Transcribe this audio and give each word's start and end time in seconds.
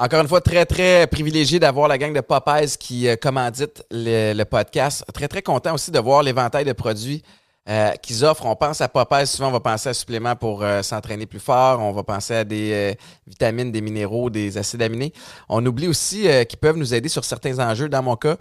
Encore 0.00 0.20
une 0.20 0.28
fois, 0.28 0.40
très, 0.40 0.64
très 0.64 1.08
privilégié 1.08 1.58
d'avoir 1.58 1.88
la 1.88 1.98
gang 1.98 2.12
de 2.12 2.20
Popeyes 2.20 2.76
qui 2.78 3.08
euh, 3.08 3.16
commandite 3.16 3.84
le, 3.90 4.44
podcast. 4.44 5.04
Très, 5.12 5.26
très 5.26 5.42
content 5.42 5.74
aussi 5.74 5.90
de 5.90 5.98
voir 5.98 6.22
l'éventail 6.22 6.64
de 6.64 6.72
produits 6.72 7.24
euh, 7.68 7.90
qu'ils 7.96 8.24
offrent. 8.24 8.46
On 8.46 8.56
pense 8.56 8.80
à 8.80 8.88
Popeyes, 8.88 9.26
souvent 9.26 9.48
on 9.48 9.52
va 9.52 9.60
penser 9.60 9.90
à 9.90 9.94
suppléments 9.94 10.34
pour 10.36 10.62
euh, 10.62 10.80
s'entraîner 10.80 11.26
plus 11.26 11.38
fort, 11.38 11.80
on 11.80 11.92
va 11.92 12.02
penser 12.02 12.34
à 12.34 12.44
des 12.44 12.72
euh, 12.72 12.94
vitamines, 13.26 13.70
des 13.70 13.82
minéraux, 13.82 14.30
des 14.30 14.56
acides 14.56 14.80
aminés. 14.80 15.12
On 15.50 15.64
oublie 15.66 15.86
aussi 15.86 16.28
qu'ils 16.48 16.58
peuvent 16.58 16.78
nous 16.78 16.94
aider 16.94 17.10
sur 17.10 17.24
certains 17.24 17.58
enjeux. 17.58 17.90
Dans 17.90 18.02
mon 18.02 18.16
cas, 18.16 18.36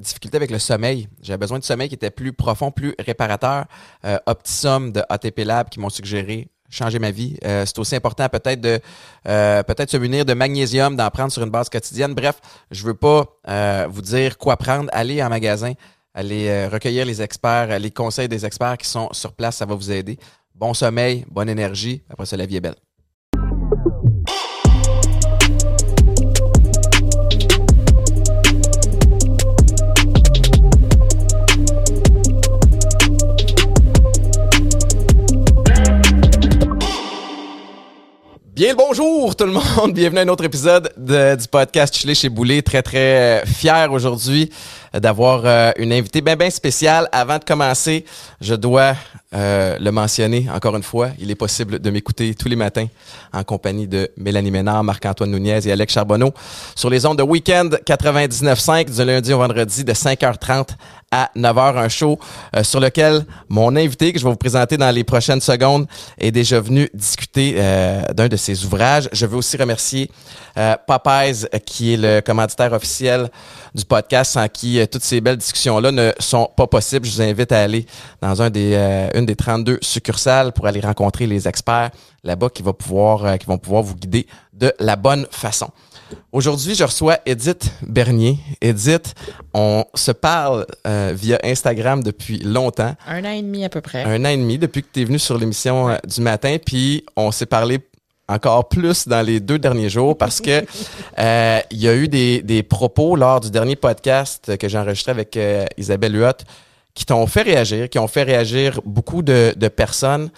difficulté 0.00 0.36
avec 0.36 0.52
le 0.52 0.60
sommeil. 0.60 1.08
J'avais 1.20 1.38
besoin 1.38 1.58
de 1.58 1.64
sommeil 1.64 1.88
qui 1.88 1.96
était 1.96 2.10
plus 2.10 2.32
profond, 2.32 2.70
plus 2.70 2.94
réparateur. 2.98 3.64
Optisum 4.26 4.92
de 4.92 5.02
ATP 5.08 5.40
Lab 5.40 5.68
qui 5.68 5.80
m'ont 5.80 5.90
suggéré 5.90 6.48
changer 6.72 6.98
ma 6.98 7.10
vie. 7.10 7.36
Euh, 7.44 7.64
c'est 7.66 7.78
aussi 7.78 7.94
important 7.94 8.28
peut-être 8.28 8.60
de 8.60 8.80
euh, 9.28 9.62
peut-être 9.62 9.90
se 9.90 9.96
munir 9.96 10.24
de 10.24 10.34
magnésium, 10.34 10.96
d'en 10.96 11.10
prendre 11.10 11.30
sur 11.30 11.42
une 11.42 11.50
base 11.50 11.68
quotidienne. 11.68 12.14
Bref, 12.14 12.40
je 12.70 12.84
veux 12.84 12.94
pas 12.94 13.26
euh, 13.48 13.86
vous 13.90 14.02
dire 14.02 14.38
quoi 14.38 14.56
prendre. 14.56 14.88
Allez 14.92 15.22
en 15.22 15.28
magasin, 15.28 15.74
allez 16.14 16.48
euh, 16.48 16.68
recueillir 16.68 17.04
les 17.06 17.22
experts, 17.22 17.68
euh, 17.70 17.78
les 17.78 17.90
conseils 17.90 18.28
des 18.28 18.44
experts 18.44 18.78
qui 18.78 18.88
sont 18.88 19.08
sur 19.12 19.32
place, 19.32 19.56
ça 19.56 19.66
va 19.66 19.74
vous 19.74 19.90
aider. 19.90 20.18
Bon 20.54 20.74
sommeil, 20.74 21.24
bonne 21.30 21.48
énergie. 21.48 22.02
Après 22.10 22.26
ça, 22.26 22.36
la 22.36 22.46
vie 22.46 22.56
est 22.56 22.60
belle. 22.60 22.76
Bien 38.54 38.70
le 38.70 38.76
bonjour 38.76 39.34
tout 39.34 39.46
le 39.46 39.52
monde, 39.52 39.94
bienvenue 39.94 40.18
à 40.18 40.22
un 40.22 40.28
autre 40.28 40.44
épisode 40.44 40.92
de- 40.98 41.36
du 41.36 41.48
podcast 41.48 41.96
Chili 41.96 42.14
chez 42.14 42.28
Boulet. 42.28 42.60
Très 42.60 42.82
très 42.82 43.42
fier 43.46 43.90
aujourd'hui 43.90 44.50
d'avoir 44.94 45.42
euh, 45.44 45.72
une 45.76 45.92
invitée 45.92 46.20
bien 46.20 46.36
bien 46.36 46.50
spéciale. 46.50 47.08
Avant 47.12 47.38
de 47.38 47.44
commencer, 47.44 48.04
je 48.40 48.54
dois 48.54 48.94
euh, 49.34 49.78
le 49.78 49.90
mentionner 49.90 50.46
encore 50.52 50.76
une 50.76 50.82
fois. 50.82 51.10
Il 51.18 51.30
est 51.30 51.36
possible 51.36 51.78
de 51.78 51.90
m'écouter 51.90 52.34
tous 52.34 52.48
les 52.48 52.56
matins 52.56 52.86
en 53.32 53.44
compagnie 53.44 53.86
de 53.86 54.10
Mélanie 54.16 54.50
Ménard, 54.50 54.84
Marc-Antoine 54.84 55.30
Nunez 55.30 55.66
et 55.66 55.72
Alex 55.72 55.92
Charbonneau 55.94 56.32
sur 56.74 56.90
les 56.90 57.06
ondes 57.06 57.18
de 57.18 57.22
Weekend 57.22 57.80
99.5 57.86 58.94
du 58.94 59.04
lundi 59.04 59.32
au 59.32 59.38
vendredi 59.38 59.84
de 59.84 59.92
5h30 59.92 60.68
à 61.12 61.30
9h, 61.36 61.76
un 61.76 61.88
show 61.88 62.18
euh, 62.56 62.64
sur 62.64 62.80
lequel 62.80 63.24
mon 63.48 63.76
invité, 63.76 64.12
que 64.12 64.18
je 64.18 64.24
vais 64.24 64.30
vous 64.30 64.36
présenter 64.36 64.78
dans 64.78 64.90
les 64.90 65.04
prochaines 65.04 65.42
secondes, 65.42 65.86
est 66.18 66.32
déjà 66.32 66.58
venu 66.58 66.88
discuter 66.94 67.54
euh, 67.58 68.02
d'un 68.14 68.28
de 68.28 68.36
ses 68.36 68.64
ouvrages. 68.64 69.08
Je 69.12 69.26
veux 69.26 69.36
aussi 69.36 69.56
remercier 69.58 70.10
euh, 70.56 70.74
Popeyes, 70.86 71.44
euh, 71.54 71.58
qui 71.58 71.92
est 71.92 71.96
le 71.98 72.20
commanditaire 72.20 72.72
officiel 72.72 73.30
du 73.74 73.84
podcast, 73.84 74.32
sans 74.32 74.48
qui 74.48 74.81
euh, 74.82 74.86
toutes 74.86 75.04
ces 75.04 75.20
belles 75.20 75.36
discussions-là 75.36 75.92
ne 75.92 76.12
sont 76.18 76.50
pas 76.56 76.66
possibles. 76.66 77.06
Je 77.06 77.12
vous 77.12 77.22
invite 77.22 77.52
à 77.52 77.62
aller 77.62 77.86
dans 78.20 78.42
un 78.42 78.50
des, 78.50 78.72
euh, 78.74 79.08
une 79.14 79.26
des 79.26 79.36
32 79.36 79.78
succursales 79.80 80.52
pour 80.52 80.66
aller 80.66 80.80
rencontrer 80.80 81.26
les 81.26 81.48
experts 81.48 81.90
là-bas 82.24 82.48
qui, 82.50 82.62
va 82.62 82.72
pouvoir, 82.72 83.24
euh, 83.24 83.36
qui 83.36 83.46
vont 83.46 83.58
pouvoir 83.58 83.82
vous 83.82 83.94
guider 83.96 84.26
de 84.52 84.72
la 84.78 84.96
bonne 84.96 85.26
façon. 85.30 85.68
Aujourd'hui, 86.30 86.74
je 86.74 86.84
reçois 86.84 87.18
Edith 87.26 87.72
Bernier. 87.86 88.38
Edith, 88.60 89.14
on 89.54 89.84
se 89.94 90.12
parle 90.12 90.66
euh, 90.86 91.12
via 91.14 91.38
Instagram 91.42 92.02
depuis 92.02 92.38
longtemps, 92.38 92.94
Un 93.06 93.24
an 93.24 93.30
et 93.30 93.42
demi 93.42 93.64
à 93.64 93.68
peu 93.68 93.80
près. 93.80 94.04
un 94.04 94.24
an 94.24 94.28
et 94.28 94.36
demi 94.36 94.58
depuis 94.58 94.82
que 94.82 94.88
tu 94.92 95.02
es 95.02 95.04
venu 95.04 95.18
sur 95.18 95.38
l'émission 95.38 95.88
euh, 95.88 95.96
du 96.06 96.20
matin, 96.20 96.56
puis 96.64 97.04
on 97.16 97.30
s'est 97.30 97.46
parlé 97.46 97.78
encore 98.32 98.68
plus 98.68 99.06
dans 99.08 99.22
les 99.22 99.40
deux 99.40 99.58
derniers 99.58 99.88
jours 99.88 100.16
parce 100.16 100.40
que 100.40 100.64
euh, 101.18 101.60
il 101.70 101.80
y 101.80 101.88
a 101.88 101.94
eu 101.94 102.08
des, 102.08 102.42
des 102.42 102.62
propos 102.62 103.16
lors 103.16 103.40
du 103.40 103.50
dernier 103.50 103.76
podcast 103.76 104.56
que 104.56 104.68
j'ai 104.68 104.78
enregistré 104.78 105.12
avec 105.12 105.36
euh, 105.36 105.64
Isabelle 105.76 106.16
Huot 106.16 106.44
qui 106.94 107.06
t'ont 107.06 107.26
fait 107.26 107.42
réagir, 107.42 107.88
qui 107.88 107.98
ont 107.98 108.06
fait 108.06 108.22
réagir 108.22 108.80
beaucoup 108.84 109.22
de, 109.22 109.54
de 109.56 109.68
personnes. 109.68 110.28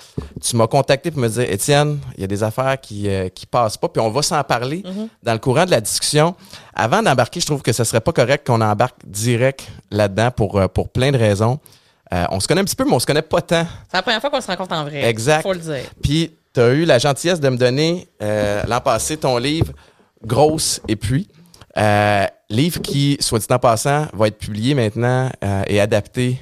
Tu 0.41 0.57
m'as 0.57 0.69
contacté 0.69 1.11
pour 1.11 1.21
me 1.21 1.29
dire, 1.29 1.51
Étienne, 1.51 1.99
il 2.17 2.21
y 2.21 2.25
a 2.25 2.29
des 2.29 2.45
affaires 2.45 2.81
qui 2.81 3.09
euh, 3.09 3.29
qui 3.29 3.45
passent 3.47 3.77
pas, 3.77 3.89
puis 3.89 4.01
on 4.01 4.11
va 4.11 4.23
s'en 4.23 4.43
parler 4.45 4.83
dans 5.23 5.33
le 5.33 5.39
courant 5.39 5.65
de 5.65 5.73
la 5.73 5.81
discussion. 5.81 6.35
Avant 6.75 7.03
d'embarquer, 7.03 7.41
je 7.41 7.47
trouve 7.47 7.63
que 7.63 7.73
ce 7.73 7.83
serait 7.83 8.01
pas 8.01 8.13
correct 8.13 8.47
qu'on 8.47 8.61
embarque 8.61 8.99
direct 9.05 9.67
là-dedans 9.91 10.31
pour 10.31 10.59
euh, 10.59 10.69
pour 10.69 10.91
plein 10.91 11.11
de 11.11 11.19
raisons. 11.19 11.59
Euh, 12.13 12.25
on 12.31 12.39
se 12.39 12.47
connaît 12.47 12.61
un 12.61 12.65
petit 12.65 12.77
peu, 12.77 12.85
mais 12.85 12.93
on 12.93 13.01
se 13.01 13.07
connaît 13.07 13.23
pas 13.23 13.41
tant. 13.41 13.67
C'est 13.91 13.97
la 13.97 14.03
première 14.03 14.21
fois 14.21 14.31
qu'on 14.31 14.41
se 14.41 14.47
rencontre 14.47 14.75
en 14.75 14.85
vrai. 14.85 15.05
Exact. 15.05 15.43
Faut 15.43 15.53
le 15.53 15.59
dire. 15.59 15.85
Puis, 16.03 16.33
tu 16.55 16.61
eu 16.61 16.85
la 16.85 16.99
gentillesse 16.99 17.41
de 17.41 17.49
me 17.49 17.57
donner 17.57 18.09
euh, 18.23 18.63
l'an 18.67 18.81
passé 18.81 19.17
ton 19.17 19.39
livre 19.39 19.73
Grosse 20.25 20.81
et 20.89 20.97
puis. 20.97 21.29
Euh, 21.77 22.27
livre 22.49 22.81
qui, 22.81 23.17
soit 23.21 23.41
dit 23.41 23.47
en 23.51 23.59
passant, 23.59 24.07
va 24.13 24.29
être 24.29 24.39
publié 24.39 24.75
maintenant 24.75 25.31
et 25.43 25.75
et 25.75 25.81
adapté 25.81 26.39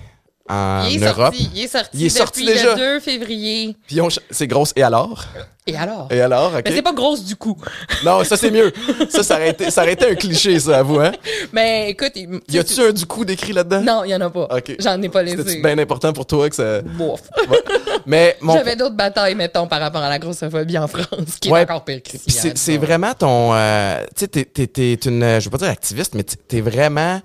en 0.49 0.85
il 0.91 1.03
est 1.03 1.07
Europe. 1.07 1.35
sorti. 1.35 1.51
Il 1.55 1.63
est 1.65 1.69
sorti 1.69 1.91
Il 1.95 2.07
est 2.07 2.09
sorti 2.09 2.45
déjà. 2.47 2.75
le 2.75 2.97
2 2.97 3.01
février. 3.01 3.77
Puis 3.87 4.01
on 4.01 4.09
c'est 4.31 4.47
grosse 4.47 4.73
et 4.77 4.83
alors? 4.83 5.25
Et 5.65 5.77
alors? 5.77 6.09
Et 6.11 6.21
alors, 6.21 6.53
OK? 6.57 6.63
Mais 6.65 6.73
c'est 6.75 6.83
pas 6.83 6.93
grosse 6.93 7.25
du 7.25 7.37
coup. 7.37 7.57
Non, 8.05 8.25
ça 8.25 8.37
c'est 8.37 8.51
mieux. 8.51 8.73
Ça, 9.09 9.23
ça 9.23 9.37
aurait, 9.37 9.51
été, 9.51 9.71
ça 9.71 9.83
aurait 9.83 9.93
été 9.93 10.07
un 10.11 10.17
cliché, 10.17 10.59
ça, 10.59 10.79
avoue, 10.81 10.99
hein? 10.99 11.13
Mais 11.53 11.91
écoute, 11.91 12.11
Y 12.49 12.59
a-tu 12.59 12.81
un 12.81 12.91
du 12.93 13.07
coup 13.07 13.25
décrit 13.25 13.53
là-dedans? 13.53 13.81
Non, 13.81 14.03
y 14.05 14.13
en 14.13 14.21
a 14.23 14.29
pas. 14.29 14.49
OK. 14.57 14.75
J'en 14.81 15.01
ai 15.01 15.09
pas 15.09 15.23
laissé. 15.23 15.61
bien 15.63 15.79
important 15.79 16.13
pour 16.13 16.27
toi 16.27 16.51
que 16.51 16.57
ça. 16.57 16.83
Bof. 16.83 17.21
Ouais. 17.49 17.59
Mais 18.07 18.37
mon. 18.41 18.55
J'avais 18.55 18.75
d'autres 18.75 18.97
batailles, 18.97 19.37
mettons, 19.37 19.69
par 19.69 19.79
rapport 19.81 20.03
à 20.03 20.09
la 20.09 20.19
grossophobie 20.19 20.77
en 20.79 20.89
France, 20.89 21.07
qui 21.41 21.49
Ouais. 21.49 21.61
est 21.61 21.71
encore 21.71 21.85
pire 21.85 22.01
c'est, 22.27 22.59
c'est 22.59 22.77
vraiment 22.79 23.15
ton. 23.15 23.55
euh, 23.55 24.01
tu 24.17 24.21
sais, 24.23 24.29
t'es, 24.29 24.45
t'es, 24.45 24.67
t'es 24.67 24.95
une. 24.95 25.39
Je 25.39 25.45
veux 25.45 25.51
pas 25.51 25.59
dire 25.59 25.69
activiste, 25.69 26.15
mais 26.17 26.25
t'es- 26.25 26.37
t'es 26.49 26.61
vraiment 26.61 27.21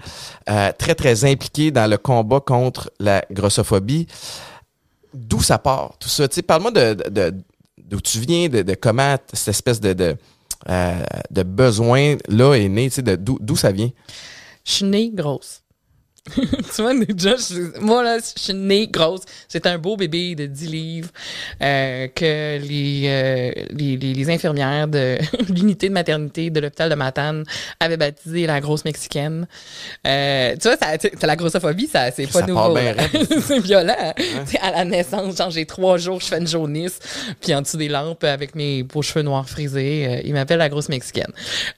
euh, 0.47 0.71
très, 0.77 0.93
très 0.93 1.25
impliqué 1.25 1.71
dans 1.71 1.89
le 1.89 1.97
combat 1.97 2.39
contre 2.39 2.91
la 2.99 3.06
grossophobie. 3.31 4.07
D'où 5.13 5.41
ça 5.41 5.57
part, 5.57 5.97
tout 5.99 6.09
ça? 6.09 6.27
Parle-moi 6.45 6.71
de, 6.71 6.93
de- 7.09 7.33
d'où 7.77 8.01
tu 8.01 8.19
viens, 8.19 8.49
de, 8.49 8.61
de 8.61 8.75
comment 8.75 9.15
cette 9.33 9.47
espèce 9.47 9.79
de, 9.79 9.93
de, 9.93 10.15
euh, 10.69 11.03
besoin-là 11.43 12.53
est 12.55 12.69
né, 12.69 12.89
d'où, 13.17 13.37
d'où 13.39 13.55
ça 13.55 13.71
vient? 13.71 13.89
Je 14.65 14.71
suis 14.71 14.85
née 14.85 15.09
grosse. 15.13 15.61
tu 16.75 16.81
vois, 16.81 16.93
déjà, 16.93 17.35
je- 17.35 17.79
moi, 17.79 18.03
là, 18.03 18.17
je 18.19 18.41
suis 18.41 18.53
née 18.53 18.87
grosse. 18.87 19.21
C'est 19.47 19.65
un 19.65 19.77
beau 19.77 19.95
bébé 19.97 20.35
de 20.35 20.45
10 20.45 20.67
livres 20.67 21.09
euh, 21.61 22.07
que 22.13 22.57
les, 22.59 23.03
euh, 23.05 23.51
les, 23.71 23.97
les, 23.97 24.13
les 24.13 24.29
infirmières 24.29 24.87
de 24.87 25.17
l'unité 25.53 25.89
de 25.89 25.93
maternité 25.93 26.49
de 26.49 26.59
l'hôpital 26.59 26.89
de 26.89 26.95
Matane 26.95 27.43
avaient 27.79 27.97
baptisé 27.97 28.45
la 28.47 28.59
grosse 28.59 28.85
mexicaine. 28.85 29.47
Euh, 30.05 30.55
tu 30.61 30.67
vois, 30.67 30.77
ça, 30.77 30.87
c'est 30.99 31.23
la 31.23 31.35
grossophobie, 31.35 31.87
ça, 31.87 32.11
c'est 32.11 32.27
pas 32.27 32.41
Ça 32.41 32.45
nouveau. 32.47 32.77
c'est 33.41 33.59
violent. 33.59 34.13
C'est 34.45 34.59
À 34.59 34.71
la 34.71 34.85
naissance, 34.85 35.37
genre, 35.37 35.49
j'ai 35.51 35.65
trois 35.65 35.97
jours, 35.97 36.19
je 36.21 36.25
fais 36.27 36.37
une 36.39 36.47
jaunisse, 36.47 36.99
puis 37.41 37.53
en 37.55 37.61
dessous 37.61 37.77
des 37.77 37.89
lampes, 37.89 38.23
avec 38.23 38.55
mes 38.55 38.83
beaux 38.83 39.01
cheveux 39.01 39.23
noirs 39.23 39.47
frisés, 39.49 40.07
euh, 40.07 40.21
ils 40.25 40.33
m'appellent 40.33 40.57
la 40.59 40.69
grosse 40.69 40.89
mexicaine. 40.89 41.31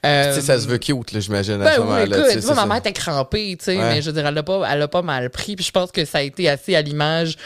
Euh, 0.04 0.34
tu 0.34 0.40
sais, 0.40 0.46
ça 0.46 0.58
se 0.60 0.66
veut 0.66 0.78
cute, 0.78 1.12
là, 1.12 1.20
j'imagine, 1.20 1.58
ben 1.58 1.72
oui, 1.80 2.02
écoute, 2.06 2.26
tu 2.32 2.38
vois, 2.40 2.54
ma 2.54 2.66
mère 2.66 2.76
était 2.78 2.92
crampée, 2.92 3.56
tu 3.58 3.64
sais, 3.64 3.76
Ouais. 3.76 3.94
mais 3.94 4.02
je 4.02 4.06
veux 4.10 4.12
pas, 4.42 4.66
elle 4.70 4.78
l'a 4.78 4.88
pas 4.88 5.02
mal 5.02 5.30
pris. 5.30 5.56
Puis 5.56 5.64
je 5.64 5.70
pense 5.72 5.90
que 5.92 6.04
ça 6.04 6.18
a 6.18 6.22
été 6.22 6.48
assez 6.48 6.74
à 6.76 6.82
l'image 6.82 7.36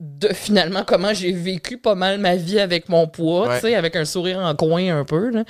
de 0.00 0.28
finalement 0.28 0.82
comment 0.84 1.14
j'ai 1.14 1.32
vécu 1.32 1.78
pas 1.78 1.94
mal 1.94 2.18
ma 2.18 2.34
vie 2.36 2.58
avec 2.60 2.88
mon 2.88 3.06
poids, 3.06 3.48
Ouais. 3.48 3.60
tu 3.60 3.68
sais, 3.68 3.74
avec 3.74 3.94
un 3.96 4.04
sourire 4.04 4.38
en 4.38 4.54
coin 4.54 4.96
un 4.98 5.04
peu. 5.04 5.30
là. 5.30 5.44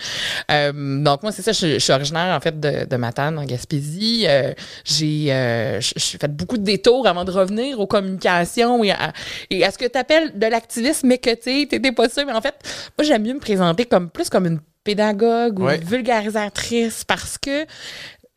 Euh, 0.50 1.02
donc 1.02 1.22
moi, 1.22 1.32
c'est 1.32 1.42
ça, 1.42 1.52
je, 1.52 1.74
je 1.74 1.78
suis 1.78 1.92
originaire 1.92 2.36
en 2.36 2.40
fait 2.40 2.58
de, 2.58 2.84
de 2.86 2.96
Matane, 2.96 3.38
en 3.38 3.44
Gaspésie. 3.44 4.24
Euh, 4.28 4.52
j'ai 4.84 5.32
euh, 5.32 5.80
fait 5.80 6.28
beaucoup 6.34 6.58
de 6.58 6.62
détours 6.64 7.06
avant 7.06 7.24
de 7.24 7.30
revenir 7.30 7.80
aux 7.80 7.86
communications 7.86 8.82
et 8.84 8.90
à, 8.90 9.12
et 9.50 9.64
à 9.64 9.70
ce 9.70 9.78
que 9.78 9.86
tu 9.86 9.98
appelles 9.98 10.38
de 10.38 10.46
l'activisme, 10.46 11.08
mais 11.08 11.18
que 11.18 11.30
tu 11.34 11.66
t'étais 11.66 11.92
pas 11.92 12.08
sûr. 12.08 12.24
Mais 12.26 12.32
en 12.32 12.40
fait, 12.42 12.54
moi, 12.98 13.04
j'aime 13.06 13.22
mieux 13.22 13.34
me 13.34 13.40
présenter 13.40 13.84
comme 13.86 14.10
plus 14.10 14.28
comme 14.28 14.46
une 14.46 14.60
pédagogue 14.84 15.58
ou 15.58 15.64
Ouais. 15.64 15.76
une 15.76 15.84
vulgarisatrice 15.84 17.04
parce 17.04 17.36
que 17.38 17.66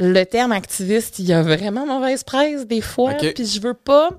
le 0.02 0.24
terme 0.26 0.52
activiste, 0.52 1.20
il 1.20 1.26
y 1.26 1.34
a 1.34 1.42
vraiment 1.44 1.86
mauvaise 1.86 2.24
presse 2.24 2.66
des 2.68 2.82
fois. 2.82 3.14
Puis 3.34 3.46
je 3.46 3.62
veux 3.62 3.74
pas. 3.76 4.10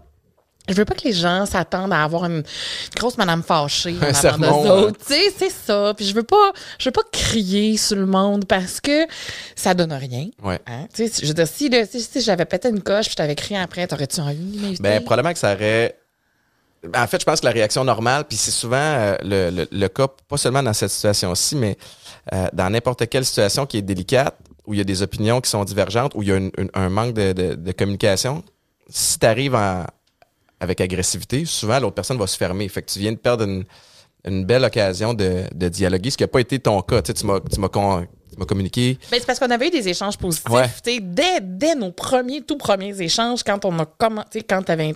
Je 0.69 0.75
veux 0.75 0.85
pas 0.85 0.95
que 0.95 1.03
les 1.03 1.13
gens 1.13 1.45
s'attendent 1.45 1.93
à 1.93 2.05
avoir 2.05 2.25
une 2.27 2.45
grosse 2.97 3.19
madame 3.19 3.43
fâchée 3.43 3.97
en 4.01 4.29
avant 4.29 4.65
autres. 4.85 4.99
Tu 5.09 5.13
sais, 5.13 5.35
c'est 5.37 5.51
ça. 5.51 5.93
Puis 5.97 6.07
je 6.07 6.15
veux 6.15 6.23
pas, 6.23 6.53
je 6.79 6.85
veux 6.89 6.93
pas 6.93 7.03
crier 7.11 7.77
sur 7.77 7.97
le 7.97 8.07
monde 8.07 8.45
parce 8.47 8.81
que 8.81 9.05
ça 9.57 9.75
donne 9.75 9.93
rien. 9.93 10.29
Ouais. 10.41 10.61
Hein? 10.69 10.87
Tu 10.95 11.09
sais, 11.09 11.21
je 11.23 11.27
veux 11.27 11.35
dire, 11.35 11.49
si, 11.49 11.69
si, 11.91 12.01
si 12.01 12.21
j'avais 12.21 12.45
pété 12.45 12.69
une 12.69 12.81
coche 12.81 13.07
puis 13.07 13.11
je 13.11 13.17
t'avais 13.17 13.35
crié 13.35 13.59
après, 13.59 13.85
t'aurais-tu 13.89 14.21
envie 14.21 14.37
de 14.37 14.61
m'inviter? 14.61 14.83
Ben, 14.85 15.03
probablement 15.03 15.33
que 15.33 15.41
ça 15.41 15.53
aurait. 15.53 15.97
En 16.97 17.07
fait, 17.09 17.21
je 17.21 17.25
pense 17.27 17.41
que 17.41 17.47
la 17.47 17.53
réaction 17.53 17.83
normale, 17.85 18.25
puis 18.29 18.37
c'est 18.37 18.51
souvent 18.53 18.77
euh, 18.77 19.17
le, 19.25 19.51
le- 19.51 19.69
le 19.71 19.89
cas, 19.89 20.07
pas 20.29 20.37
seulement 20.37 20.63
dans 20.63 20.73
cette 20.73 20.91
situation-ci, 20.91 21.57
mais 21.57 21.77
euh, 22.33 22.47
dans 22.53 22.71
n'importe 22.71 23.09
quelle 23.09 23.25
situation 23.25 23.67
qui 23.67 23.79
est 23.79 23.83
délicate, 23.83 24.37
où 24.67 24.75
il 24.75 24.79
y 24.79 24.81
a 24.81 24.85
des 24.85 25.03
opinions 25.03 25.41
qui 25.41 25.51
sont 25.51 25.65
divergentes, 25.65 26.13
où 26.15 26.23
il 26.23 26.29
y 26.29 26.33
a 26.33 26.39
un 26.75 26.89
manque 26.89 27.15
de, 27.15 27.33
de- 27.33 27.55
de 27.55 27.73
communication, 27.73 28.45
si 28.89 29.19
tu 29.19 29.27
arrives 29.27 29.57
avec 30.61 30.81
agressivité, 30.81 31.45
souvent 31.45 31.81
l'autre 31.81 31.95
personne 31.95 32.19
va 32.19 32.27
se 32.27 32.37
fermer. 32.37 32.69
Fait 32.69 32.83
que 32.83 32.91
tu 32.91 32.99
viens 33.01 33.13
de 33.13 33.17
perdre 33.17 33.45
une, 33.45 33.65
une 34.25 34.45
belle 34.45 34.65
occasion 34.65 35.15
de, 35.15 35.45
de 35.53 35.69
dialoguer, 35.69 36.11
ce 36.11 36.17
qui 36.17 36.23
n'a 36.23 36.29
pas 36.29 36.41
été 36.41 36.59
ton 36.61 36.81
cas. 36.83 37.03
Tu 37.03 37.09
sais, 37.09 37.15
tu 37.15 37.27
m'as, 37.27 37.41
tu 38.33 38.39
m'as 38.39 38.47
communiqué. 38.47 38.99
Ben, 39.11 39.19
c'est 39.21 39.27
parce 39.27 39.39
qu'on 39.39 39.51
avait 39.51 39.69
eu 39.69 39.71
des 39.71 39.89
échanges 39.89 40.17
positifs. 40.17 40.49
Ouais. 40.51 40.69
Dès, 41.01 41.41
dès 41.43 41.75
nos 41.75 41.91
premiers, 41.93 42.41
tout 42.41 42.57
premiers 42.57 43.01
échanges, 43.03 43.43
quand 43.43 43.65
on 43.65 43.79
a 43.79 43.85
commencé, 43.87 44.43
quand 44.43 44.63
tu 44.63 44.73
avais 44.73 44.95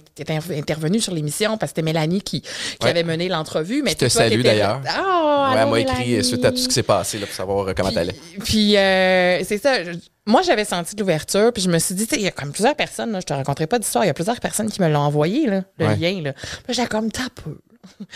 intervenu 0.57 1.01
sur 1.01 1.13
l'émission, 1.13 1.59
parce 1.59 1.73
que 1.73 1.77
c'était 1.77 1.83
Mélanie 1.83 2.23
qui, 2.23 2.41
qui 2.41 2.49
Ouais. 2.83 2.91
avait 2.91 3.03
mené 3.05 3.29
l'entrevue. 3.29 3.83
Mais 3.83 3.91
Je 3.93 3.97
te 3.97 4.09
salue, 4.09 4.41
d'ailleurs. 4.43 4.81
Ah, 4.89 5.53
ouais, 5.55 5.61
elle 5.61 5.69
m'a 5.71 5.81
écrit 5.81 6.09
Mélanie. 6.11 6.25
suite 6.25 6.45
à 6.45 6.51
tout 6.51 6.57
ce 6.59 6.69
qui 6.69 6.75
s'est 6.75 6.83
passé 6.83 7.19
là, 7.19 7.27
pour 7.27 7.35
savoir 7.35 7.69
euh, 7.69 7.73
comment 7.77 7.93
t'allais. 7.93 8.15
Puis, 8.45 8.77
euh, 8.77 9.43
c'est 9.45 9.59
ça. 9.59 9.85
je- 9.85 9.91
Moi, 10.29 10.43
j'avais 10.43 10.65
senti 10.65 10.95
de 10.97 11.01
l'ouverture, 11.01 11.53
puis 11.53 11.63
je 11.63 11.69
me 11.71 11.79
suis 11.79 11.95
dit, 11.95 12.07
tu 12.07 12.15
sais, 12.17 12.21
il 12.21 12.25
y 12.25 12.29
a 12.29 12.33
comme 12.33 12.51
plusieurs 12.53 12.75
personnes, 12.75 13.13
là, 13.13 13.21
je 13.21 13.27
te 13.27 13.33
raconterai 13.33 13.67
pas 13.69 13.79
d'histoire, 13.79 14.03
il 14.05 14.09
y 14.09 14.11
a 14.11 14.15
plusieurs 14.15 14.41
personnes 14.41 14.69
qui 14.71 14.81
me 14.83 14.89
l'ont 14.89 15.01
envoyé, 15.01 15.47
là, 15.47 15.63
le 15.79 15.87
Ouais. 15.87 15.97
lien. 15.97 16.21
Là. 16.23 16.33
J'ai 16.69 16.87
comme, 16.87 17.13
t'as 17.13 17.29
peu. 17.35 17.59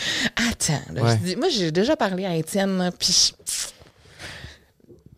Attends. 0.50 0.80
Là, 0.94 1.02
Ouais. 1.02 1.10
je 1.22 1.24
dis, 1.28 1.36
moi, 1.36 1.48
j'ai 1.50 1.70
déjà 1.70 1.94
parlé 1.94 2.24
à 2.26 2.34
Étienne, 2.34 2.90
puis 2.98 3.32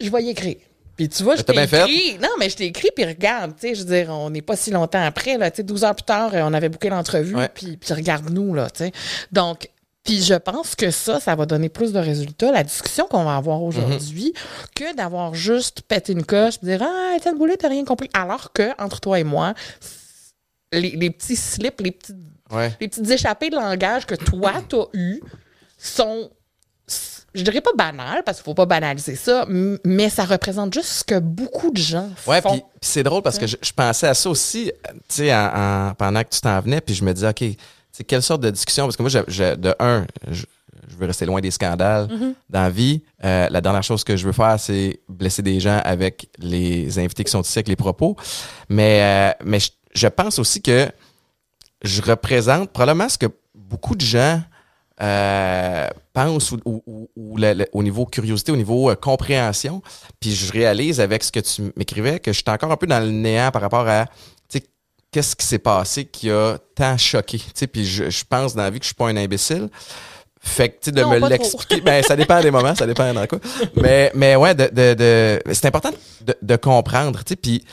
je, 0.02 0.10
vais 0.10 0.22
y 0.24 0.30
écrire. 0.30 0.56
Puis 0.96 1.08
tu 1.08 1.22
vois, 1.22 1.36
je 1.36 1.42
t'ai 1.42 1.54
écrit. 1.62 2.18
Non, 2.18 2.28
mais 2.38 2.50
je 2.50 2.56
t'ai 2.56 2.66
écrit, 2.66 2.90
puis 2.94 3.04
regarde, 3.04 3.54
tu 3.58 3.68
sais, 3.68 3.74
je 3.74 3.80
veux 3.84 3.94
dire, 3.94 4.10
on 4.10 4.28
n'est 4.30 4.42
pas 4.42 4.56
si 4.56 4.70
longtemps 4.70 5.02
après, 5.02 5.38
là, 5.38 5.50
tu 5.50 5.58
sais, 5.58 5.62
12 5.62 5.84
heures 5.84 5.94
plus 5.94 6.04
tard, 6.04 6.34
euh, 6.34 6.42
on 6.44 6.52
avait 6.52 6.68
booké 6.68 6.90
l'entrevue, 6.90 7.34
Ouais. 7.34 7.48
puis, 7.52 7.76
puis 7.76 7.94
regarde-nous, 7.94 8.54
là, 8.54 8.68
tu 8.70 8.84
sais. 8.84 8.92
Donc, 9.32 9.68
puis 10.04 10.20
je 10.20 10.34
pense 10.34 10.74
que 10.74 10.90
ça, 10.90 11.20
ça 11.20 11.34
va 11.36 11.46
donner 11.46 11.68
plus 11.68 11.92
de 11.92 11.98
résultats, 12.00 12.50
la 12.50 12.64
discussion 12.64 13.06
qu'on 13.08 13.22
va 13.24 13.36
avoir 13.36 13.62
aujourd'hui, 13.62 14.34
que 14.74 14.94
d'avoir 14.96 15.32
juste 15.34 15.82
pété 15.82 16.12
une 16.12 16.24
coche 16.24 16.58
dire 16.60 16.82
Ah, 16.82 17.14
Étienne 17.16 17.38
Boulay, 17.38 17.56
t'as 17.56 17.68
rien 17.68 17.84
compris. 17.84 18.10
Alors 18.12 18.52
que, 18.52 18.70
entre 18.82 19.00
toi 19.00 19.20
et 19.20 19.24
moi, 19.24 19.54
les, 20.72 20.90
les 20.90 21.10
petits 21.10 21.36
slips, 21.36 21.80
les, 21.80 21.92
petits, 21.92 22.14
Ouais. 22.50 22.72
les 22.80 22.88
petites 22.88 23.08
échappées 23.10 23.48
de 23.50 23.54
langage 23.56 24.04
que 24.06 24.14
toi, 24.16 24.54
t'as 24.68 24.84
eues 24.92 25.22
sont, 25.78 26.30
je 27.34 27.42
dirais 27.42 27.60
pas 27.60 27.70
banales, 27.76 28.22
parce 28.24 28.38
qu'il 28.38 28.44
faut 28.44 28.54
pas 28.54 28.66
banaliser 28.66 29.16
ça, 29.16 29.46
mais 29.84 30.08
ça 30.10 30.24
représente 30.24 30.74
juste 30.74 30.88
ce 30.88 31.04
que 31.04 31.18
beaucoup 31.18 31.70
de 31.70 31.78
gens 31.78 32.08
Ouais, 32.26 32.40
font. 32.40 32.50
puis 32.52 32.60
puis 32.60 32.90
c'est 32.90 33.02
drôle 33.02 33.22
parce 33.22 33.38
que 33.38 33.46
je, 33.46 33.56
je 33.62 33.72
pensais 33.72 34.06
à 34.08 34.14
ça 34.14 34.28
aussi, 34.28 34.70
euh, 34.70 34.92
tu 35.08 35.16
sais, 35.16 35.34
en, 35.34 35.50
en- 35.90 35.94
pendant 35.94 36.22
que 36.22 36.28
tu 36.30 36.40
t'en 36.40 36.60
venais, 36.60 36.80
puis 36.80 36.94
je 36.94 37.04
me 37.04 37.12
disais, 37.14 37.28
OK, 37.28 37.44
sais, 37.92 38.04
quelle 38.04 38.22
sorte 38.22 38.40
de 38.42 38.50
discussion? 38.50 38.84
Parce 38.84 38.96
que 38.96 39.02
moi, 39.02 39.10
je, 39.10 39.18
je- 39.28 39.54
de 39.54 39.74
un, 39.78 40.06
je, 40.30 40.44
veux 40.98 41.06
rester 41.06 41.24
loin 41.24 41.40
des 41.40 41.50
scandales 41.50 42.06
Mm-hmm. 42.08 42.34
dans 42.50 42.62
la 42.62 42.70
vie. 42.70 43.02
Euh, 43.24 43.46
la 43.50 43.60
dernière 43.62 43.82
chose 43.82 44.04
que 44.04 44.14
je 44.16 44.26
veux 44.26 44.32
faire, 44.32 44.58
c'est 44.60 45.00
blesser 45.08 45.40
des 45.42 45.58
gens 45.58 45.80
avec 45.84 46.28
les 46.38 46.98
invités 46.98 47.24
qui 47.24 47.30
sont 47.30 47.40
ici, 47.42 47.58
avec 47.58 47.68
les 47.68 47.76
propos. 47.76 48.14
Mais, 48.68 49.00
euh, 49.02 49.44
mais 49.44 49.58
je, 49.60 49.70
je 49.94 50.06
pense 50.08 50.38
aussi 50.38 50.60
que 50.60 50.88
je 51.82 52.02
représente 52.02 52.70
probablement 52.72 53.08
ce 53.08 53.16
que 53.18 53.26
beaucoup 53.54 53.94
de 53.96 54.02
gens 54.04 54.42
euh, 55.02 55.88
pensent 56.12 56.52
ou, 56.52 56.60
ou- 56.64 57.08
ou- 57.16 57.36
le- 57.36 57.54
le- 57.54 57.66
au 57.72 57.82
niveau 57.82 58.06
curiosité, 58.06 58.52
au 58.52 58.56
niveau 58.56 58.90
euh, 58.90 58.94
compréhension. 58.94 59.82
Puis 60.20 60.34
je 60.34 60.52
réalise 60.52 61.00
avec 61.00 61.24
ce 61.24 61.32
que 61.32 61.40
tu 61.40 61.72
m'écrivais 61.76 62.20
que 62.20 62.32
j'étais 62.32 62.50
encore 62.50 62.70
un 62.72 62.76
peu 62.76 62.86
dans 62.86 63.00
le 63.00 63.10
néant 63.10 63.50
par 63.50 63.62
rapport 63.62 63.88
à 63.88 64.06
tu 64.48 64.58
sais, 64.58 64.64
qu'est-ce 65.10 65.34
qui 65.34 65.46
s'est 65.46 65.58
passé 65.58 66.04
qui 66.04 66.30
a 66.30 66.58
tant 66.74 66.96
choqué? 66.96 67.38
Tu 67.38 67.44
sais, 67.54 67.66
Puis 67.66 67.84
je, 67.84 68.10
je 68.10 68.24
pense 68.28 68.54
dans 68.54 68.62
la 68.62 68.70
vie 68.70 68.78
que 68.78 68.84
je 68.84 68.88
suis 68.88 68.94
pas 68.94 69.08
un 69.08 69.16
imbécile. 69.16 69.68
Fait 70.44 70.70
que, 70.70 70.74
tu 70.74 70.78
sais, 70.86 70.90
de 70.92 71.02
Non, 71.02 71.10
me 71.20 71.28
l'expliquer, 71.28 71.80
ben, 71.80 72.02
ça 72.02 72.16
dépend 72.16 72.40
des 72.40 72.50
moments, 72.50 72.74
ça 72.74 72.84
dépend 72.86 73.12
dans 73.14 73.26
quoi. 73.28 73.38
Mais, 73.76 74.10
mais 74.14 74.34
ouais, 74.34 74.54
de, 74.56 74.64
de, 74.72 74.94
de- 74.94 75.42
c'est 75.54 75.66
important 75.66 75.90
de, 76.20 76.34
de 76.42 76.56
comprendre, 76.56 77.20
tu 77.22 77.30
sais, 77.30 77.36
puis, 77.36 77.64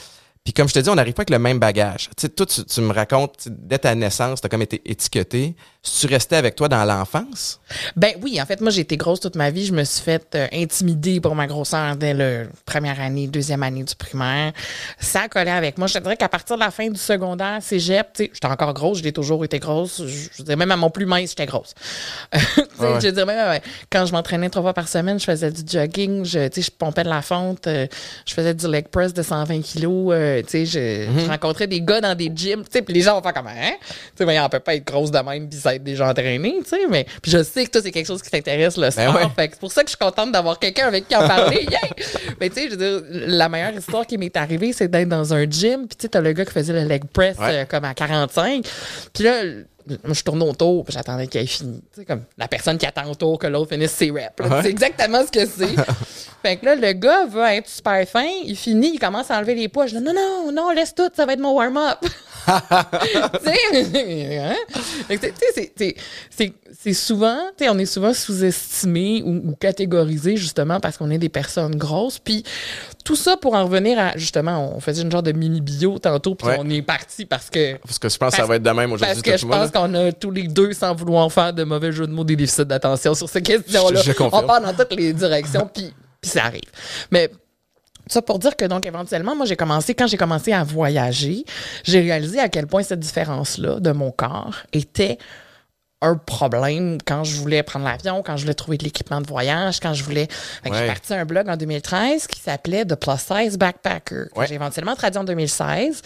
puis 0.44 0.54
comme 0.54 0.68
je 0.70 0.76
te 0.76 0.80
dis, 0.80 0.88
on 0.90 0.94
n'arrive 0.96 1.14
pas 1.16 1.22
avec 1.22 1.32
le 1.32 1.40
même 1.40 1.58
bagage. 1.58 2.10
Tu 2.16 2.22
sais, 2.22 2.30
toi, 2.30 2.46
tu, 2.46 2.82
me 2.82 2.94
racontes, 2.94 3.48
dès 3.48 3.80
ta 3.80 3.96
naissance, 3.96 4.40
tu 4.42 4.46
as 4.46 4.50
comme 4.50 4.62
été 4.62 4.82
étiqueté. 4.86 5.56
Si 5.82 6.06
tu 6.06 6.14
restais 6.14 6.36
avec 6.36 6.56
toi 6.56 6.68
dans 6.68 6.84
l'enfance, 6.84 7.62
Ben 7.96 8.12
oui, 8.22 8.42
en 8.42 8.46
fait, 8.46 8.60
moi, 8.60 8.70
j'ai 8.70 8.82
été 8.82 8.98
grosse 8.98 9.22
toute 9.22 9.36
ma 9.38 9.50
vie. 9.50 9.66
Je 9.66 9.72
me 9.72 9.86
suis 9.86 10.04
fait 10.04 10.36
euh, 10.36 10.46
intimider 10.52 11.22
pour 11.22 11.36
ma 11.36 11.48
grosseur 11.48 11.96
dès 11.96 12.14
la 12.14 12.44
première 12.66 13.00
année, 13.00 13.28
deuxième 13.28 13.64
année 13.64 13.84
du 13.84 13.96
primaire. 13.96 14.52
Ça 15.00 15.30
collait 15.30 15.50
avec 15.52 15.78
moi. 15.78 15.88
Je 15.88 15.94
te 15.94 16.00
dirais 16.00 16.18
qu'à 16.18 16.28
partir 16.28 16.58
de 16.58 16.60
la 16.62 16.70
fin 16.72 16.90
du 16.90 17.00
secondaire, 17.00 17.60
cégep, 17.62 18.08
tu 18.14 18.26
sais, 18.26 18.32
j'étais 18.34 18.48
encore 18.48 18.74
grosse, 18.74 19.02
j'ai 19.02 19.14
toujours 19.14 19.46
été 19.46 19.58
grosse. 19.60 20.02
Je, 20.06 20.08
je 20.08 20.30
veux 20.40 20.44
dire, 20.44 20.58
même 20.58 20.70
à 20.72 20.76
mon 20.76 20.90
plus 20.90 21.06
mince, 21.06 21.30
j'étais 21.30 21.46
grosse. 21.46 21.74
Tu 22.34 22.40
sais, 22.40 22.66
Ouais. 22.80 23.00
Je 23.02 23.08
veux 23.08 23.12
dire, 23.14 23.26
même 23.26 23.50
ouais, 23.50 23.62
quand 23.92 24.06
je 24.06 24.12
m'entraînais 24.14 24.50
trois 24.50 24.62
fois 24.62 24.74
par 24.74 24.88
semaine, 24.88 25.20
je 25.20 25.26
faisais 25.26 25.52
du 25.52 25.62
jogging, 25.66 26.24
je, 26.26 26.48
tu 26.48 26.62
sais, 26.62 26.68
je 26.68 26.72
pompais 26.72 27.04
de 27.04 27.10
la 27.10 27.22
fonte, 27.22 27.68
euh, 27.68 27.88
je 28.26 28.34
faisais 28.34 28.54
du 28.54 28.68
leg 28.70 28.88
press 28.88 29.14
de 29.14 29.22
120 29.22 29.62
kilos, 29.62 30.14
euh, 30.14 30.42
tu 30.44 30.50
sais, 30.50 30.66
je, 30.66 31.10
Mhm. 31.10 31.20
je 31.20 31.26
rencontrais 31.28 31.68
des 31.68 31.82
gars 31.82 32.00
dans 32.02 32.16
des 32.16 32.32
gyms, 32.34 32.64
tu 32.64 32.70
sais, 32.72 32.82
puis 32.82 32.94
les 32.94 33.02
gens 33.02 33.16
vont 33.16 33.22
faire 33.22 33.34
comme, 33.34 33.48
hein? 33.48 33.72
Tu 33.82 33.88
sais, 34.18 34.26
mais 34.26 34.40
on 34.40 34.48
peut 34.50 34.60
pas 34.60 34.76
être 34.76 34.86
grosse 34.88 35.12
de 35.12 35.20
même 35.20 35.48
puis 35.50 35.60
ça 35.70 35.76
être 35.76 35.84
déjà 35.84 36.10
entraîné, 36.10 36.56
tu 36.64 36.70
sais, 36.70 36.88
mais 36.90 37.06
puis 37.22 37.32
je 37.32 37.44
sais 37.44 37.66
que 37.66 37.72
toi, 37.72 37.82
c'est 37.82 37.92
quelque 37.92 38.08
chose 38.08 38.22
qui 38.22 38.30
t'intéresse, 38.30 38.78
le 38.78 38.90
sport. 38.92 39.16
ouais. 39.16 39.28
Fait 39.36 39.50
c'est 39.54 39.60
pour 39.60 39.72
ça 39.72 39.84
que 39.84 39.90
je 39.90 39.96
suis 39.96 40.06
contente 40.06 40.32
d'avoir 40.32 40.60
quelqu'un 40.60 40.88
avec 40.88 41.08
qui 41.08 41.16
en 41.16 41.28
parler. 41.28 41.66
Yeah! 41.70 41.80
Mais 42.40 42.50
tu 42.50 42.56
sais, 42.56 42.70
je 42.70 42.76
veux 42.76 43.00
dire, 43.00 43.04
la 43.28 43.48
meilleure 43.50 43.74
histoire 43.74 44.06
qui 44.08 44.18
m'est 44.18 44.36
arrivée, 44.36 44.74
c'est 44.74 44.88
d'être 44.88 45.10
dans 45.10 45.34
un 45.34 45.44
gym, 45.50 45.88
puis 45.88 45.96
tu 45.98 46.02
sais, 46.04 46.10
t'as 46.10 46.22
le 46.22 46.32
gars 46.34 46.46
qui 46.46 46.52
faisait 46.54 46.74
le 46.74 46.88
leg 46.88 47.04
press 47.12 47.38
Ouais. 47.38 47.60
euh, 47.62 47.66
comme 47.66 47.84
à 47.86 47.94
45. 47.94 48.66
Puis 49.14 49.24
là, 49.24 49.44
moi, 50.04 50.14
je 50.14 50.22
tourne 50.24 50.42
autour, 50.44 50.86
puis 50.86 50.94
j'attendais 50.94 51.28
qu'il 51.28 51.42
ait 51.42 51.46
fini. 51.46 51.82
Tu 51.94 52.02
sais, 52.02 52.06
comme 52.06 52.24
la 52.38 52.48
personne 52.48 52.78
qui 52.78 52.86
attend 52.86 53.10
autour 53.10 53.38
que 53.40 53.48
l'autre 53.48 53.72
finisse 53.72 53.92
ses 53.92 54.12
reps. 54.12 54.32
Ouais. 54.40 54.62
C'est 54.64 54.70
exactement 54.70 55.26
ce 55.26 55.32
que 55.32 55.46
c'est. 55.46 55.76
fait 56.44 56.58
que 56.58 56.66
là, 56.66 56.76
le 56.76 56.94
gars 56.94 57.26
veut 57.26 57.44
être 57.46 57.68
super 57.68 58.08
fin, 58.08 58.28
il 58.46 58.56
finit, 58.56 58.92
il 58.94 59.00
commence 59.00 59.30
à 59.32 59.38
enlever 59.38 59.56
les 59.56 59.68
poids. 59.68 59.88
Je 59.88 59.98
dis 59.98 60.04
non, 60.04 60.14
non, 60.14 60.52
non, 60.52 60.72
laisse 60.72 60.94
tout, 60.96 61.10
ça 61.16 61.26
va 61.26 61.34
être 61.34 61.40
mon 61.40 61.54
warm-up. 61.54 62.00
hein? 62.50 64.56
Que, 65.10 65.16
c'est- 66.30 66.94
souvent, 66.94 67.38
tu 67.58 67.64
sais, 67.66 67.70
on 67.70 67.78
est 67.78 67.86
souvent 67.86 68.14
sous-estimé 68.14 69.22
ou, 69.26 69.50
ou 69.50 69.56
catégorisé 69.60 70.38
justement 70.38 70.80
parce 70.80 70.98
qu'on 70.98 71.10
est 71.12 71.18
des 71.18 71.30
personnes 71.30 71.76
grosses. 71.76 72.20
Puis 72.20 72.44
tout 73.04 73.16
ça 73.16 73.38
pour 73.38 73.54
en 73.56 73.66
revenir 73.66 74.00
à, 74.00 74.18
justement, 74.18 74.74
on 74.76 74.80
faisait 74.80 75.02
une 75.04 75.12
genre 75.12 75.24
de 75.24 75.32
mini-bio 75.32 76.00
tantôt, 76.00 76.36
puis 76.36 76.48
Ouais. 76.48 76.58
on 76.60 76.70
est 76.70 76.82
parti 76.82 77.26
parce 77.26 77.50
que 77.50 77.78
parce 77.78 78.00
que 78.00 78.10
je 78.10 78.18
pense 78.18 78.32
que 78.32 78.36
ça 78.38 78.44
Parce- 78.44 78.50
va 78.50 78.56
être 78.56 78.64
de 78.64 78.70
même 78.72 78.90
parce 78.92 79.02
aujourd'hui. 79.02 79.22
que 79.24 79.30
toi 79.30 79.38
je 79.38 79.46
pense 79.46 79.74
là. 79.74 79.82
qu'on 79.82 79.94
a 79.96 80.12
tous 80.12 80.32
les 80.32 80.48
deux, 80.48 80.74
sans 80.74 80.96
vouloir 80.96 81.32
faire 81.32 81.54
de 81.54 81.64
mauvais 81.64 81.92
jeux 81.92 82.08
de 82.08 82.12
mots, 82.12 82.24
des 82.24 82.36
déficits 82.36 82.66
d'attention 82.66 83.14
sur 83.14 83.30
ces 83.30 83.42
questions-là. 83.42 84.02
On 84.32 84.44
part 84.44 84.62
dans 84.62 84.74
toutes 84.74 84.96
les 84.96 85.14
directions, 85.14 85.70
puis 85.74 85.94
puis 86.22 86.32
ça 86.32 86.46
arrive. 86.46 86.62
Mais 87.12 87.30
ça 88.10 88.22
pour 88.22 88.40
dire 88.40 88.56
que 88.56 88.66
donc 88.66 88.86
éventuellement, 88.86 89.36
moi 89.36 89.46
j'ai 89.46 89.56
commencé, 89.56 89.94
quand 89.96 90.08
j'ai 90.08 90.18
commencé 90.18 90.52
à 90.52 90.64
voyager, 90.64 91.46
j'ai 91.84 92.02
réalisé 92.02 92.40
à 92.40 92.50
quel 92.50 92.68
point 92.68 92.84
cette 92.84 93.00
différence-là 93.00 93.80
de 93.80 93.92
mon 93.92 94.12
corps 94.12 94.58
était 94.74 95.18
un 96.02 96.16
problème 96.16 96.98
quand 97.06 97.26
je 97.26 97.36
voulais 97.36 97.62
prendre 97.62 97.84
l'avion, 97.86 98.24
quand 98.26 98.38
je 98.38 98.44
voulais 98.44 98.54
trouver 98.54 98.78
de 98.78 98.86
l'équipement 98.86 99.20
de 99.20 99.28
voyage, 99.28 99.82
quand 99.82 99.94
je 99.94 100.02
voulais... 100.04 100.28
Fait 100.64 100.70
que 100.70 100.76
Ouais. 100.76 100.82
J'ai 100.82 100.88
parti 100.88 101.14
un 101.14 101.26
blog 101.26 101.50
en 101.50 101.58
2013 101.58 102.26
qui 102.28 102.40
s'appelait 102.40 102.86
The 102.86 102.96
Plus 102.96 103.18
Size 103.18 103.58
Backpacker, 103.58 104.28
que 104.34 104.40
Ouais. 104.40 104.48
j'ai 104.48 104.56
éventuellement 104.56 104.96
traduit 104.96 105.20
en 105.20 105.26
2016, 105.26 106.02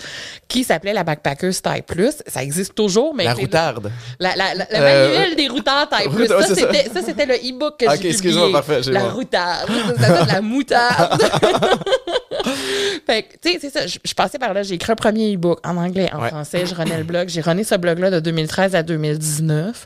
qui 0.48 0.64
s'appelait 0.64 0.94
la 0.94 1.04
Backpacker 1.04 1.52
Style 1.52 1.84
Plus. 1.86 2.16
Ça 2.26 2.42
existe 2.42 2.74
toujours, 2.74 3.14
mais... 3.14 3.26
La 3.26 3.36
routarde. 3.36 3.92
la, 4.20 4.36
la, 4.36 4.56
la, 4.56 4.66
la 4.72 4.80
Euh, 4.82 5.10
manuel 5.14 5.36
des 5.36 5.48
routards 5.48 5.88
taille 5.90 6.10
plus. 6.16 6.28
Ça, 6.28 6.42
c'était, 6.56 6.90
ça, 6.92 7.02
c'était 7.06 7.28
le 7.28 7.36
e-book 7.36 7.76
que 7.80 7.86
Ok, 7.86 8.00
j'ai 8.02 8.10
excuse-moi, 8.10 8.48
publié. 8.48 8.54
parfait, 8.62 8.82
j'ai 8.84 8.92
La 8.94 9.10
routarde. 9.10 9.70
Ça 10.00 10.26
la 10.26 10.42
moutarde. 10.42 11.22
fait 13.06 13.24
que, 13.24 13.34
tu 13.42 13.52
sais, 13.54 13.58
c'est 13.62 13.70
ça. 13.70 13.88
Je, 13.88 14.00
je 14.04 14.14
passais 14.14 14.40
par 14.40 14.54
là, 14.54 14.64
j'ai 14.64 14.76
écrit 14.76 14.92
un 14.92 14.96
premier 14.96 15.34
e-book 15.36 15.60
en 15.64 15.78
anglais, 15.78 16.10
en 16.14 16.22
Ouais. 16.22 16.30
français. 16.30 16.66
Je 16.66 16.74
renais 16.76 16.98
le 16.98 17.04
blog. 17.04 17.30
J'ai 17.30 17.42
rené 17.42 17.64
ce 17.64 17.76
blog-là 17.76 18.10
de 18.12 18.20
2013 18.20 18.76
à 18.76 18.84
2019. 18.84 19.83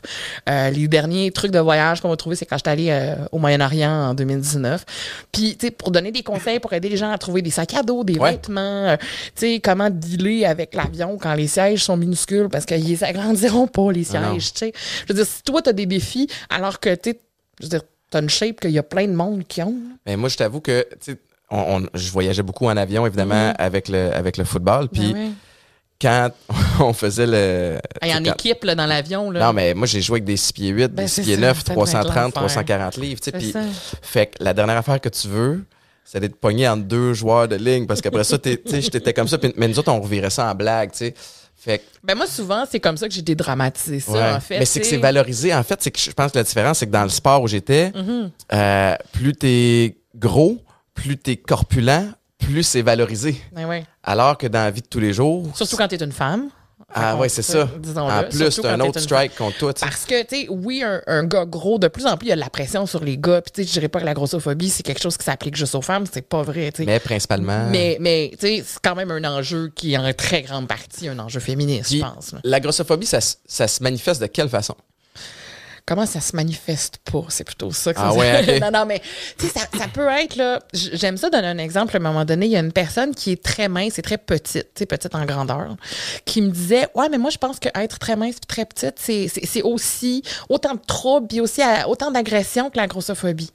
Euh, 0.48 0.70
les 0.70 0.88
derniers 0.88 1.30
trucs 1.30 1.50
de 1.50 1.58
voyage 1.58 2.00
qu'on 2.00 2.08
va 2.08 2.16
trouver, 2.16 2.36
c'est 2.36 2.46
quand 2.46 2.56
j'étais 2.56 2.70
allée 2.70 2.88
euh, 2.90 3.14
au 3.32 3.38
Moyen-Orient 3.38 3.90
en 4.10 4.14
2019. 4.14 4.84
Puis, 5.32 5.56
tu 5.56 5.66
sais, 5.66 5.70
pour 5.70 5.90
donner 5.90 6.10
des 6.12 6.22
conseils, 6.22 6.58
pour 6.60 6.72
aider 6.72 6.88
les 6.88 6.96
gens 6.96 7.10
à 7.10 7.18
trouver 7.18 7.42
des 7.42 7.50
sacs 7.50 7.74
à 7.74 7.82
dos, 7.82 8.04
des 8.04 8.18
Ouais. 8.18 8.32
vêtements, 8.32 8.60
euh, 8.88 8.96
tu 9.34 9.46
sais, 9.54 9.60
comment 9.60 9.90
dealer 9.90 10.44
avec 10.44 10.74
l'avion 10.74 11.18
quand 11.20 11.34
les 11.34 11.46
sièges 11.48 11.84
sont 11.84 11.96
minuscules 11.96 12.48
parce 12.50 12.64
qu'ils 12.66 12.98
s'agrandiront 12.98 13.66
pas, 13.66 13.92
les 13.92 14.06
Ah 14.14 14.30
sièges, 14.30 14.52
tu 14.52 14.58
sais. 14.58 14.72
Je 15.06 15.12
veux 15.12 15.18
dire, 15.18 15.26
si 15.26 15.42
toi, 15.42 15.62
t'as 15.62 15.72
des 15.72 15.86
défis, 15.86 16.28
alors 16.50 16.80
que, 16.80 16.94
tu 16.94 17.10
sais, 17.10 17.20
je 17.60 17.64
veux 17.66 17.70
dire, 17.70 17.82
t'as 18.10 18.22
une 18.22 18.28
shape 18.30 18.60
qu'il 18.60 18.70
y 18.70 18.78
a 18.78 18.82
plein 18.82 19.06
de 19.06 19.12
monde 19.12 19.44
qui 19.46 19.62
ont. 19.62 19.74
Mais 20.06 20.16
moi, 20.16 20.28
je 20.28 20.36
t'avoue 20.36 20.60
que, 20.60 20.86
tu 21.00 21.12
sais, 21.12 21.18
on, 21.50 21.76
on- 21.82 21.86
je 21.94 22.10
voyageais 22.10 22.42
beaucoup 22.42 22.66
en 22.66 22.76
avion, 22.76 23.06
évidemment, 23.06 23.52
avec, 23.58 23.88
le, 23.88 24.12
avec 24.14 24.36
le 24.36 24.44
football. 24.44 24.88
Puis. 24.88 25.12
Ben. 25.12 25.32
Quand 26.00 26.30
on 26.80 26.92
faisait 26.92 27.26
le. 27.26 27.78
Hey, 28.00 28.12
en 28.14 28.22
quand- 28.22 28.32
équipe, 28.34 28.64
là, 28.64 28.74
dans 28.74 28.86
l'avion, 28.86 29.30
là. 29.30 29.40
Non, 29.46 29.52
mais 29.52 29.74
moi, 29.74 29.86
j'ai 29.86 30.00
joué 30.00 30.14
avec 30.16 30.24
des 30.24 30.36
6 30.36 30.52
pieds 30.52 30.68
8, 30.70 30.88
Ben, 30.88 31.02
des 31.04 31.08
c'est 31.08 31.22
6 31.22 31.26
pieds 31.26 31.34
ça, 31.36 31.40
9, 31.40 31.56
ça 31.58 31.62
devait 31.64 31.72
être 31.72 31.74
330, 31.74 32.14
l'enfer. 32.16 32.32
340 32.32 32.96
livres. 32.98 33.20
tu 33.20 33.30
sais, 33.30 33.30
C'est 33.32 33.38
Puis, 33.38 33.52
ça. 33.52 33.60
fait 34.02 34.26
que 34.26 34.42
la 34.44 34.54
dernière 34.54 34.76
affaire 34.76 35.00
que 35.00 35.08
tu 35.08 35.28
veux, 35.28 35.64
c'est 36.04 36.20
d'être 36.20 36.36
pogné 36.36 36.68
entre 36.68 36.84
deux 36.84 37.12
joueurs 37.14 37.48
de 37.48 37.56
ligne. 37.56 37.86
Parce 37.86 38.00
qu'après 38.00 38.24
ça, 38.24 38.38
t'es- 38.38 38.56
tu 38.56 38.70
sais, 38.70 38.80
j'étais 38.80 39.12
comme 39.12 39.28
ça. 39.28 39.38
puis- 39.38 39.52
mais 39.56 39.68
nous 39.68 39.78
autres, 39.78 39.92
on 39.92 40.00
revirait 40.00 40.30
ça 40.30 40.50
en 40.50 40.54
blague, 40.54 40.92
tu 40.92 40.98
sais. 40.98 41.14
Fait 41.60 41.78
que, 41.78 41.84
Ben 42.04 42.14
moi, 42.14 42.28
souvent, 42.28 42.64
c'est 42.70 42.78
comme 42.78 42.96
ça 42.96 43.08
que 43.08 43.14
j'ai 43.14 43.20
dédramatisé 43.22 43.98
ça, 43.98 44.12
ouais. 44.12 44.32
en 44.36 44.40
fait. 44.40 44.60
Mais 44.60 44.64
c'est 44.64 44.78
que 44.78 44.86
c'est 44.86 44.96
valorisé. 44.96 45.52
En 45.52 45.64
fait, 45.64 45.82
c'est 45.82 45.90
que 45.90 45.98
je 45.98 46.12
pense 46.12 46.30
que 46.30 46.38
la 46.38 46.44
différence, 46.44 46.78
c'est 46.78 46.86
que 46.86 46.92
dans 46.92 47.02
le 47.02 47.08
sport 47.08 47.42
où 47.42 47.48
j'étais, 47.48 47.90
Mm-hmm. 47.90 48.30
euh, 48.54 48.94
plus 49.12 49.34
t'es 49.34 49.96
gros, 50.14 50.58
plus 50.94 51.16
t'es 51.18 51.36
corpulent, 51.36 52.12
plus 52.38 52.62
c'est 52.62 52.82
valorisé. 52.82 53.40
Ouais. 53.56 53.84
Alors 54.02 54.38
que 54.38 54.46
dans 54.46 54.60
la 54.64 54.70
vie 54.70 54.82
de 54.82 54.86
tous 54.86 55.00
les 55.00 55.12
jours, 55.12 55.46
Surtout 55.54 55.76
quand 55.76 55.88
t'es 55.88 55.96
une 56.02 56.12
femme. 56.12 56.48
Ah 56.94 57.16
ouais, 57.16 57.28
qu'on- 57.28 57.34
c'est 57.34 57.42
ça. 57.42 57.68
disons-le, 57.78 58.12
En 58.14 58.22
plus, 58.30 58.60
t'as 58.62 58.72
un 58.72 58.80
autre 58.80 58.98
strike 59.00 59.32
tu 59.72 59.80
sais. 59.80 59.86
Parce 59.86 60.06
que, 60.06 60.22
tu 60.22 60.42
sais, 60.42 60.46
oui, 60.48 60.82
un, 60.82 61.02
un 61.06 61.24
gars 61.24 61.44
gros, 61.44 61.78
de 61.78 61.86
plus 61.88 62.06
en 62.06 62.16
plus, 62.16 62.26
il 62.26 62.28
y 62.30 62.32
a 62.32 62.36
de 62.36 62.40
la 62.40 62.48
pression 62.48 62.86
sur 62.86 63.04
les 63.04 63.18
gars. 63.18 63.42
Puis, 63.42 63.50
tu 63.52 63.60
sais, 63.62 63.68
je 63.68 63.72
dirais 63.74 63.88
pas 63.88 64.00
que 64.00 64.06
la 64.06 64.14
grossophobie, 64.14 64.70
c'est 64.70 64.82
quelque 64.84 65.02
chose 65.02 65.18
qui 65.18 65.24
s'applique 65.24 65.54
juste 65.56 65.74
aux 65.74 65.82
femmes. 65.82 66.04
C'est 66.10 66.26
pas 66.26 66.42
vrai, 66.42 66.70
tu 66.72 66.78
sais. 66.78 66.86
Mais 66.86 66.98
principalement. 66.98 67.66
Mais, 67.68 67.98
mais 68.00 68.30
tu 68.40 68.46
sais, 68.46 68.64
c'est 68.66 68.78
quand 68.82 68.94
même 68.94 69.10
un 69.10 69.22
enjeu 69.24 69.70
qui 69.74 69.92
est 69.92 69.98
en 69.98 70.10
très 70.14 70.40
grande 70.42 70.66
partie 70.66 71.08
un 71.08 71.18
enjeu 71.18 71.40
féministe, 71.40 71.92
je 71.92 72.00
pense. 72.00 72.34
la 72.42 72.60
grossophobie, 72.60 73.04
ça 73.06 73.20
se 73.68 73.82
manifeste 73.82 74.22
de 74.22 74.26
quelle 74.26 74.48
façon? 74.48 74.74
Comment 75.88 76.04
ça 76.04 76.20
se 76.20 76.36
manifeste 76.36 76.98
pas? 77.10 77.24
C'est 77.30 77.44
plutôt 77.44 77.72
ça 77.72 77.94
que 77.94 77.98
Ah 77.98 78.10
ça 78.12 78.18
ouais, 78.18 78.56
ok. 78.56 78.60
Non, 78.60 78.70
non, 78.70 78.84
mais 78.84 79.00
tu 79.38 79.46
sais, 79.46 79.58
ça, 79.58 79.66
ça 79.78 79.88
peut 79.88 80.06
être, 80.08 80.36
là. 80.36 80.60
J'aime 80.74 81.16
ça 81.16 81.30
donner 81.30 81.46
un 81.48 81.56
exemple. 81.56 81.96
À 81.96 81.98
un 81.98 82.02
moment 82.02 82.26
donné, 82.26 82.44
il 82.44 82.52
y 82.52 82.56
a 82.56 82.60
une 82.60 82.72
personne 82.72 83.14
qui 83.14 83.32
est 83.32 83.42
très 83.42 83.68
mince 83.68 83.98
et 83.98 84.02
très 84.02 84.18
petite, 84.18 84.74
tu 84.74 84.80
sais, 84.80 84.86
petite 84.86 85.14
en 85.14 85.24
grandeur, 85.24 85.76
qui 86.26 86.42
me 86.42 86.50
disait 86.50 86.88
Ouais, 86.94 87.08
mais 87.08 87.16
moi, 87.16 87.30
je 87.30 87.38
pense 87.38 87.58
qu'être 87.58 87.98
très 87.98 88.16
mince 88.16 88.36
et 88.36 88.46
très 88.46 88.66
petite, 88.66 88.96
c'est- 88.98 89.62
aussi 89.62 90.22
autant 90.50 90.74
de 90.74 90.80
troubles 90.86 91.26
puis 91.26 91.40
aussi 91.40 91.62
à- 91.62 91.88
autant 91.88 92.10
d'agression 92.10 92.68
que 92.68 92.76
la 92.76 92.86
grossophobie. 92.86 93.50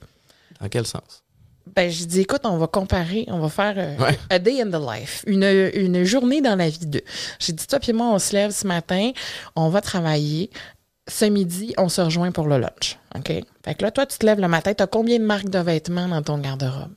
Dans 0.60 0.68
quel 0.68 0.86
sens? 0.86 1.22
Ben, 1.74 1.90
je 1.90 2.04
dis, 2.04 2.20
écoute, 2.20 2.42
on 2.44 2.58
va 2.58 2.66
comparer, 2.66 3.24
on 3.28 3.38
va 3.38 3.48
faire 3.48 3.74
euh, 3.78 3.96
Ouais. 3.96 4.18
a 4.28 4.38
day 4.38 4.60
in 4.60 4.66
the 4.70 4.78
life, 4.80 5.24
une, 5.26 5.42
une 5.74 6.04
journée 6.04 6.42
dans 6.42 6.56
la 6.56 6.68
vie 6.68 6.84
d'eux. 6.86 7.00
J'ai 7.38 7.54
dit, 7.54 7.66
toi 7.66 7.78
puis 7.80 7.92
moi, 7.94 8.08
on 8.12 8.18
se 8.18 8.34
lève 8.34 8.50
ce 8.50 8.66
matin, 8.66 9.12
on 9.56 9.70
va 9.70 9.80
travailler. 9.80 10.50
Ce 11.08 11.24
midi, 11.26 11.74
on 11.76 11.88
se 11.88 12.00
rejoint 12.00 12.32
pour 12.32 12.46
le 12.46 12.58
lunch. 12.58 12.98
OK? 13.14 13.28
Fait 13.64 13.74
que 13.74 13.82
là, 13.82 13.90
toi, 13.90 14.06
tu 14.06 14.16
te 14.18 14.24
lèves 14.24 14.40
le 14.40 14.48
matin, 14.48 14.72
tu 14.74 14.82
as 14.82 14.86
combien 14.86 15.18
de 15.18 15.24
marques 15.24 15.50
de 15.50 15.58
vêtements 15.58 16.08
dans 16.08 16.22
ton 16.22 16.38
garde-robe? 16.38 16.92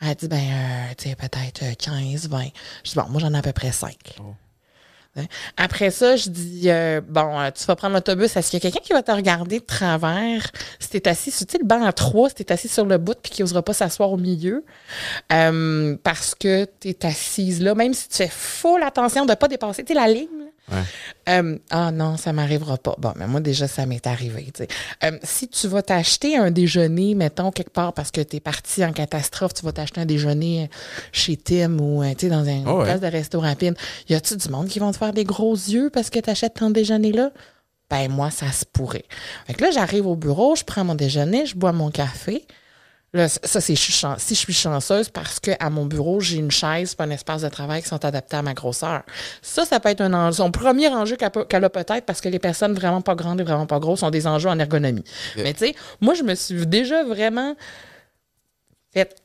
Elle 0.00 0.14
dit, 0.14 0.28
ben, 0.28 0.36
euh, 0.38 0.94
tu 0.96 1.08
sais, 1.08 1.16
peut-être 1.16 1.62
euh, 1.62 1.72
15, 1.78 2.28
20. 2.28 2.44
Je 2.84 2.90
dis, 2.90 2.96
bon, 2.96 3.04
moi, 3.10 3.20
j'en 3.20 3.34
ai 3.34 3.38
à 3.38 3.42
peu 3.42 3.52
près 3.52 3.72
5. 3.72 3.94
Hein? 5.16 5.24
Après 5.56 5.90
ça, 5.90 6.14
je 6.16 6.28
dis, 6.30 6.70
euh, 6.70 7.00
bon, 7.00 7.40
euh, 7.40 7.50
tu 7.50 7.64
vas 7.64 7.74
prendre 7.74 7.94
l'autobus. 7.94 8.36
Est-ce 8.36 8.50
qu'il 8.50 8.58
y 8.62 8.66
a 8.66 8.70
quelqu'un 8.70 8.84
qui 8.84 8.92
va 8.92 9.02
te 9.02 9.10
regarder 9.10 9.58
de 9.60 9.64
travers? 9.64 10.46
Si 10.78 10.88
t'es 10.90 11.08
assis, 11.08 11.30
sur- 11.32 11.46
le 11.60 11.64
banc 11.66 11.82
à 11.84 11.92
trois, 11.92 12.28
si 12.28 12.36
t'es 12.36 12.52
assis 12.52 12.68
sur 12.68 12.84
le 12.86 12.98
bout 12.98 13.16
puis 13.20 13.32
qui 13.32 13.42
n'osera 13.42 13.62
pas 13.62 13.72
s'asseoir 13.72 14.12
au 14.12 14.16
milieu 14.16 14.64
euh, 15.32 15.96
parce 16.04 16.34
que 16.36 16.64
t'es 16.64 17.04
assise 17.06 17.60
là, 17.60 17.74
même 17.74 17.94
si 17.94 18.08
tu 18.08 18.16
fais 18.16 18.28
full 18.28 18.82
attention 18.84 19.26
de 19.26 19.34
pas 19.34 19.48
dépasser, 19.48 19.84
la 19.94 20.06
ligne. 20.08 20.28
Ouais. 20.70 20.82
Euh, 21.28 21.58
ah 21.70 21.90
non, 21.90 22.16
ça 22.16 22.32
m'arrivera 22.32 22.76
pas. 22.76 22.94
Bon, 22.98 23.12
mais 23.16 23.26
moi, 23.26 23.40
déjà, 23.40 23.66
ça 23.68 23.86
m'est 23.86 24.06
arrivé. 24.06 24.48
Euh, 25.04 25.18
si 25.22 25.48
tu 25.48 25.66
vas 25.68 25.82
t'acheter 25.82 26.36
un 26.36 26.50
déjeuner, 26.50 27.14
mettons, 27.14 27.50
quelque 27.50 27.70
part 27.72 27.92
parce 27.92 28.10
que 28.10 28.20
tu 28.20 28.36
es 28.36 28.40
parti 28.40 28.84
en 28.84 28.92
catastrophe, 28.92 29.54
tu 29.54 29.64
vas 29.64 29.72
t'acheter 29.72 30.00
un 30.00 30.06
déjeuner 30.06 30.68
chez 31.12 31.36
Tim 31.36 31.78
ou 31.78 32.02
euh, 32.02 32.14
dans 32.22 32.46
un 32.48 32.64
Oh 32.66 32.78
ouais. 32.78 32.84
place 32.84 33.00
de 33.00 33.06
resto 33.06 33.40
rapide, 33.40 33.76
y 34.08 34.14
a-tu 34.14 34.36
du 34.36 34.48
monde 34.50 34.68
qui 34.68 34.78
vont 34.78 34.92
te 34.92 34.96
faire 34.98 35.12
des 35.12 35.24
gros 35.24 35.54
yeux 35.54 35.90
parce 35.90 36.10
que 36.10 36.18
tu 36.18 36.28
achètes 36.30 36.54
ton 36.54 36.70
déjeuner-là? 36.70 37.30
Ben, 37.90 38.10
moi, 38.10 38.30
ça 38.30 38.52
se 38.52 38.64
pourrait. 38.66 39.04
Fait 39.46 39.54
que 39.54 39.64
là, 39.64 39.70
j'arrive 39.70 40.06
au 40.06 40.14
bureau, 40.16 40.54
je 40.54 40.64
prends 40.64 40.84
mon 40.84 40.94
déjeuner, 40.94 41.46
je 41.46 41.56
bois 41.56 41.72
mon 41.72 41.90
café. 41.90 42.44
Là, 43.14 43.26
ça, 43.26 43.38
c'est 43.62 43.74
si 43.74 44.34
je 44.34 44.34
suis 44.34 44.52
chanceuse 44.52 45.08
parce 45.08 45.40
que 45.40 45.52
à 45.60 45.70
mon 45.70 45.86
bureau, 45.86 46.20
j'ai 46.20 46.36
une 46.36 46.50
chaise 46.50 46.94
pas 46.94 47.04
un 47.04 47.10
espace 47.10 47.40
de 47.40 47.48
travail 47.48 47.80
qui 47.82 47.88
sont 47.88 48.04
adaptés 48.04 48.36
à 48.36 48.42
ma 48.42 48.52
grosseur. 48.52 49.02
Ça, 49.40 49.64
ça 49.64 49.80
peut 49.80 49.88
être 49.88 50.02
un 50.02 50.12
enjeu. 50.12 50.36
Son 50.36 50.50
premier 50.50 50.88
enjeu 50.88 51.16
qu'elle 51.16 51.30
peut- 51.30 51.46
a 51.50 51.70
peut-être 51.70 52.04
parce 52.04 52.20
que 52.20 52.28
les 52.28 52.38
personnes 52.38 52.74
vraiment 52.74 53.00
pas 53.00 53.14
grandes 53.14 53.40
et 53.40 53.44
vraiment 53.44 53.64
pas 53.66 53.78
grosses 53.78 54.00
sont 54.00 54.10
des 54.10 54.26
enjeux 54.26 54.50
en 54.50 54.58
ergonomie. 54.58 55.04
Mais 55.36 55.54
tu 55.54 55.60
sais, 55.60 55.74
moi, 56.02 56.12
je 56.12 56.22
me 56.22 56.34
suis 56.34 56.66
déjà 56.66 57.02
vraiment 57.02 57.56
fait. 58.92 59.16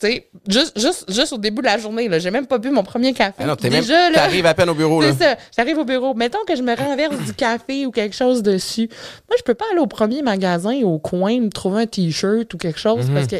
Tu 0.00 0.06
sais, 0.06 0.30
juste, 0.48 0.78
juste, 0.80 1.12
juste 1.12 1.32
au 1.34 1.38
début 1.38 1.60
de 1.60 1.66
la 1.66 1.76
journée, 1.76 2.08
là, 2.08 2.18
j'ai 2.18 2.30
même 2.30 2.46
pas 2.46 2.56
bu 2.58 2.70
mon 2.70 2.82
premier 2.82 3.12
café. 3.12 3.34
Ah 3.38 3.44
non, 3.46 3.56
t'es 3.56 3.68
même, 3.68 3.80
déjà, 3.82 4.08
là, 4.08 4.14
t'arrives 4.14 4.46
à 4.46 4.54
peine 4.54 4.70
au 4.70 4.74
bureau, 4.74 5.02
là. 5.02 5.12
c'est 5.12 5.22
ça. 5.24 5.36
J'arrive 5.56 5.76
au 5.78 5.84
bureau. 5.84 6.14
Mettons 6.14 6.38
que 6.48 6.56
je 6.56 6.62
me 6.62 6.74
renverse 6.74 7.18
du 7.18 7.34
café 7.34 7.84
ou 7.84 7.90
quelque 7.90 8.16
chose 8.16 8.42
dessus. 8.42 8.88
Moi, 9.28 9.36
je 9.38 9.42
peux 9.42 9.54
pas 9.54 9.66
aller 9.72 9.80
au 9.80 9.86
premier 9.86 10.22
magasin 10.22 10.74
au 10.84 10.98
coin 10.98 11.38
me 11.40 11.50
trouver 11.50 11.82
un 11.82 11.86
t-shirt 11.86 12.52
ou 12.54 12.56
quelque 12.56 12.78
chose 12.80 13.08
Mhm. 13.08 13.14
parce 13.14 13.26
que 13.26 13.36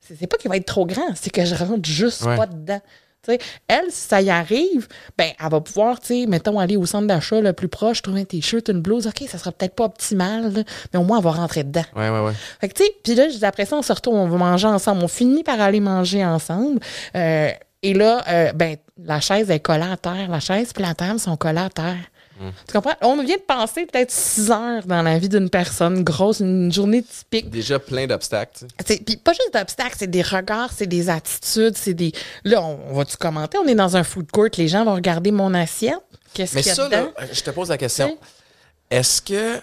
c'est 0.00 0.16
c'est 0.18 0.26
pas 0.26 0.36
qu'il 0.36 0.48
va 0.50 0.56
être 0.56 0.66
trop 0.66 0.86
grand, 0.86 1.08
c'est 1.14 1.30
que 1.30 1.44
je 1.44 1.54
rentre 1.54 1.88
juste 1.88 2.22
Ouais. 2.24 2.36
pas 2.36 2.46
dedans. 2.46 2.80
Elle, 3.28 3.90
si 3.90 4.08
ça 4.08 4.20
y 4.20 4.30
arrive, 4.30 4.88
ben, 5.16 5.30
elle 5.38 5.50
va 5.50 5.60
pouvoir, 5.60 6.00
tu 6.00 6.06
sais, 6.06 6.26
mettons, 6.26 6.58
aller 6.58 6.76
au 6.76 6.86
centre 6.86 7.06
d'achat 7.06 7.40
le 7.40 7.52
plus 7.52 7.68
proche, 7.68 8.02
trouver 8.02 8.22
un 8.22 8.24
t-shirt, 8.24 8.68
une 8.68 8.80
blouse. 8.80 9.06
OK, 9.06 9.24
ça 9.28 9.38
sera 9.38 9.52
peut-être 9.52 9.74
pas 9.74 9.84
optimal, 9.84 10.52
là, 10.52 10.62
mais 10.92 10.98
au 10.98 11.04
moins, 11.04 11.18
elle 11.18 11.24
va 11.24 11.32
rentrer 11.32 11.64
dedans. 11.64 11.84
Ouais, 11.94 12.08
ouais, 12.08 12.20
ouais. 12.20 12.32
Fait 12.60 12.68
que, 12.68 12.74
tu 12.74 12.84
sais, 12.84 12.90
puis 13.02 13.14
là, 13.14 13.24
après 13.42 13.66
ça, 13.66 13.76
on 13.76 13.82
se 13.82 13.92
retrouve, 13.92 14.14
on 14.14 14.28
va 14.28 14.36
manger 14.36 14.66
ensemble. 14.66 15.04
On 15.04 15.08
finit 15.08 15.42
par 15.42 15.60
aller 15.60 15.80
manger 15.80 16.24
ensemble. 16.24 16.80
Euh, 17.14 17.50
et 17.82 17.94
là, 17.94 18.22
euh, 18.28 18.52
ben, 18.52 18.76
la 18.98 19.20
chaise 19.20 19.50
est 19.50 19.60
collée 19.60 19.90
à 19.90 19.96
terre. 19.96 20.28
La 20.28 20.40
chaise 20.40 20.72
puis 20.72 20.82
la 20.84 20.94
table 20.94 21.18
sont 21.18 21.36
collées 21.36 21.60
à 21.60 21.70
terre. 21.70 21.96
Tu 22.66 22.72
comprends? 22.72 22.94
On 23.02 23.22
vient 23.22 23.36
de 23.36 23.42
passer 23.42 23.86
peut-être 23.86 24.10
six 24.10 24.50
heures 24.50 24.84
dans 24.86 25.02
la 25.02 25.18
vie 25.18 25.28
d'une 25.28 25.50
personne 25.50 26.02
grosse, 26.02 26.40
une 26.40 26.72
journée 26.72 27.02
typique. 27.02 27.50
Déjà 27.50 27.78
plein 27.78 28.06
d'obstacles. 28.06 28.66
Puis 28.86 29.16
pas 29.18 29.32
juste 29.32 29.52
d'obstacles, 29.52 29.96
c'est 29.98 30.10
des 30.10 30.22
regards, 30.22 30.70
c'est 30.74 30.86
des 30.86 31.10
attitudes, 31.10 31.76
c'est 31.76 31.94
des. 31.94 32.12
Là, 32.44 32.62
on, 32.62 32.78
on 32.90 32.94
va-tu 32.94 33.16
commenter? 33.16 33.58
On 33.58 33.66
est 33.66 33.74
dans 33.74 33.96
un 33.96 34.02
food 34.04 34.30
court, 34.30 34.48
les 34.56 34.68
gens 34.68 34.84
vont 34.84 34.94
regarder 34.94 35.30
mon 35.32 35.52
assiette. 35.54 36.00
Qu'est-ce 36.32 36.56
qu'il 36.56 36.66
y 36.66 36.70
a 36.70 36.74
ça, 36.74 36.88
là, 36.88 37.00
dedans? 37.02 37.12
je 37.32 37.40
te 37.42 37.50
pose 37.50 37.68
la 37.68 37.78
question. 37.78 38.16
Est-ce 38.90 39.20
que, 39.22 39.56
tu 39.56 39.62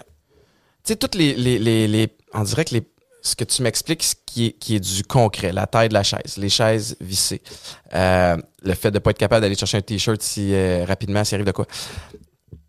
sais, 0.84 0.96
toutes 0.96 1.16
les, 1.16 1.34
les, 1.34 1.58
les, 1.60 1.88
les- 1.88 2.10
on 2.34 2.44
dirait 2.44 2.66
que 2.66 2.76
les, 2.76 2.84
ce 3.22 3.36
que 3.36 3.44
tu 3.44 3.62
m'expliques, 3.62 4.04
ce 4.04 4.16
qui 4.26 4.48
est, 4.48 4.52
qui 4.54 4.76
est 4.76 4.80
du 4.80 5.04
concret, 5.04 5.52
la 5.52 5.66
taille 5.66 5.90
de 5.90 5.94
la 5.94 6.04
chaise, 6.04 6.38
les 6.38 6.50
chaises 6.50 6.96
vissées, 7.02 7.42
euh, 7.94 8.38
le 8.62 8.74
fait 8.74 8.90
de 8.92 8.96
ne 8.96 9.00
pas 9.00 9.12
être 9.12 9.18
capable 9.18 9.42
d'aller 9.42 9.56
chercher 9.56 9.78
un 9.78 9.82
t-shirt 9.82 10.22
si 10.22 10.54
euh, 10.54 10.86
rapidement 10.86 11.24
s'il 11.24 11.36
arrive 11.36 11.46
de 11.48 11.52
quoi. 11.52 11.66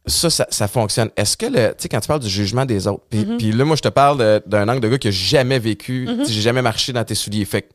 Ça, 0.08 0.30
ça, 0.30 0.46
ça 0.50 0.68
fonctionne. 0.68 1.10
Est-ce 1.16 1.36
que, 1.36 1.46
le, 1.46 1.68
tu 1.68 1.74
sais, 1.78 1.88
quand 1.88 2.00
tu 2.00 2.08
parles 2.08 2.20
du 2.20 2.28
jugement 2.28 2.64
des 2.64 2.86
autres, 2.86 3.04
puis 3.08 3.18
Mm-hmm. 3.18 3.36
puis 3.36 3.52
là, 3.52 3.64
moi, 3.64 3.76
je 3.76 3.82
te 3.82 3.88
parle 3.88 4.40
d'un 4.46 4.68
angle 4.68 4.80
de 4.80 4.88
gars 4.88 4.98
qui 4.98 5.08
a 5.08 5.10
jamais 5.10 5.58
vécu, 5.58 6.06
tu 6.08 6.24
sais, 6.26 6.32
j'ai 6.32 6.40
jamais 6.40 6.62
marché 6.62 6.92
dans 6.92 7.04
tes 7.04 7.14
souliers. 7.14 7.44
Fait 7.44 7.62
que, 7.62 7.68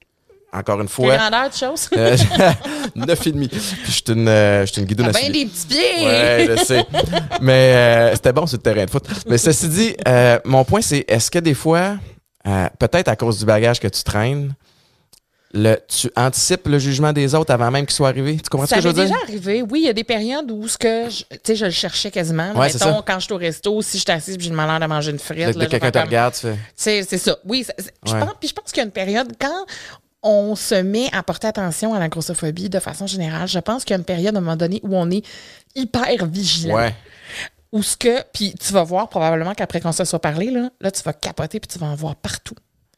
encore 0.53 0.79
une 0.81 0.87
fois, 0.87 1.17
grandeur 1.17 1.49
de 1.49 1.53
choses? 1.55 1.89
euh, 1.97 2.15
neuf 2.95 3.25
et 3.27 3.31
demi. 3.31 3.47
Puis 3.47 3.59
je 3.85 3.91
suis 3.91 4.03
une, 4.09 4.27
euh, 4.27 4.65
une 4.77 4.85
guidoune 4.85 5.11
ben 5.11 5.31
des 5.31 5.45
petits 5.45 5.67
pieds! 5.67 6.05
Ouais, 6.05 6.47
je 6.57 6.63
sais. 6.63 6.85
Mais 7.41 7.73
euh, 7.75 8.11
c'était 8.13 8.33
bon 8.33 8.45
sur 8.45 8.57
le 8.57 8.61
terrain 8.63 8.85
de 8.85 8.89
foot. 8.89 9.03
Mais 9.27 9.37
ceci 9.37 9.67
dit, 9.67 9.95
euh, 10.07 10.39
mon 10.45 10.63
point, 10.63 10.81
c'est 10.81 11.05
est-ce 11.07 11.31
que 11.31 11.39
des 11.39 11.55
fois, 11.55 11.97
euh, 12.47 12.67
peut-être 12.79 13.07
à 13.07 13.15
cause 13.15 13.39
du 13.39 13.45
bagage 13.45 13.79
que 13.79 13.87
tu 13.87 14.03
traînes, 14.03 14.53
le, 15.53 15.77
tu 15.87 16.09
anticipes 16.15 16.67
le 16.67 16.79
jugement 16.79 17.13
des 17.13 17.35
autres 17.35 17.51
avant 17.53 17.69
même 17.69 17.85
qu'il 17.85 17.93
soit 17.95 18.07
arrivé? 18.09 18.37
Tu 18.37 18.49
comprends 18.49 18.65
ce 18.65 18.71
Ça 18.71 18.75
que 18.77 18.81
je 18.81 18.87
veux 18.87 18.93
dire? 18.93 19.03
déjà 19.03 19.15
arrivé. 19.23 19.61
Oui, 19.61 19.81
il 19.83 19.85
y 19.85 19.89
a 19.89 19.93
des 19.93 20.03
périodes 20.03 20.49
où 20.49 20.67
ce 20.67 20.77
que 20.77 21.09
je, 21.09 21.23
tu 21.29 21.37
sais, 21.43 21.55
je 21.55 21.65
le 21.65 21.71
cherchais 21.71 22.09
quasiment. 22.09 22.51
Ouais, 22.53 22.67
Mettons, 22.67 22.79
ça. 22.79 23.03
quand 23.05 23.19
je 23.19 23.25
suis 23.25 23.33
au 23.33 23.37
resto, 23.37 23.81
si 23.83 23.97
je 23.97 24.03
suis 24.03 24.11
assise 24.11 24.35
et 24.35 24.39
j'ai 24.39 24.49
le 24.49 24.55
malheur 24.55 24.79
de 24.79 24.85
manger 24.85 25.11
une 25.11 25.19
frite. 25.19 25.55
Là, 25.55 25.65
quelqu'un 25.67 25.91
te 25.91 25.97
comme- 25.99 26.07
regarde, 26.07 26.33
tu 26.33 26.39
fais. 26.41 26.57
C'est 26.75 27.03
c'est 27.03 27.17
ça. 27.19 27.37
Oui, 27.45 27.63
ça- 27.63 27.73
je 28.05 28.13
Ouais. 28.13 28.19
pense, 28.19 28.33
puis 28.39 28.49
je 28.49 28.53
pense 28.53 28.71
qu'il 28.71 28.77
y 28.79 28.81
a 28.81 28.85
une 28.85 28.91
période 28.91 29.31
quand 29.39 29.65
on 30.23 30.55
se 30.55 30.75
met 30.75 31.09
à 31.13 31.21
porter 31.21 31.47
attention 31.47 31.93
à 31.93 31.99
la 31.99 32.07
grossophobie 32.07 32.69
de 32.69 32.79
façon 32.79 33.05
générale. 33.07 33.47
Je 33.47 33.59
pense 33.59 33.83
qu'il 33.83 33.93
y 33.93 33.97
a 33.97 33.99
une 33.99 34.05
période 34.05 34.35
à 34.35 34.37
un 34.39 34.41
moment 34.41 34.55
donné 34.55 34.79
où 34.83 34.95
on 34.95 35.11
est 35.11 35.23
hyper 35.75 36.25
vigilant. 36.25 36.75
Ouais. 36.75 36.95
Où 37.71 37.83
ce 37.83 37.97
que, 37.97 38.21
puis 38.33 38.53
tu 38.55 38.71
vas 38.71 38.83
voir 38.83 39.09
probablement 39.09 39.53
qu'après 39.53 39.81
qu'on 39.81 39.91
se 39.91 40.05
soit 40.05 40.19
parlé, 40.19 40.49
là, 40.51 40.69
là, 40.79 40.91
tu 40.91 41.01
vas 41.03 41.11
capoter 41.13 41.59
puis 41.59 41.67
tu 41.67 41.77
vas 41.79 41.87
en 41.87 41.95
voir 41.95 42.15
partout. 42.15 42.55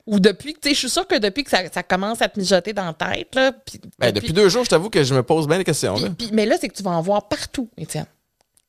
Ou 0.07 0.19
depuis, 0.19 0.53
que, 0.53 0.59
tu 0.59 0.69
sais, 0.69 0.75
je 0.75 0.79
suis 0.79 0.89
sûre 0.89 1.07
que 1.07 1.17
depuis 1.17 1.43
que 1.43 1.49
ça, 1.49 1.59
ça 1.73 1.81
commence 1.81 2.21
à 2.21 2.29
te 2.29 2.39
mijoter 2.39 2.73
dans 2.73 2.85
la 2.85 2.93
tête, 2.93 3.33
là, 3.33 3.51
puis 3.51 3.81
Ben, 3.97 4.11
depuis 4.11 4.33
deux 4.33 4.49
jours, 4.49 4.63
je 4.63 4.69
t'avoue 4.69 4.89
que 4.89 5.03
je 5.03 5.15
me 5.15 5.23
pose 5.23 5.47
bien 5.47 5.57
des 5.57 5.63
questions. 5.63 5.95
Là. 5.97 6.09
mais 6.31 6.45
là, 6.45 6.57
c'est 6.59 6.67
que 6.67 6.75
tu 6.75 6.83
vas 6.83 6.91
en 6.91 7.01
voir 7.01 7.27
partout, 7.27 7.69
Étienne. 7.77 8.05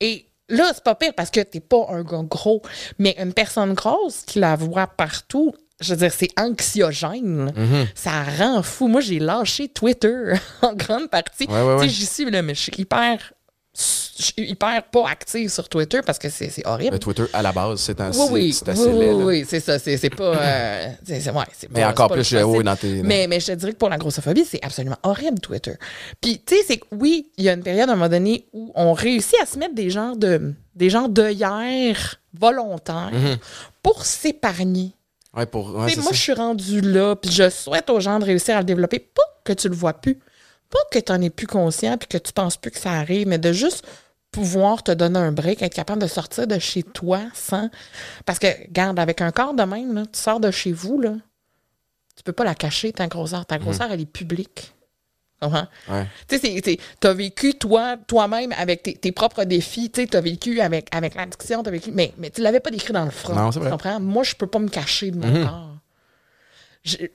Et 0.01 0.27
là, 0.49 0.71
c'est 0.75 0.83
pas 0.83 0.95
pire 0.95 1.13
parce 1.15 1.31
que 1.31 1.41
t'es 1.41 1.61
pas 1.61 1.87
un 1.91 2.03
gars 2.03 2.23
gros. 2.23 2.63
Mais 2.99 3.15
une 3.19 3.33
personne 3.33 3.75
grosse 3.75 4.23
qui 4.27 4.39
la 4.39 4.57
voit 4.57 4.87
partout, 4.87 5.55
je 5.81 5.93
veux 5.95 5.99
dire, 5.99 6.13
c'est 6.13 6.31
anxiogène. 6.39 7.53
Mm-hmm. 7.57 7.87
Ça 7.95 8.23
rend 8.23 8.63
fou. 8.63 8.89
Moi, 8.89 9.01
j'ai 9.01 9.19
lâché 9.19 9.69
Twitter 9.69 10.33
en 10.63 10.75
grande 10.75 11.09
partie. 11.11 11.47
Ouais, 11.47 11.63
ouais, 11.63 11.83
Tu 11.83 11.89
sais, 11.89 11.95
j'y 11.95 12.07
suis, 12.07 12.31
là, 12.31 12.43
mais 12.43 12.55
je 12.55 12.63
suis 12.63 12.73
hyper. 12.79 13.33
Je 14.19 14.23
suis 14.25 14.51
hyper 14.51 14.83
pas 14.85 15.09
active 15.09 15.51
sur 15.51 15.69
Twitter 15.69 16.01
parce 16.05 16.19
que 16.19 16.29
c'est 16.31 16.67
horrible. 16.67 16.93
Le 16.95 16.99
Twitter, 16.99 17.25
à 17.33 17.43
la 17.43 17.53
base, 17.53 17.81
c'est 17.81 18.01
un 18.01 18.11
Oui, 18.13 18.27
oui, 18.31 18.53
c'est 18.53 18.65
oui, 18.67 18.71
assez 18.73 18.89
oui, 18.89 18.99
laid, 18.99 19.07
là. 19.09 19.15
oui, 19.25 19.47
c'est 19.49 19.61
ça. 19.61 19.79
C'est 19.79 20.11
pas. 20.11 20.25
euh, 20.37 20.89
c'est- 21.05 21.31
ouais, 21.31 21.45
Mais 21.71 21.81
pas- 21.83 21.89
encore 21.91 22.09
plus, 22.09 22.19
le 22.19 22.23
je- 22.25 22.37
oui, 22.39 22.43
possible. 22.45 22.65
dans 22.65 22.77
tes- 22.77 23.03
Mais, 23.03 23.27
mais 23.29 23.41
je 23.41 23.47
te 23.49 23.53
dirais 23.53 23.73
que 23.73 23.77
pour 23.79 23.89
la 23.91 23.99
grossophobie, 23.99 24.45
c'est 24.45 24.65
absolument 24.65 24.97
horrible, 25.03 25.39
Twitter. 25.41 25.75
Puis, 26.21 26.41
tu 26.47 26.57
sais, 26.57 26.63
c'est 26.67 26.77
que 26.79 26.87
oui, 26.93 27.31
il 27.37 27.45
y 27.45 27.49
a 27.49 27.53
une 27.53 27.63
période 27.63 27.89
à 27.91 27.93
un 27.93 27.97
moment 27.97 28.09
donné 28.09 28.47
où 28.53 28.73
on 28.75 28.93
réussit 28.95 29.37
à 29.43 29.47
se 29.47 29.59
mettre 29.59 29.75
des 29.75 29.91
genres 29.91 30.17
de 30.17 30.55
des 30.75 30.91
genres 30.91 31.09
d'œillères 31.09 32.17
volontaires 32.39 33.11
Mhm. 33.13 33.37
pour 33.83 34.05
s'épargner. 34.05 34.93
Ouais, 35.35 35.47
pour, 35.47 35.69
ouais, 35.75 35.95
moi, 35.97 36.13
je 36.13 36.19
suis 36.19 36.33
rendue 36.33 36.81
là, 36.81 37.15
puis 37.17 37.31
je 37.31 37.51
souhaite 37.51 37.91
aux 37.91 38.01
gens 38.01 38.19
de 38.19 38.25
réussir 38.25 38.57
à 38.57 38.61
le 38.61 38.65
développer. 38.65 38.99
Pas 38.99 39.23
que 39.45 39.53
tu 39.53 39.69
le 39.69 39.75
vois 39.75 39.93
plus, 39.95 40.19
pas 40.71 40.79
que 40.91 40.99
tu 40.99 41.13
n'en 41.13 41.21
es 41.21 41.31
plus 41.31 41.47
conscient, 41.47 41.97
puis 41.99 42.09
que 42.09 42.19
tu 42.19 42.33
penses 42.33 42.57
plus 42.57 42.71
que 42.71 42.79
ça 42.79 42.93
arrive, 42.93 43.27
mais 43.29 43.39
de 43.39 43.53
juste 43.53 43.87
pouvoir 44.37 44.83
te 44.83 44.93
donner 44.93 45.19
un 45.19 45.33
break, 45.33 45.63
être 45.63 45.73
capable 45.75 46.03
de 46.03 46.07
sortir 46.07 46.47
de 46.47 46.59
chez 46.59 46.83
toi 46.83 47.21
sans... 47.33 47.71
Parce 48.27 48.39
que, 48.39 48.49
garde, 48.71 48.99
avec 48.99 49.23
un 49.23 49.31
corps 49.31 49.55
de 49.55 49.63
même, 49.63 49.95
là, 49.95 50.03
tu 50.13 50.21
sors 50.21 50.41
de 50.41 50.51
chez 50.51 50.73
vous, 50.73 51.01
là, 51.01 51.15
tu 52.15 52.23
peux 52.23 52.35
pas 52.35 52.45
la 52.45 52.55
cacher, 52.55 52.93
ta 52.93 53.07
grosseur. 53.07 53.47
Ta 53.47 53.57
grosseur, 53.57 53.91
elle 53.91 54.03
est 54.03 54.05
publique. 54.05 54.75
Comprends? 55.41 55.67
Ouais. 55.89 56.07
Tu 56.29 56.77
t'as 57.01 57.15
vécu 57.15 57.55
toi, 57.55 57.97
toi-même 58.07 58.53
avec 58.59 58.83
tes, 58.83 58.95
tes 58.95 59.11
propres 59.11 59.45
défis. 59.45 59.91
Tu 59.91 60.03
sais, 60.03 60.07
t'as 60.07 60.21
vécu 60.21 60.61
avec, 60.61 60.95
avec 60.95 61.15
l'addiction, 61.15 61.63
t'as 61.63 61.71
vécu. 61.71 61.91
Mais, 61.93 62.13
mais 62.19 62.29
tu 62.29 62.43
l'avais 62.43 62.61
pas 62.61 62.71
décrit 62.71 62.93
dans 62.93 63.05
le 63.07 63.11
front. 63.11 63.35
Non, 63.35 63.49
vrai. 63.49 63.65
Tu 63.65 63.71
comprends? 63.71 64.01
Moi, 64.01 64.23
je 64.23 64.35
peux 64.35 64.47
pas 64.47 64.59
me 64.59 64.69
cacher 64.69 65.11
de 65.13 65.19
mon 65.19 65.29
Mhm. 65.29 65.45
corps. 65.47 65.77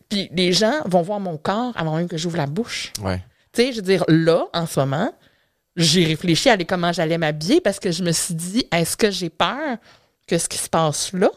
Puis 0.10 0.30
les 0.34 0.54
gens 0.54 0.82
vont 0.86 1.02
voir 1.04 1.20
mon 1.20 1.38
corps 1.38 1.74
avant 1.76 1.96
même 1.98 2.08
que 2.08 2.18
j'ouvre 2.18 2.38
la 2.38 2.48
bouche. 2.48 2.92
Ouais. 3.04 3.24
Tu 3.54 3.62
sais, 3.62 3.72
je 3.72 3.78
veux 3.78 3.82
dire, 3.84 4.04
là, 4.08 4.48
en 4.54 4.66
ce 4.66 4.80
moment, 4.80 5.14
j'ai 5.76 6.06
réfléchi 6.06 6.50
à 6.50 6.54
aller 6.54 6.66
comment 6.66 6.92
j'allais 6.92 7.18
m'habiller 7.18 7.62
parce 7.62 7.80
que 7.80 7.92
je 7.92 8.04
me 8.04 8.12
suis 8.12 8.34
dit, 8.34 8.68
est-ce 8.72 8.98
que 8.98 9.10
j'ai 9.12 9.30
peur 9.30 9.78
que 10.28 10.38
ce 10.38 10.48
qui 10.48 10.58
se 10.58 10.70
passe 10.70 11.14
là 11.14 11.30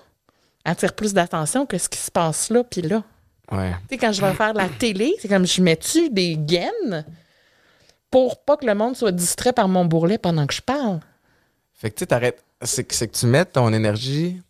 attire 0.64 0.94
plus 0.94 1.12
d'attention 1.12 1.66
que 1.66 1.78
ce 1.78 1.88
qui 1.88 1.98
se 1.98 2.10
passe 2.10 2.50
là 2.50 2.64
puis 2.64 2.82
là? 2.82 3.02
Ouais. 3.52 3.72
Tu 3.72 3.88
sais, 3.90 3.98
quand 3.98 4.12
je 4.12 4.20
vais 4.20 4.32
faire 4.32 4.54
de 4.54 4.58
la 4.58 4.68
télé, 4.68 5.14
c'est 5.20 5.28
comme 5.28 5.46
je 5.46 5.60
mets-tu 5.60 6.10
des 6.10 6.36
gaines 6.36 7.04
pour 8.10 8.42
pas 8.42 8.56
que 8.56 8.64
le 8.64 8.74
monde 8.74 8.96
soit 8.96 9.12
distrait 9.12 9.52
par 9.52 9.68
mon 9.68 9.84
bourrelet 9.84 10.18
pendant 10.18 10.46
que 10.46 10.54
je 10.54 10.62
parle? 10.62 11.00
Fait 11.74 11.90
que 11.90 11.96
tu 11.96 12.00
sais, 12.00 12.06
t'arrêtes. 12.06 12.42
C'est 12.62 12.84
que, 12.84 12.94
c'est 12.94 13.08
que 13.08 13.16
tu 13.16 13.26
mets 13.26 13.44
ton 13.44 13.72
énergie 13.74 14.40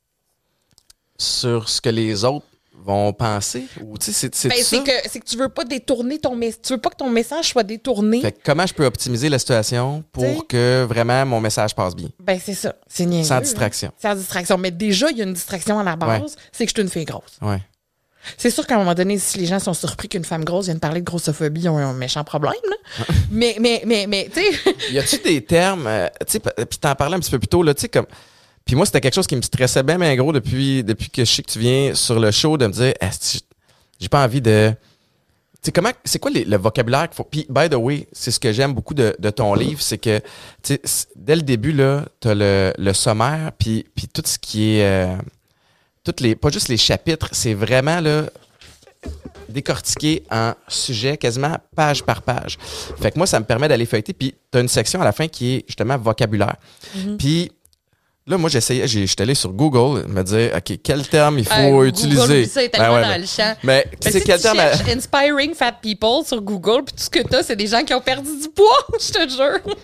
sur 1.17 1.69
ce 1.69 1.81
que 1.81 1.89
les 1.89 2.25
autres 2.25 2.47
vont 2.85 3.13
penser. 3.13 3.67
Ou 3.83 3.97
tu 3.97 4.13
sais, 4.13 4.13
c'est, 4.13 4.35
c'est 4.35 4.49
Ben, 4.49 4.85
que 4.85 5.09
c'est 5.09 5.21
que 5.21 5.25
tu 5.25 5.37
veux 5.37 5.49
pas 5.49 5.65
détourner 5.65 6.19
ton 6.19 6.37
message. 6.37 6.61
Tu 6.63 6.73
veux 6.75 6.81
pas 6.81 6.91
que 6.91 6.97
ton 6.97 7.09
message 7.11 7.49
soit 7.49 7.63
détourné. 7.63 8.21
Fait 8.21 8.33
que 8.33 8.39
comment 8.45 8.67
je 8.67 8.75
peux 8.75 8.85
optimiser 8.85 9.29
la 9.29 9.39
situation 9.39 10.05
pour 10.13 10.23
T'sais? 10.25 10.47
que 10.49 10.85
vraiment 10.89 11.25
mon 11.25 11.41
message 11.41 11.75
passe 11.75 11.97
bien? 11.97 12.09
Ben 12.21 12.39
c'est 12.43 12.55
ça. 12.55 12.75
C'est 12.87 13.07
niaiseux. 13.07 13.29
Sans 13.29 13.37
hein. 13.37 13.41
distraction. 13.41 13.91
Sans 14.01 14.15
distraction. 14.15 14.59
Mais 14.59 14.71
déjà, 14.71 15.11
il 15.11 15.17
y 15.17 15.21
a 15.23 15.25
une 15.25 15.33
distraction 15.33 15.79
à 15.79 15.83
la 15.83 15.97
base, 15.97 16.21
Ouais. 16.23 16.29
c'est 16.53 16.67
que 16.67 16.71
je 16.71 16.75
suis 16.75 16.83
une 16.83 16.91
fille 16.91 17.05
grosse. 17.07 17.39
Ouais. 17.41 17.61
C'est 18.39 18.51
sûr 18.51 18.67
qu'à 18.67 18.77
un 18.77 18.79
moment 18.79 18.95
donné, 18.95 19.19
si 19.19 19.39
les 19.39 19.47
gens 19.47 19.59
sont 19.59 19.75
surpris 19.75 20.09
qu'une 20.09 20.25
femme 20.25 20.45
grosse 20.45 20.65
vienne 20.67 20.81
parler 20.81 21.01
de 21.01 21.05
grossophobie, 21.05 21.63
ils 21.63 21.69
ont 21.69 21.77
un 21.77 21.93
méchant 21.93 22.25
problème, 22.25 22.55
là. 22.69 23.05
mais, 23.31 23.57
mais, 23.61 23.83
mais, 23.87 24.07
mais, 24.07 24.31
tu 24.33 24.41
sais, 24.41 24.75
Y 24.93 24.99
a-tu 24.99 25.19
des 25.19 25.43
termes, 25.45 25.87
euh, 25.87 26.09
tu 26.27 26.33
sais, 26.33 26.41
puis 26.41 26.79
t'en 26.79 26.95
parlais 26.95 27.17
un 27.17 27.21
petit 27.21 27.31
peu 27.31 27.39
plus 27.39 27.49
tôt, 27.49 27.63
là, 27.63 27.75
tu 27.75 27.83
sais, 27.83 27.89
comme. 27.89 28.07
Puis 28.65 28.77
moi, 28.77 28.87
c'était 28.87 29.01
quelque 29.01 29.15
chose 29.15 29.27
qui 29.27 29.37
me 29.37 29.43
stressait 29.43 29.83
bien, 29.83 29.99
bien 29.99 30.15
gros 30.17 30.33
depuis, 30.33 30.83
depuis 30.83 31.11
que 31.11 31.25
je 31.25 31.31
sais 31.31 31.43
que 31.43 31.51
tu 31.51 31.59
viens 31.59 31.95
sur 31.95 32.19
le 32.19 32.31
show 32.31 32.57
de 32.57 32.67
me 32.67 32.73
dire, 32.73 32.95
j'ai 34.01 34.09
pas 34.09 34.25
envie 34.25 34.41
de. 34.41 34.73
Tu 34.73 35.69
sais, 35.69 35.73
comment. 35.73 35.91
C'est 36.05 36.19
quoi 36.19 36.31
les- 36.31 36.45
le 36.45 36.57
vocabulaire 36.57 37.09
qu'il 37.09 37.17
faut. 37.17 37.25
Puis, 37.25 37.47
by 37.49 37.69
the 37.71 37.75
way, 37.75 38.07
c'est 38.13 38.31
ce 38.31 38.41
que 38.41 38.53
j'aime 38.53 38.73
beaucoup 38.75 38.95
de, 38.95 39.15
de 39.19 39.31
ton 39.31 39.55
livre, 39.55 39.81
c'est 39.81 39.99
que, 39.99 40.19
tu 40.19 40.75
sais, 40.75 40.81
c- 40.85 41.07
dès 41.17 41.37
le 41.37 41.43
début, 41.43 41.73
là, 41.73 42.05
t'as 42.21 42.35
le, 42.35 42.73
le 42.77 42.93
sommaire, 42.93 43.53
puis, 43.59 43.85
puis 43.95 44.09
tout 44.09 44.23
ce 44.25 44.39
qui 44.39 44.77
est. 44.79 44.85
euh, 44.85 45.17
toutes 46.03 46.21
les, 46.21 46.35
pas 46.35 46.51
juste 46.51 46.69
les 46.69 46.77
chapitres, 46.77 47.29
c'est 47.33 47.55
vraiment, 47.55 48.01
là, 48.01 48.25
décortiqué 49.49 50.23
en 50.31 50.53
sujet 50.69 51.17
quasiment 51.17 51.57
page 51.77 52.03
par 52.03 52.23
page. 52.23 52.59
Fait 53.01 53.11
que 53.11 53.19
moi, 53.19 53.27
ça 53.27 53.39
me 53.41 53.45
permet 53.45 53.69
d'aller 53.69 53.87
feuilleter. 53.87 54.13
Puis, 54.13 54.35
tu 54.51 54.59
as 54.59 54.61
une 54.61 54.69
section 54.69 55.01
à 55.01 55.05
la 55.05 55.13
fin 55.13 55.29
qui 55.29 55.55
est 55.57 55.65
justement 55.67 55.97
vocabulaire. 55.99 56.57
Puis, 57.19 57.53
là, 58.27 58.39
moi, 58.39 58.49
j'essayais, 58.49 58.87
j'étais 58.89 59.23
allé 59.23 59.35
sur 59.35 59.51
Google, 59.53 60.07
me 60.09 60.23
dire, 60.23 60.53
OK, 60.57 60.79
quel 60.83 61.07
terme 61.07 61.39
il 61.39 61.45
faut 61.45 61.53
euh, 61.55 61.71
Google, 61.71 61.89
utiliser. 61.89 62.43
est 62.43 62.77
Ben 62.79 62.93
ouais, 62.95 63.03
dans 63.03 63.09
mais- 63.09 63.19
le 63.19 63.27
champ. 63.27 63.55
Mais, 63.63 63.87
si 64.01 64.13
quel 64.23 64.37
tu 64.37 64.43
terme. 64.43 64.59
à- 64.61 64.77
cherches 64.77 64.89
Inspiring 64.97 65.55
Fat 65.55 65.73
People 65.83 66.25
sur 66.27 66.41
Google, 66.41 66.85
puis 66.85 66.95
tout 66.97 67.05
ce 67.05 67.11
que 67.11 67.21
t'as, 67.21 67.43
c'est 67.43 67.57
des 67.57 67.67
gens 67.67 67.83
qui 67.85 67.93
ont 67.93 68.01
perdu 68.01 68.31
du 68.41 68.49
poids, 68.49 68.87
je 69.01 69.13
te 69.13 69.29
jure. 69.31 69.75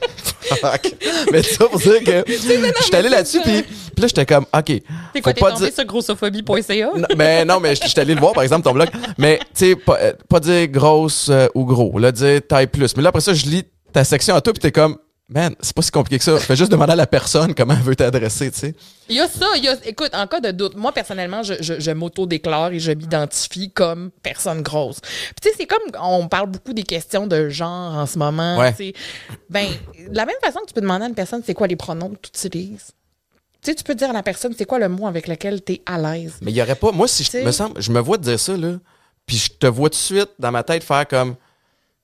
Fuck. 0.61 0.95
mais 1.33 1.43
ça 1.43 1.67
pour 1.67 1.79
dire 1.79 2.03
que 2.03 2.25
j'étais 2.83 2.97
allé 2.97 3.09
là-dessus, 3.11 3.41
puis, 3.43 3.63
puis 3.63 3.73
là, 4.03 4.07
j'étais 4.09 4.25
comme, 4.27 4.47
OK. 4.57 4.73
Faut 5.17 5.21
quoi, 5.23 5.33
t'es 5.35 5.41
pas 5.41 5.53
tombé 5.53 5.67
dire- 5.67 5.75
sur 5.75 5.85
grossophobie.ca? 5.85 6.91
Mais 7.17 7.45
non, 7.45 7.61
mais 7.61 7.75
j'étais 7.75 8.01
allé 8.01 8.15
le 8.15 8.21
voir, 8.21 8.33
par 8.33 8.43
exemple, 8.43 8.63
ton 8.65 8.73
blog. 8.73 8.89
Mais, 9.19 9.39
tu 9.55 9.71
sais, 9.71 9.77
pas, 9.77 9.99
euh, 10.01 10.13
pas 10.29 10.41
dire 10.41 10.67
grosse 10.69 11.29
euh, 11.29 11.47
ou 11.55 11.65
gros. 11.67 11.99
Là, 11.99 12.11
dire 12.11 12.41
taille 12.49 12.69
plus. 12.69 12.97
Mais 12.97 13.03
là, 13.03 13.11
après 13.11 13.21
ça, 13.21 13.35
je 13.35 13.45
lis 13.47 13.65
ta 13.93 14.03
section 14.05 14.35
à 14.35 14.41
toi, 14.41 14.53
puis 14.55 14.61
t'es 14.61 14.73
comme, 14.73 14.97
man, 15.31 15.55
c'est 15.61 15.75
pas 15.75 15.83
si 15.83 15.91
compliqué 15.91 16.19
que 16.19 16.25
ça. 16.25 16.39
Fais 16.39 16.57
juste 16.57 16.71
demander 16.71 16.93
à 16.93 16.97
la 16.97 17.07
personne 17.07 17.55
comment 17.55 17.75
elle 17.75 17.81
veut 17.81 17.97
t'adresser, 17.97 18.51
tu 18.51 18.59
sais. 18.59 18.75
Il 19.09 19.17
y 19.17 19.21
a 19.21 19.29
ça, 19.29 19.47
il 19.57 19.65
y 19.65 19.69
a, 19.69 19.77
écoute, 19.85 20.11
en 20.13 20.27
cas 20.27 20.41
de 20.41 20.51
doute, 20.51 20.77
moi 20.77 20.93
personnellement, 20.93 21.43
je, 21.43 21.55
je, 21.61 21.79
je 21.79 21.91
m'auto-déclare 21.93 22.73
et 22.73 22.81
je 22.81 22.93
m'identifie 22.93 23.71
comme 23.71 24.11
personne 24.23 24.63
grosse. 24.63 25.01
Puis 25.01 25.35
tu 25.43 25.49
sais, 25.49 25.55
c'est 25.57 25.67
comme, 25.67 25.83
on 26.03 26.29
parle 26.29 26.51
beaucoup 26.51 26.73
des 26.73 26.83
questions 26.83 27.27
de 27.27 27.49
genre 27.49 27.95
en 27.95 28.07
ce 28.07 28.19
moment. 28.19 28.59
Ouais. 28.59 28.73
tu 28.73 28.87
sais. 28.89 28.93
Ben, 29.49 29.67
de 30.09 30.15
la 30.15 30.27
même 30.27 30.37
façon 30.43 30.61
que 30.61 30.67
tu 30.67 30.75
peux 30.75 30.81
demander 30.81 31.05
à 31.05 31.09
une 31.09 31.15
personne 31.15 31.43
c'est 31.47 31.55
quoi 31.55 31.69
les 31.69 31.77
pronoms 31.77 32.11
que 32.11 32.29
tu 32.33 32.47
utilises? 32.47 32.89
Tu 33.63 33.71
sais, 33.71 33.75
tu 33.75 33.85
peux 33.85 33.95
dire 33.95 34.11
à 34.11 34.15
la 34.15 34.23
personne 34.23 34.53
c'est 34.57 34.65
quoi 34.65 34.79
le 34.79 34.89
mot 34.89 35.07
avec 35.07 35.29
lequel 35.29 35.63
tu 35.63 35.75
es 35.75 35.83
à 35.87 35.99
l'aise? 35.99 36.35
Mais 36.43 36.51
il 36.51 36.57
y 36.57 36.63
aurait 36.63 36.75
pas. 36.75 36.93
Moi, 36.93 37.07
si 37.07 37.25
je 37.25 37.39
me 37.39 37.53
semble, 37.53 37.81
je 37.81 37.93
me 37.93 38.01
vois 38.01 38.19
te 38.19 38.23
dire 38.23 38.41
ça, 38.41 38.57
là, 38.57 38.79
puis 39.27 39.37
je 39.37 39.51
te 39.51 39.67
vois 39.67 39.91
tout 39.91 39.99
de 39.99 40.03
suite 40.03 40.31
dans 40.39 40.51
ma 40.51 40.63
tête 40.63 40.83
faire 40.83 41.07
comme. 41.07 41.37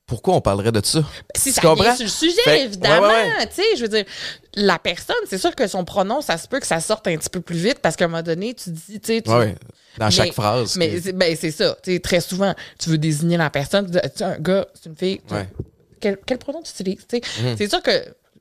Pourquoi 0.06 0.34
on 0.34 0.40
parlerait 0.40 0.70
de 0.70 0.80
ça? 0.84 1.02
Si 1.34 1.48
Tu 1.48 1.52
ça 1.54 1.62
comprends? 1.62 1.82
vient 1.82 1.96
sur 1.96 2.04
le 2.04 2.10
sujet, 2.10 2.40
Fait- 2.44 2.64
évidemment. 2.64 3.08
ouais, 3.08 3.32
ouais, 3.38 3.46
Tu 3.48 3.54
sais, 3.56 3.76
je 3.76 3.82
veux 3.82 3.88
dire, 3.88 4.04
la 4.54 4.78
personne, 4.78 5.16
c'est 5.28 5.38
sûr 5.38 5.52
que 5.54 5.66
son 5.66 5.84
pronom, 5.84 6.20
ça 6.20 6.38
se 6.38 6.46
peut 6.46 6.60
que 6.60 6.66
ça 6.66 6.78
sorte 6.80 7.08
un 7.08 7.16
petit 7.16 7.28
peu 7.28 7.40
plus 7.40 7.56
vite 7.58 7.80
parce 7.80 7.96
qu'à 7.96 8.04
un 8.04 8.08
moment 8.08 8.22
donné, 8.22 8.54
tu 8.54 8.70
dis, 8.70 9.00
tu 9.00 9.14
sais, 9.14 9.22
tu- 9.22 9.30
Ouais, 9.30 9.36
ouais. 9.38 9.54
Dans 9.98 10.10
chaque 10.10 10.32
phrase. 10.32 10.76
Mais 10.76 11.00
c'est 11.00 11.12
ben, 11.12 11.36
c'est 11.40 11.50
ça. 11.50 11.76
Tu 11.82 11.94
sais, 11.94 11.98
très 12.00 12.20
souvent, 12.20 12.54
tu 12.78 12.90
veux 12.90 12.98
désigner 12.98 13.36
la 13.36 13.50
personne. 13.50 13.86
Tu 13.86 13.92
dis, 13.92 13.98
sais, 14.14 14.24
un 14.24 14.38
gars, 14.38 14.66
c'est 14.74 14.88
une 14.88 14.96
fille. 14.96 15.20
Quel, 16.00 16.18
quel 16.24 16.38
pronom 16.38 16.62
tu 16.62 16.70
utilises? 16.70 17.04
Tu 17.08 17.16
sais, 17.18 17.42
Mhm. 17.42 17.54
C'est 17.58 17.68
sûr 17.68 17.82
que 17.82 17.90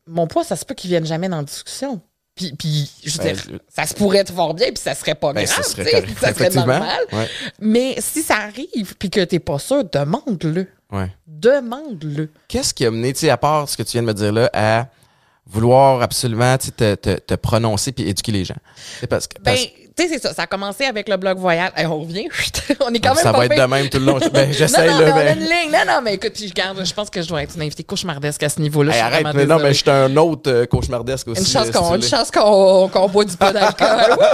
mon 0.06 0.28
poids, 0.28 0.44
ça 0.44 0.56
se 0.56 0.66
peut 0.66 0.76
qu'il 0.76 0.90
vienne 0.92 1.06
jamais 1.06 1.30
dans 1.30 1.38
la 1.38 1.44
discussion. 1.44 2.00
Puis, 2.36 2.52
puis 2.60 2.92
je 3.06 3.18
veux 3.18 3.24
Ben, 3.24 3.34
dire, 3.34 3.60
ça 3.74 3.86
se 3.88 3.94
pourrait 3.94 4.18
être 4.20 4.34
fort 4.34 4.54
bien, 4.54 4.68
puis 4.68 4.78
ça 4.84 4.94
serait 4.94 5.16
pas 5.16 5.32
Ben, 5.32 5.46
grave. 5.46 5.56
ça 5.56 5.64
serait 5.64 6.04
ça 6.20 6.34
serait 6.34 6.50
normal. 6.50 7.00
Ouais. 7.14 7.30
Mais 7.62 7.96
si 8.00 8.22
ça 8.22 8.36
arrive, 8.36 8.94
puis 9.00 9.10
que 9.10 9.22
t'es 9.24 9.40
pas 9.40 9.58
sûr, 9.58 9.86
demande-le. 9.86 10.68
Ouais. 10.92 11.12
Demande-le. 11.28 12.30
Qu'est-ce 12.48 12.74
qui 12.74 12.86
a 12.86 12.92
mené, 12.92 13.14
tu 13.14 13.20
sais, 13.22 13.30
à 13.30 13.38
part 13.38 13.68
ce 13.70 13.76
que 13.78 13.84
tu 13.84 13.94
viens 13.94 14.02
de 14.04 14.08
me 14.08 14.14
dire 14.14 14.32
là, 14.32 14.50
à 14.54 14.88
vouloir 15.48 16.02
absolument 16.02 16.58
te, 16.58 16.96
te, 16.96 17.16
te 17.20 17.34
prononcer 17.36 17.92
puis 17.92 18.08
éduquer 18.08 18.32
les 18.32 18.46
gens? 18.46 18.58
C'est 19.00 19.08
parce 19.08 19.28
que. 19.28 19.36
Ben, 19.40 19.44
parce- 19.56 19.68
tu 19.96 20.04
sais, 20.04 20.10
c'est 20.10 20.22
ça. 20.22 20.34
Ça 20.34 20.44
a 20.44 20.48
commencé 20.48 20.84
avec 20.86 21.08
le 21.08 21.18
blog 21.18 21.38
voyage. 21.38 21.72
Hey, 21.76 21.86
on 21.86 22.02
revient. 22.02 22.28
on 22.82 22.94
est 22.94 23.00
quand 23.00 23.16
même 23.16 23.24
ça 23.24 23.32
va 23.32 23.46
être 23.46 23.56
de 23.56 23.68
même 23.68 23.90
tout 23.90 24.00
le 24.00 24.06
long. 24.06 24.20
Ben, 24.34 24.52
j'essaie, 24.52 24.88
non, 24.88 24.94
non, 24.94 25.00
mais 25.00 25.12
on 25.12 25.16
a 25.16 25.24
ben- 25.24 25.38
une 25.38 25.44
ligne. 25.44 25.72
Non, 25.72 25.94
non, 25.94 26.02
mais 26.04 26.16
écoute, 26.16 26.34
puis 26.34 26.48
je 26.48 26.54
garde, 26.54 26.84
je 26.84 26.94
pense 26.94 27.10
que 27.10 27.22
je 27.22 27.28
dois 27.28 27.44
être 27.44 27.56
une 27.56 27.62
invitée 27.62 27.84
cauchemardesque 27.84 28.44
à 28.44 28.50
ce 28.50 28.60
niveau-là. 28.60 28.94
Hey, 28.94 29.02
arrête, 29.02 29.28
mais 29.34 29.46
non, 29.46 29.60
mais 29.60 29.74
je 29.74 29.82
suis 29.82 29.90
un 29.90 30.16
autre 30.18 30.52
euh, 30.52 30.66
cauchemardesque 30.66 31.28
aussi. 31.30 31.42
Une 31.42 31.48
chance 31.48 31.68
euh, 32.36 32.42
qu'on 32.42 32.90
qu'on 32.90 33.08
boit 33.08 33.24
du 33.24 33.38
peu 33.38 33.54
d'alcool. 33.54 34.18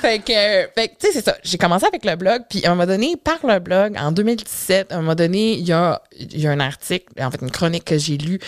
Fait 0.00 0.18
que, 0.18 0.32
fait 0.74 0.88
tu 0.88 1.06
sais, 1.06 1.12
c'est 1.14 1.24
ça. 1.24 1.36
J'ai 1.42 1.56
commencé 1.56 1.86
avec 1.86 2.04
le 2.04 2.14
blog, 2.16 2.42
puis 2.48 2.64
à 2.66 2.70
un 2.70 2.74
moment 2.74 2.86
donné, 2.86 3.16
par 3.16 3.38
le 3.42 3.58
blog, 3.58 3.96
en 3.98 4.12
2017, 4.12 4.92
à 4.92 4.96
un 4.96 5.00
moment 5.00 5.14
donné, 5.14 5.54
il 5.54 5.66
y 5.66 5.72
a, 5.72 6.02
il 6.18 6.40
y 6.40 6.46
a 6.46 6.50
un 6.50 6.60
article, 6.60 7.06
en 7.18 7.30
fait, 7.30 7.40
une 7.40 7.50
chronique 7.50 7.84
que 7.84 7.96
j'ai 7.96 8.18
lue 8.18 8.38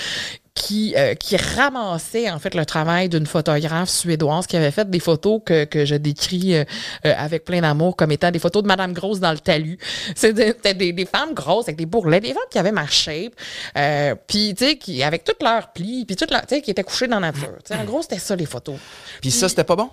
qui, 0.57 0.95
euh, 0.97 1.15
qui 1.15 1.37
ramassait 1.37 2.31
en 2.31 2.39
fait 2.41 2.55
le 2.55 2.65
travail 2.65 3.09
d'une 3.09 3.27
photographe 3.27 3.91
suédoise 3.91 4.47
qui 4.47 4.57
avait 4.57 4.71
fait 4.71 4.91
des 4.91 4.99
photos 4.99 5.41
que, 5.45 5.65
que 5.65 5.85
je 5.85 5.95
décris 5.95 6.57
euh, 6.57 6.65
euh, 7.05 7.15
avec 7.17 7.45
plein 7.45 7.61
d'amour 7.61 7.95
comme 7.95 8.11
étant 8.11 8.31
des 8.31 8.39
photos 8.39 8.63
de 8.63 8.67
Madame 8.67 8.95
Grosse 8.95 9.21
dans 9.21 9.33
le 9.33 9.39
talus. 9.39 9.79
C'était 10.17 10.75
des, 10.75 10.93
des, 10.93 11.07
femmes 11.07 11.35
grosses 11.35 11.69
avec 11.69 11.77
des 11.77 11.87
bourrelets, 11.87 12.21
des 12.21 12.33
femmes 12.33 12.43
qui 12.51 12.59
avaient 12.59 12.73
ma 12.73 12.87
shape, 12.87 13.35
euh, 13.77 14.15
puis 14.27 14.55
tu 14.57 14.65
sais, 14.65 14.79
qui 14.79 15.03
avec 15.03 15.25
toutes 15.25 15.43
leurs 15.43 15.73
plis, 15.73 16.07
puis 16.07 16.17
toutes 16.17 16.31
leurs, 16.31 16.47
tu 16.47 16.57
sais, 16.57 16.63
qui 16.63 16.71
étaient 16.71 16.83
couchées 16.83 17.07
dans 17.07 17.21
la 17.21 17.33
nature. 17.33 17.59
En 17.71 17.85
gros, 17.85 18.01
c'était 18.03 18.19
ça 18.19 18.35
les 18.35 18.47
photos. 18.47 18.77
Puis 19.21 19.31
ça, 19.31 19.49
c'était 19.49 19.65
pas 19.65 19.77
bon? 19.77 19.91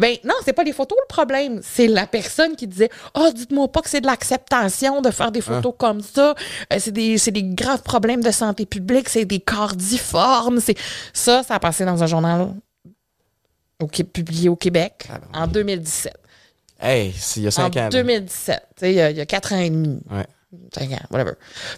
Ben 0.00 0.16
non, 0.24 0.34
c'est 0.44 0.52
pas 0.52 0.62
les 0.62 0.72
photos 0.74 0.96
le 1.02 1.06
problème, 1.08 1.60
c'est 1.62 1.86
la 1.86 2.06
personne 2.06 2.54
qui 2.54 2.66
disait 2.66 2.90
"Oh, 3.14 3.30
dites-moi 3.34 3.66
pas 3.72 3.80
que 3.80 3.88
c'est 3.88 4.00
de 4.02 4.06
l'acceptation 4.06 5.00
de 5.00 5.10
faire 5.10 5.32
des 5.32 5.40
photos 5.40 5.74
comme 5.78 6.00
ça, 6.02 6.34
Euh, 6.72 6.76
c'est 6.78 6.92
des 6.92 7.16
des 7.16 7.42
graves 7.42 7.82
problèmes 7.82 8.22
de 8.22 8.30
santé 8.30 8.66
publique, 8.66 9.08
c'est 9.08 9.24
des 9.24 9.40
corps 9.40 9.74
difformes, 9.74 10.60
c'est 10.60 10.76
ça 11.12 11.42
ça 11.42 11.54
a 11.54 11.58
passé 11.60 11.84
dans 11.84 12.02
un 12.02 12.06
journal 12.06 12.54
au, 13.82 13.86
publié 13.86 14.48
au 14.48 14.56
Québec 14.56 15.06
Ah, 15.10 15.18
ben 15.18 15.40
en 15.42 15.46
2017. 15.46 16.14
Hey, 16.80 17.12
c'est 17.16 17.40
il 17.40 17.42
y 17.44 17.46
a 17.46 17.48
En 17.48 17.50
cinq 17.52 17.76
ans. 17.76 17.80
là. 17.84 17.88
2017, 17.88 18.62
tu 18.76 18.80
sais 18.80 18.92
il 18.92 18.96
y, 18.96 19.00
a- 19.00 19.10
il 19.10 19.16
y 19.16 19.20
a 19.20 19.26
quatre 19.26 19.52
ans 19.54 19.58
et 19.58 19.70
demi. 19.70 19.98
Ouais. 20.10 20.26
5 20.72 20.92
ans, 20.92 20.98
whatever. 21.10 21.32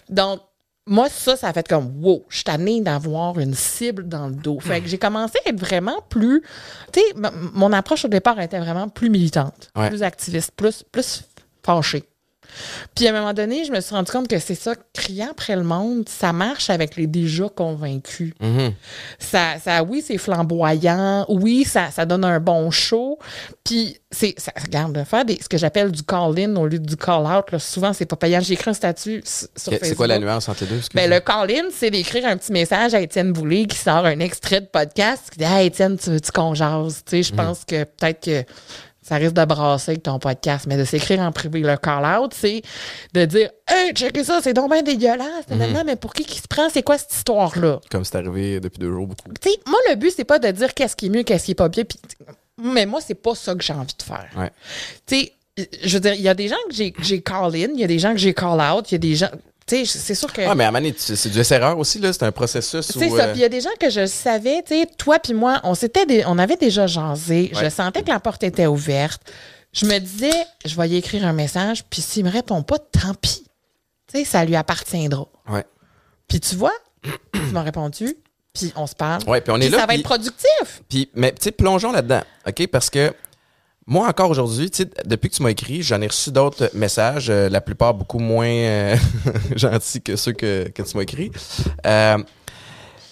Donc, 0.09 0.39
moi, 0.87 1.09
ça, 1.09 1.35
ça 1.35 1.49
a 1.49 1.53
fait 1.53 1.67
comme, 1.67 2.03
wow, 2.03 2.25
je 2.29 2.35
suis 2.37 2.43
tannée 2.43 2.81
d'avoir 2.81 3.37
une 3.39 3.53
cible 3.53 4.07
dans 4.07 4.27
le 4.27 4.33
dos. 4.35 4.59
Fait 4.59 4.81
que 4.81 4.87
j'ai 4.87 4.97
commencé 4.97 5.37
à 5.45 5.49
être 5.49 5.59
vraiment 5.59 6.01
plus. 6.09 6.41
Tu 6.93 6.99
sais, 7.01 7.05
mon 7.53 7.71
approche 7.73 8.05
au 8.05 8.07
départ 8.07 8.39
était 8.39 8.59
vraiment 8.59 8.87
plus 8.89 9.09
militante, 9.09 9.69
Ouais. 9.75 9.89
plus 9.89 10.01
activiste, 10.03 10.51
plus, 10.55 10.83
plus 10.91 11.23
fâchée. 11.63 12.03
Puis 12.95 13.07
à 13.07 13.11
un 13.11 13.19
moment 13.19 13.33
donné, 13.33 13.65
je 13.65 13.71
me 13.71 13.79
suis 13.81 13.93
rendu 13.95 14.11
compte 14.11 14.27
que 14.27 14.39
c'est 14.39 14.55
ça, 14.55 14.73
crier 14.93 15.23
après 15.29 15.55
le 15.55 15.63
monde, 15.63 16.07
ça 16.09 16.33
marche 16.33 16.69
avec 16.69 16.95
les 16.95 17.07
déjà 17.07 17.49
convaincus. 17.49 18.33
Mhm. 18.41 18.73
Ça, 19.19 19.55
ça, 19.63 19.83
oui, 19.83 20.03
c'est 20.05 20.17
flamboyant. 20.17 21.25
Oui, 21.29 21.63
ça, 21.63 21.91
ça 21.91 22.05
donne 22.05 22.25
un 22.25 22.39
bon 22.39 22.71
show. 22.71 23.19
Puis, 23.63 23.97
c'est, 24.11 24.33
ça, 24.37 24.51
regarde, 24.63 25.03
faire 25.03 25.25
des, 25.25 25.37
ce 25.41 25.49
que 25.49 25.57
j'appelle 25.57 25.91
du 25.91 26.03
call-in 26.03 26.55
au 26.55 26.65
lieu 26.67 26.79
du 26.79 26.95
call-out, 26.95 27.51
là, 27.51 27.59
souvent, 27.59 27.93
c'est 27.93 28.05
pas 28.05 28.15
payant. 28.15 28.39
J'ai 28.41 28.53
écrit 28.53 28.69
un 28.69 28.73
statut 28.73 29.21
sur 29.25 29.47
Que- 29.49 29.53
Facebook. 29.71 29.79
C'est 29.83 29.95
quoi 29.95 30.07
la 30.07 30.19
nuance 30.19 30.47
entre 30.49 30.63
les 30.63 30.69
deux? 30.69 30.81
Ben, 30.93 31.09
le 31.09 31.19
call-in, 31.19 31.65
c'est 31.73 31.91
d'écrire 31.91 32.25
un 32.25 32.37
petit 32.37 32.51
message 32.51 32.93
à 32.93 33.01
Étienne 33.01 33.33
Boulay 33.33 33.65
qui 33.65 33.77
sort 33.77 34.05
un 34.05 34.19
extrait 34.19 34.61
de 34.61 34.67
podcast 34.67 35.23
qui 35.31 35.39
dit 35.39 35.45
Hey, 35.45 35.67
Étienne, 35.67 35.97
tu 35.97 36.09
veux-tu 36.09 36.31
qu'on 36.31 36.53
jase? 36.53 37.03
Tu 37.05 37.17
sais, 37.17 37.23
je 37.23 37.33
pense 37.33 37.65
que 37.65 37.83
peut-être 37.83 38.23
que 38.23 38.43
ça 39.07 39.15
risque 39.15 39.33
de 39.33 39.45
brasser 39.45 39.91
avec 39.91 40.03
ton 40.03 40.19
podcast, 40.19 40.65
mais 40.67 40.75
de 40.77 40.83
s'écrire 40.83 41.19
en 41.21 41.31
privé. 41.31 41.61
Le 41.61 41.77
call-out, 41.77 42.33
c'est 42.33 42.61
de 43.13 43.25
dire 43.25 43.49
Hey, 43.67 43.93
checkez 43.93 44.23
ça, 44.23 44.39
c'est 44.41 44.53
donc 44.53 44.71
bien 44.71 44.81
dégueulasse. 44.81 45.47
nanana, 45.49 45.83
Mais 45.83 45.95
pour 45.95 46.13
qui 46.13 46.25
qui 46.25 46.39
se 46.39 46.47
prend? 46.47 46.69
C'est 46.69 46.83
quoi 46.83 46.97
cette 46.97 47.13
histoire-là? 47.13 47.79
Comme 47.89 48.03
c'est 48.03 48.17
arrivé 48.17 48.59
depuis 48.59 48.79
deux 48.79 48.91
jours 48.91 49.07
beaucoup. 49.07 49.29
Tu 49.41 49.49
sais, 49.49 49.57
moi, 49.67 49.79
le 49.89 49.95
but, 49.95 50.11
c'est 50.15 50.23
pas 50.25 50.39
de 50.39 50.49
dire 50.51 50.73
qu'est-ce 50.73 50.95
qui 50.95 51.05
est 51.05 51.09
mieux, 51.09 51.23
qu'est-ce 51.23 51.45
qui 51.45 51.51
est 51.51 51.55
pas 51.55 51.69
bien. 51.69 51.83
puis- 51.85 51.99
mais 52.61 52.85
moi, 52.87 52.99
c'est 53.01 53.13
pas 53.15 53.35
ça 53.35 53.53
que 53.55 53.63
j'ai 53.63 53.73
envie 53.73 53.93
de 53.97 54.03
faire. 54.03 54.27
Ouais. 54.35 54.51
Tu 55.05 55.19
sais, 55.19 55.33
je 55.83 55.93
veux 55.95 55.99
dire, 55.99 56.13
il 56.13 56.21
y 56.21 56.29
a 56.29 56.33
des 56.33 56.47
gens 56.47 56.55
que 56.69 56.73
j'ai- 56.75 57.21
call 57.21 57.55
in, 57.55 57.69
il 57.73 57.79
y 57.79 57.83
a 57.83 57.87
des 57.87 57.99
gens 57.99 58.11
que 58.11 58.17
j'ai 58.19 58.33
call 58.33 58.59
out, 58.61 58.91
il 58.91 58.93
y 58.93 58.95
a 58.95 58.99
des 58.99 59.15
gens. 59.15 59.29
Tu 59.65 59.85
sais, 59.85 59.99
c'est 59.99 60.15
sûr 60.15 60.31
que. 60.31 60.41
Ah, 60.41 60.55
mais 60.55 60.63
à 60.63 60.71
c'est 60.97 61.29
du 61.29 61.39
erreur 61.53 61.77
aussi, 61.77 61.99
là. 61.99 62.13
C'est 62.13 62.23
un 62.23 62.31
processus. 62.31 62.85
C'est 62.85 63.09
ça. 63.09 63.15
euh, 63.25 63.31
Puis 63.31 63.39
il 63.39 63.41
y 63.41 63.45
a 63.45 63.49
des 63.49 63.59
gens 63.61 63.69
que 63.79 63.89
je 63.89 64.05
savais, 64.05 64.63
tu 64.65 64.79
sais, 64.79 64.85
toi 64.97 65.19
puis 65.19 65.33
moi, 65.33 65.59
on 65.63 65.75
s'était, 65.75 66.23
on 66.25 66.37
avait 66.39 66.55
déjà 66.55 66.87
jasé. 66.87 67.51
Je 67.53 67.69
sentais 67.69 68.01
que 68.03 68.09
la 68.09 68.19
porte 68.19 68.43
était 68.43 68.67
ouverte. 68.67 69.21
Je 69.73 69.85
me 69.85 69.99
disais, 69.99 70.31
je 70.65 70.75
vais 70.75 70.87
y 70.89 70.95
écrire 70.95 71.25
un 71.27 71.33
message, 71.33 71.83
puis 71.89 72.01
s'il 72.01 72.23
me 72.23 72.31
répond 72.31 72.63
pas, 72.63 72.79
tant 72.79 73.13
pis. 73.15 73.43
Tu 74.11 74.19
sais, 74.19 74.25
ça 74.25 74.45
lui 74.45 74.55
appartiendra. 74.55 75.27
Ouais. 75.49 75.65
Puis 76.29 76.39
tu 76.39 76.55
vois, 76.55 76.71
tu 77.03 77.39
m'as 77.51 77.61
répondu, 77.63 78.15
puis 78.53 78.71
on 78.77 78.87
se 78.87 78.95
parle. 78.95 79.21
Ouais, 79.27 79.41
puis 79.41 79.51
on 79.51 79.59
est 79.59 79.69
là. 79.69 79.79
ça 79.79 79.85
va 79.85 79.95
être 79.95 80.03
productif. 80.03 80.81
Puis, 80.87 81.09
mais 81.13 81.31
tu 81.33 81.43
sais, 81.43 81.51
plongeons 81.51 81.91
là-dedans, 81.91 82.21
OK? 82.47 82.67
Parce 82.67 82.89
que 82.89 83.13
moi, 83.87 84.07
encore 84.07 84.29
aujourd'hui, 84.29 84.69
depuis 85.05 85.29
que 85.29 85.35
tu 85.35 85.41
m'as 85.43 85.49
écrit, 85.51 85.81
j'en 85.81 86.01
ai 86.01 86.07
reçu 86.07 86.29
d'autres 86.31 86.69
messages, 86.73 87.29
euh, 87.29 87.47
la 87.49 87.61
plupart 87.61 87.93
beaucoup 87.93 88.19
moins 88.19 88.45
euh, 88.47 88.95
gentils 89.55 90.01
que 90.01 90.15
ceux 90.17 90.33
que, 90.33 90.67
que 90.69 90.81
tu 90.83 90.97
m'as 90.97 91.03
écrits. 91.03 91.31
Euh, 91.85 92.17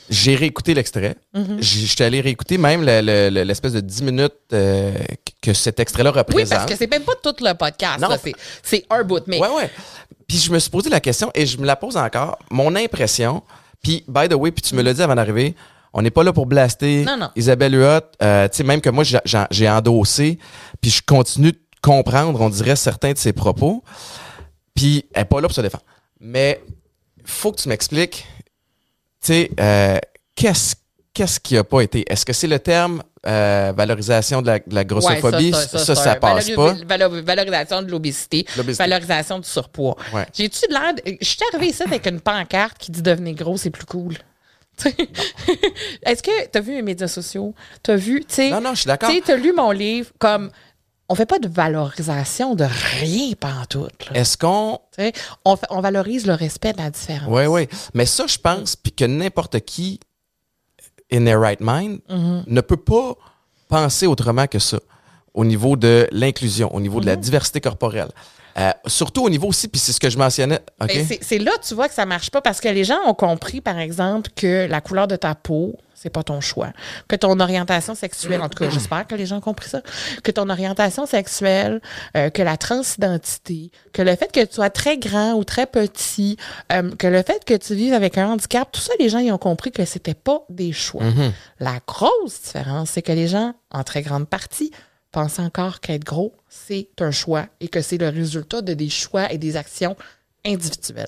j'ai 0.10 0.36
réécouté 0.36 0.74
l'extrait. 0.74 1.16
Mm-hmm. 1.34 1.58
J'ai- 1.62 1.86
J'étais 1.88 2.04
allé 2.04 2.22
réécouter 2.22 2.58
même 2.60 2.82
le- 2.86 3.02
le- 3.02 3.30
le- 3.30 3.44
l'espèce 3.44 3.74
de 3.74 3.80
10 3.80 4.04
minutes 4.04 4.34
euh, 4.54 4.94
que 5.42 5.54
cet 5.54 5.80
extrait-là 5.80 6.12
Oui, 6.12 6.18
représente. 6.20 6.58
parce 6.60 6.72
que 6.72 6.78
c'est 6.78 6.90
même 6.92 7.02
pas 7.04 7.14
tout 7.24 7.34
le 7.42 7.54
podcast. 7.54 8.00
Non. 8.00 8.10
là, 8.10 8.18
c'est- 8.22 8.36
C'est 8.62 8.86
un 8.90 9.04
bout. 9.04 9.24
Mais 9.28 9.40
Ouais, 9.40 9.48
ouais. 9.50 9.70
Puis 10.28 10.38
je 10.38 10.52
me 10.52 10.60
suis 10.60 10.70
posé 10.70 10.90
la 10.90 11.00
question 11.00 11.32
et 11.34 11.46
je 11.46 11.58
me 11.58 11.66
la 11.66 11.76
pose 11.76 11.98
encore. 11.98 12.38
Mon 12.52 12.76
impression, 12.76 13.42
puis 13.82 14.04
by 14.08 14.28
the 14.30 14.34
way, 14.34 14.52
puis 14.52 14.62
tu 14.62 14.76
me 14.76 14.82
l'as 14.84 14.94
dit 14.94 15.02
avant 15.02 15.16
d'arriver, 15.16 15.56
on 15.96 16.02
n'est 16.02 16.12
pas 16.12 16.24
là 16.24 16.34
pour 16.34 16.46
blaster 16.46 17.04
Non, 17.06 17.18
non. 17.18 17.30
Isabelle 17.36 17.74
Huot. 17.74 18.02
Euh, 18.22 18.48
tu 18.50 18.58
sais, 18.58 18.64
même 18.64 18.82
que 18.82 18.90
moi, 18.90 19.04
j'ai- 19.04 19.70
endossé, 19.70 20.38
puis 20.82 20.92
je 20.92 21.02
continue 21.02 21.54
de 21.54 21.60
comprendre, 21.82 22.40
on 22.42 22.50
dirait, 22.50 22.76
certains 22.76 23.14
de 23.14 23.18
ses 23.18 23.34
propos. 23.34 23.84
Puis 24.76 25.06
elle 25.14 25.22
n'est 25.22 25.26
pas 25.26 25.38
là 25.42 25.48
pour 25.48 25.56
se 25.56 25.62
défendre. 25.62 25.86
Mais 26.20 26.62
faut 27.24 27.52
que 27.52 27.62
tu 27.62 27.70
m'expliques, 27.70 28.28
tu 29.22 29.28
sais, 29.28 29.52
euh, 29.60 29.98
qu'est-ce 30.36 30.76
qu'est-ce 31.14 31.40
qui 31.40 31.56
a 31.58 31.64
pas 31.64 31.80
été? 31.82 32.04
Est-ce 32.12 32.26
que 32.26 32.34
c'est 32.34 32.48
le 32.48 32.60
terme 32.60 33.02
euh, 33.26 33.72
valorisation 33.76 34.42
de 34.42 34.48
la, 34.48 34.60
de 34.60 34.76
la 34.76 34.84
grossophobie? 34.84 35.54
Ouais, 35.54 35.66
ça, 35.80 35.96
ça, 35.96 36.16
passe 36.16 36.50
pas. 36.52 36.74
valo- 36.74 37.24
valorisation 37.24 37.82
de 37.82 37.90
l'obésité, 37.90 38.46
valorisation 38.78 39.40
du 39.40 39.48
surpoids. 39.48 39.96
Ouais. 40.14 40.26
J'ai-tu 40.34 40.68
de 40.68 40.74
l'air. 40.74 40.94
Je 41.22 41.26
suis 41.26 41.38
arrivée 41.54 41.70
ici 41.72 41.84
avec 41.84 42.06
une 42.06 42.20
pancarte 42.20 42.78
qui 42.78 42.92
dit 42.92 43.02
devenez 43.02 43.34
gros, 43.34 43.56
c'est 43.56 43.70
plus 43.70 43.86
cool. 43.86 44.16
Est-ce 46.06 46.22
que 46.24 46.48
tu 46.52 46.58
as 46.58 46.62
vu 46.62 46.74
les 46.74 46.82
médias 46.82 47.08
sociaux? 47.08 47.54
Tu 47.84 47.92
as 47.92 47.96
vu, 47.96 48.20
tu 48.22 48.36
sais. 48.36 48.50
Non, 48.50 48.62
non, 48.62 48.72
je 48.74 48.82
suis 48.82 48.88
d'accord. 48.88 49.10
Tu 49.10 49.32
as 49.32 49.38
lu 49.38 49.54
mon 49.54 49.72
livre 49.72 50.12
comme. 50.20 50.52
On 51.08 51.14
fait 51.14 51.28
pas 51.28 51.38
de 51.38 51.48
valorisation 51.48 52.56
de 52.56 52.66
rien 53.00 53.34
pantoute. 53.40 54.10
Est-ce 54.16 54.40
qu'on 54.40 54.80
On, 55.46 55.56
on 55.70 55.80
valorise 55.82 56.26
le 56.26 56.34
respect 56.34 56.74
de 56.74 56.80
la 56.80 56.90
différence. 56.90 57.30
Oui, 57.30 57.46
oui. 57.46 57.68
Mais 57.94 58.08
ça, 58.08 58.26
je 58.26 58.40
pense, 58.40 58.76
puis 58.76 58.92
que 58.92 59.06
n'importe 59.06 59.60
qui, 59.60 60.00
in 61.14 61.24
their 61.26 61.40
right 61.40 61.60
mind, 61.62 62.00
Mm-hmm. 62.10 62.44
ne 62.48 62.62
peut 62.62 62.78
pas 62.78 63.14
penser 63.68 64.08
autrement 64.08 64.48
que 64.48 64.58
ça 64.58 64.80
au 65.36 65.46
niveau 65.46 65.76
de 65.76 66.08
l'inclusion, 66.12 66.74
au 66.74 66.80
niveau 66.80 67.00
de 67.00 67.06
Mm-hmm. 67.06 67.10
la 67.10 67.16
diversité 67.18 67.62
corporelle. 67.62 68.10
Euh, 68.58 68.72
surtout 68.88 69.24
au 69.24 69.30
niveau 69.30 69.48
aussi, 69.50 69.68
puis 69.68 69.80
c'est 69.80 69.92
ce 69.92 70.00
que 70.00 70.10
je 70.10 70.18
mentionnais. 70.18 70.60
Ben, 70.80 71.06
c'est- 71.22 71.40
là, 71.40 71.52
tu 71.62 71.74
vois, 71.76 71.90
que 71.90 71.94
ça 71.94 72.06
marche 72.06 72.32
pas 72.32 72.42
parce 72.42 72.62
que 72.62 72.70
les 72.70 72.84
gens 72.86 73.00
ont 73.06 73.14
compris, 73.14 73.60
par 73.60 73.78
exemple, 73.80 74.30
que 74.36 74.66
la 74.70 74.80
couleur 74.80 75.08
de 75.08 75.18
ta 75.18 75.36
peau, 75.36 75.78
c'est 75.94 76.10
pas 76.10 76.24
ton 76.24 76.40
choix. 76.40 76.72
Que 77.10 77.16
ton 77.18 77.38
orientation 77.40 77.96
sexuelle, 77.96 78.42
en 78.42 78.48
tout 78.48 78.60
cas, 78.64 78.70
j'espère 78.70 79.08
que 79.08 79.16
les 79.16 79.26
gens 79.26 79.38
ont 79.38 79.42
compris 79.42 79.70
ça, 79.70 79.82
que 80.24 80.32
ton 80.32 80.50
orientation 80.50 81.06
sexuelle, 81.06 81.82
euh, 82.16 82.30
que 82.30 82.42
la 82.42 82.56
transidentité, 82.58 83.72
que 83.94 84.02
le 84.02 84.16
fait 84.16 84.32
que 84.32 84.46
tu 84.46 84.56
sois 84.56 84.70
très 84.70 84.98
grand 84.98 85.34
ou 85.34 85.44
très 85.44 85.66
petit, 85.66 86.38
euh, 86.72 86.92
que 86.96 87.08
le 87.08 87.24
fait 87.24 87.44
que 87.46 87.56
tu 87.56 87.76
vives 87.76 87.94
avec 87.94 88.18
un 88.18 88.28
handicap, 88.30 88.72
tout 88.72 88.82
ça, 88.82 88.94
les 89.00 89.10
gens, 89.10 89.20
ils 89.20 89.32
ont 89.32 89.38
compris 89.38 89.72
que 89.72 89.84
c'était 89.86 90.14
pas 90.14 90.42
des 90.50 90.72
choix. 90.72 91.04
La 91.60 91.80
grosse 91.86 92.42
différence, 92.44 92.92
c'est 92.92 93.02
que 93.02 93.12
les 93.12 93.28
gens, 93.28 93.54
en 93.72 93.84
très 93.84 94.02
grande 94.02 94.28
partie, 94.28 94.72
pensent 95.16 95.40
encore 95.40 95.80
qu'être 95.80 96.04
gros, 96.04 96.34
c'est 96.50 96.90
un 97.00 97.12
choix 97.12 97.46
et 97.62 97.70
que 97.70 97.82
c'est 97.82 97.98
le 97.98 98.10
résultat 98.10 98.62
de 98.62 98.74
des 98.74 98.90
choix 98.90 99.32
et 99.32 99.38
des 99.38 99.56
actions 99.56 99.96
individuelles. 100.46 101.08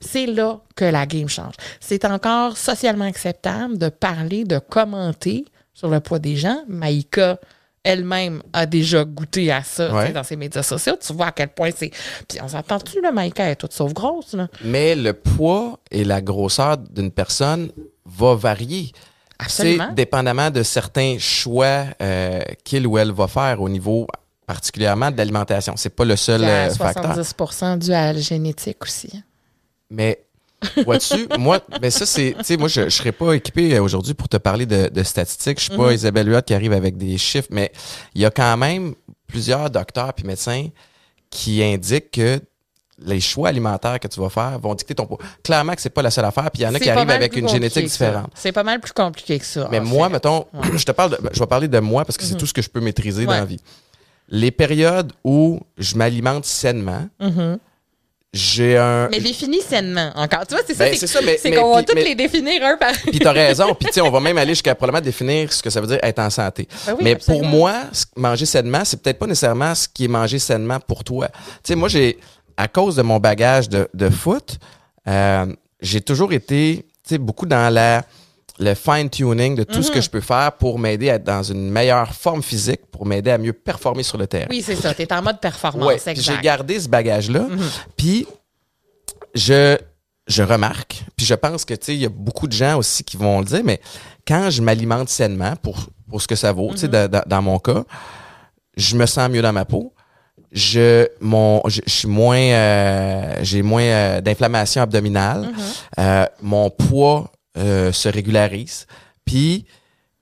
C'est 0.00 0.26
là 0.26 0.60
que 0.76 0.84
la 0.84 1.06
game 1.06 1.28
change. 1.28 1.54
C'est 1.80 2.04
encore 2.04 2.58
socialement 2.58 3.06
acceptable 3.06 3.78
de 3.78 3.88
parler, 3.88 4.44
de 4.44 4.58
commenter 4.58 5.46
sur 5.72 5.88
le 5.88 6.00
poids 6.00 6.18
des 6.18 6.36
gens. 6.36 6.58
Maïka 6.68 7.38
elle-même 7.84 8.42
a 8.52 8.66
déjà 8.66 9.04
goûté 9.04 9.50
à 9.50 9.62
ça 9.62 9.94
Ouais. 9.94 10.12
dans 10.12 10.24
ses 10.24 10.36
médias 10.36 10.62
sociaux. 10.62 10.96
Tu 11.00 11.12
vois 11.14 11.28
à 11.28 11.32
quel 11.32 11.48
point 11.48 11.70
c'est. 11.74 11.90
Puis 12.28 12.38
on 12.42 12.48
s'entend-tu, 12.48 13.00
là, 13.00 13.12
Maïka? 13.12 13.48
Est 13.50 13.56
toute 13.56 13.72
sauf 13.72 13.94
grosse, 13.94 14.34
là. 14.34 14.48
Mais 14.62 14.94
le 14.94 15.14
poids 15.14 15.78
et 15.90 16.04
la 16.04 16.20
grosseur 16.20 16.76
d'une 16.76 17.10
personne 17.10 17.70
va 18.04 18.34
varier. 18.34 18.92
Absolument. 19.38 19.86
C'est 19.88 19.94
dépendamment 19.94 20.50
de 20.50 20.62
certains 20.62 21.16
choix 21.18 21.84
euh, 22.02 22.40
qu'il 22.64 22.86
ou 22.86 22.98
elle 22.98 23.12
va 23.12 23.28
faire 23.28 23.60
au 23.60 23.68
niveau 23.68 24.06
particulièrement 24.46 25.10
de 25.10 25.16
l'alimentation. 25.16 25.74
C'est 25.76 25.94
pas 25.94 26.04
le 26.04 26.16
seul 26.16 26.40
Il 26.40 26.48
y 26.48 26.50
a 26.50 26.66
euh, 26.66 26.70
facteur. 26.70 27.14
70 27.14 27.86
dû 27.86 27.92
à 27.92 28.12
la 28.12 28.20
génétique 28.20 28.82
aussi. 28.82 29.22
Mais 29.90 30.24
vois-tu, 30.84 31.28
moi, 31.38 31.60
mais 31.80 31.90
ça, 31.90 32.06
c'est. 32.06 32.34
Tu 32.38 32.44
sais, 32.44 32.56
moi, 32.56 32.68
je 32.68 32.82
ne 32.82 32.88
serais 32.88 33.12
pas 33.12 33.34
équipé 33.34 33.76
euh, 33.76 33.82
aujourd'hui 33.82 34.14
pour 34.14 34.28
te 34.28 34.38
parler 34.38 34.66
de, 34.66 34.88
de 34.88 35.02
statistiques. 35.02 35.58
Je 35.58 35.64
suis 35.64 35.76
pas 35.76 35.92
Isabelle 35.92 36.28
Huot 36.28 36.42
qui 36.42 36.54
arrive 36.54 36.72
avec 36.72 36.96
des 36.96 37.16
chiffres, 37.18 37.48
mais 37.50 37.70
il 38.14 38.22
y 38.22 38.24
a 38.24 38.30
quand 38.30 38.56
même 38.56 38.94
plusieurs 39.28 39.70
docteurs 39.70 40.14
puis 40.14 40.26
médecins 40.26 40.68
qui 41.30 41.62
indiquent 41.62 42.10
que 42.10 42.40
les 43.04 43.20
choix 43.20 43.48
alimentaires 43.48 44.00
que 44.00 44.08
tu 44.08 44.20
vas 44.20 44.28
faire 44.28 44.58
vont 44.58 44.74
dicter 44.74 44.94
ton 44.94 45.06
poids. 45.06 45.18
Clairement 45.42 45.74
que 45.74 45.80
c'est 45.80 45.90
pas 45.90 46.02
la 46.02 46.10
seule 46.10 46.24
affaire, 46.24 46.50
puis 46.50 46.62
il 46.62 46.64
y 46.64 46.68
en 46.68 46.74
a 46.74 46.80
qui 46.80 46.90
arrivent 46.90 47.10
avec 47.10 47.36
une 47.36 47.48
génétique 47.48 47.86
différente. 47.86 48.30
C'est 48.34 48.52
pas 48.52 48.64
mal 48.64 48.80
plus 48.80 48.92
compliqué 48.92 49.38
que 49.38 49.44
ça. 49.44 49.68
Mais 49.70 49.80
moi, 49.80 50.08
fait. 50.08 50.14
mettons, 50.14 50.46
je 50.74 50.84
te 50.84 50.92
parle 50.92 51.10
de, 51.12 51.18
je 51.32 51.38
vais 51.38 51.46
parler 51.46 51.68
de 51.68 51.78
moi 51.78 52.04
parce 52.04 52.16
que 52.16 52.24
c'est 52.24 52.36
tout 52.36 52.46
ce 52.46 52.52
que 52.54 52.62
je 52.62 52.68
peux 52.68 52.80
maîtriser 52.80 53.24
dans 53.26 53.32
la 53.32 53.44
vie. 53.44 53.60
Les 54.30 54.50
périodes 54.50 55.12
où 55.24 55.60
je 55.78 55.96
m'alimente 55.96 56.44
sainement, 56.44 57.06
j'ai 58.34 58.76
un. 58.76 59.08
Mais 59.08 59.20
définis 59.20 59.62
sainement 59.62 60.12
encore. 60.14 60.46
Tu 60.46 60.54
vois, 60.54 60.62
c'est 60.66 60.76
Ben, 60.76 60.94
ça. 60.94 61.06
c'est 61.06 61.50
qu'on 61.50 61.74
va 61.74 61.82
mais- 61.94 62.04
les 62.04 62.14
définir 62.14 62.62
un 62.62 62.76
par 62.76 62.92
Puis 62.92 63.18
t'as 63.18 63.32
raison. 63.32 63.74
Puis 63.74 63.86
tu 63.86 63.94
sais, 63.94 64.00
on 64.02 64.10
va 64.10 64.20
même 64.28 64.36
aller 64.36 64.52
jusqu'à 64.52 64.74
probablement 64.74 65.02
définir 65.02 65.50
ce 65.50 65.62
que 65.62 65.70
ça 65.70 65.80
veut 65.80 65.86
dire 65.86 65.98
être 66.02 66.18
en 66.18 66.28
santé. 66.28 66.68
Ben 66.86 66.92
oui, 66.98 67.04
Mais 67.04 67.12
absolument. 67.12 67.40
pour 67.48 67.48
moi, 67.50 67.74
manger 68.16 68.44
sainement, 68.44 68.84
c'est 68.84 69.00
peut-être 69.02 69.18
pas 69.18 69.26
nécessairement 69.26 69.74
ce 69.74 69.88
qui 69.88 70.04
est 70.04 70.08
manger 70.08 70.38
sainement 70.38 70.78
pour 70.78 71.04
toi. 71.04 71.28
Tu 71.28 71.38
sais, 71.64 71.74
moi, 71.74 71.88
j'ai, 71.88 72.18
à 72.58 72.68
cause 72.68 72.96
de 72.96 73.02
mon 73.02 73.18
bagage 73.20 73.68
de, 73.70 73.88
de 73.94 74.10
foot, 74.10 74.58
euh, 75.06 75.46
j'ai 75.80 76.00
toujours 76.02 76.32
été, 76.34 76.84
beaucoup 77.12 77.46
dans 77.46 77.72
la 77.72 78.04
le 78.60 78.74
fine-tuning 78.74 79.54
de 79.54 79.62
tout 79.62 79.84
ce 79.84 79.88
Mhm. 79.90 79.94
que 79.94 80.00
je 80.00 80.10
peux 80.10 80.20
faire 80.20 80.50
pour 80.58 80.80
m'aider 80.80 81.08
à 81.10 81.14
être 81.14 81.22
dans 81.22 81.44
une 81.44 81.70
meilleure 81.70 82.12
forme 82.12 82.42
physique, 82.42 82.80
pour 82.90 83.06
m'aider 83.06 83.30
à 83.30 83.38
mieux 83.38 83.52
performer 83.52 84.02
sur 84.02 84.18
le 84.18 84.26
terrain. 84.26 84.48
Oui, 84.50 84.62
c'est 84.66 84.74
ça. 84.74 84.92
Tu 84.94 85.02
es 85.02 85.12
en 85.12 85.22
mode 85.22 85.38
performance. 85.40 85.86
Ouais, 86.04 86.14
j'ai 86.16 86.36
gardé 86.42 86.80
ce 86.80 86.88
bagage-là. 86.88 87.42
Mhm. 87.42 87.60
Puis 87.96 88.26
je, 89.34 89.76
je 90.26 90.42
remarque, 90.42 91.04
puis 91.16 91.24
je 91.24 91.34
pense 91.34 91.64
que 91.64 91.74
il 91.86 91.98
y 91.98 92.06
a 92.06 92.08
beaucoup 92.08 92.48
de 92.48 92.52
gens 92.52 92.76
aussi 92.78 93.04
qui 93.04 93.16
vont 93.16 93.38
le 93.38 93.44
dire, 93.44 93.62
mais 93.64 93.80
quand 94.26 94.50
je 94.50 94.60
m'alimente 94.60 95.08
sainement 95.08 95.54
pour, 95.56 95.86
pour 96.10 96.20
ce 96.20 96.26
que 96.26 96.34
ça 96.34 96.50
vaut, 96.52 96.72
tu 96.72 96.78
sais, 96.78 96.86
Mhm. 96.88 96.92
dans- 96.92 97.08
dans- 97.12 97.24
dans 97.28 97.42
mon 97.42 97.58
cas, 97.60 97.84
je 98.76 98.96
me 98.96 99.06
sens 99.06 99.30
mieux 99.30 99.42
dans 99.42 99.52
ma 99.52 99.64
peau. 99.64 99.92
Je, 100.52 101.06
mon, 101.20 101.60
je, 101.66 101.80
je 101.86 101.92
suis 101.92 102.08
moins, 102.08 102.38
euh, 102.40 103.38
j'ai 103.42 103.62
moins 103.62 103.82
euh, 103.82 104.20
d'inflammation 104.20 104.82
abdominale. 104.82 105.42
Mhm. 105.42 105.54
Euh, 105.98 106.26
mon 106.42 106.70
poids 106.70 107.30
euh, 107.58 107.92
se 107.92 108.08
régularise. 108.08 108.86
Puis 109.24 109.66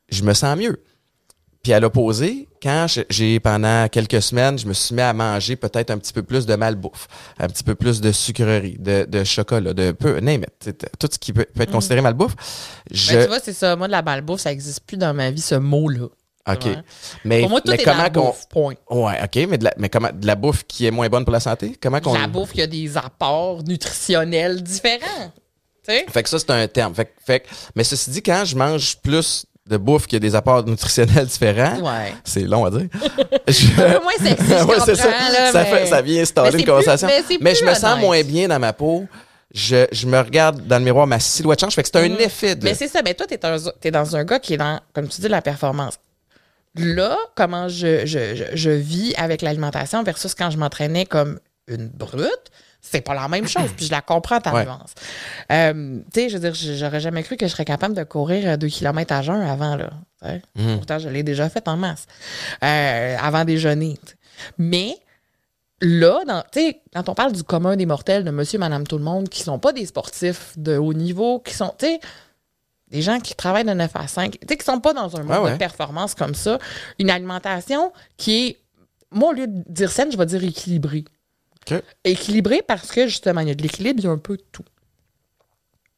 je 0.09 0.23
me 0.25 0.35
sens 0.35 0.57
mieux. 0.59 0.83
Puis 1.63 1.73
à 1.73 1.81
l'opposé, 1.81 2.49
quand 2.63 2.87
j'ai 3.11 3.41
pendant 3.41 3.89
quelques 3.89 4.23
semaines, 4.23 4.57
je 4.57 4.67
me 4.67 4.73
suis 4.73 4.95
mis 4.95 5.01
à 5.03 5.13
manger 5.13 5.57
peut-être 5.57 5.91
un 5.91 5.99
petit 5.99 6.13
peu 6.13 6.23
plus 6.23 6.47
de 6.47 6.55
malbouffe, 6.55 7.09
un 7.41 7.49
petit 7.49 7.65
peu 7.65 7.75
plus 7.75 8.01
de 8.01 8.13
sucreries, 8.13 8.77
de, 8.79 9.05
de 9.09 9.25
chocolat, 9.25 9.75
de 9.75 9.91
peu, 9.91 10.21
name 10.21 10.43
it, 10.43 10.51
c'est- 10.61 10.99
tout 10.99 11.09
ce 11.11 11.19
qui 11.19 11.33
peut, 11.33 11.45
peut 11.53 11.63
être 11.63 11.73
considéré 11.73 12.01
malbouffe. 12.03 12.37
Je, 12.93 13.15
Ben, 13.15 13.23
tu 13.23 13.29
vois, 13.29 13.41
c'est 13.41 13.53
ça. 13.53 13.75
Moi, 13.75 13.89
de 13.89 13.93
la 13.93 14.03
malbouffe, 14.03 14.41
ça 14.43 14.51
n'existe 14.51 14.81
plus 14.87 14.97
dans 14.97 15.13
ma 15.13 15.31
vie, 15.33 15.41
ce 15.41 15.57
mot-là. 15.57 16.07
Ok. 16.49 16.67
Mais, 17.25 17.41
Pour 17.41 17.51
moi, 17.51 17.61
tout 17.61 17.71
mais 17.71 17.77
est 17.81 17.85
comment 17.85 18.03
la 18.03 18.11
qu'on, 18.11 18.27
bouffe, 18.27 18.49
point. 18.49 18.75
ouais, 18.91 19.15
ok, 19.23 19.47
mais 19.49 19.59
de 19.59 19.65
la, 19.65 19.75
mais 19.79 19.89
comment, 19.89 20.11
de 20.13 20.27
la 20.27 20.35
bouffe 20.35 20.65
qui 20.65 20.87
est 20.87 20.91
moins 20.91 21.09
bonne 21.09 21.25
pour 21.25 21.33
la 21.33 21.41
santé, 21.41 21.77
comment 21.83 22.01
qu'on, 22.01 22.15
La 22.19 22.27
bouffe, 22.27 22.55
y 22.55 22.63
a 22.63 22.67
des 22.67 22.97
apports 22.97 23.63
nutritionnels 23.65 24.63
différents. 24.63 25.33
Tu 25.87 25.93
sais? 25.95 26.07
Fait 26.09 26.23
que 26.23 26.29
ça, 26.29 26.39
c'est 26.39 26.51
un 26.51 26.67
terme. 26.69 26.95
Fait, 26.95 27.05
que- 27.07 27.11
fait, 27.25 27.47
mais 27.75 27.85
ceci 27.85 28.11
dit, 28.11 28.23
quand 28.23 28.45
je 28.45 28.57
mange 28.57 28.97
plus 28.99 29.47
de 29.69 29.77
bouffe 29.77 30.07
qui 30.07 30.15
a 30.17 30.19
des 30.21 30.35
apports 30.35 30.65
nutritionnels 30.67 31.27
différents. 31.27 31.79
Ouais. 31.81 32.13
C'est 32.25 32.43
long 32.43 32.65
à 32.65 32.71
dire. 32.71 32.89
Je- 33.49 33.67
Un 33.83 33.93
peu 33.99 34.03
moins 34.03 34.13
sexy, 34.19 34.45
je 34.49 34.65
Ouais, 34.65 34.77
c'est 34.85 34.95
ça. 34.97 35.11
là, 35.11 35.53
ça, 35.53 35.63
mais- 35.65 35.71
fait- 35.71 35.87
ça 35.87 36.03
vient 36.03 36.15
mais 36.17 36.21
installer 36.23 36.51
une 36.59 36.65
plus- 36.65 36.71
conversation. 36.71 37.07
mais 37.09 37.23
c'est 37.29 37.39
Mais 37.41 37.55
je 37.55 37.61
plus 37.61 37.69
me 37.71 37.75
sens 37.75 37.99
moins 38.01 38.23
bien 38.23 38.49
dans 38.49 38.59
ma 38.61 38.73
peau. 38.73 39.07
Je, 39.55 39.87
je 39.93 40.07
me 40.07 40.19
regarde 40.19 40.67
dans 40.67 40.79
le 40.79 40.85
miroir, 40.85 41.07
ma 41.07 41.19
silhouette 41.21 41.61
change. 41.61 41.75
Fait 41.75 41.83
que 41.83 41.89
c'est 41.93 41.99
un 41.99 42.17
effet 42.19 42.57
de. 42.57 42.65
Mais 42.65 42.75
c'est 42.75 42.89
ça, 42.89 43.01
mais 43.05 43.15
toi, 43.15 43.27
t'es, 43.27 43.43
un- 43.47 43.57
t'es 43.81 43.91
dans 43.91 44.15
un 44.17 44.25
gars 44.25 44.39
qui 44.39 44.55
est 44.55 44.57
dans, 44.59 44.81
comme 44.93 45.09
tu 45.09 45.21
dis, 45.21 45.29
la 45.29 45.41
performance. 45.41 45.95
Là, 46.79 47.17
comment 47.35 47.69
je, 47.69 48.07
je, 48.07 48.35
je, 48.35 48.45
je 48.55 48.71
vis 48.71 49.15
avec 49.17 49.43
l'alimentation 49.43 50.03
versus 50.03 50.35
quand 50.35 50.51
je 50.51 50.59
m'entraînais 50.59 51.07
comme 51.07 51.39
une 51.69 51.89
brute, 51.89 52.51
c'est 52.81 53.01
pas 53.01 53.15
la 53.15 53.27
même 53.29 53.49
chose. 53.49 53.71
Puis 53.77 53.87
je 53.87 53.91
la 53.91 54.01
comprends, 54.03 54.41
ta 54.41 54.53
Ouais. 54.55 54.65
nuance. 54.65 54.93
Euh, 55.51 55.99
tu 56.13 56.21
sais, 56.21 56.29
je 56.29 56.39
veux 56.39 56.51
dire, 56.51 56.77
j'aurais 56.77 57.01
jamais 57.01 57.23
cru 57.23 57.37
que 57.37 57.47
je 57.47 57.53
serais 57.53 57.65
capable 57.65 57.95
de 57.95 58.05
courir 58.05 58.57
2 58.59 58.69
km 58.69 59.13
à 59.13 59.23
jeun 59.23 59.41
avant, 59.41 59.77
là. 59.77 59.91
Mhm. 60.55 60.77
Pourtant, 60.77 60.99
je 60.99 61.09
l'ai 61.09 61.23
déjà 61.23 61.49
fait 61.49 61.67
en 61.69 61.77
masse. 61.77 62.07
Euh, 62.63 63.17
avant 63.21 63.45
déjeuner. 63.45 63.99
Mais 64.59 64.97
là, 65.81 66.21
dans, 66.27 66.43
tu 66.53 66.61
sais, 66.61 66.81
quand 66.93 67.09
on 67.09 67.15
parle 67.15 67.33
du 67.33 67.43
commun 67.43 67.77
des 67.77 67.87
mortels, 67.87 68.25
de 68.25 68.31
monsieur, 68.31 68.59
madame, 68.59 68.87
tout 68.87 68.99
le 68.99 69.05
monde, 69.05 69.29
qui 69.29 69.43
sont 69.43 69.59
pas 69.59 69.73
des 69.73 69.87
sportifs 69.87 70.53
de 70.57 70.77
haut 70.77 70.95
niveau, 70.95 71.41
qui 71.41 71.55
sont, 71.55 71.75
tu 71.79 71.87
sais, 71.87 72.01
des 72.89 73.03
gens 73.03 73.19
qui 73.21 73.35
travaillent 73.35 73.65
de 73.65 73.73
9 73.73 73.91
à 73.95 74.07
5, 74.07 74.33
tu 74.33 74.39
sais, 74.49 74.57
qui 74.57 74.65
sont 74.65 74.81
pas 74.81 74.93
dans 74.93 75.17
un 75.17 75.27
ouais. 75.27 75.53
de 75.53 75.57
performance 75.57 76.15
comme 76.15 76.35
ça, 76.35 76.59
une 76.99 77.11
alimentation 77.11 77.93
qui 78.17 78.47
est, 78.47 78.57
moi, 79.11 79.31
au 79.31 79.33
lieu 79.33 79.47
de 79.47 79.63
dire 79.69 79.91
saine, 79.91 80.11
je 80.13 80.17
vais 80.17 80.27
dire 80.27 80.43
équilibrée. 80.45 81.05
Équilibrée 82.05 82.63
parce 82.63 82.93
que, 82.93 83.09
justement, 83.09 83.41
il 83.41 83.49
y 83.49 83.51
a 83.51 83.55
de 83.55 83.63
l'équilibre, 83.63 83.99
il 83.99 84.05
y 84.05 84.09
a 84.09 84.13
un 84.13 84.19
peu 84.19 84.37
de 84.37 84.45
tout. 84.53 84.65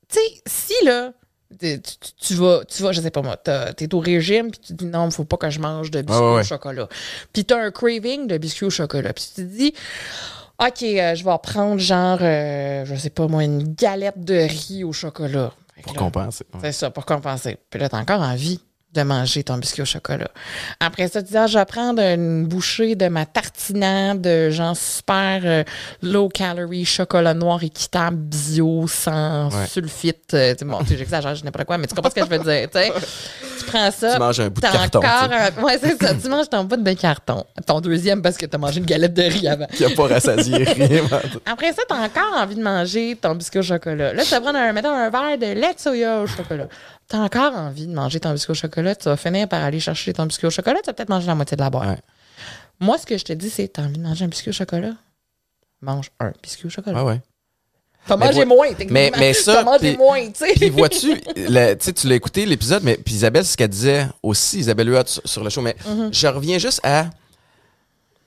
Tu 0.09 0.19
sais, 0.19 0.43
si, 0.47 0.85
là, 0.87 1.13
tu, 1.61 1.81
tu- 1.81 2.13
tu 2.17 2.35
vas, 2.35 2.63
tu 2.65 2.83
vas, 2.83 2.93
je 2.93 3.01
sais 3.01 3.11
pas 3.11 3.23
moi, 3.23 3.37
t'es 3.37 3.95
au 3.95 4.01
régime, 4.01 4.51
puis 4.51 4.61
tu 4.61 4.69
te 4.69 4.85
dis 4.85 4.87
non, 4.87 5.07
il 5.07 5.13
faut 5.13 5.25
pas 5.25 5.37
que 5.37 5.51
je 5.51 5.61
mange 5.61 5.91
de 5.91 6.01
biscuits 6.01 6.23
ouais. 6.23 6.41
au 6.41 6.43
chocolat. 6.43 6.89
Puis 7.33 7.45
t'as 7.45 7.59
un 7.63 7.71
craving 7.71 8.27
de 8.27 8.39
biscuits 8.39 8.67
au 8.67 8.71
chocolat. 8.71 9.13
Puis 9.13 9.31
tu 9.35 9.43
te 9.43 9.47
dis, 9.47 9.75
OK, 10.59 10.83
euh, 10.83 11.15
je 11.15 11.25
vais 11.25 11.37
prendre 11.43 11.79
genre, 11.79 12.19
euh, 12.21 12.85
je 12.85 12.95
sais 12.95 13.11
pas 13.11 13.27
moi, 13.29 13.45
une 13.45 13.75
galette 13.75 14.25
de 14.25 14.35
riz 14.35 14.85
au 14.85 14.93
chocolat. 14.93 15.53
Pour 15.83 15.95
là, 15.95 15.99
compenser. 15.99 16.45
Ouais. 16.55 16.61
c'est 16.63 16.73
ça, 16.73 16.91
pour 16.91 17.07
compenser. 17.07 17.59
Puis 17.71 17.81
là, 17.81 17.89
t'as 17.89 17.99
encore 18.01 18.21
envie 18.21 18.61
de 18.95 19.03
manger 19.03 19.45
ton 19.45 19.59
biscuit 19.59 19.83
au 19.83 19.85
chocolat. 19.85 20.29
Après 20.81 21.09
ça, 21.09 21.23
tu 21.23 21.29
dis, 21.31 21.37
ah, 21.37 21.47
je 21.47 21.59
vais 21.59 21.65
prendre 21.67 22.01
une 22.03 22.47
bouchée 22.47 22.95
de 22.97 23.09
ma 23.09 23.27
tartinade, 23.27 24.23
de 24.23 24.49
genre 24.51 24.77
super 24.77 25.41
euh, 25.45 25.63
low 26.03 26.29
calorie, 26.31 26.85
chocolat 26.87 27.35
noir 27.35 27.63
équitable, 27.63 28.17
bio, 28.17 28.87
sans 28.89 29.49
Ouais. 29.55 29.67
sulfite. 29.67 30.33
Euh, 30.35 30.55
tu 30.55 30.65
bon, 30.65 30.79
tu 30.85 30.97
j'exagère, 30.97 31.35
je 31.35 31.45
n'importe 31.45 31.67
quoi, 31.67 31.77
mais 31.79 31.87
tu 31.87 31.95
comprends 31.95 32.11
ce 32.11 32.15
que 32.15 32.25
je 32.25 32.31
veux 32.31 32.39
dire, 32.39 32.69
tu 32.71 32.79
sais. 32.79 32.93
Tu 33.59 33.65
prends 33.67 33.91
ça. 33.91 34.15
Tu 34.15 34.19
manges 34.19 34.41
un 34.41 34.49
bout 34.49 34.61
de 34.61 34.67
carton, 34.67 35.01
tu 35.01 35.07
un- 35.07 35.63
Ouais, 35.63 35.79
c'est 35.83 36.03
ça. 36.03 36.15
Tu 36.15 36.29
manges 36.29 36.49
ton 36.49 36.65
bout 36.65 36.77
de 36.77 36.93
carton. 36.95 37.45
Ton 37.67 37.81
deuxième 37.81 38.23
parce 38.23 38.37
que 38.39 38.47
t'as 38.47 38.59
mangé 38.59 38.79
une 38.79 38.87
galette 38.87 39.15
de 39.15 39.23
riz 39.23 39.49
avant. 39.49 39.67
Qui 39.67 39.85
a 39.85 39.91
pas 39.91 40.07
rassasié 40.07 40.65
rien. 40.65 41.03
Après 41.47 41.73
ça, 41.75 41.83
t'as 41.89 41.97
encore 42.03 42.37
envie 42.39 42.55
de 42.57 42.63
manger 42.63 43.17
ton 43.21 43.35
biscuit 43.35 43.59
au 43.59 43.63
chocolat. 43.63 44.13
Là, 44.15 44.23
tu 44.25 44.31
vas 44.31 44.41
prendre 44.41 44.59
un, 44.59 44.73
mettons, 44.73 44.91
un 44.91 45.11
verre 45.11 45.37
de 45.39 45.47
lait 45.61 45.75
de 45.75 45.79
soya 45.79 46.21
au 46.23 46.27
chocolat. 46.27 46.69
T'as 47.09 47.19
encore 47.19 47.55
envie 47.57 47.87
de 47.87 47.95
manger 47.95 48.21
ton 48.21 48.33
biscuit 48.33 48.51
au 48.53 48.55
chocolat. 48.55 48.95
Tu 48.95 49.05
vas 49.09 49.17
finir 49.17 49.49
par 49.49 49.65
aller 49.65 49.81
chercher 49.81 50.13
ton 50.13 50.27
biscuit 50.27 50.47
au 50.47 50.51
chocolat. 50.51 50.81
Tu 50.83 50.87
vas 50.87 50.93
peut-être 50.93 51.09
manger 51.09 51.27
la 51.27 51.35
moitié 51.35 51.57
de 51.57 51.63
la 51.63 51.71
boîte. 51.71 51.89
Ouais. 51.89 51.99
Moi, 52.81 52.99
ce 52.99 53.07
que 53.07 53.17
je 53.17 53.25
te 53.25 53.33
dis, 53.33 53.49
c'est 53.51 53.69
t'as 53.69 53.83
envie 53.83 53.99
de 53.99 54.03
manger 54.03 54.25
un 54.27 54.29
biscuit 54.29 54.51
au 54.51 54.53
chocolat? 54.53 54.93
Mange 55.81 56.11
un 56.21 56.33
biscuit 56.43 56.67
au 56.67 56.71
chocolat. 56.71 57.03
Ouais, 57.03 57.13
ouais. 57.13 57.21
T'as 58.07 58.17
mangé 58.17 58.45
moins, 58.45 58.69
mais- 58.91 59.11
mais 59.19 59.33
ça, 59.35 59.55
T'as 59.57 59.65
mangé 59.65 59.97
moins, 59.97 60.27
tu 60.29 60.33
sais. 60.37 60.53
Puis 60.55 60.71
vois-tu, 60.71 61.21
tu 61.95 62.07
l'as 62.09 62.15
écouté 62.15 62.47
l'épisode, 62.47 62.83
mais 62.83 62.97
puis 62.97 63.15
Isabelle, 63.15 63.45
c'est 63.45 63.53
ce 63.53 63.57
qu'elle 63.57 63.69
disait 63.69 64.07
aussi, 64.23 64.61
Isabelle 64.61 64.89
Huot 64.89 65.03
sur, 65.07 65.23
sur 65.29 65.45
le 65.45 65.51
show. 65.51 65.61
Mais 65.61 65.77
Mm-hmm. 65.87 66.09
je 66.13 66.27
reviens 66.29 66.59
juste 66.59 66.81
à. 66.85 67.07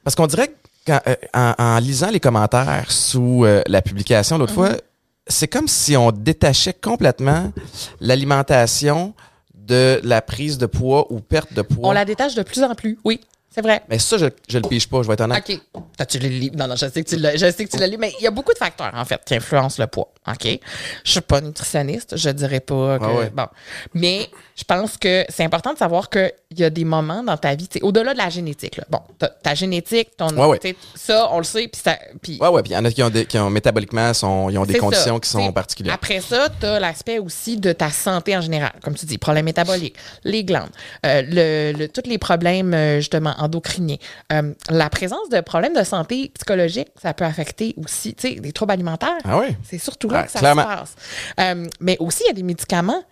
Parce 0.04 0.16
qu'on 0.16 0.28
dirait 0.28 0.50
que 0.50 0.54
quand, 0.88 1.00
euh, 1.08 1.16
en, 1.34 1.54
en 1.58 1.78
lisant 1.80 2.10
les 2.12 2.20
commentaires 2.20 2.92
sous 2.92 3.44
euh, 3.46 3.62
la 3.68 3.82
publication 3.82 4.38
l'autre 4.38 4.54
fois, 4.54 4.70
Mm-hmm. 4.72 4.80
C'est 5.28 5.48
comme 5.48 5.68
si 5.68 5.96
on 5.96 6.12
détachait 6.12 6.74
complètement 6.74 7.52
l'alimentation 8.00 9.14
de 9.54 10.00
la 10.04 10.22
prise 10.22 10.58
de 10.58 10.66
poids 10.66 11.12
ou 11.12 11.20
perte 11.20 11.54
de 11.54 11.62
poids. 11.62 11.90
On 11.90 11.92
la 11.92 12.06
détache 12.06 12.36
de 12.36 12.44
plus 12.44 12.64
en 12.64 12.76
plus. 12.76 13.00
Oui, 13.04 13.22
c'est 13.54 13.62
vrai. 13.62 13.82
Mais 13.90 14.00
ça, 14.00 14.18
je, 14.18 14.26
je 14.48 14.58
le 14.58 14.68
pige 14.68 14.88
pas, 14.88 15.02
je 15.04 15.08
vais 15.08 15.14
être 15.14 15.22
honnête. 15.22 15.44
OK. 15.50 15.60
T'as-tu 15.98 16.20
le 16.20 16.30
livre? 16.30 16.56
Non, 16.56 16.68
non, 16.68 16.76
je 16.76 16.88
sais 16.88 17.04
que 17.04 17.10
tu 17.10 17.18
l'as, 17.18 17.36
je 17.36 17.52
sais 17.52 17.66
que 17.66 17.70
tu 17.72 17.78
l'as 17.78 17.88
lu, 17.88 17.98
mais 17.98 18.14
il 18.20 18.24
y 18.24 18.28
a 18.28 18.32
beaucoup 18.32 18.54
de 18.54 18.58
facteurs, 18.58 18.92
en 18.94 19.06
fait, 19.06 19.20
qui 19.26 19.36
influencent 19.36 19.82
le 19.82 19.88
poids. 19.88 20.10
OK? 20.28 20.60
Je 21.04 21.12
suis 21.12 21.22
pas 21.22 21.42
nutritionniste, 21.42 22.16
je 22.16 22.30
dirais 22.30 22.60
pas 22.62 22.98
que. 23.00 23.04
Ah 23.06 23.14
ouais. 23.14 23.30
Bon. 23.30 23.48
Mais 23.94 24.30
je 24.56 24.64
pense 24.64 24.98
que 24.98 25.26
c'est 25.30 25.44
important 25.44 25.74
de 25.74 25.78
savoir 25.80 26.10
qu'il 26.10 26.32
y 26.58 26.64
a 26.64 26.70
des 26.70 26.86
moments 26.86 27.24
dans 27.24 27.38
ta 27.38 27.56
vie, 27.56 27.68
au-delà 27.82 28.14
de 28.14 28.18
la 28.20 28.30
génétique, 28.30 28.78
là. 28.78 28.84
Bon, 28.90 29.00
ta, 29.18 29.28
ta 29.30 29.56
génétique, 29.56 30.16
ton. 30.16 30.30
Ouais, 30.38 30.46
ouais. 30.60 30.76
Ça, 30.96 31.28
on 31.32 31.40
le 31.40 31.44
sait, 31.44 31.68
puis 31.68 31.82
ça. 31.84 31.98
puis 32.22 32.38
Ouais, 32.40 32.48
ouais, 32.50 32.62
puis 32.62 32.72
il 32.72 32.76
y 32.76 32.78
en 32.78 32.86
a 32.86 32.92
qui 32.92 33.02
ont, 33.04 33.10
des, 33.10 33.26
qui 33.26 33.38
ont 33.40 33.50
métaboliquement, 33.50 34.14
sont, 34.14 34.50
ils 34.50 34.58
ont 34.58 34.66
des 34.66 34.78
conditions 34.78 35.16
ça. 35.16 35.20
qui 35.20 35.30
sont 35.30 35.52
particulières. 35.52 35.96
Après 35.96 36.22
ça, 36.22 36.48
tu 36.60 36.66
as 36.68 36.80
l'aspect 36.80 37.18
aussi 37.20 37.58
de 37.58 37.74
ta 37.74 37.90
santé 37.90 38.38
en 38.38 38.42
général. 38.42 38.72
Comme 38.84 38.94
tu 38.96 39.06
dis, 39.06 39.18
problèmes 39.18 39.46
métaboliques, 39.46 39.96
les 40.24 40.44
glandes, 40.44 40.70
euh, 41.06 41.24
le, 41.28 41.78
le- 41.78 41.88
tous 41.88 42.08
les 42.08 42.18
problèmes 42.20 42.74
euh, 42.74 42.98
justement 42.98 43.34
endocriniens. 43.42 43.98
Euh, 44.32 44.54
la 44.70 44.90
présence 44.90 45.30
de 45.30 45.42
problèmes 45.42 45.74
de 45.74 45.84
santé 45.84 46.32
psychologique, 46.36 46.90
ça 47.02 47.14
peut 47.14 47.26
affecter 47.26 47.74
aussi, 47.78 48.14
tu 48.16 48.28
sais, 48.30 48.36
des 48.40 48.52
troubles 48.52 48.74
alimentaires. 48.74 49.18
Ah 49.24 49.40
oui? 49.40 49.48
C'est 49.64 49.78
surtout 49.78 50.10
là 50.10 50.20
Ouais, 50.22 50.26
que 50.26 50.32
ça 50.32 50.40
clairement. 50.40 50.62
se 50.64 50.68
passe. 50.68 50.96
Euh, 51.40 51.68
mais 51.80 51.98
aussi, 52.00 52.24
il 52.26 52.28
y 52.28 52.32
a 52.32 52.34
des 52.34 52.44
médicaments, 52.44 53.04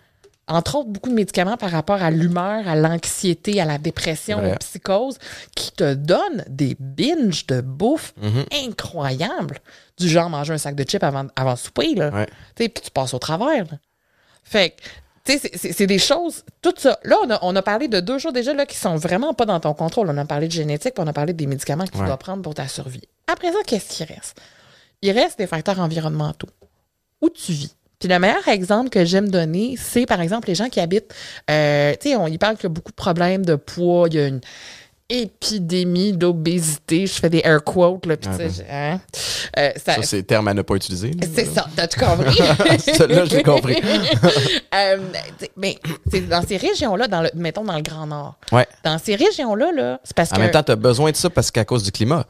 entre 0.48 0.76
autres, 0.78 0.88
beaucoup 0.88 1.10
de 1.10 1.14
médicaments 1.14 1.56
par 1.56 1.70
rapport 1.70 2.02
à 2.02 2.10
l'humeur, 2.10 2.66
à 2.66 2.74
l'anxiété, 2.74 3.60
à 3.60 3.64
la 3.64 3.78
dépression, 3.78 4.38
vrai. 4.38 4.52
aux 4.52 4.56
psychoses, 4.56 5.18
qui 5.54 5.70
te 5.72 5.94
donnent 5.94 6.44
des 6.48 6.76
binges 6.80 7.46
de 7.46 7.60
bouffe 7.60 8.14
Mm-hmm. 8.20 8.66
incroyables. 8.68 9.58
Du 9.98 10.08
genre 10.08 10.28
manger 10.30 10.54
un 10.54 10.58
sac 10.58 10.74
de 10.74 10.82
chips 10.82 11.02
avant, 11.04 11.26
avant 11.36 11.50
le 11.52 11.56
souper, 11.56 11.94
là. 11.94 12.08
Ouais. 12.10 12.26
Tu 12.56 12.64
sais, 12.64 12.68
Puis 12.68 12.84
tu 12.84 12.90
passes 12.90 13.14
au 13.14 13.18
travers. 13.18 13.64
là. 13.64 13.78
Fait 14.42 14.70
que, 14.70 14.82
c'est- 15.24 15.86
des 15.86 15.98
choses, 15.98 16.44
tout 16.62 16.74
ça. 16.76 16.98
Là, 17.04 17.16
on 17.24 17.30
a, 17.30 17.38
on 17.42 17.54
a 17.56 17.62
parlé 17.62 17.88
de 17.88 18.00
deux 18.00 18.18
choses 18.18 18.32
déjà 18.32 18.52
là, 18.54 18.66
qui 18.66 18.76
sont 18.76 18.96
vraiment 18.96 19.34
pas 19.34 19.44
dans 19.46 19.60
ton 19.60 19.74
contrôle. 19.74 20.08
On 20.10 20.16
a 20.18 20.24
parlé 20.24 20.46
de 20.48 20.52
génétique, 20.52 20.94
puis 20.94 21.04
on 21.04 21.06
a 21.08 21.12
parlé 21.12 21.32
des 21.32 21.46
médicaments 21.46 21.84
que 21.84 21.92
tu 21.92 21.98
Ouais. 21.98 22.06
dois 22.06 22.16
prendre 22.16 22.42
pour 22.42 22.54
ta 22.54 22.66
survie. 22.68 23.02
Après 23.26 23.52
ça, 23.52 23.58
qu'est-ce 23.66 23.88
qui 23.96 24.04
reste? 24.04 24.40
Il 25.02 25.10
reste 25.12 25.38
des 25.38 25.46
facteurs 25.46 25.78
environnementaux. 25.80 26.48
Où 27.20 27.28
tu 27.30 27.52
vis. 27.52 27.74
Puis 27.98 28.08
le 28.08 28.18
meilleur 28.18 28.48
exemple 28.48 28.88
que 28.88 29.04
j'aime 29.04 29.28
donner, 29.28 29.76
c'est 29.78 30.06
par 30.06 30.22
exemple 30.22 30.48
les 30.48 30.54
gens 30.54 30.70
qui 30.70 30.80
habitent. 30.80 31.14
euh, 31.50 31.92
tu 32.00 32.08
sais, 32.10 32.16
on 32.16 32.26
y 32.28 32.38
parle 32.38 32.56
qu'il 32.56 32.64
y 32.64 32.66
a 32.66 32.70
beaucoup 32.70 32.90
de 32.92 32.96
problèmes 32.96 33.44
de 33.44 33.56
poids, 33.56 34.08
il 34.08 34.14
y 34.14 34.18
a 34.20 34.26
une 34.26 34.40
épidémie 35.10 36.12
d'obésité. 36.12 37.06
Je 37.06 37.12
fais 37.12 37.28
des 37.28 37.42
air 37.44 37.62
quotes, 37.62 38.06
là, 38.06 38.16
tu 38.16 38.28
sais, 38.32 38.48
ben. 38.62 38.64
hein? 38.70 39.00
Euh, 39.58 39.70
ça- 39.84 39.96
Ça, 39.96 40.02
c'est 40.02 40.22
terme 40.22 40.48
à 40.48 40.54
ne 40.54 40.62
pas 40.62 40.74
utiliser. 40.76 41.10
c'est 41.34 41.44
ça, 41.46 41.66
t'as 41.76 41.86
tout 41.88 42.00
compris? 42.00 42.36
Celui-là, 42.96 43.24
je 43.26 43.36
l'ai 43.36 43.42
compris. 43.42 43.76
Euh, 44.72 44.98
mais 45.56 45.76
c'est 46.10 46.20
dans 46.28 46.42
ces 46.46 46.56
régions-là, 46.56 47.08
dans 47.08 47.22
le, 47.22 47.30
mettons 47.34 47.64
dans 47.64 47.74
le 47.76 47.82
Grand 47.82 48.06
Nord, 48.06 48.36
Ouais. 48.52 48.66
dans 48.84 48.98
ces 48.98 49.16
régions-là, 49.16 49.72
là, 49.72 50.00
c'est 50.04 50.14
parce 50.16 50.32
En 50.32 50.36
que. 50.36 50.40
même 50.42 50.50
temps, 50.52 50.62
tu 50.62 50.70
as 50.72 50.76
besoin 50.76 51.10
de 51.10 51.16
ça 51.16 51.28
parce 51.28 51.50
qu'à 51.50 51.64
cause 51.64 51.82
du 51.82 51.90
climat. 51.90 52.24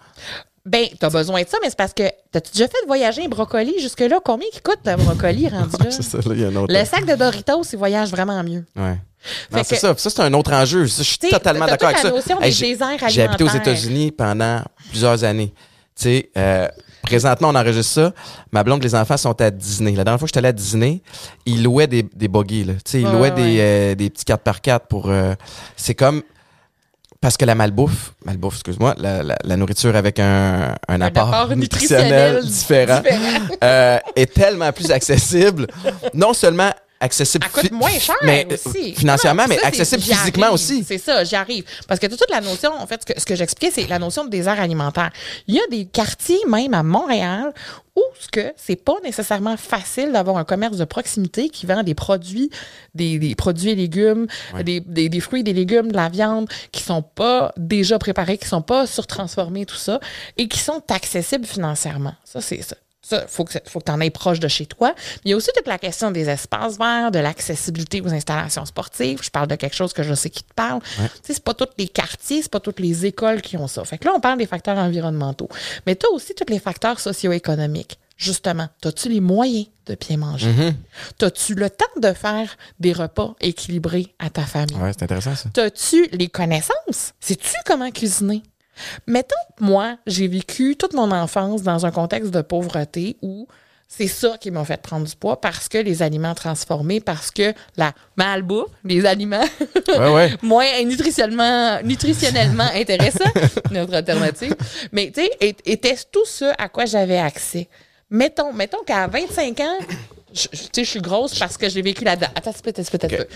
Ben, 0.64 0.86
t'as 0.98 1.10
besoin 1.10 1.42
de 1.42 1.48
ça, 1.48 1.58
mais 1.62 1.68
c'est 1.68 1.76
parce 1.76 1.92
que. 1.92 2.04
T'as-tu 2.32 2.52
déjà 2.52 2.66
fait 2.68 2.86
voyager 2.86 3.24
un 3.24 3.28
brocoli 3.28 3.74
jusque-là? 3.80 4.20
Combien 4.24 4.46
qui 4.52 4.60
coûte 4.62 4.78
le 4.86 4.96
brocoli 4.96 5.48
rendu 5.48 5.76
là? 5.84 5.90
c'est 5.90 6.02
ça, 6.02 6.18
là, 6.18 6.24
il 6.34 6.40
y 6.40 6.44
a 6.44 6.48
un 6.48 6.56
autre. 6.56 6.72
Le 6.72 6.84
sac 6.84 7.04
de 7.04 7.14
Doritos, 7.14 7.62
il 7.72 7.78
voyage 7.78 8.10
vraiment 8.10 8.42
mieux. 8.42 8.64
Ouais. 8.76 8.96
C'est 9.64 9.76
ça. 9.76 9.94
Ça, 9.96 10.10
c'est 10.10 10.20
un 10.20 10.32
autre 10.34 10.52
enjeu. 10.52 10.86
Ça, 10.88 11.02
je 11.02 11.08
suis 11.08 11.18
totalement 11.18 11.66
d'accord 11.66 11.88
avec 11.90 11.98
ça. 12.00 12.10
des 13.10 13.14
j'ai- 13.14 13.22
habité 13.22 13.44
aux. 13.44 13.48
États-Unis 13.48 14.10
pendant 14.12 14.62
plusieurs 14.88 15.22
années. 15.24 15.52
Tu 15.96 16.02
sais, 16.04 16.30
euh, 16.38 16.68
présentement, 17.02 17.48
on 17.50 17.54
enregistre 17.54 17.92
ça. 17.92 18.12
Ma 18.52 18.62
blonde, 18.64 18.82
les 18.82 18.94
enfants 18.94 19.16
sont 19.18 19.38
à 19.40 19.50
Disney. 19.50 19.92
La 19.92 20.04
dernière 20.04 20.18
fois 20.18 20.26
que 20.26 20.30
j'étais 20.30 20.38
allé 20.38 20.48
à 20.48 20.52
Disney, 20.52 21.02
ils 21.44 21.62
louaient 21.62 21.86
des, 21.86 22.02
des 22.02 22.28
buggies. 22.28 22.64
Là. 22.64 22.74
Tu 22.74 22.80
sais, 22.92 23.00
ils 23.02 23.06
Ouais, 23.06 23.12
louaient 23.12 23.30
ouais, 23.32 23.42
des, 23.54 23.56
euh, 23.60 23.94
des 23.94 24.08
petits 24.08 24.24
4 24.24 24.42
par 24.42 24.60
4 24.62 24.86
pour. 24.86 25.10
euh, 25.10 25.34
c'est 25.76 25.94
comme. 25.94 26.22
Parce 27.20 27.36
que 27.36 27.44
la 27.44 27.54
malbouffe, 27.54 28.14
malbouffe, 28.24 28.54
excuse-moi, 28.54 28.94
la, 28.96 29.22
la, 29.22 29.36
la 29.44 29.56
nourriture 29.58 29.94
avec 29.94 30.18
un, 30.18 30.74
un, 30.88 31.00
apport, 31.02 31.34
apport 31.34 31.48
nutritionnel, 31.56 32.36
nutritionnel 32.36 32.44
différent, 32.46 33.00
différent. 33.02 33.56
euh, 33.62 33.98
est 34.16 34.32
tellement 34.32 34.72
plus 34.72 34.90
accessible. 34.90 35.66
Non 36.14 36.32
seulement 36.32 36.70
accessible 37.00 37.46
Elle 37.46 37.62
coûte 37.62 37.70
moins 37.72 37.90
cher 37.90 38.14
mais, 38.22 38.46
euh, 38.50 38.56
aussi. 38.66 38.94
financièrement, 38.94 39.42
Non, 39.42 39.48
mais 39.48 39.58
ça, 39.58 39.66
accessible 39.68 40.02
physiquement 40.02 40.52
aussi. 40.52 40.84
C'est 40.84 40.98
ça, 40.98 41.24
j'y 41.24 41.34
arrive. 41.36 41.64
Parce 41.88 41.98
que 41.98 42.06
toute 42.06 42.30
la 42.30 42.40
notion, 42.40 42.72
en 42.72 42.86
fait, 42.86 43.00
ce 43.06 43.12
que, 43.12 43.20
ce 43.20 43.24
que 43.26 43.34
j'expliquais, 43.34 43.72
c'est 43.74 43.88
la 43.88 43.98
notion 43.98 44.24
de 44.24 44.30
désert 44.30 44.60
alimentaire. 44.60 45.10
Il 45.46 45.54
y 45.54 45.58
a 45.58 45.66
des 45.70 45.86
quartiers, 45.86 46.38
même 46.46 46.74
à 46.74 46.82
Montréal, 46.82 47.52
où 47.96 48.02
ce 48.20 48.28
que 48.28 48.52
c'est 48.56 48.76
pas 48.76 48.94
nécessairement 49.02 49.56
facile 49.56 50.12
d'avoir 50.12 50.36
un 50.36 50.44
commerce 50.44 50.76
de 50.76 50.84
proximité 50.84 51.48
qui 51.48 51.66
vend 51.66 51.82
des 51.82 51.94
produits, 51.94 52.50
des, 52.94 53.18
des 53.18 53.34
produits 53.34 53.70
et 53.70 53.74
légumes, 53.74 54.26
des, 54.62 54.80
des, 54.80 55.08
des 55.08 55.20
fruits, 55.20 55.42
des 55.42 55.52
légumes, 55.52 55.90
de 55.90 55.96
la 55.96 56.08
viande, 56.08 56.48
qui 56.70 56.82
sont 56.82 57.02
pas 57.02 57.52
déjà 57.56 57.98
préparés, 57.98 58.38
qui 58.38 58.46
sont 58.46 58.62
pas 58.62 58.86
surtransformés, 58.86 59.66
tout 59.66 59.76
ça, 59.76 60.00
et 60.36 60.48
qui 60.48 60.58
sont 60.58 60.82
accessibles 60.90 61.46
financièrement. 61.46 62.14
Ça, 62.24 62.40
c'est 62.40 62.62
ça. 62.62 62.76
Ça, 63.02 63.26
faut 63.26 63.44
que, 63.44 63.54
faut 63.66 63.80
que 63.80 63.84
tu 63.86 63.90
en 63.92 64.00
aies 64.00 64.10
proche 64.10 64.40
de 64.40 64.48
chez 64.48 64.66
toi. 64.66 64.94
Il 65.24 65.30
y 65.30 65.34
a 65.34 65.36
aussi 65.36 65.50
toute 65.56 65.66
la 65.66 65.78
question 65.78 66.10
des 66.10 66.28
espaces 66.28 66.76
verts, 66.76 67.10
de 67.10 67.18
l'accessibilité 67.18 68.02
aux 68.02 68.12
installations 68.12 68.66
sportives. 68.66 69.20
Je 69.22 69.30
parle 69.30 69.48
de 69.48 69.54
quelque 69.54 69.74
chose 69.74 69.92
que 69.92 70.02
je 70.02 70.12
sais 70.14 70.28
qui 70.28 70.42
te 70.44 70.52
parle. 70.54 70.80
Tu 70.82 71.02
sais, 71.02 71.34
c'est 71.34 71.42
pas 71.44 71.54
tous 71.54 71.66
les 71.78 71.88
quartiers, 71.88 72.42
c'est 72.42 72.50
pas 72.50 72.60
toutes 72.60 72.78
les 72.78 73.06
écoles 73.06 73.40
qui 73.40 73.56
ont 73.56 73.68
ça. 73.68 73.84
Fait 73.84 73.96
que 73.98 74.04
là, 74.04 74.12
on 74.14 74.20
parle 74.20 74.38
des 74.38 74.46
facteurs 74.46 74.76
environnementaux. 74.76 75.48
Mais 75.86 75.96
tu 75.96 76.06
as 76.06 76.10
aussi 76.10 76.34
tous 76.34 76.52
les 76.52 76.58
facteurs 76.58 77.00
socio-économiques. 77.00 77.98
Justement, 78.18 78.68
as-tu 78.84 79.08
les 79.08 79.20
moyens 79.20 79.66
de 79.86 79.94
bien 79.94 80.18
manger? 80.18 80.50
As-tu 81.22 81.54
le 81.54 81.70
temps 81.70 81.86
de 81.96 82.12
faire 82.12 82.54
des 82.78 82.92
repas 82.92 83.34
équilibrés 83.40 84.14
à 84.18 84.28
ta 84.28 84.42
famille? 84.42 84.76
Ouais, 84.76 84.92
c'est 84.92 85.04
intéressant 85.04 85.34
ça. 85.34 85.48
T'as-tu 85.54 86.06
les 86.12 86.28
connaissances? 86.28 87.14
Sais-tu 87.18 87.54
comment 87.64 87.90
cuisiner? 87.90 88.42
Mettons, 89.06 89.34
moi, 89.60 89.96
j'ai 90.06 90.28
vécu 90.28 90.76
toute 90.76 90.94
mon 90.94 91.10
enfance 91.10 91.62
dans 91.62 91.86
un 91.86 91.90
contexte 91.90 92.30
de 92.32 92.42
pauvreté 92.42 93.16
où 93.22 93.46
c'est 93.88 94.06
ça 94.06 94.36
qui 94.40 94.52
m'a 94.52 94.64
fait 94.64 94.80
prendre 94.80 95.04
du 95.06 95.16
poids 95.16 95.40
parce 95.40 95.68
que 95.68 95.76
les 95.78 96.00
aliments 96.02 96.34
transformés, 96.34 97.00
parce 97.00 97.32
que 97.32 97.52
la 97.76 97.92
malbouffe, 98.16 98.68
les 98.84 99.04
aliments 99.04 99.44
Ouais, 99.88 100.12
ouais. 100.14 100.30
moins 100.42 100.82
nutritionnellement, 100.84 101.82
nutritionnellement 101.82 102.68
intéressants, 102.72 103.32
notre 103.72 103.94
alternative, 103.94 104.54
mais 104.92 105.10
tu 105.12 105.22
sais, 105.24 105.56
était 105.66 105.96
tout 106.12 106.24
ce 106.24 106.44
à 106.56 106.68
quoi 106.68 106.84
j'avais 106.86 107.18
accès. 107.18 107.68
Mettons, 108.10 108.52
mettons 108.52 108.82
qu'à 108.86 109.08
25 109.08 109.58
ans, 109.60 109.78
je- 110.32 110.46
tu 110.48 110.56
sais, 110.72 110.84
je 110.84 110.90
suis 110.90 111.00
grosse 111.00 111.36
parce 111.36 111.56
que 111.56 111.68
j'ai 111.68 111.82
vécu 111.82 112.04
là-dedans. 112.04 112.28
Attends, 112.36 112.52
c'est 112.54 112.64
peut-être, 112.64 112.90
peut-être 112.92 113.26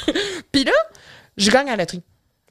Puis 0.52 0.64
là, 0.64 0.72
je 1.36 1.48
gagne 1.50 1.68
à 1.68 1.76
la 1.76 1.82
loterie. 1.84 2.02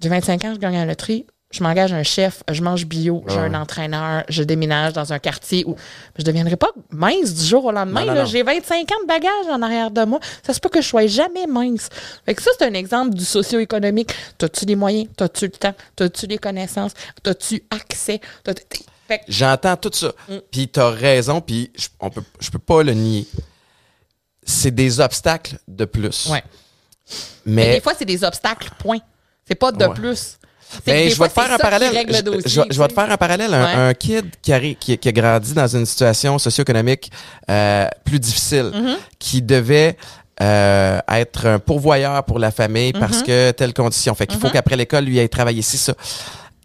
J'ai 0.02 0.08
25 0.10 0.46
ans, 0.46 0.54
je 0.54 0.60
gagne 0.60 0.76
à 0.78 0.80
la 0.80 0.86
loterie. 0.86 1.26
Je 1.52 1.64
m'engage 1.64 1.92
un 1.92 2.04
chef, 2.04 2.44
je 2.50 2.62
mange 2.62 2.86
bio, 2.86 3.24
j'ai 3.28 3.38
un 3.38 3.54
entraîneur, 3.54 4.24
je 4.30 4.42
déménage 4.44 4.94
dans 4.94 5.12
un 5.12 5.20
quartier 5.20 5.64
où 5.68 5.76
je 6.18 6.22
ne 6.22 6.26
deviendrai 6.26 6.56
pas 6.56 6.70
mince 6.92 7.34
du 7.34 7.46
jour 7.46 7.66
au 7.66 7.72
lendemain. 7.72 8.02
Non, 8.02 8.08
non, 8.08 8.14
là. 8.14 8.20
non. 8.22 8.26
J'ai 8.26 8.42
25 8.44 8.90
ans 8.92 9.02
de 9.04 9.08
bagages 9.08 9.48
en 9.50 9.62
arrière 9.62 9.92
de 9.92 10.04
moi. 10.06 10.20
Ça 10.46 10.54
se 10.54 10.60
peut 10.60 10.70
que 10.70 10.82
je 10.82 10.88
sois 10.88 11.08
jamais 11.08 11.48
mince. 11.48 11.90
Fait 12.26 12.34
que 12.36 12.42
ça, 12.42 12.52
c'est 12.58 12.66
un 12.66 12.74
exemple 12.74 13.16
du 13.16 13.26
socio-économique. 13.26 14.14
T'as-tu 14.38 14.66
les 14.66 14.76
moyens? 14.76 15.10
T'as-tu 15.18 15.46
le 15.46 15.52
temps? 15.52 15.74
T'as-tu 15.96 16.26
les 16.28 16.38
connaissances? 16.38 16.94
T'as-tu 17.22 17.64
accès? 17.70 18.20
Que 18.46 18.52
J'entends 19.28 19.76
tout 19.76 19.92
ça. 19.94 20.14
Mm. 20.30 20.38
Puis 20.52 20.68
t'as 20.70 20.90
raison, 20.90 21.42
puis 21.42 21.70
je, 21.78 21.88
on 22.00 22.10
peut, 22.10 22.24
je 22.40 22.50
peux 22.50 22.60
pas 22.60 22.82
le 22.84 22.94
nier. 22.94 23.28
C'est 24.44 24.72
des 24.72 25.00
obstacles 25.00 25.58
de 25.68 25.86
plus. 25.86 26.28
Ouais. 26.30 26.44
Mais, 27.46 27.66
Mais, 27.68 27.74
des 27.76 27.82
fois, 27.82 27.94
c'est 27.98 28.06
des 28.06 28.24
obstacles, 28.24 28.70
point. 28.80 29.00
C'est 29.46 29.56
pas 29.56 29.72
de 29.72 29.86
Ouais. 29.86 29.94
plus. 29.94 30.38
Ben, 30.86 31.10
je 31.10 31.20
vais 31.20 31.28
te 31.28 31.34
faire 31.34 31.52
un 31.54 31.58
parallèle. 31.58 31.92
Je- 31.94 32.62
vais- 32.80 32.88
te 32.88 32.94
faire 32.94 33.12
un 33.12 33.18
parallèle. 33.18 33.54
Un, 33.54 33.64
Ouais. 33.66 33.90
un 33.90 33.94
kid 33.94 34.26
qui 34.42 34.54
a, 34.54 34.60
qui, 34.60 34.98
qui 34.98 35.10
a 35.10 35.12
grandi 35.12 35.54
dans 35.54 35.68
une 35.68 35.86
situation 35.86 36.38
socio-économique 36.40 37.12
euh, 37.50 37.88
plus 38.06 38.20
difficile, 38.20 38.72
Mm-hmm. 38.74 38.98
qui 39.20 39.42
devait 39.42 39.98
euh, 40.42 41.00
être 41.10 41.46
un 41.46 41.60
pourvoyeur 41.60 42.24
pour 42.24 42.40
la 42.40 42.52
famille 42.52 42.92
Mm-hmm. 42.92 43.00
parce 43.00 43.22
que 43.22 43.52
telle 43.52 43.74
condition. 43.74 44.16
Fait 44.16 44.28
qu'il 44.28 44.40
faut 44.40 44.50
qu'après 44.50 44.76
l'école, 44.76 45.04
lui 45.06 45.20
aille 45.20 45.30
travailler. 45.30 45.62
C'est 45.62 45.78
ça. 45.78 45.94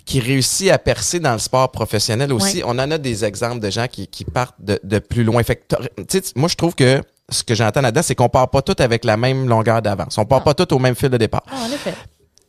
Qui 0.04 0.20
réussit 0.20 0.70
à 0.70 0.78
percer 0.78 1.18
dans 1.18 1.32
le 1.32 1.38
sport 1.40 1.70
professionnel 1.72 2.32
aussi. 2.32 2.58
Ouais. 2.58 2.62
On 2.64 2.78
en 2.78 2.90
a 2.92 2.96
des 2.98 3.24
exemples 3.24 3.58
de 3.58 3.70
gens 3.70 3.86
qui, 3.88 4.06
qui 4.06 4.24
partent 4.24 4.54
de, 4.60 4.78
de 4.84 4.98
plus 5.00 5.24
loin. 5.24 5.42
Fait 5.42 5.56
que, 5.56 5.62
t'as- 5.68 5.78
tu 6.08 6.18
sais, 6.18 6.22
moi, 6.36 6.48
je 6.48 6.54
trouve 6.54 6.76
que 6.76 7.02
ce 7.28 7.42
que 7.42 7.56
j'entends 7.56 7.80
là-dedans, 7.80 8.02
c'est 8.04 8.14
qu'on 8.14 8.28
part 8.28 8.48
pas 8.50 8.62
tous 8.62 8.80
avec 8.80 9.04
la 9.04 9.16
même 9.16 9.48
longueur 9.48 9.82
d'avance. 9.82 10.16
On 10.16 10.24
part 10.24 10.44
pas 10.44 10.54
tous 10.54 10.72
au 10.72 10.78
même 10.78 10.94
fil 10.94 11.08
de 11.08 11.16
départ. 11.16 11.42
Ah, 11.50 11.56
en 11.68 11.74
effet. 11.74 11.92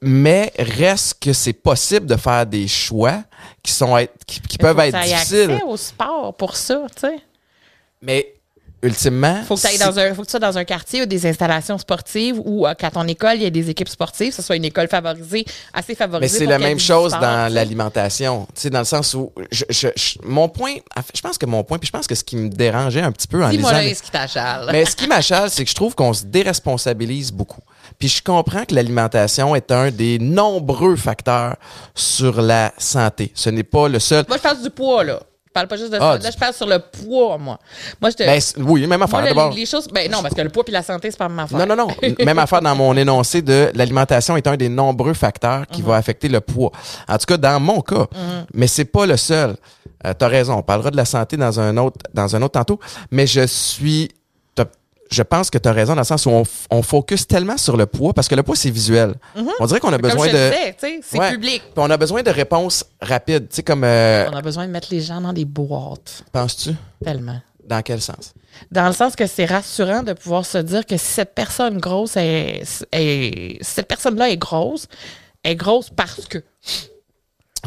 Mais 0.02 0.54
reste 0.60 1.16
que 1.20 1.34
c'est 1.34 1.54
possible 1.54 2.06
de 2.06 2.16
faire 2.16 2.46
des 2.46 2.68
choix 2.68 3.24
qui 3.64 3.72
sont 3.72 3.98
être, 3.98 4.14
qui, 4.26 4.40
qui 4.42 4.58
peuvent 4.58 4.80
être 4.80 5.00
difficiles. 5.02 5.52
accès 5.52 5.64
au 5.66 5.76
sport 5.78 6.36
pour 6.36 6.56
ça, 6.56 6.84
tu 6.96 7.08
sais. 7.08 7.16
Mais 8.02 8.34
ultimement, 8.84 9.42
Faut 9.48 9.56
que 9.56 9.68
tu 9.68 9.78
dans 9.80 9.98
un, 9.98 10.14
faut 10.14 10.22
que 10.22 10.28
tu 10.28 10.32
sois 10.32 10.40
dans 10.40 10.56
un 10.56 10.64
quartier 10.64 11.02
où 11.02 11.08
des 11.08 11.26
installations 11.26 11.80
sportives 11.80 12.40
ou 12.46 12.68
euh, 12.68 12.76
qu'à 12.76 12.92
ton 12.92 13.08
école, 13.08 13.38
il 13.38 13.42
y 13.42 13.46
ait 13.46 13.52
des 13.52 13.72
équipes 13.72 13.90
sportives, 13.90 14.30
que 14.30 14.36
ce 14.36 14.44
soit 14.44 14.56
une 14.56 14.66
école 14.66 14.88
favorisée, 14.88 15.46
assez 15.74 15.94
mais 15.94 15.96
favorisée. 15.96 16.38
c'est 16.38 16.44
pour 16.44 16.52
la 16.52 16.60
même 16.60 16.80
chose 16.80 17.10
sport, 17.12 17.22
dans 17.22 17.52
l'alimentation, 17.52 18.46
tu 18.54 18.62
sais, 18.62 18.70
dans 18.70 18.80
le 18.80 18.86
sens 18.86 19.16
où 19.16 19.32
je, 19.52 19.66
je- 19.70 19.88
je- 19.96 20.20
mon 20.24 20.48
point, 20.48 20.76
je 21.16 21.22
pense 21.22 21.40
que 21.40 21.48
mon 21.48 21.64
point, 21.64 21.80
puis 21.80 21.88
je 21.88 21.92
pense 21.92 22.06
que 22.06 22.14
ce 22.14 22.24
qui 22.24 22.36
me 22.36 22.50
dérangeait 22.50 23.02
un 23.02 23.12
petit 23.12 23.28
peu 23.28 23.44
en 23.44 23.50
lisant, 23.50 23.72
là 23.72 23.96
ce 23.96 24.04
qui 24.04 24.12
t'achale. 24.12 24.70
mais 24.72 24.86
ce 24.86 24.96
qui 24.96 25.08
m'achale, 25.08 25.50
c'est 25.50 25.64
que 25.64 25.70
je 25.72 25.76
trouve 25.76 25.96
qu'on 25.96 26.14
se 26.14 26.26
déresponsabilise 26.26 27.32
beaucoup. 27.32 27.62
Puis 28.00 28.10
je 28.10 28.24
comprends 28.24 28.64
que 28.66 28.76
l'alimentation 28.76 29.56
est 29.56 29.72
un 29.72 29.90
des 29.92 30.20
nombreux 30.20 30.96
facteurs 30.96 31.56
sur 31.96 32.42
la 32.42 32.72
santé. 32.78 33.32
Ce 33.34 33.50
n'est 33.50 33.64
pas 33.64 33.88
le 33.88 34.00
seul. 34.00 34.26
Moi, 34.28 34.38
je 34.38 34.42
parle 34.44 34.62
du 34.62 34.70
poids, 34.70 35.04
là. 35.04 35.20
Je 35.48 35.52
parle 35.60 35.68
pas 35.70 35.78
juste 35.78 35.92
de 35.92 35.98
Ah, 36.00 36.18
ça. 36.18 36.24
Là, 36.24 36.30
je 36.32 36.38
parle 36.38 36.54
sur 36.54 36.68
le 36.68 36.78
poids, 36.78 37.38
moi. 37.40 37.58
Moi, 38.00 38.12
je 38.12 38.16
te. 38.18 38.24
Ben, 38.24 38.40
oui, 38.58 38.82
même 38.86 39.00
moi, 39.00 39.06
affaire 39.06 39.24
d'abord. 39.24 39.52
les, 39.52 39.66
choses. 39.66 39.88
Ben, 39.88 40.12
non, 40.12 40.22
parce 40.22 40.36
que 40.36 40.42
le 40.42 40.50
poids 40.50 40.64
puis 40.64 40.72
la 40.72 40.84
santé, 40.84 41.10
c'est 41.10 41.18
pas 41.18 41.28
ma 41.28 41.44
affaire. 41.44 41.58
Non, 41.58 41.76
non, 41.76 41.88
non. 41.88 41.88
Même 42.24 42.38
affaire 42.38 42.62
dans 42.62 42.76
mon 42.76 42.96
énoncé 42.96 43.42
de 43.42 43.72
l'alimentation 43.74 44.38
est 44.38 44.46
un 44.46 44.56
des 44.56 44.70
nombreux 44.70 45.16
facteurs 45.16 45.66
qui 45.66 45.82
Mhm. 45.82 45.88
va 45.88 45.96
affecter 45.96 46.28
le 46.30 46.42
poids. 46.42 46.72
En 47.08 47.18
tout 47.18 47.26
cas, 47.26 47.38
dans 47.38 47.60
mon 47.60 47.82
cas. 47.82 48.06
Mais 48.54 48.68
c'est 48.68 48.86
pas 48.86 49.08
le 49.08 49.18
seul. 49.18 49.56
Euh, 50.06 50.14
T'as 50.16 50.28
raison. 50.28 50.54
On 50.60 50.62
parlera 50.62 50.92
de 50.92 50.98
la 50.98 51.06
santé 51.06 51.38
dans 51.38 51.60
un 51.60 51.76
autre, 51.78 51.98
dans 52.14 52.36
un 52.36 52.42
autre 52.44 52.52
tantôt. 52.54 52.80
Mais 53.10 53.26
je 53.26 53.48
suis, 53.48 54.12
je 55.10 55.24
pense 55.24 55.50
que 55.50 55.58
tu 55.58 55.68
as 55.70 55.72
raison 55.74 55.94
dans 55.96 56.02
le 56.02 56.06
sens 56.06 56.26
où 56.26 56.30
on, 56.30 56.44
on 56.72 56.82
focus 56.82 57.28
tellement 57.28 57.58
sur 57.58 57.78
le 57.78 57.86
poids 57.86 58.14
parce 58.14 58.28
que 58.28 58.36
le 58.36 58.44
poids, 58.44 58.56
c'est 58.56 58.70
visuel. 58.70 59.16
On 59.60 59.66
dirait 59.66 59.80
qu'on 59.80 59.90
a 59.94 59.98
Mhm. 59.98 60.02
Comme 60.02 60.12
besoin 60.12 60.28
je 60.28 60.32
de. 60.34 61.02
c'est 61.04 61.18
Ouais. 61.20 61.32
public. 61.32 61.62
Puis 61.62 61.74
on 61.78 61.90
a 61.90 61.98
besoin 61.98 62.24
de 62.24 62.30
réponses 62.32 62.84
rapides. 63.02 63.50
Tu 63.50 63.56
sais, 63.58 63.64
comme, 63.64 63.84
euh, 63.84 64.30
On 64.32 64.36
a 64.36 64.42
besoin 64.42 64.66
de 64.68 64.72
mettre 64.72 64.88
les 64.92 65.02
gens 65.02 65.22
dans 65.22 65.34
des 65.34 65.46
boîtes. 65.46 66.24
penses-tu? 66.32 66.72
Tellement. 67.04 67.40
Dans 67.66 67.82
quel 67.82 68.02
sens? 68.02 68.34
Dans 68.72 68.88
le 68.88 68.94
sens 68.94 69.16
que 69.16 69.28
c'est 69.28 69.46
rassurant 69.46 70.02
de 70.02 70.14
pouvoir 70.14 70.46
se 70.46 70.58
dire 70.58 70.86
que 70.86 70.96
si 70.98 71.06
cette 71.06 71.36
personne 71.36 71.78
grosse 71.80 72.16
est, 72.18 72.64
est- 72.92 73.58
si 73.62 73.72
cette 73.74 73.88
personne-là 73.88 74.30
est 74.30 74.38
grosse, 74.38 74.88
elle 75.44 75.52
est 75.52 75.56
grosse 75.56 75.90
parce 75.90 76.26
que. 76.28 76.40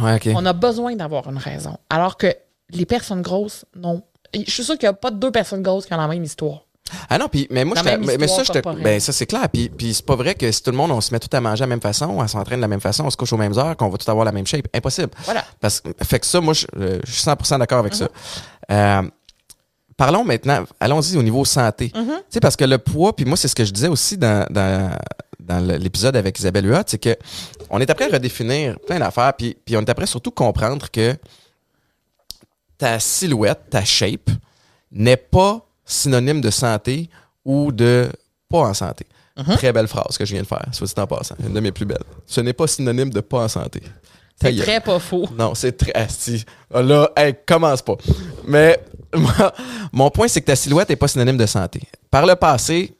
Ouais. 0.00 0.18
On 0.34 0.46
a 0.46 0.52
besoin 0.52 0.94
d'avoir 0.96 1.28
une 1.28 1.36
raison. 1.38 1.76
Alors 1.90 2.16
que 2.16 2.34
les 2.70 2.86
personnes 2.86 3.22
grosses, 3.22 3.64
non. 3.76 4.02
Je 4.34 4.50
suis 4.50 4.64
sûre 4.64 4.78
qu'il 4.78 4.86
n'y 4.88 4.90
a 4.90 4.94
pas 4.94 5.10
deux 5.10 5.30
personnes 5.32 5.62
grosses 5.62 5.86
qui 5.86 5.92
ont 5.92 5.96
la 5.98 6.06
même 6.08 6.22
histoire. 6.24 6.62
Ah 7.08 7.18
non, 7.18 7.28
puis 7.28 7.46
mais 7.50 7.64
moi 7.64 7.76
je 7.76 7.84
mais, 7.84 8.18
mais 8.18 8.28
ça 8.28 8.42
je 8.42 8.82
ben 8.82 9.00
ça 9.00 9.12
c'est 9.12 9.26
clair 9.26 9.48
puis 9.48 9.68
puis 9.68 9.94
c'est 9.94 10.04
pas 10.04 10.16
vrai 10.16 10.34
que 10.34 10.50
si 10.50 10.62
tout 10.62 10.70
le 10.70 10.76
monde 10.76 10.90
on 10.90 11.00
se 11.00 11.12
met 11.12 11.18
tout 11.18 11.34
à 11.34 11.40
manger 11.40 11.62
à 11.62 11.66
la 11.66 11.70
même 11.70 11.80
façon, 11.80 12.06
on 12.06 12.26
s'entraîne 12.26 12.58
de 12.58 12.62
la 12.62 12.68
même 12.68 12.80
façon, 12.80 13.04
on 13.04 13.10
se 13.10 13.16
couche 13.16 13.32
aux 13.32 13.36
mêmes 13.36 13.56
heures, 13.58 13.76
qu'on 13.76 13.88
va 13.88 13.98
tout 13.98 14.10
avoir 14.10 14.24
la 14.24 14.32
même 14.32 14.46
shape, 14.46 14.66
impossible. 14.74 15.10
Voilà. 15.24 15.44
Parce 15.60 15.80
que 15.80 15.90
fait 16.02 16.20
que 16.20 16.26
ça 16.26 16.40
moi 16.40 16.54
je, 16.54 16.66
euh, 16.78 17.00
je 17.04 17.12
suis 17.12 17.22
100% 17.22 17.58
d'accord 17.58 17.78
avec 17.78 17.94
ça. 17.94 18.06
Mm-hmm. 18.06 18.08
Euh, 18.72 19.08
parlons 19.96 20.24
maintenant, 20.24 20.64
allons-y 20.78 21.16
au 21.16 21.22
niveau 21.22 21.44
santé. 21.44 21.88
Mm-hmm. 21.88 22.06
Tu 22.06 22.22
sais 22.30 22.40
parce 22.40 22.56
que 22.56 22.64
le 22.64 22.78
poids 22.78 23.14
puis 23.14 23.24
moi 23.24 23.36
c'est 23.36 23.48
ce 23.48 23.54
que 23.54 23.64
je 23.64 23.72
disais 23.72 23.88
aussi 23.88 24.16
dans 24.16 24.46
dans 24.50 24.96
l'épisode 25.58 26.16
avec 26.16 26.38
Isabelle 26.38 26.66
Huot, 26.66 26.82
c'est 26.86 26.98
que 26.98 27.16
on 27.70 27.80
est 27.80 27.90
après 27.90 28.04
à 28.04 28.08
redéfinir 28.08 28.78
plein 28.80 28.98
d'affaires 28.98 29.34
puis 29.34 29.56
puis 29.64 29.76
on 29.76 29.80
est 29.80 29.90
après 29.90 30.06
surtout 30.06 30.30
comprendre 30.30 30.90
que 30.90 31.16
ta 32.80 32.98
silhouette, 32.98 33.68
ta 33.70 33.84
shape 33.84 34.30
n'est 34.90 35.18
pas 35.18 35.66
synonyme 35.90 36.40
de 36.40 36.50
santé 36.50 37.10
ou 37.44 37.72
de 37.72 38.08
pas 38.48 38.60
en 38.60 38.74
santé. 38.74 39.06
Très 39.56 39.72
belle 39.72 39.88
phrase 39.88 40.18
que 40.18 40.24
je 40.26 40.32
viens 40.34 40.42
de 40.42 40.46
faire, 40.46 40.66
soit 40.72 40.86
dit 40.86 41.00
en 41.00 41.06
passant. 41.06 41.34
Une 41.42 41.54
de 41.54 41.60
mes 41.60 41.72
plus 41.72 41.86
belles. 41.86 42.02
Ce 42.26 42.40
n'est 42.42 42.52
pas 42.52 42.66
synonyme 42.66 43.10
de 43.10 43.20
pas 43.20 43.44
en 43.44 43.48
santé. 43.48 43.82
C'est 44.40 44.56
très 44.56 44.80
pas 44.80 44.98
faux. 44.98 45.26
Non, 45.38 45.54
c'est 45.54 45.72
très. 45.72 45.92
asti. 45.94 46.44
Ah, 46.72 46.82
Là, 46.82 47.10
hey, 47.16 47.34
commence 47.46 47.80
pas. 47.82 47.96
Mais 48.46 48.78
moi, 49.14 49.52
mon 49.92 50.10
point, 50.10 50.28
c'est 50.28 50.40
que 50.40 50.46
ta 50.46 50.56
silhouette 50.56 50.88
n'est 50.90 50.96
pas 50.96 51.08
synonyme 51.08 51.36
de 51.38 51.46
santé. 51.46 51.80
Par 52.10 52.26
le 52.26 52.34
passé, 52.36 52.94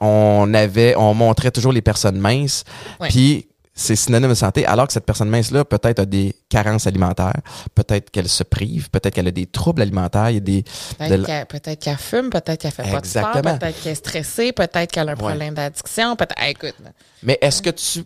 on 0.00 0.52
avait, 0.54 0.96
on 0.96 1.12
montrait 1.14 1.50
toujours 1.50 1.72
les 1.72 1.82
personnes 1.82 2.18
minces, 2.18 2.64
puis 3.08 3.46
c'est 3.74 3.96
synonyme 3.96 4.28
de 4.30 4.34
santé, 4.34 4.66
alors 4.66 4.86
que 4.86 4.92
cette 4.92 5.06
personne 5.06 5.30
mince-là, 5.30 5.64
peut-être 5.64 6.00
a 6.00 6.04
des 6.04 6.34
carences 6.50 6.86
alimentaires, 6.86 7.40
peut-être 7.74 8.10
qu'elle 8.10 8.28
se 8.28 8.42
prive, 8.42 8.90
peut-être 8.90 9.14
qu'elle 9.14 9.28
a 9.28 9.30
des 9.30 9.46
troubles 9.46 9.80
alimentaires, 9.82 10.28
il 10.30 10.34
y 10.34 10.36
a 10.36 10.40
des. 10.40 10.62
Peut-être 10.98 11.20
de- 11.20 11.24
qu'elle 11.24 11.46
peut-être 11.46 11.80
qu'elle 11.80 11.96
fume, 11.96 12.28
peut-être 12.30 12.60
qu'elle 12.60 12.70
fait 12.70 12.90
pas 12.90 13.00
de 13.00 13.06
sport, 13.06 13.32
peut-être 13.40 13.82
qu'elle 13.82 13.92
est 13.92 13.94
stressée, 13.94 14.52
peut-être 14.52 14.90
qu'elle 14.92 15.08
a 15.08 15.12
un 15.12 15.16
problème 15.16 15.54
d'addiction, 15.54 16.16
peut-être. 16.16 16.34
Écoute, 16.46 16.74
Mais 17.22 17.38
est-ce 17.40 17.62
que 17.62 17.70
tu 17.70 18.04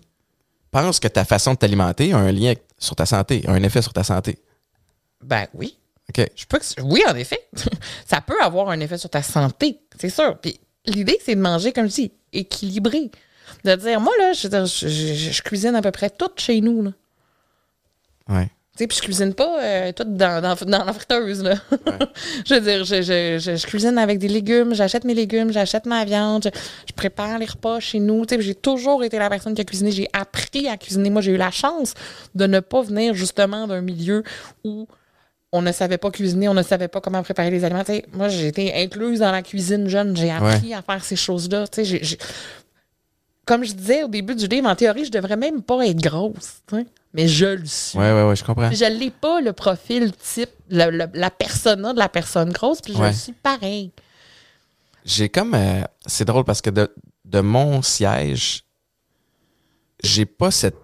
penses 0.70 1.00
que 1.00 1.08
ta 1.08 1.24
façon 1.24 1.54
de 1.54 1.58
t'alimenter 1.58 2.12
a 2.12 2.18
un 2.18 2.30
lien 2.32 2.54
sur 2.78 2.94
ta 2.94 3.06
santé, 3.06 3.42
a 3.48 3.52
un 3.52 3.62
effet 3.62 3.82
sur 3.82 3.92
ta 3.92 4.04
santé? 4.04 4.38
ben 5.22 5.46
oui. 5.54 5.76
OK. 6.10 6.24
Je 6.36 6.44
peux 6.46 6.58
que- 6.60 6.82
oui, 6.82 7.02
en 7.08 7.14
effet. 7.16 7.40
ça 8.06 8.20
peut 8.20 8.40
avoir 8.40 8.68
un 8.68 8.78
effet 8.78 8.98
sur 8.98 9.10
ta 9.10 9.22
santé, 9.22 9.80
c'est 9.98 10.10
sûr. 10.10 10.38
Puis 10.38 10.60
l'idée, 10.84 11.18
c'est 11.24 11.34
de 11.34 11.40
manger, 11.40 11.72
comme 11.72 11.86
je 11.88 11.94
dis, 11.94 12.12
équilibré. 12.32 13.10
De 13.66 13.74
dire, 13.74 14.00
moi, 14.00 14.12
là, 14.18 14.32
je, 14.32 14.48
je, 14.48 14.88
je- 14.88 15.30
je 15.32 15.42
cuisine 15.42 15.74
à 15.74 15.82
peu 15.82 15.90
près 15.90 16.08
tout 16.10 16.30
chez 16.36 16.60
nous, 16.60 16.82
là. 16.82 16.90
Ouais. 18.28 18.46
Tu 18.76 18.82
sais, 18.82 18.86
puis 18.88 18.96
je 18.98 19.02
cuisine 19.02 19.32
pas 19.32 19.58
euh, 19.62 19.92
tout 19.92 20.04
dans, 20.04 20.42
dans, 20.42 20.54
dans 20.66 20.84
la 20.84 20.92
friteuse, 20.92 21.42
là. 21.42 21.54
je 22.46 22.54
veux 22.54 22.60
dire, 22.60 22.84
je, 22.84 23.00
je, 23.00 23.56
je, 23.56 23.66
cuisine 23.66 23.96
avec 23.96 24.18
des 24.18 24.28
légumes, 24.28 24.74
j'achète 24.74 25.04
mes 25.04 25.14
légumes, 25.14 25.50
j'achète 25.50 25.86
ma 25.86 26.04
viande, 26.04 26.42
je, 26.44 26.60
je 26.88 26.92
prépare 26.92 27.38
les 27.38 27.46
repas 27.46 27.80
chez 27.80 27.98
nous. 28.00 28.26
Tu 28.26 28.34
sais, 28.34 28.38
puis 28.38 28.46
j'ai 28.46 28.54
toujours 28.54 29.02
été 29.02 29.18
la 29.18 29.30
personne 29.30 29.54
qui 29.54 29.62
a 29.62 29.64
cuisiné. 29.64 29.90
J'ai 29.92 30.08
appris 30.12 30.68
à 30.68 30.76
cuisiner. 30.76 31.08
Moi, 31.08 31.22
j'ai 31.22 31.32
eu 31.32 31.36
la 31.38 31.50
chance 31.50 31.94
de 32.34 32.46
ne 32.46 32.60
pas 32.60 32.82
venir 32.82 33.14
justement 33.14 33.66
d'un 33.66 33.80
milieu 33.80 34.22
où 34.62 34.86
on 35.52 35.62
ne 35.62 35.72
savait 35.72 35.96
pas 35.96 36.10
cuisiner, 36.10 36.48
on 36.50 36.54
ne 36.54 36.62
savait 36.62 36.88
pas 36.88 37.00
comment 37.00 37.22
préparer 37.22 37.50
les 37.50 37.64
aliments. 37.64 37.84
Moi, 38.12 38.28
j'ai 38.28 38.48
été 38.48 38.74
incluse 38.74 39.20
dans 39.20 39.32
la 39.32 39.40
cuisine 39.40 39.88
jeune, 39.88 40.14
j'ai 40.14 40.30
appris 40.30 40.74
à 40.74 40.82
faire 40.82 41.02
ces 41.02 41.16
choses-là. 41.16 41.66
Tu 41.68 41.76
sais, 41.76 41.84
j'ai- 41.86 42.04
j'ai- 42.04 42.18
Comme 43.46 43.62
je 43.64 43.72
disais 43.72 44.02
au 44.02 44.08
début 44.08 44.34
du 44.34 44.46
livre, 44.48 44.68
en 44.68 44.74
théorie, 44.74 45.04
je 45.04 45.10
devrais 45.10 45.36
même 45.36 45.62
pas 45.62 45.86
être 45.86 46.00
grosse, 46.02 46.62
mais 47.14 47.28
je 47.28 47.46
le 47.46 47.64
suis. 47.64 47.96
Ouais, 47.98 48.12
ouais, 48.12 48.24
ouais, 48.24 48.34
je 48.36 48.42
comprends. 48.44 48.66
Puis 48.68 48.76
je 48.76 48.84
l'ai 48.84 49.10
pas 49.12 49.40
le 49.40 49.52
profil 49.52 50.12
type, 50.16 50.50
le- 50.68 50.90
le- 50.90 51.08
la 51.14 51.30
persona 51.30 51.92
de 51.94 51.98
la 51.98 52.08
personne 52.08 52.50
grosse, 52.52 52.80
puis 52.80 52.92
je 52.92 52.98
Ouais. 52.98 53.10
le 53.10 53.14
suis 53.16 53.32
pareil. 53.32 53.92
J'ai 55.04 55.28
comme. 55.28 55.54
euh, 55.54 55.82
c'est 56.04 56.24
drôle 56.24 56.42
parce 56.44 56.60
que 56.60 56.70
de, 56.70 56.92
de 57.24 57.40
mon 57.40 57.80
siège, 57.82 58.64
j'ai 60.02 60.26
pas 60.26 60.50
cette. 60.50 60.76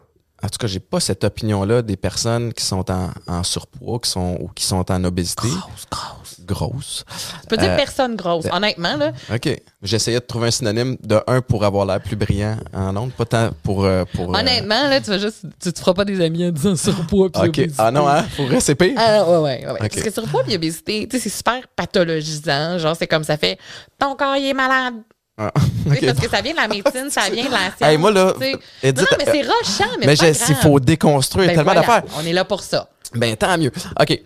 En 0.44 0.48
tout 0.48 0.58
cas, 0.58 0.66
j'ai 0.68 0.80
pas 0.80 0.98
cette 1.00 1.22
opinion-là 1.24 1.82
des 1.82 1.96
personnes 1.96 2.52
qui 2.52 2.64
sont 2.64 2.88
en, 2.90 3.10
en 3.28 3.42
surpoids 3.44 3.98
qui 4.00 4.10
sont, 4.10 4.36
ou 4.40 4.48
qui 4.48 4.64
sont 4.64 4.90
en 4.90 5.04
obésité. 5.04 5.48
Grosse, 5.48 5.86
grosse. 5.90 6.21
Grosse. 6.44 7.04
Tu 7.42 7.46
peux 7.48 7.56
dire 7.56 7.72
Euh, 7.72 7.76
personne 7.76 8.16
grosse. 8.16 8.46
Honnêtement, 8.52 8.96
là, 8.96 9.12
OK. 9.32 9.48
J'essayais 9.82 10.20
de 10.20 10.24
trouver 10.24 10.48
un 10.48 10.50
synonyme 10.50 10.96
de 11.02 11.20
un 11.26 11.40
pour 11.40 11.64
avoir 11.64 11.86
l'air 11.86 12.00
plus 12.00 12.16
brillant 12.16 12.56
en 12.74 12.96
ondes, 12.96 13.12
pas 13.12 13.24
tant 13.24 13.50
pour. 13.62 13.84
euh, 13.84 14.04
pour 14.14 14.34
euh, 14.34 14.38
honnêtement, 14.38 14.88
là, 14.88 15.00
tu 15.00 15.10
vas 15.10 15.18
juste, 15.18 15.44
tu 15.62 15.72
te 15.72 15.78
feras 15.78 15.94
pas 15.94 16.04
des 16.04 16.20
amis 16.20 16.46
en 16.46 16.50
disant 16.50 16.76
surpoids 16.76 17.30
puis 17.30 17.42
OK. 17.42 17.48
obésité. 17.48 17.74
Ah 17.78 17.90
non, 17.90 18.06
hein? 18.08 18.24
Pour 18.36 18.48
c'est 18.60 18.74
pire? 18.74 18.94
Ah, 18.96 19.24
ouais, 19.28 19.36
ouais, 19.38 19.66
ouais. 19.66 19.72
Ok. 19.72 19.78
Parce 19.78 20.02
que 20.02 20.10
surpoids 20.12 20.42
et 20.48 20.56
obésité, 20.56 21.06
tu 21.08 21.16
sais, 21.16 21.22
c'est 21.24 21.36
super 21.36 21.60
pathologisant. 21.76 22.78
Genre, 22.78 22.96
c'est 22.96 23.06
comme 23.06 23.24
ça 23.24 23.36
fait 23.36 23.58
ton 23.98 24.14
corps 24.16 24.36
il 24.36 24.46
est 24.48 24.54
malade. 24.54 24.94
Ah. 25.42 25.60
Parce 25.88 26.20
que 26.20 26.28
ça 26.28 26.40
vient 26.40 26.52
de 26.52 26.56
la 26.56 26.68
médecine, 26.74 27.10
ça 27.10 27.28
vient 27.30 27.46
de 27.46 27.50
la 27.50 27.70
science. 27.76 27.82
Hey, 27.82 27.98
moi, 27.98 28.10
là. 28.10 28.34
Edith, 28.82 28.98
non, 28.98 29.02
non, 29.10 29.16
mais 29.18 29.24
c'est 29.24 29.42
rochant, 29.42 29.96
mais, 29.98 30.06
mais 30.06 30.14
grave. 30.14 30.60
faut 30.62 30.80
déconstruire 30.80 31.48
Ben 31.48 31.56
tellement 31.56 31.72
voilà, 31.72 31.80
d'affaires. 31.80 32.04
On 32.16 32.26
est 32.26 32.32
là 32.32 32.44
pour 32.44 32.62
ça. 32.62 32.88
Ben, 33.14 33.36
tant 33.36 33.58
mieux. 33.58 33.72
OK. 34.00 34.20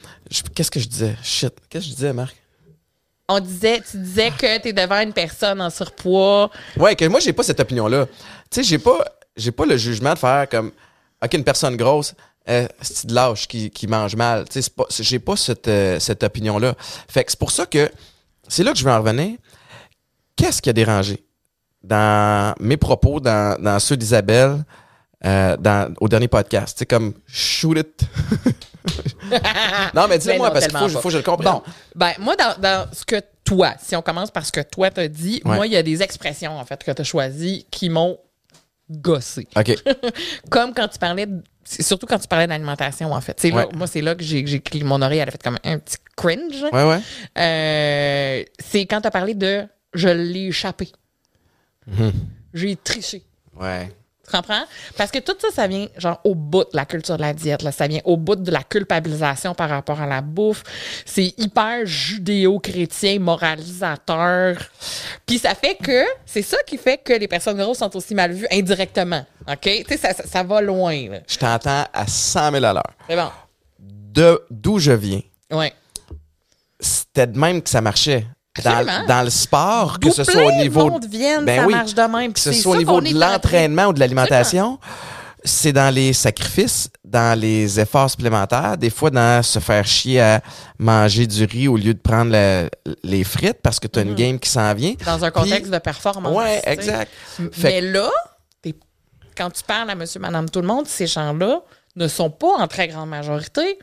Qu'est-ce 0.54 0.70
que 0.70 0.80
je 0.80 0.88
disais? 0.88 1.16
Shit. 1.22 1.54
Qu'est-ce 1.68 1.84
que 1.84 1.90
je 1.90 1.94
disais, 1.96 2.12
Marc? 2.12 2.34
On 3.28 3.40
disait, 3.40 3.82
tu 3.90 3.96
disais 3.96 4.30
que 4.30 4.58
tu 4.60 4.68
es 4.68 4.72
devant 4.72 5.00
une 5.00 5.12
personne 5.12 5.60
en 5.60 5.70
surpoids. 5.70 6.50
Ouais, 6.76 6.94
que 6.94 7.04
moi, 7.06 7.18
j'ai 7.18 7.32
pas 7.32 7.42
cette 7.42 7.58
opinion-là. 7.58 8.06
Tu 8.06 8.12
sais, 8.50 8.62
j'ai 8.62 8.78
pas, 8.78 9.04
j'ai 9.36 9.50
pas 9.50 9.66
le 9.66 9.76
jugement 9.76 10.14
de 10.14 10.18
faire 10.18 10.48
comme, 10.48 10.70
OK, 11.24 11.34
une 11.34 11.42
personne 11.42 11.76
grosse, 11.76 12.14
euh, 12.48 12.68
c'est 12.80 13.06
de 13.06 13.14
lâche 13.14 13.48
qui, 13.48 13.70
qui 13.70 13.88
mange 13.88 14.14
mal. 14.14 14.44
Tu 14.48 14.62
sais, 14.62 14.70
j'ai 15.00 15.18
pas 15.18 15.36
cette, 15.36 15.66
euh, 15.66 15.98
cette 15.98 16.22
opinion-là. 16.22 16.74
Fait 17.08 17.24
que 17.24 17.32
c'est 17.32 17.38
pour 17.38 17.50
ça 17.50 17.66
que, 17.66 17.90
c'est 18.46 18.62
là 18.62 18.72
que 18.72 18.78
je 18.78 18.84
veux 18.84 18.92
en 18.92 18.98
revenir. 18.98 19.36
Qu'est-ce 20.36 20.60
qui 20.62 20.70
a 20.70 20.72
dérangé? 20.72 21.24
Dans 21.82 22.54
mes 22.60 22.76
propos, 22.76 23.20
dans, 23.20 23.60
dans 23.60 23.78
ceux 23.78 23.96
d'Isabelle, 23.96 24.64
euh, 25.24 25.56
dans, 25.56 25.92
au 26.00 26.08
dernier 26.08 26.28
podcast? 26.28 26.78
Sais, 26.78 26.86
comme, 26.86 27.14
shoot 27.26 27.78
it. 27.78 28.02
non, 29.94 30.06
mais 30.08 30.18
dis-moi, 30.18 30.50
parce 30.50 30.66
qu'il 30.66 30.76
faut, 30.90 31.00
que 31.00 31.10
je 31.10 31.18
le 31.18 31.22
comprenne. 31.22 31.52
Bon, 31.52 31.62
ben 31.94 32.12
moi, 32.18 32.36
dans, 32.36 32.60
dans 32.60 32.86
ce 32.92 33.04
que 33.04 33.20
toi, 33.44 33.74
si 33.80 33.96
on 33.96 34.02
commence 34.02 34.30
par 34.30 34.44
ce 34.44 34.52
que 34.52 34.60
toi 34.60 34.90
t'as 34.90 35.08
dit, 35.08 35.40
Ouais. 35.44 35.56
moi, 35.56 35.66
il 35.66 35.72
y 35.72 35.76
a 35.76 35.82
des 35.82 36.02
expressions, 36.02 36.58
en 36.58 36.64
fait, 36.64 36.82
que 36.84 36.90
tu 36.90 37.00
as 37.00 37.04
choisies 37.04 37.66
qui 37.70 37.88
m'ont 37.88 38.18
gossé. 38.90 39.48
OK. 39.56 39.74
Comme 40.50 40.74
quand 40.74 40.88
tu 40.88 40.98
parlais, 40.98 41.26
de- 41.26 41.42
c'est 41.64 41.82
surtout 41.82 42.06
quand 42.06 42.18
tu 42.18 42.28
parlais 42.28 42.46
d'alimentation, 42.46 43.12
en 43.12 43.20
fait. 43.20 43.38
C'est 43.40 43.50
là, 43.50 43.66
moi, 43.74 43.86
c'est 43.86 44.00
là 44.02 44.14
que 44.14 44.22
j'ai, 44.22 44.64
mon 44.84 45.02
oreille, 45.02 45.18
elle 45.18 45.28
a 45.28 45.32
fait 45.32 45.42
comme 45.42 45.58
un 45.64 45.78
petit 45.80 45.96
cringe. 46.16 46.62
Ouais, 46.72 46.84
ouais. 46.84 47.00
Euh, 47.38 48.44
c'est 48.60 48.86
quand 48.86 49.00
tu 49.00 49.08
as 49.08 49.10
parlé 49.10 49.34
de 49.34 49.66
je 49.96 50.08
l'ai 50.08 50.46
échappé. 50.48 50.90
Mhm. 51.86 52.12
J'ai 52.54 52.76
triché. 52.76 53.22
Ouais. 53.58 53.90
Tu 54.28 54.32
comprends? 54.36 54.64
Parce 54.96 55.12
que 55.12 55.20
tout 55.20 55.36
ça, 55.38 55.48
ça 55.54 55.68
vient 55.68 55.86
genre 55.98 56.20
au 56.24 56.34
bout 56.34 56.64
de 56.64 56.70
la 56.76 56.84
culture 56.84 57.16
de 57.16 57.22
la 57.22 57.32
diète. 57.32 57.62
Là. 57.62 57.70
Ça 57.70 57.86
vient 57.86 58.00
au 58.04 58.16
bout 58.16 58.34
de 58.34 58.50
la 58.50 58.64
culpabilisation 58.64 59.54
par 59.54 59.68
rapport 59.68 60.00
à 60.00 60.06
la 60.06 60.20
bouffe. 60.20 60.64
C'est 61.04 61.32
hyper 61.38 61.86
judéo-chrétien, 61.86 63.20
moralisateur. 63.20 64.56
Puis 65.26 65.38
ça 65.38 65.54
fait 65.54 65.76
que, 65.76 66.02
c'est 66.24 66.42
ça 66.42 66.56
qui 66.66 66.76
fait 66.76 66.98
que 66.98 67.12
les 67.12 67.28
personnes 67.28 67.56
grosses 67.56 67.78
sont 67.78 67.94
aussi 67.96 68.16
mal 68.16 68.32
vues 68.32 68.48
indirectement. 68.50 69.24
OK? 69.48 69.60
Tu 69.60 69.84
sais, 69.90 69.96
ça, 69.96 70.12
ça, 70.12 70.26
ça 70.26 70.42
va 70.42 70.60
loin. 70.60 71.08
là. 71.08 71.20
Je 71.28 71.36
t'entends 71.38 71.84
à 71.92 72.06
100 72.08 72.50
000 72.50 72.64
à 72.64 72.72
l'heure. 72.72 72.92
C'est 73.08 73.14
bon. 73.16 73.30
De 73.78 74.42
d'où 74.50 74.80
je 74.80 74.90
viens, 74.92 75.20
Ouais. 75.52 75.72
c'était 76.80 77.28
de 77.28 77.38
même 77.38 77.62
que 77.62 77.68
ça 77.70 77.80
marchait. 77.80 78.26
Dans, 78.64 79.22
le 79.22 79.30
sport, 79.30 79.98
que 80.00 80.10
ce 80.10 80.24
soit 80.24 80.46
au 80.46 80.52
niveau 80.52 80.90
Ben 80.90 81.46
ça 81.46 81.66
oui. 81.66 81.74
marche 81.74 81.94
de 81.94 82.02
même. 82.02 82.32
que 82.32 82.40
ce 82.40 82.52
soit 82.52 82.76
au 82.76 82.78
niveau 82.78 83.00
l'entraînement 83.00 83.86
ou 83.86 83.92
de 83.92 84.00
l'alimentation, 84.00 84.78
c'est 85.44 85.72
dans 85.72 85.94
les 85.94 86.12
sacrifices, 86.12 86.90
dans 87.04 87.38
les 87.38 87.78
efforts 87.78 88.10
supplémentaires, 88.10 88.76
des 88.76 88.90
fois 88.90 89.10
dans 89.10 89.42
se 89.42 89.58
faire 89.58 89.86
chier 89.86 90.20
à 90.20 90.40
manger 90.78 91.26
du 91.26 91.44
riz 91.44 91.68
au 91.68 91.76
lieu 91.76 91.94
de 91.94 91.98
prendre 91.98 92.32
les 93.04 93.24
frites 93.24 93.60
parce 93.62 93.78
que 93.78 93.86
tu 93.86 93.98
as 93.98 94.02
une 94.02 94.14
game 94.14 94.38
qui 94.38 94.50
s'en 94.50 94.74
vient. 94.74 94.94
Dans 95.04 95.24
un 95.24 95.30
contexte 95.30 95.70
de 95.70 95.78
performance. 95.78 96.36
Ouais, 96.36 96.60
exact. 96.64 97.10
Fait 97.52 97.80
Mais 97.80 97.80
là, 97.80 98.10
quand 99.36 99.50
tu 99.50 99.62
parles 99.62 99.90
à 99.90 99.94
monsieur, 99.94 100.20
madame, 100.20 100.48
tout 100.48 100.60
le 100.60 100.66
monde, 100.66 100.86
ces 100.86 101.06
gens-là 101.06 101.60
ne 101.94 102.08
sont 102.08 102.30
pas 102.30 102.56
en 102.58 102.66
très 102.66 102.88
grande 102.88 103.08
majorité 103.08 103.78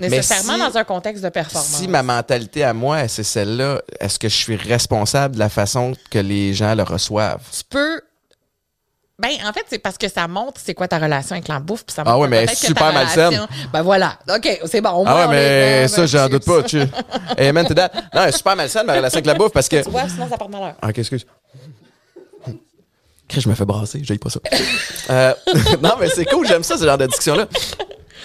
nécessairement 0.00 0.54
si- 0.54 0.58
dans 0.72 0.76
un 0.78 0.84
contexte 0.84 1.22
de 1.24 1.28
performance. 1.28 1.68
Si 1.70 1.88
ma 1.88 2.02
mentalité 2.02 2.64
à 2.64 2.72
moi, 2.74 3.08
c'est 3.08 3.22
celle-là, 3.24 3.80
est-ce 4.00 4.18
que 4.18 4.28
je 4.28 4.34
suis 4.36 4.56
responsable 4.56 5.34
de 5.34 5.38
la 5.40 5.48
façon 5.48 5.94
que 6.10 6.18
les 6.18 6.54
gens 6.54 6.74
le 6.74 6.82
reçoivent? 6.82 7.42
Tu 7.56 7.62
peux... 7.68 8.00
Ben, 9.18 9.30
en 9.46 9.52
fait, 9.52 9.64
c'est 9.68 9.78
parce 9.78 9.98
que 9.98 10.08
ça 10.08 10.26
montre 10.26 10.60
c'est 10.64 10.74
quoi 10.74 10.88
ta 10.88 10.98
relation 10.98 11.34
avec 11.36 11.46
la 11.46 11.60
bouffe. 11.60 11.84
Puis 11.84 11.94
ça 11.94 12.02
Ah 12.04 12.10
montre 12.10 12.22
ouais, 12.22 12.28
mais 12.28 12.46
super 12.54 12.92
malsaine. 12.92 13.46
Ben 13.72 13.82
voilà. 13.82 14.18
OK, 14.28 14.60
c'est 14.66 14.80
bon. 14.80 14.90
au 14.90 15.04
Ah 15.06 15.10
moins, 15.12 15.20
ouais, 15.20 15.26
on 15.28 15.32
est- 15.32 15.36
mais 15.36 15.80
ouais, 15.82 15.88
ça, 15.88 16.06
j'en 16.06 16.28
doute 16.28 16.44
pas. 16.44 16.62
Tu... 16.64 16.80
Amen 17.38 17.64
to 17.66 17.74
that. 17.74 17.90
Non, 18.12 18.32
super 18.32 18.56
malsaine, 18.56 18.84
ma 18.86 18.94
relation 18.94 19.16
avec 19.18 19.26
la 19.26 19.34
bouffe, 19.34 19.52
parce 19.52 19.68
que... 19.68 19.82
Tu 19.84 19.90
vois, 19.90 20.08
sinon 20.08 20.28
ça 20.28 20.36
porte 20.36 20.50
malheur. 20.50 20.74
Ah, 20.82 20.88
Ok, 20.88 20.98
excuse. 20.98 21.24
Je 23.34 23.48
me 23.48 23.54
fais 23.54 23.64
brasser, 23.64 24.00
j'aille 24.02 24.18
pas 24.18 24.28
ça. 24.28 24.40
Euh, 25.08 25.32
non, 25.82 25.94
mais 25.98 26.10
c'est 26.10 26.26
cool, 26.26 26.46
j'aime 26.46 26.62
ça, 26.62 26.76
ce 26.76 26.84
genre 26.84 26.98
de 26.98 27.06
discussion-là. 27.06 27.46
Puis 27.46 27.60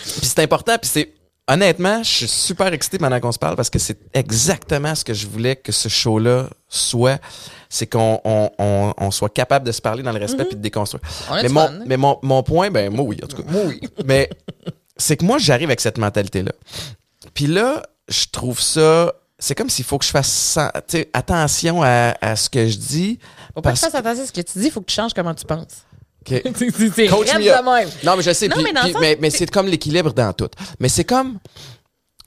c'est 0.03 0.39
important, 0.39 0.77
puis 0.81 0.89
c'est. 0.91 1.13
Honnêtement, 1.49 2.03
je 2.03 2.09
suis 2.09 2.27
super 2.27 2.73
excité 2.73 2.97
pendant 2.97 3.19
qu'on 3.21 3.31
se 3.31 3.39
parle 3.39 3.55
parce 3.55 3.69
que 3.69 3.79
c'est 3.79 3.97
exactement 4.13 4.93
ce 4.95 5.05
que 5.05 5.13
je 5.13 5.27
voulais 5.27 5.55
que 5.55 5.71
ce 5.71 5.87
show-là 5.87 6.49
soit. 6.67 7.21
C'est 7.69 7.87
qu'on 7.87 8.19
on, 8.25 8.51
on- 8.59 8.93
on 8.97 9.11
soit 9.11 9.29
capable 9.29 9.65
de 9.65 9.71
se 9.71 9.81
parler 9.81 10.03
dans 10.03 10.11
le 10.11 10.19
respect 10.19 10.43
puis 10.45 10.57
de 10.57 10.61
déconstruire. 10.61 11.01
Mais, 11.31 11.47
mon, 11.47 11.67
fun. 11.67 11.79
mais 11.85 11.95
mon, 11.97 12.19
mon 12.21 12.43
point, 12.43 12.69
ben 12.69 12.93
moi 12.93 13.05
oui, 13.05 13.17
en 13.23 13.27
tout 13.27 13.37
cas. 13.41 13.49
Moi, 13.49 13.61
oui. 13.65 13.79
Mais 14.05 14.29
c'est 14.97 15.15
que 15.15 15.23
moi, 15.23 15.37
j'arrive 15.37 15.69
avec 15.69 15.79
cette 15.79 15.97
mentalité-là. 15.97 16.51
Puis 17.33 17.47
là, 17.47 17.83
je 18.09 18.25
trouve 18.31 18.59
ça. 18.59 19.13
C'est 19.39 19.53
comme 19.55 19.69
s'il 19.69 19.85
faut 19.85 19.97
que 19.99 20.05
je 20.05 20.09
fasse 20.09 20.57
attention 21.13 21.81
à, 21.83 22.15
à 22.19 22.35
ce 22.35 22.49
que 22.49 22.67
je 22.67 22.77
dis. 22.77 23.19
Faut 23.53 23.61
pas 23.61 23.61
que 23.61 23.63
parce- 23.75 23.79
tu 23.81 23.85
fasses 23.85 23.95
attention 23.95 24.23
à 24.23 24.27
ce 24.27 24.31
que 24.33 24.41
tu 24.41 24.59
dis, 24.59 24.65
il 24.65 24.71
faut 24.71 24.81
que 24.81 24.87
tu 24.87 24.95
changes 24.95 25.13
comment 25.13 25.33
tu 25.35 25.45
penses. 25.45 25.85
c'est 26.95 27.07
Coach 27.07 27.33
me 27.35 27.49
up. 27.49 27.65
même. 27.65 27.89
Non, 28.03 28.15
mais 28.17 28.23
je 28.23 28.31
sais. 28.33 28.47
Non, 28.47 28.55
puis- 28.55 28.63
mais 28.65 28.73
dans 28.73 28.81
le 28.81 28.85
puis- 28.85 28.93
sens- 28.93 29.01
mais 29.01 29.17
mais 29.21 29.29
c'est 29.29 29.49
comme 29.49 29.67
l'équilibre 29.67 30.13
dans 30.13 30.33
tout. 30.33 30.49
Mais 30.79 30.89
c'est 30.89 31.03
comme. 31.05 31.37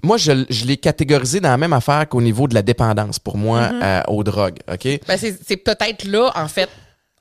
Moi, 0.03 0.17
je, 0.17 0.47
je 0.49 0.65
l'ai 0.65 0.79
catégorisé 0.79 1.41
dans 1.41 1.51
la 1.51 1.59
même 1.59 1.75
affaire 1.75 2.09
qu'au 2.09 2.23
niveau 2.23 2.49
de 2.49 2.55
la 2.55 2.63
dépendance, 2.63 3.19
pour 3.19 3.37
moi, 3.37 3.61
Mm-hmm. 3.69 3.83
euh, 3.85 4.01
aux 4.09 4.25
drogues. 4.25 4.59
OK? 4.73 4.89
Ben, 5.07 5.19
c'est 5.19 5.57
peut-être 5.59 6.05
là, 6.05 6.33
en 6.35 6.49
fait, 6.49 6.71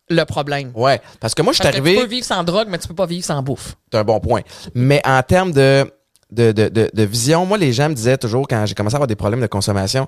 le 0.10 0.24
problème. 0.24 0.72
Ouais. 0.74 1.02
Parce 1.20 1.36
que 1.36 1.42
moi, 1.42 1.52
je 1.52 1.60
suis 1.60 1.68
arrivé. 1.68 1.96
tu 1.96 2.02
peux 2.02 2.08
vivre 2.08 2.26
sans 2.26 2.42
drogue, 2.46 2.68
mais 2.70 2.78
tu 2.78 2.88
peux 2.88 2.96
pas 2.96 3.06
vivre 3.06 3.26
sans 3.26 3.44
bouffe. 3.44 3.76
C'est 3.92 3.98
un 4.00 4.04
bon 4.06 4.22
point. 4.22 4.42
Mais 4.74 5.02
en 5.06 5.22
termes 5.24 5.52
de, 5.52 5.92
de, 6.32 6.54
de, 6.54 6.70
de, 6.70 6.90
de 6.94 7.04
vision, 7.04 7.46
moi, 7.46 7.58
les 7.58 7.74
gens 7.74 7.90
me 7.90 7.94
disaient 7.96 8.18
toujours, 8.18 8.48
quand 8.48 8.66
j'ai 8.66 8.76
commencé 8.76 8.96
à 8.96 8.98
avoir 8.98 9.08
des 9.08 9.16
problèmes 9.18 9.42
de 9.42 9.48
consommation, 9.48 10.08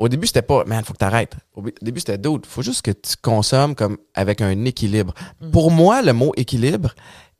au 0.00 0.08
début, 0.08 0.26
c'était 0.26 0.42
pas, 0.42 0.64
man, 0.64 0.82
faut 0.84 0.94
que 0.94 0.98
t'arrêtes. 0.98 1.34
Au 1.54 1.62
début, 1.82 2.00
c'était 2.00 2.18
d'autres. 2.18 2.48
Faut 2.48 2.62
juste 2.62 2.82
que 2.82 2.90
tu 2.90 3.14
consommes 3.20 3.74
comme 3.74 3.98
avec 4.14 4.40
un 4.40 4.64
équilibre. 4.64 5.14
Pour 5.52 5.70
moi, 5.70 6.00
le 6.02 6.12
mot 6.12 6.32
équilibre, 6.36 6.94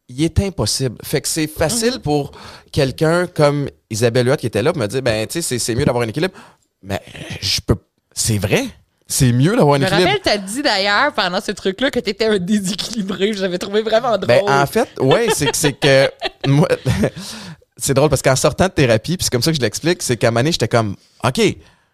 il 0.09 0.23
est 0.23 0.39
impossible. 0.41 0.97
Fait 1.03 1.21
que 1.21 1.29
c'est 1.29 1.47
facile 1.47 2.01
pour 2.01 2.33
quelqu'un 2.71 3.27
comme 3.27 3.69
Isabelle 3.91 4.29
Huot 4.29 4.37
qui 4.37 4.47
était 4.47 4.63
là 4.63 4.73
pour 4.73 4.83
me 4.83 4.87
dire, 4.87 5.01
ben, 5.03 5.27
tu 5.27 5.41
sais, 5.43 5.59
c'est- 5.59 5.75
mieux 5.75 5.85
d'avoir 5.85 6.05
un 6.05 6.09
équilibre. 6.09 6.35
Mais 6.83 7.01
je 7.41 7.61
peux. 7.67 7.77
C'est 8.13 8.39
vrai. 8.39 8.65
C'est 9.07 9.33
mieux 9.33 9.57
d'avoir 9.57 9.75
un 9.75 9.79
Je 9.79 9.83
me 9.85 9.87
équilibre. 9.89 10.09
rappelle, 10.11 10.23
t'as 10.23 10.39
dit 10.39 10.63
d'ailleurs 10.63 11.13
pendant 11.15 11.41
ce 11.41 11.53
truc-là 11.53 11.91
que 11.91 11.99
t'étais 11.99 12.27
un 12.27 12.39
déséquilibré. 12.39 13.33
J'avais 13.33 13.59
trouvé 13.59 13.83
vraiment 13.83 14.17
drôle. 14.19 14.27
Ben, 14.27 14.43
en 14.63 14.67
fait, 14.67 14.89
ouais, 15.01 15.29
c'est 15.35 15.47
que 15.51 15.57
c'est 15.57 15.73
que 15.73 16.11
moi, 16.47 16.69
c'est 17.77 17.95
drôle 17.95 18.09
parce 18.11 18.23
qu'en 18.23 18.37
sortant 18.37 18.67
de 18.67 18.73
thérapie, 18.73 19.17
puis 19.17 19.25
c'est 19.25 19.31
comme 19.33 19.43
ça 19.43 19.51
que 19.51 19.57
je 19.57 19.63
l'explique, 19.63 20.03
c'est 20.03 20.17
qu'à 20.17 20.29
un 20.29 20.31
moment 20.31 20.41
donné, 20.41 20.53
j'étais 20.53 20.69
comme, 20.69 20.97
OK, 21.25 21.41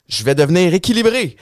je 0.09 0.25
vais 0.25 0.35
devenir 0.35 0.73
équilibré. 0.75 1.37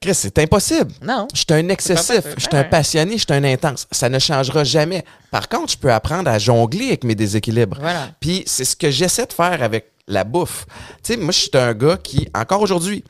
Chris, 0.00 0.14
c'est 0.14 0.38
impossible. 0.38 0.92
Non. 1.02 1.26
Je 1.34 1.38
suis 1.38 1.46
un 1.50 1.68
excessif, 1.70 2.22
je 2.36 2.40
suis 2.42 2.56
un 2.56 2.62
passionné, 2.64 3.12
je 3.18 3.24
suis 3.24 3.32
un 3.32 3.42
intense. 3.42 3.86
Ça 3.90 4.08
ne 4.08 4.18
changera 4.20 4.62
jamais. 4.62 5.04
Par 5.32 5.48
contre, 5.48 5.72
je 5.72 5.76
peux 5.76 5.92
apprendre 5.92 6.30
à 6.30 6.38
jongler 6.38 6.86
avec 6.88 7.02
mes 7.04 7.16
déséquilibres. 7.16 7.78
Voilà. 7.80 8.10
Puis 8.20 8.44
c'est 8.46 8.64
ce 8.64 8.76
que 8.76 8.90
j'essaie 8.92 9.26
de 9.26 9.32
faire 9.32 9.60
avec 9.60 9.90
la 10.06 10.22
bouffe. 10.22 10.66
Tu 11.02 11.14
sais, 11.14 11.16
moi, 11.16 11.32
je 11.32 11.38
suis 11.40 11.50
un 11.54 11.74
gars 11.74 11.96
qui, 11.96 12.28
encore 12.32 12.60
aujourd'hui, 12.62 13.02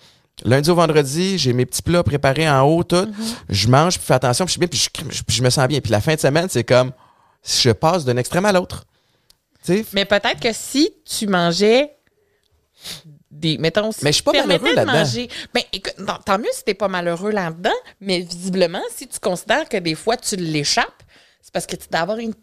lundi 0.44 0.70
au 0.70 0.74
vendredi, 0.76 1.36
j'ai 1.36 1.52
mes 1.52 1.66
petits 1.66 1.82
plats 1.82 2.02
préparés 2.02 2.48
en 2.48 2.62
haut, 2.62 2.82
tout. 2.82 2.96
Mm-hmm. 2.96 3.34
Je 3.50 3.68
mange, 3.68 3.98
puis 3.98 4.06
fais 4.06 4.14
attention, 4.14 4.46
puis 4.46 4.50
je 4.50 4.52
suis 4.52 4.60
bien, 4.60 4.68
puis 4.68 4.78
je, 5.12 5.16
je- 5.18 5.22
puis 5.22 5.36
je 5.36 5.42
me 5.42 5.50
sens 5.50 5.68
bien. 5.68 5.80
Puis 5.80 5.92
la 5.92 6.00
fin 6.00 6.14
de 6.14 6.20
semaine, 6.20 6.46
c'est 6.48 6.64
comme, 6.64 6.92
je 7.44 7.70
passe 7.70 8.06
d'un 8.06 8.16
extrême 8.16 8.46
à 8.46 8.52
l'autre. 8.52 8.86
Tu 9.62 9.76
sais, 9.78 9.86
Mais 9.92 10.06
peut-être 10.06 10.40
que 10.40 10.52
si 10.54 10.90
tu 11.04 11.26
mangeais 11.26 11.90
des 13.38 13.58
mettons 13.58 13.90
Mais 14.02 14.10
je 14.10 14.16
suis 14.16 14.22
pas 14.22 14.32
malheureux 14.32 14.70
de 14.70 14.76
là-dedans. 14.76 15.28
Ben 15.54 15.62
écoute, 15.72 15.94
non, 15.98 16.14
tant 16.24 16.38
mieux 16.38 16.50
si 16.52 16.64
t'es 16.64 16.74
pas 16.74 16.88
malheureux 16.88 17.30
là-dedans, 17.30 17.70
mais 18.00 18.20
visiblement 18.20 18.82
si 18.94 19.06
tu 19.06 19.18
considères 19.20 19.68
que 19.68 19.76
des 19.76 19.94
fois 19.94 20.16
tu 20.16 20.36
l'échappes, 20.36 21.02
c'est 21.40 21.52
parce 21.52 21.66
que 21.66 21.76
tu 21.76 21.88
dois 21.90 22.00
avoir 22.00 22.18
une 22.18 22.34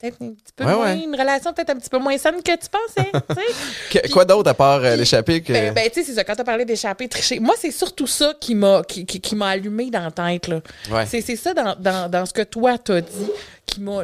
peut-être 0.00 0.16
un 0.20 0.30
petit 0.30 0.52
peu 0.56 0.64
Ouais, 0.64 0.74
moins 0.74 0.84
ouais. 0.96 1.04
une 1.04 1.14
relation 1.14 1.52
peut-être 1.52 1.70
un 1.70 1.76
petit 1.76 1.90
peu 1.90 1.98
moins 1.98 2.18
saine 2.18 2.42
que 2.42 2.50
tu 2.52 2.66
pensais, 2.68 4.08
quoi 4.12 4.24
d'autre 4.24 4.50
à 4.50 4.54
part 4.54 4.82
euh, 4.82 4.96
l'échappée 4.96 5.40
que. 5.42 5.52
Ben, 5.52 5.72
ben, 5.72 5.88
tu 5.88 6.00
sais, 6.00 6.06
c'est 6.06 6.14
ça. 6.14 6.24
Quand 6.24 6.34
tu 6.34 6.40
as 6.40 6.44
parlé 6.44 6.64
d'échapper, 6.64 7.08
tricher, 7.08 7.38
moi, 7.38 7.54
c'est 7.56 7.70
surtout 7.70 8.08
ça 8.08 8.34
qui 8.40 8.54
m'a 8.56 8.82
qui, 8.82 9.06
qui, 9.06 9.20
qui 9.20 9.36
m'a 9.36 9.50
allumé 9.50 9.90
dans 9.90 10.00
la 10.02 10.10
tête. 10.10 10.48
Là. 10.48 10.60
Ouais. 10.90 11.06
C'est, 11.06 11.20
c'est 11.20 11.36
ça 11.36 11.54
dans, 11.54 11.76
dans, 11.78 12.10
dans 12.10 12.26
ce 12.26 12.32
que 12.32 12.42
toi 12.42 12.78
t'as 12.78 13.00
dit 13.00 13.30
qui 13.64 13.80
m'a 13.80 14.02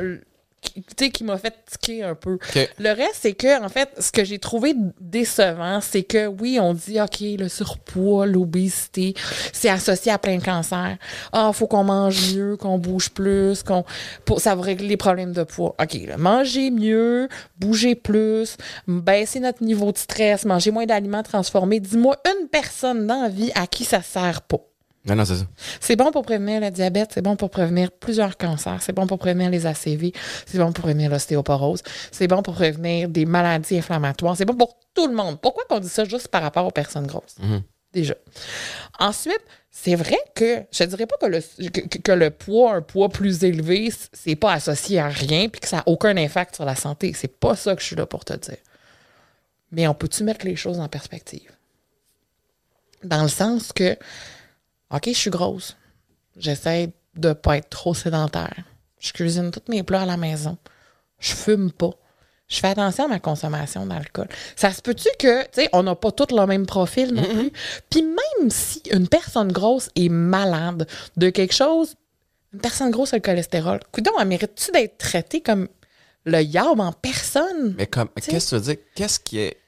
qui, 0.73 1.11
qui 1.11 1.25
m'a 1.25 1.39
fait 1.39 1.55
tiquer 1.71 2.03
un 2.03 2.15
peu. 2.15 2.39
Le 2.79 2.91
reste, 2.91 3.19
c'est 3.21 3.33
que, 3.33 3.63
en 3.63 3.69
fait, 3.69 3.91
ce 3.99 4.13
que 4.13 4.25
j'ai 4.25 4.39
trouvé 4.39 4.75
décevant, 5.01 5.81
c'est 5.81 6.03
que 6.03 6.27
oui, 6.27 6.59
on 6.61 6.75
dit, 6.75 7.01
OK, 7.01 7.21
le 7.21 7.49
surpoids, 7.49 8.27
l'obésité, 8.27 9.15
c'est 9.53 9.69
associé 9.69 10.13
à 10.13 10.19
plein 10.19 10.39
de 10.39 10.45
cancers. 10.45 10.97
Ah, 11.33 11.51
faut 11.53 11.67
qu'on 11.67 11.85
mange 11.85 12.35
mieux, 12.35 12.57
qu'on 12.57 12.79
bouge 12.79 13.11
plus, 13.11 13.63
qu'on, 13.63 13.85
pour, 14.25 14.41
ça 14.41 14.55
va 14.55 14.63
régler 14.63 14.89
les 14.89 14.97
problèmes 14.97 15.33
de 15.33 15.45
poids. 15.45 15.75
OK, 15.81 15.95
là, 16.07 16.17
manger 16.17 16.71
mieux, 16.71 17.29
bouger 17.59 17.95
plus, 17.95 18.57
baisser 18.87 19.41
notre 19.41 19.63
niveau 19.63 19.93
de 19.93 19.99
stress, 19.99 20.45
manger 20.45 20.71
moins 20.71 20.87
d'aliments 20.87 21.23
transformés. 21.23 21.81
Dis-moi 21.81 22.17
une 22.27 22.49
personne 22.49 23.07
dans 23.07 23.23
la 23.23 23.29
vie 23.29 23.53
à 23.55 23.67
qui 23.67 23.85
ça 23.85 24.03
sert 24.03 24.43
pas. 24.43 24.68
Non, 25.09 25.17
non, 25.17 25.25
c'est 25.25 25.37
ça. 25.37 25.47
C'est 25.81 25.97
bon 25.97 26.11
pour 26.11 26.23
prévenir 26.23 26.61
le 26.61 26.71
diabète, 26.71 27.11
c'est 27.15 27.23
bon 27.23 27.37
pour 27.37 27.51
prévenir 27.51 27.91
plusieurs 27.91 28.37
cancers, 28.37 28.83
c'est 28.83 28.93
bon 28.93 29.07
pour 29.07 29.19
prévenir 29.19 29.51
les 29.51 29.67
ACV, 29.67 30.13
c'est 30.47 30.59
bon 30.59 30.73
pour 30.73 30.85
prévenir 30.85 31.11
l'ostéoporose, 31.11 31.83
c'est 32.13 32.29
bon 32.29 32.43
pour 32.43 32.55
prévenir 32.55 33.09
des 33.09 33.25
maladies 33.25 33.79
inflammatoires, 33.79 34.37
c'est 34.37 34.45
bon 34.45 34.55
pour 34.55 34.77
tout 34.95 35.07
le 35.07 35.15
monde. 35.15 35.41
Pourquoi 35.41 35.65
qu'on 35.69 35.81
dit 35.81 35.89
ça 35.89 36.05
juste 36.05 36.29
par 36.29 36.43
rapport 36.43 36.67
aux 36.67 36.71
personnes 36.71 37.07
grosses? 37.07 37.37
Déjà. 37.93 38.15
Ensuite, 38.99 39.41
c'est 39.71 39.95
vrai 39.95 40.19
que 40.35 40.65
je 40.71 40.85
ne 40.85 40.89
dirais 40.89 41.07
pas 41.07 41.17
que 41.17 41.27
le, 41.27 41.41
que, 41.71 42.13
le 42.13 42.31
poids, 42.31 42.75
un 42.75 42.83
poids 42.83 43.09
plus 43.09 43.45
élevé, 43.45 43.91
c'est 44.13 44.37
pas 44.37 44.53
associé 44.53 44.99
à 44.99 45.09
rien 45.09 45.49
puis 45.49 45.61
que 45.61 45.69
ça 45.69 45.79
n'a 45.79 45.83
aucun 45.87 46.17
impact 46.17 46.57
sur 46.57 46.65
la 46.67 46.77
santé. 46.77 47.15
C'est 47.15 47.39
pas 47.39 47.57
ça 47.57 47.75
que 47.75 47.81
je 47.81 47.87
suis 47.87 47.97
là 47.97 48.05
pour 48.05 48.25
te 48.25 48.35
dire. 48.35 48.59
Mais 49.73 49.87
on 49.87 49.95
peut-tu 49.95 50.25
mettre 50.25 50.45
les 50.45 50.57
choses 50.57 50.81
en 50.81 50.89
perspective? 50.89 51.51
Dans 53.05 53.23
le 53.23 53.29
sens 53.29 53.73
que, 53.73 53.97
OK, 54.93 55.05
je 55.07 55.13
suis 55.13 55.31
grosse. 55.31 55.77
J'essaie 56.37 56.93
de 57.15 57.33
pas 57.33 57.59
être 57.59 57.69
trop 57.69 57.95
sédentaire. 57.95 58.65
Je 59.01 59.13
cuisine 59.13 59.51
tous 59.51 59.71
mes 59.71 59.83
plats 59.83 60.03
à 60.03 60.07
la 60.07 60.17
maison. 60.17 60.57
Je 61.19 61.35
fume 61.35 61.73
pas. 61.73 61.91
Je 62.49 62.61
fais 62.61 62.69
attention 62.69 63.05
à 63.05 63.09
ma 63.09 63.21
consommation 63.21 63.85
d'alcool. 63.85 64.29
Ça 64.57 64.73
se 64.73 64.81
peut-tu 64.81 65.09
que, 65.19 65.43
tu 65.43 65.49
sais, 65.53 65.69
on 65.75 65.83
n'a 65.83 65.95
pas 65.95 66.11
tous 66.13 66.35
le 66.35 66.47
même 66.47 66.65
profil 66.65 67.13
non 67.13 67.23
plus? 67.23 67.53
Puis 67.91 68.03
même 68.03 68.51
si 68.51 68.83
une 68.91 69.07
personne 69.07 69.53
grosse 69.53 69.91
est 69.97 70.09
malade 70.09 70.87
de 71.17 71.29
quelque 71.29 71.53
chose, 71.55 71.95
une 72.55 72.61
personne 72.61 72.91
grosse 72.91 73.13
a 73.13 73.17
le 73.17 73.23
cholestérol, 73.23 73.81
coudon, 73.93 74.13
elle 74.19 74.29
mérite-tu 74.29 74.73
d'être 74.73 74.97
traitée 74.97 75.43
comme 75.43 75.69
le 76.25 76.41
yam 76.41 76.81
en 76.81 76.93
personne? 76.93 77.75
Mais 77.77 77.87
comme, 77.87 78.09
qu'est-ce 78.17 78.47
que 78.47 78.49
tu 78.49 78.55
veux 78.55 78.75
dire? 78.75 78.85
Qu'est-ce 78.95 79.21
qui 79.21 79.41
est. 79.41 79.59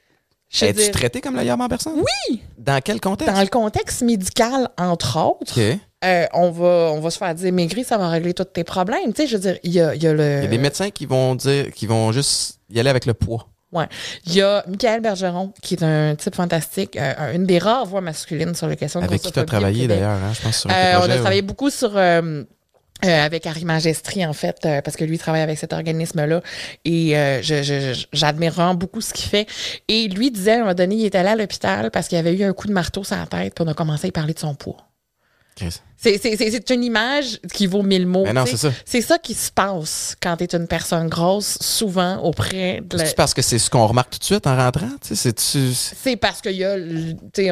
Es-tu 0.51 0.73
dire, 0.73 0.91
traité 0.91 1.21
comme 1.21 1.35
le 1.35 1.49
en 1.49 1.67
personne? 1.69 1.93
Oui! 2.29 2.41
Dans 2.57 2.81
quel 2.81 2.99
contexte? 2.99 3.33
Dans 3.33 3.41
le 3.41 3.47
contexte 3.47 4.01
médical, 4.01 4.69
entre 4.77 5.17
autres, 5.17 5.59
OK. 5.59 5.77
euh, 6.05 6.25
on, 6.33 6.51
va, 6.51 6.91
on 6.93 6.99
va 6.99 7.09
se 7.09 7.17
faire 7.17 7.33
dire 7.33 7.53
maigrir, 7.53 7.85
ça 7.85 7.97
va 7.97 8.09
régler 8.09 8.33
tous 8.33 8.43
tes 8.45 8.63
problèmes. 8.63 9.13
Tu 9.13 9.21
sais, 9.23 9.27
je 9.27 9.37
veux 9.37 9.41
dire, 9.41 9.57
il 9.63 9.71
y 9.71 9.79
a, 9.79 9.95
y 9.95 10.05
a 10.07 10.13
le. 10.13 10.39
Il 10.39 10.43
y 10.43 10.47
a 10.47 10.49
des 10.49 10.57
médecins 10.57 10.89
qui 10.89 11.05
vont 11.05 11.35
dire, 11.35 11.71
qui 11.71 11.87
vont 11.87 12.11
juste 12.11 12.59
y 12.69 12.79
aller 12.79 12.89
avec 12.89 13.05
le 13.05 13.13
poids. 13.13 13.47
Ouais. 13.71 13.87
Il 14.25 14.33
y 14.35 14.41
a 14.41 14.65
Michael 14.67 14.99
Bergeron, 14.99 15.53
qui 15.61 15.75
est 15.75 15.83
un 15.83 16.13
type 16.15 16.35
fantastique, 16.35 16.97
euh, 16.97 17.33
une 17.33 17.45
des 17.45 17.57
rares 17.57 17.85
voix 17.85 18.01
masculines 18.01 18.53
sur 18.53 18.67
les 18.67 18.75
questions 18.75 18.99
de 18.99 19.05
Avec 19.05 19.21
qui 19.21 19.31
tu 19.31 19.39
as 19.39 19.45
travaillé 19.45 19.87
d'ailleurs, 19.87 20.11
hein, 20.11 20.33
je 20.33 20.41
pense, 20.41 20.57
sur 20.59 20.69
Euh, 20.69 20.99
on 20.99 21.09
a 21.09 21.15
travaillé 21.15 21.41
beaucoup 21.41 21.69
sur. 21.69 21.95
euh, 21.95 22.43
euh, 23.05 23.25
avec 23.25 23.45
Harry 23.47 23.65
Magestri, 23.65 24.25
en 24.25 24.33
fait, 24.33 24.57
euh, 24.65 24.81
parce 24.81 24.95
que 24.97 25.03
lui 25.03 25.15
il 25.15 25.19
travaille 25.19 25.41
avec 25.41 25.57
cet 25.57 25.73
organisme-là. 25.73 26.41
Et 26.85 27.17
euh, 27.17 27.41
je- 27.41 27.63
je- 27.63 28.05
j'admire 28.13 28.51
vraiment 28.53 28.75
beaucoup 28.75 29.01
ce 29.01 29.13
qu'il 29.13 29.29
fait. 29.29 29.47
Et 29.87 30.07
lui 30.07 30.31
disait, 30.31 30.51
à 30.51 30.55
un 30.55 30.59
moment 30.59 30.73
donné, 30.73 30.95
il 30.95 31.05
était 31.05 31.17
allé 31.17 31.29
à 31.29 31.35
l'hôpital 31.35 31.91
parce 31.91 32.07
qu'il 32.07 32.17
avait 32.17 32.35
eu 32.35 32.43
un 32.43 32.53
coup 32.53 32.67
de 32.67 32.73
marteau 32.73 33.03
sur 33.03 33.15
la 33.17 33.25
tête, 33.25 33.55
puis 33.55 33.63
on 33.65 33.69
a 33.69 33.73
commencé 33.73 34.07
à 34.07 34.11
parler 34.11 34.33
de 34.33 34.39
son 34.39 34.55
poids. 34.55 34.90
C'est- 35.97 36.69
une 36.71 36.83
image 36.83 37.39
qui 37.53 37.67
vaut 37.67 37.83
mille 37.83 38.07
mots. 38.07 38.25
C'est 38.85 39.01
ça. 39.01 39.19
Qui 39.19 39.35
se 39.35 39.51
passe 39.51 40.15
quand 40.21 40.37
tu 40.37 40.45
es 40.45 40.55
une 40.55 40.67
personne 40.67 41.07
grosse, 41.07 41.59
souvent 41.61 42.17
auprès 42.23 42.81
de 42.83 42.97
la... 42.97 43.05
C'est 43.05 43.15
parce 43.15 43.35
que 43.35 43.43
c'est 43.43 43.59
ce 43.59 43.69
qu'on 43.69 43.85
remarque 43.85 44.09
tout 44.11 44.17
de 44.19 44.23
suite 44.23 44.47
en 44.47 44.55
rentrant? 44.57 44.89
C'est 45.95 46.15
parce 46.15 46.41
qu'il 46.41 46.53
y 46.53 46.63
a, 46.65 46.75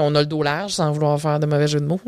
on 0.02 0.16
a 0.16 0.20
le 0.22 0.26
dos 0.26 0.42
large, 0.42 0.74
sans 0.74 0.92
vouloir 0.92 1.20
faire 1.22 1.40
de 1.40 1.46
mauvais 1.46 1.68
jeu 1.68 1.80
de 1.80 1.86
mots. 1.86 2.02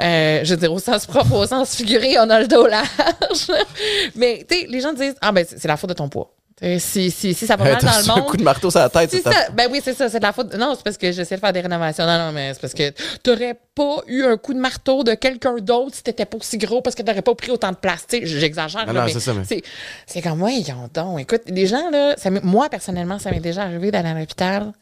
Euh, 0.00 0.40
je 0.44 0.50
veux 0.54 0.60
dire, 0.60 0.72
au 0.72 0.78
sens 0.78 1.06
propre, 1.06 1.34
au 1.34 1.46
sens 1.46 1.74
figuré, 1.74 2.16
on 2.20 2.30
a 2.30 2.40
le 2.40 2.46
dos 2.46 2.66
large. 2.68 2.86
Mais, 4.14 4.46
tu 4.48 4.56
sais, 4.60 4.66
les 4.68 4.80
gens 4.80 4.92
disent, 4.92 5.14
ah 5.20 5.32
ben, 5.32 5.44
c'est 5.48 5.66
la 5.68 5.76
faute 5.76 5.90
de 5.90 5.94
ton 5.94 6.08
poids. 6.08 6.32
Sais, 6.60 6.78
Si, 6.78 7.10
si, 7.10 7.32
si 7.32 7.46
ça 7.46 7.56
va 7.56 7.64
mal 7.64 7.78
dans 7.80 7.88
le 7.90 7.96
reçu 7.96 8.10
un 8.10 8.16
monde, 8.16 8.26
coup 8.26 8.36
de 8.36 8.42
marteau 8.42 8.70
sur 8.70 8.80
la 8.80 8.90
tête. 8.90 9.10
ta- 9.22 9.32
ça. 9.32 9.50
Ben 9.50 9.68
oui, 9.70 9.80
c'est 9.82 9.94
ça. 9.94 10.08
C'est 10.10 10.18
de 10.18 10.24
la 10.24 10.32
faute. 10.32 10.54
Non, 10.54 10.74
c'est 10.76 10.82
parce 10.84 10.98
que 10.98 11.10
j'essaie 11.10 11.36
de 11.36 11.40
faire 11.40 11.52
des 11.54 11.60
rénovations. 11.62 12.04
Non, 12.04 12.18
non, 12.18 12.32
mais 12.32 12.52
c'est 12.52 12.60
parce 12.60 12.74
que 12.74 12.92
t'aurais 13.22 13.58
pas 13.74 14.02
eu 14.06 14.24
un 14.24 14.36
coup 14.36 14.52
de 14.52 14.58
marteau 14.58 15.02
de 15.02 15.14
quelqu'un 15.14 15.56
d'autre 15.56 15.94
si 15.96 16.02
t'étais 16.02 16.26
pas 16.26 16.36
aussi 16.36 16.58
gros 16.58 16.82
parce 16.82 16.94
que 16.94 17.02
t'aurais 17.02 17.22
pas 17.22 17.34
pris 17.34 17.50
autant 17.50 17.70
de 17.70 17.76
place. 17.76 18.06
J'exagère. 18.10 18.86
Non, 18.86 18.92
là, 18.92 19.00
non, 19.00 19.06
mais 19.06 19.12
c'est 19.12 19.20
ça, 19.20 19.32
mais- 19.32 19.44
c'est, 19.48 19.62
c'est 20.06 20.20
comme, 20.20 20.42
ouais, 20.42 20.56
ils 20.56 20.70
ont 20.72 20.88
donc. 20.92 21.20
Écoute, 21.20 21.42
les 21.46 21.66
gens, 21.66 21.88
là, 21.90 22.14
ça 22.18 22.30
moi, 22.30 22.68
personnellement, 22.68 23.18
ça 23.18 23.30
m'est 23.30 23.40
déjà 23.40 23.62
arrivé 23.62 23.90
d'aller 23.90 24.10
à 24.10 24.14
l'hôpital. 24.18 24.72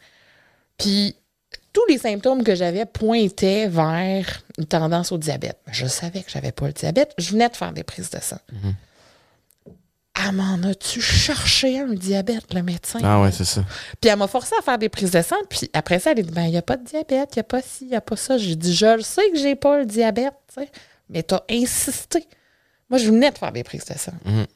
Puis 0.79 1.15
tous 1.73 1.85
les 1.89 1.99
symptômes 1.99 2.43
que 2.43 2.55
j'avais 2.57 2.87
pointaient 2.87 3.69
vers 3.69 4.43
une 4.59 4.65
tendance 4.67 5.13
au 5.13 5.19
diabète. 5.19 5.59
Je 5.71 5.87
savais 5.87 6.23
que 6.23 6.31
j'avais 6.31 6.51
pas 6.51 6.67
le 6.67 6.73
diabète. 6.73 7.13
Je 7.19 7.31
venais 7.31 7.49
de 7.49 7.55
faire 7.57 7.73
des 7.73 7.85
prises 7.85 8.11
de 8.11 8.19
sang. 8.21 8.39
Mhm. 8.53 8.75
Ah, 10.21 10.33
m'en 10.33 10.61
as-tu 10.69 11.01
cherché 11.01 11.79
un 11.79 11.95
diabète, 11.95 12.53
le 12.53 12.63
médecin? 12.63 12.99
Ah 13.05 13.21
ouais, 13.21 13.31
c'est 13.31 13.45
ça. 13.45 13.63
Puis 14.01 14.11
elle 14.11 14.19
m'a 14.19 14.27
forcé 14.27 14.55
à 14.59 14.63
faire 14.63 14.77
des 14.77 14.89
prises 14.89 15.13
de 15.13 15.23
sang. 15.23 15.37
Puis 15.49 15.71
après 15.73 16.01
ça, 16.01 16.11
elle 16.11 16.19
a 16.21 16.23
dit, 16.23 16.33
ben, 16.33 16.43
il 16.43 16.51
n'y 16.51 16.57
a 16.57 16.63
pas 16.63 16.77
de 16.77 16.85
diabète, 16.85 17.31
il 17.35 17.39
n'y 17.39 17.41
a 17.41 17.45
pas 17.45 17.63
ci, 17.63 17.85
il 17.85 17.89
n'y 17.91 17.95
a 17.97 18.01
pas 18.01 18.17
ça. 18.17 18.37
J'ai 18.37 18.57
dit, 18.57 18.75
je 18.75 18.97
le 18.97 19.03
sais 19.03 19.31
que 19.31 19.39
j'ai 19.39 19.55
pas 19.55 19.79
le 19.79 19.87
diabète, 19.87 20.35
tu 20.53 20.61
sais. 20.61 20.69
Mais 21.09 21.23
t'as 21.23 21.43
insisté. 21.51 22.27
Moi, 22.91 22.99
je 22.99 23.07
venais 23.07 23.31
de 23.31 23.39
faire 23.39 23.53
des 23.53 23.63
prises 23.63 23.85
de 23.85 23.97
sang. 23.97 24.13
Mhm. 24.25 24.47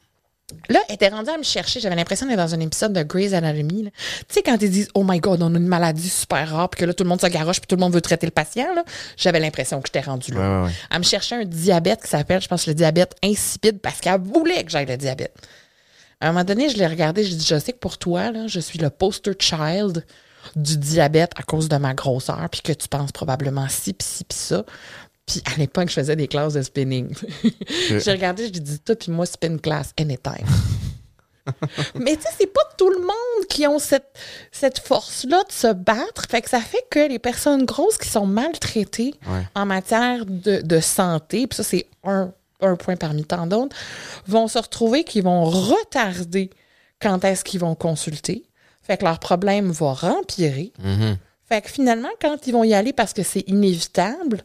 Là, 0.69 0.79
elle 0.87 0.95
était 0.95 1.09
rendue 1.09 1.29
à 1.29 1.37
me 1.37 1.43
chercher. 1.43 1.79
J'avais 1.79 1.95
l'impression 1.95 2.25
d'être 2.27 2.37
dans 2.37 2.53
un 2.53 2.59
épisode 2.59 2.93
de 2.93 3.03
Grey's 3.03 3.33
Anatomy. 3.33 3.83
Tu 3.83 3.91
sais, 4.29 4.41
quand 4.41 4.61
ils 4.61 4.69
disent, 4.69 4.89
oh 4.93 5.03
my 5.03 5.19
God, 5.19 5.41
on 5.41 5.53
a 5.53 5.57
une 5.57 5.67
maladie 5.67 6.09
super 6.09 6.49
rare, 6.49 6.69
puis 6.69 6.81
que 6.81 6.85
là, 6.85 6.93
tout 6.93 7.03
le 7.03 7.09
monde 7.09 7.21
se 7.21 7.27
garoche, 7.27 7.59
puis 7.59 7.67
tout 7.67 7.75
le 7.75 7.81
monde 7.81 7.93
veut 7.93 8.01
traiter 8.01 8.25
le 8.25 8.31
patient, 8.31 8.73
là. 8.75 8.83
J'avais 9.17 9.39
l'impression 9.39 9.81
que 9.81 9.87
j'étais 9.87 10.05
rendue 10.05 10.31
là. 10.31 10.39
Ouais, 10.39 10.57
ouais, 10.57 10.65
ouais. 10.67 10.73
Elle 10.91 10.99
me 10.99 11.03
cherchait 11.03 11.35
un 11.35 11.45
diabète 11.45 12.01
qui 12.03 12.09
s'appelle, 12.09 12.41
je 12.41 12.47
pense, 12.47 12.67
le 12.67 12.73
diabète 12.73 13.15
insipide 13.23 13.79
parce 13.79 13.99
qu'elle 13.99 14.21
voulait 14.21 14.63
que 14.63 14.71
j'aille 14.71 14.85
le 14.85 14.97
diabète. 14.97 15.35
À 16.21 16.27
un 16.29 16.31
moment 16.31 16.45
donné, 16.45 16.69
je 16.69 16.77
l'ai 16.77 16.87
regardé, 16.87 17.23
j'ai 17.23 17.35
dit, 17.35 17.45
je 17.45 17.59
sais 17.59 17.73
que 17.73 17.79
pour 17.79 17.97
toi, 17.97 18.31
là, 18.31 18.47
je 18.47 18.59
suis 18.59 18.79
le 18.79 18.89
poster 18.89 19.33
child 19.37 20.05
du 20.55 20.77
diabète 20.77 21.31
à 21.35 21.43
cause 21.43 21.69
de 21.69 21.77
ma 21.77 21.93
grosseur, 21.93 22.47
puis 22.51 22.61
que 22.61 22.73
tu 22.73 22.87
penses 22.87 23.11
probablement 23.11 23.67
ci, 23.69 23.93
puis 23.93 24.07
ci, 24.07 24.23
puis 24.23 24.37
ça. 24.37 24.63
Puis 25.25 25.41
à 25.45 25.57
l'époque, 25.57 25.89
je 25.89 25.93
faisais 25.93 26.15
des 26.15 26.27
classes 26.27 26.53
de 26.53 26.61
spinning. 26.61 27.13
j'ai 27.89 28.11
regardé, 28.11 28.47
je 28.47 28.51
lui 28.51 28.57
ai 28.57 28.61
dit, 28.61 28.79
toi, 28.79 28.95
puis 28.95 29.11
moi, 29.11 29.25
spin 29.25 29.57
class 29.57 29.93
anytime. 29.99 30.45
Mais 31.95 32.15
tu 32.15 32.21
sais, 32.23 32.29
c'est 32.39 32.47
pas 32.53 32.61
tout 32.77 32.89
le 32.89 32.99
monde 32.99 33.47
qui 33.49 33.67
ont 33.67 33.79
cette, 33.79 34.17
cette 34.51 34.79
force-là 34.79 35.43
de 35.47 35.51
se 35.51 35.73
battre. 35.73 36.23
Fait 36.29 36.41
que 36.41 36.49
ça 36.49 36.61
fait 36.61 36.83
que 36.89 37.07
les 37.09 37.19
personnes 37.19 37.65
grosses 37.65 37.97
qui 37.97 38.07
sont 38.09 38.25
maltraitées 38.25 39.13
Ouais. 39.27 39.43
en 39.55 39.65
matière 39.65 40.25
de, 40.25 40.61
de 40.61 40.79
santé, 40.79 41.47
puis 41.47 41.57
ça, 41.57 41.63
c'est 41.63 41.87
un, 42.05 42.31
un 42.61 42.75
point 42.77 42.95
parmi 42.95 43.25
tant 43.25 43.45
d'autres, 43.47 43.75
vont 44.27 44.47
se 44.47 44.57
retrouver 44.57 45.03
qu'ils 45.03 45.23
vont 45.23 45.43
retarder 45.43 46.49
quand 47.01 47.23
est-ce 47.25 47.43
qu'ils 47.43 47.59
vont 47.59 47.75
consulter. 47.75 48.43
Fait 48.81 48.97
que 48.97 49.03
leur 49.03 49.19
problème 49.19 49.71
va 49.71 49.93
rempirer. 49.93 50.71
Mhm. 50.81 51.17
Fait 51.49 51.61
que 51.61 51.69
finalement, 51.69 52.09
quand 52.21 52.47
ils 52.47 52.51
vont 52.53 52.63
y 52.63 52.73
aller 52.73 52.93
parce 52.93 53.11
que 53.13 53.23
c'est 53.23 53.43
inévitable, 53.47 54.43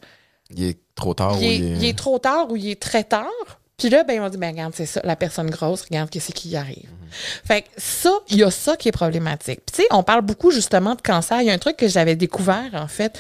Il 0.55 0.65
est 0.65 0.79
trop 0.95 1.15
tard. 1.15 1.37
il, 1.41 1.47
ou 1.47 1.51
est, 1.51 1.57
il 1.57 1.65
est- 1.65 1.77
il 1.79 1.85
est 1.85 1.99
trop 1.99 2.19
tard 2.19 2.51
ou 2.51 2.57
il 2.57 2.71
est 2.71 2.81
très 2.81 3.05
tard? 3.05 3.27
Puis 3.77 3.91
là, 3.91 4.03
ben, 4.03 4.15
ils 4.15 4.21
vont 4.21 4.29
dire, 4.29 4.41
ben, 4.41 4.51
regarde, 4.51 4.73
c'est 4.75 4.87
ça, 4.87 5.01
la 5.05 5.15
personne 5.15 5.51
grosse, 5.51 5.83
regarde 5.83 6.11
qu'est-ce 6.11 6.33
qui 6.33 6.49
y 6.49 6.57
arrive. 6.57 6.89
Fait 7.45 7.63
que 7.63 7.69
ça, 7.77 8.11
il 8.29 8.39
y 8.39 8.43
a 8.43 8.51
ça 8.51 8.77
qui 8.77 8.89
est 8.89 8.93
problématique. 8.93 9.61
Puis 9.67 9.77
tu 9.77 9.83
sais, 9.83 9.89
on 9.93 10.03
parle 10.03 10.23
beaucoup 10.23 10.51
justement 10.51 10.97
de 10.97 11.01
cancer. 11.01 11.41
Il 11.43 11.47
y 11.47 11.51
a 11.51 11.53
un 11.53 11.59
truc 11.59 11.77
que 11.77 11.87
j'avais 11.87 12.17
découvert, 12.17 12.71
en 12.73 12.89
fait, 12.89 13.19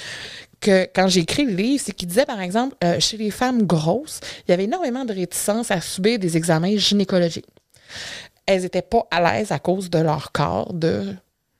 que 0.60 0.88
quand 0.92 1.06
j'ai 1.06 1.20
écrit 1.20 1.44
le 1.44 1.52
livre, 1.52 1.80
c'est 1.86 1.92
qu'il 1.92 2.08
disait, 2.08 2.26
par 2.26 2.40
exemple, 2.40 2.74
euh, 2.82 2.98
chez 2.98 3.16
les 3.16 3.30
femmes 3.30 3.62
grosses, 3.62 4.18
il 4.46 4.50
y 4.50 4.54
avait 4.54 4.64
énormément 4.64 5.04
de 5.04 5.12
réticence 5.14 5.70
à 5.70 5.80
subir 5.80 6.18
des 6.18 6.36
examens 6.36 6.76
gynécologiques. 6.76 7.46
Elles 8.46 8.62
n'étaient 8.62 8.82
pas 8.82 9.06
à 9.12 9.20
l'aise 9.20 9.52
à 9.52 9.60
cause 9.60 9.90
de 9.90 9.98
leur 9.98 10.32
corps 10.32 10.72
de 10.72 11.14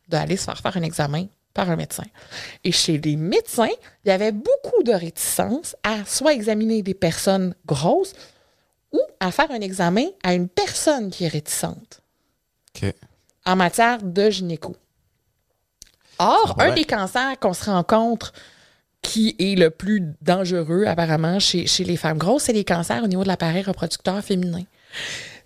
d'aller 0.09 0.37
se 0.39 0.45
faire 0.47 0.59
faire 0.59 0.77
un 0.77 0.83
examen 0.83 1.27
par 1.59 1.71
un 1.71 1.77
médecin. 1.77 2.05
Et 2.63 2.71
chez 2.71 2.99
les 2.99 3.17
médecins, 3.17 3.75
il 4.05 4.09
y 4.09 4.13
avait 4.13 4.31
beaucoup 4.31 4.85
de 4.85 4.93
réticence 4.93 5.75
à 5.83 6.05
soit 6.07 6.33
examiner 6.33 6.83
des 6.83 6.95
personnes 6.95 7.53
grosses 7.67 8.13
ou 8.93 9.01
à 9.19 9.33
faire 9.33 9.51
un 9.51 9.61
examen 9.61 10.07
à 10.23 10.35
une 10.35 10.47
personne 10.49 11.11
qui 11.11 11.25
est 11.25 11.29
réticente 11.29 12.01
en 13.45 13.57
matière 13.57 14.01
de 14.01 14.31
gynéco. 14.31 14.77
Or, 16.21 16.55
Ouais. 16.59 16.67
un 16.67 16.75
des 16.77 16.85
cancers 16.85 17.37
qu'on 17.41 17.53
se 17.55 17.65
rencontre 17.65 18.33
qui 19.03 19.35
est 19.41 19.59
le 19.59 19.71
plus 19.71 20.03
dangereux 20.23 20.85
apparemment 20.87 21.41
chez, 21.41 21.67
chez 21.67 21.83
les 21.83 21.97
femmes 21.97 22.19
grosses, 22.19 22.45
c'est 22.45 22.53
les 22.53 22.65
cancers 22.65 23.03
au 23.03 23.09
niveau 23.09 23.25
de 23.25 23.29
l'appareil 23.29 23.63
reproducteur 23.63 24.23
féminin. 24.23 24.63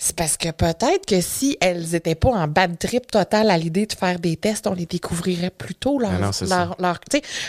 C'est 0.04 0.16
parce 0.16 0.36
que 0.36 0.50
peut-être 0.50 1.06
que 1.06 1.20
si 1.20 1.56
elles 1.60 1.94
étaient 1.94 2.16
pas 2.16 2.30
en 2.30 2.48
bad 2.48 2.76
trip 2.76 3.08
total 3.08 3.48
à 3.52 3.56
l'idée 3.56 3.86
de 3.86 3.92
faire 3.92 4.18
des 4.18 4.36
tests, 4.36 4.66
on 4.66 4.74
les 4.74 4.84
découvrirait 4.86 5.50
plus 5.50 5.76
tôt. 5.76 6.00
Leur, 6.00 6.10
Ah 6.10 6.18
non, 6.18 6.30
leur, 6.80 6.98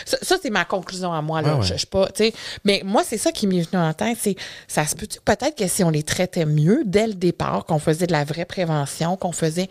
ça, 0.04 0.16
ça, 0.22 0.36
c'est 0.40 0.50
ma 0.50 0.64
conclusion 0.64 1.12
à 1.12 1.20
moi. 1.20 1.42
Là. 1.42 1.56
Ouais. 1.56 1.66
Je, 1.66 1.76
je 1.76 1.84
pas, 1.84 2.08
mais 2.62 2.82
moi, 2.84 3.02
c'est 3.04 3.18
ça 3.18 3.32
qui 3.32 3.48
m'est 3.48 3.62
venu 3.62 3.82
en 3.82 3.92
tête. 3.92 4.18
C'est, 4.20 4.36
ça 4.68 4.86
se 4.86 4.94
peut-tu 4.94 5.18
peut-être 5.24 5.56
que 5.56 5.66
si 5.66 5.82
on 5.82 5.90
les 5.90 6.04
traitait 6.04 6.46
mieux 6.46 6.82
dès 6.86 7.08
le 7.08 7.14
départ, 7.14 7.64
qu'on 7.66 7.80
faisait 7.80 8.06
de 8.06 8.12
la 8.12 8.22
vraie 8.22 8.44
prévention, 8.44 9.16
qu'on 9.16 9.32
faisait 9.32 9.68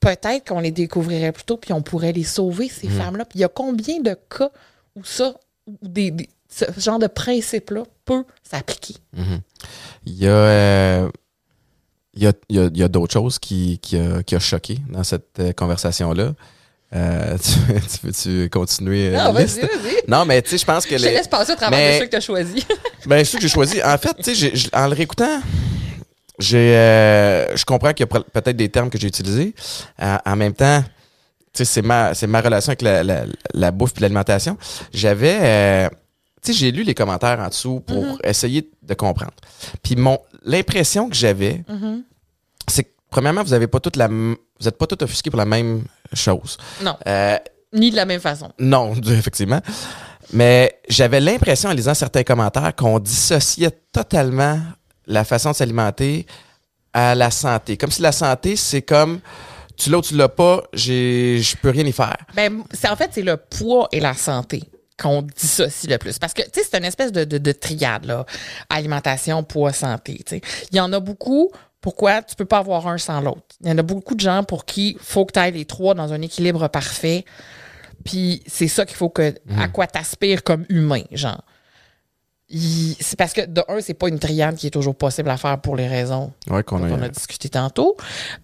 peut-être 0.00 0.46
qu'on 0.48 0.60
les 0.60 0.70
découvrirait 0.70 1.32
plus 1.32 1.44
tôt, 1.44 1.56
puis 1.56 1.72
on 1.72 1.80
pourrait 1.80 2.12
les 2.12 2.24
sauver, 2.24 2.68
ces 2.68 2.88
Mhm. 2.88 2.98
femmes-là? 3.00 3.24
Puis 3.24 3.38
il 3.38 3.40
y 3.40 3.44
a 3.44 3.48
combien 3.48 4.00
de 4.02 4.14
cas 4.28 4.50
où 4.96 5.02
ça, 5.02 5.34
où 5.66 5.78
des, 5.80 6.10
des- 6.10 6.28
ce 6.50 6.66
genre 6.76 6.98
de 6.98 7.06
principe-là 7.06 7.84
peut 8.04 8.24
s'appliquer? 8.42 8.96
Il 10.04 10.14
y 10.14 10.26
a, 10.26 10.30
euh, 10.30 11.08
il 12.18 12.24
y 12.24 12.26
a, 12.26 12.32
il 12.48 12.56
y 12.56 12.58
a- 12.60 12.64
il 12.72 12.76
y 12.76 12.82
a 12.82 12.88
d'autres 12.88 13.12
choses 13.12 13.38
qui, 13.38 13.78
qui, 13.80 13.96
a, 13.96 14.22
qui 14.22 14.34
a 14.34 14.40
choqué 14.40 14.78
dans 14.90 15.04
cette 15.04 15.38
euh, 15.38 15.52
conversation-là. 15.52 16.32
Euh, 16.96 17.36
tu, 17.42 17.52
tu 17.80 18.06
veux-tu 18.06 18.50
continuer 18.50 19.14
euh, 19.14 19.18
Ah, 19.20 19.30
la 19.32 19.42
liste? 19.42 19.60
Non, 20.08 20.24
mais 20.24 20.40
tu 20.42 20.50
sais, 20.50 20.58
je 20.58 20.64
pense 20.64 20.84
que 20.86 20.96
Je 20.96 21.02
te 21.04 21.08
les. 21.08 21.14
laisse 21.16 21.28
passer 21.28 21.52
au 21.52 21.56
travers 21.56 21.78
Mais- 21.78 21.94
de 21.94 21.98
ceux 22.00 22.04
que 22.06 22.10
tu 22.10 22.16
as 22.16 22.20
choisis. 22.20 22.64
Ben, 23.06 23.24
ceux 23.24 23.38
que 23.38 23.42
j'ai 23.42 23.48
choisi. 23.48 23.82
En 23.82 23.96
fait, 23.98 24.14
tu 24.22 24.34
sais, 24.34 24.52
en 24.72 24.86
le 24.88 24.94
réécoutant, 24.94 25.40
j'ai, 26.38 26.76
euh, 26.76 27.56
je 27.56 27.64
comprends 27.64 27.92
qu'il 27.92 28.06
y 28.10 28.16
a 28.16 28.20
peut-être 28.20 28.56
des 28.56 28.68
termes 28.68 28.90
que 28.90 28.98
j'ai 28.98 29.08
utilisés. 29.08 29.54
En 30.24 30.36
même 30.36 30.52
temps, 30.54 30.82
tu 31.52 31.58
sais, 31.58 31.64
c'est 31.64 31.82
ma, 31.82 32.14
c'est 32.14 32.26
ma 32.26 32.40
relation 32.40 32.70
avec 32.70 32.82
la, 32.82 33.02
la, 33.04 33.24
la 33.54 33.70
bouffe 33.70 33.92
et 33.96 34.00
l'alimentation. 34.00 34.56
J'avais, 34.92 35.88
tu 36.42 36.52
sais, 36.52 36.58
j'ai 36.58 36.70
lu 36.70 36.82
les 36.84 36.94
commentaires 36.94 37.40
en 37.40 37.48
dessous 37.48 37.80
pour 37.80 38.18
essayer 38.24 38.68
de 38.82 38.94
comprendre. 38.94 39.32
Puis 39.82 39.96
mon, 39.96 40.18
l'impression 40.48 41.08
que 41.08 41.14
j'avais, 41.14 41.64
c'est 42.66 42.84
que 42.84 42.90
premièrement, 43.10 43.42
vous 43.42 43.52
avez 43.52 43.66
pas 43.68 43.80
toute 43.80 43.96
la, 43.96 44.08
vous 44.08 44.36
êtes 44.66 44.76
pas 44.78 44.86
tout 44.86 45.02
offusqués 45.02 45.30
pour 45.30 45.38
la 45.38 45.44
même 45.44 45.84
chose. 46.12 46.58
Non, 46.82 46.96
Euh, 47.06 47.36
ni 47.72 47.90
de 47.90 47.96
la 47.96 48.04
même 48.06 48.20
façon. 48.20 48.50
non, 48.58 48.94
effectivement. 49.10 49.60
Mais 50.32 50.78
j'avais 50.88 51.20
l'impression 51.20 51.70
en 51.70 51.72
lisant 51.72 51.94
certains 51.94 52.22
commentaires 52.22 52.74
qu'on 52.74 52.98
dissociait 52.98 53.70
totalement 53.92 54.58
la 55.06 55.24
façon 55.24 55.50
de 55.52 55.56
s'alimenter 55.56 56.26
à 56.92 57.14
la 57.14 57.30
santé. 57.30 57.76
Comme 57.76 57.90
si 57.90 58.02
la 58.02 58.12
santé, 58.12 58.56
c'est 58.56 58.82
comme 58.82 59.20
tu 59.76 59.90
l'as 59.90 59.98
ou 59.98 60.02
tu 60.02 60.14
l'as 60.16 60.28
pas, 60.28 60.62
je 60.72 61.56
peux 61.62 61.70
rien 61.70 61.84
y 61.86 61.92
faire. 61.92 62.16
Ben, 62.34 62.62
en 62.90 62.96
fait, 62.96 63.10
c'est 63.12 63.22
le 63.22 63.36
poids 63.36 63.88
et 63.92 64.00
la 64.00 64.14
santé 64.14 64.64
qu'on 65.00 65.22
dissocie 65.22 65.90
le 65.90 65.98
plus. 65.98 66.18
Parce 66.18 66.34
que, 66.34 66.42
tu 66.42 66.50
sais, 66.54 66.66
c'est 66.70 66.78
une 66.78 66.84
espèce 66.84 67.12
de, 67.12 67.24
de, 67.24 67.38
de 67.38 67.52
triade, 67.52 68.04
là. 68.04 68.26
Alimentation, 68.68 69.42
poids, 69.44 69.72
santé, 69.72 70.20
tu 70.26 70.36
sais. 70.36 70.40
Il 70.72 70.76
y 70.76 70.80
en 70.80 70.92
a 70.92 71.00
beaucoup. 71.00 71.50
Pourquoi? 71.80 72.22
Tu 72.22 72.34
peux 72.34 72.44
pas 72.44 72.58
avoir 72.58 72.88
un 72.88 72.98
sans 72.98 73.20
l'autre? 73.20 73.42
Il 73.60 73.68
y 73.68 73.72
en 73.72 73.78
a 73.78 73.82
beaucoup 73.82 74.14
de 74.14 74.20
gens 74.20 74.42
pour 74.42 74.64
qui 74.64 74.90
il 74.90 74.98
faut 74.98 75.24
que 75.24 75.32
tu 75.32 75.38
ailles 75.38 75.52
les 75.52 75.64
trois 75.64 75.94
dans 75.94 76.12
un 76.12 76.20
équilibre 76.22 76.66
parfait. 76.68 77.24
Puis 78.04 78.42
c'est 78.46 78.68
ça 78.68 78.84
qu'il 78.84 78.96
faut 78.96 79.10
que, 79.10 79.34
à 79.58 79.68
quoi 79.68 79.86
t'aspires 79.86 80.42
comme 80.42 80.64
humain, 80.68 81.02
genre. 81.12 81.42
C'est 82.50 83.16
parce 83.18 83.34
que, 83.34 83.44
de 83.44 83.62
un, 83.68 83.80
c'est 83.80 83.92
pas 83.94 84.08
une 84.08 84.18
triade 84.18 84.56
qui 84.56 84.68
est 84.68 84.70
toujours 84.70 84.96
possible 84.96 85.28
à 85.28 85.36
faire 85.36 85.60
pour 85.60 85.76
les 85.76 85.86
raisons 85.86 86.32
Ouais, 86.48 86.62
qu'on 86.62 86.82
on 86.82 87.02
a 87.02 87.08
discuté 87.08 87.50
tantôt. 87.50 87.96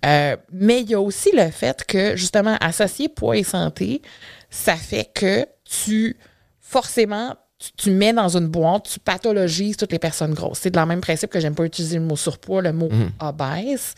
Euh, 0.04 0.36
mais 0.52 0.82
il 0.82 0.90
y 0.90 0.94
a 0.94 1.00
aussi 1.00 1.30
le 1.34 1.50
fait 1.50 1.84
que, 1.86 2.14
justement, 2.14 2.56
associer 2.60 3.08
poids 3.08 3.38
et 3.38 3.44
santé, 3.44 4.02
ça 4.50 4.76
fait 4.76 5.08
que 5.14 5.46
tu, 5.64 6.18
forcément, 6.64 7.36
tu, 7.58 7.70
tu 7.76 7.90
mets 7.90 8.12
dans 8.12 8.36
une 8.36 8.48
boîte, 8.48 8.88
tu 8.90 8.98
pathologises 8.98 9.76
toutes 9.76 9.92
les 9.92 9.98
personnes 9.98 10.34
grosses. 10.34 10.60
C'est 10.60 10.70
de 10.70 10.76
la 10.76 10.86
même 10.86 11.00
principe 11.00 11.30
que 11.30 11.38
j'aime 11.38 11.54
pas 11.54 11.64
utiliser 11.64 11.98
le 11.98 12.04
mot 12.04 12.16
surpoids, 12.16 12.62
le 12.62 12.72
mot 12.72 12.88
obèse, 13.20 13.94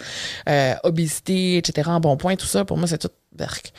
euh, 0.48 0.74
obésité, 0.82 1.56
etc., 1.58 1.88
en 1.90 2.00
bon 2.00 2.16
point, 2.16 2.36
tout 2.36 2.46
ça, 2.46 2.64
pour 2.64 2.76
moi, 2.76 2.86
c'est 2.86 2.98
tout 2.98 3.08
berk. 3.32 3.72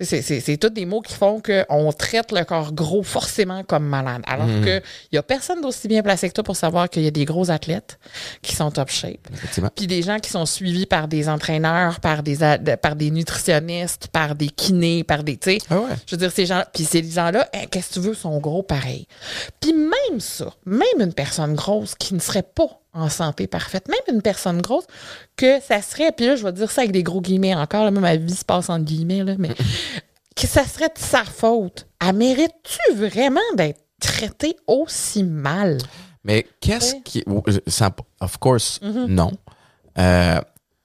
C'est, 0.00 0.22
c'est, 0.22 0.40
c'est 0.40 0.56
tous 0.56 0.70
des 0.70 0.86
mots 0.86 1.00
qui 1.02 1.14
font 1.14 1.40
qu'on 1.40 1.92
traite 1.92 2.32
le 2.32 2.44
corps 2.44 2.72
gros 2.72 3.04
forcément 3.04 3.62
comme 3.62 3.84
malade. 3.86 4.22
Alors 4.26 4.48
que 4.64 4.78
il 5.12 5.14
y 5.14 5.18
a 5.18 5.22
personne 5.22 5.60
d'aussi 5.60 5.86
bien 5.86 6.02
placé 6.02 6.28
que 6.28 6.34
toi 6.34 6.42
pour 6.42 6.56
savoir 6.56 6.90
qu'il 6.90 7.02
y 7.02 7.06
a 7.06 7.12
des 7.12 7.24
gros 7.24 7.48
athlètes 7.48 8.00
qui 8.42 8.56
sont 8.56 8.72
top 8.72 8.90
shape. 8.90 9.28
Puis 9.76 9.86
des 9.86 10.02
gens 10.02 10.18
qui 10.18 10.30
sont 10.30 10.46
suivis 10.46 10.86
par 10.86 11.06
des 11.06 11.28
entraîneurs, 11.28 12.00
par 12.00 12.24
des, 12.24 12.36
par 12.82 12.96
des 12.96 13.12
nutritionnistes, 13.12 14.08
par 14.08 14.34
des 14.34 14.48
kinés, 14.48 15.04
par 15.04 15.22
des. 15.22 15.36
Tu 15.36 15.52
sais, 15.52 15.58
Ah 15.70 15.78
ouais. 15.78 15.90
je 16.06 16.16
veux 16.16 16.18
dire, 16.18 16.32
ces 16.32 16.46
gens 16.46 16.64
Puis 16.74 16.84
ces 16.84 17.08
gens-là, 17.08 17.48
hein, 17.54 17.66
qu'est-ce 17.70 17.90
que 17.90 17.94
tu 17.94 18.00
veux, 18.00 18.14
sont 18.14 18.38
gros 18.38 18.64
pareil. 18.64 19.06
Puis 19.60 19.72
même 19.72 20.18
ça, 20.18 20.52
même 20.66 20.82
une 21.00 21.14
personne 21.14 21.54
grosse 21.54 21.94
qui 21.94 22.14
ne 22.14 22.20
serait 22.20 22.42
pas 22.42 22.80
en 22.94 23.08
santé 23.08 23.46
parfaite, 23.46 23.88
même 23.88 24.14
une 24.16 24.22
personne 24.22 24.62
grosse, 24.62 24.86
que 25.36 25.60
ça 25.60 25.82
serait, 25.82 26.12
puis 26.12 26.26
là, 26.26 26.36
je 26.36 26.44
vais 26.44 26.52
dire 26.52 26.70
ça 26.70 26.82
avec 26.82 26.92
des 26.92 27.02
gros 27.02 27.20
guillemets 27.20 27.54
encore, 27.54 27.84
là, 27.84 27.90
même 27.90 28.02
ma 28.02 28.16
vie 28.16 28.34
se 28.34 28.44
passe 28.44 28.70
entre 28.70 28.84
guillemets, 28.84 29.24
là, 29.24 29.34
mais 29.38 29.50
que 30.36 30.46
ça 30.46 30.64
serait 30.64 30.88
de 30.88 30.98
sa 30.98 31.24
faute. 31.24 31.86
Elle 32.00 32.14
mérite-tu 32.16 32.94
vraiment 32.94 33.40
d'être 33.56 33.80
traitée 34.00 34.56
aussi 34.66 35.22
mal? 35.24 35.78
Mais 36.24 36.46
qu'est-ce 36.60 36.94
Ouais. 36.94 37.00
qui. 37.04 37.24
euh, 37.26 37.58
sans- 37.66 37.90
Of 38.20 38.38
course, 38.38 38.80
Mm-hmm. 38.82 39.06
non. 39.06 39.32
Euh, 39.98 40.40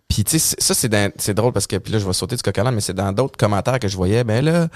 puis, 0.08 0.24
tu 0.24 0.40
sais, 0.40 0.56
ça, 0.60 0.74
c'est 0.74 1.34
drôle 1.34 1.54
parce 1.54 1.68
que, 1.68 1.76
puis 1.78 1.94
là, 1.94 2.00
je 2.00 2.06
vais 2.06 2.14
sauter 2.14 2.36
du 2.36 2.42
coq 2.42 2.58
mais 2.74 2.82
c'est 2.82 2.94
dans 2.94 3.12
d'autres 3.12 3.38
commentaires 3.38 3.80
que 3.80 3.88
je 3.88 3.96
voyais. 3.96 4.24
Ben 4.24 4.44
là, 4.44 4.68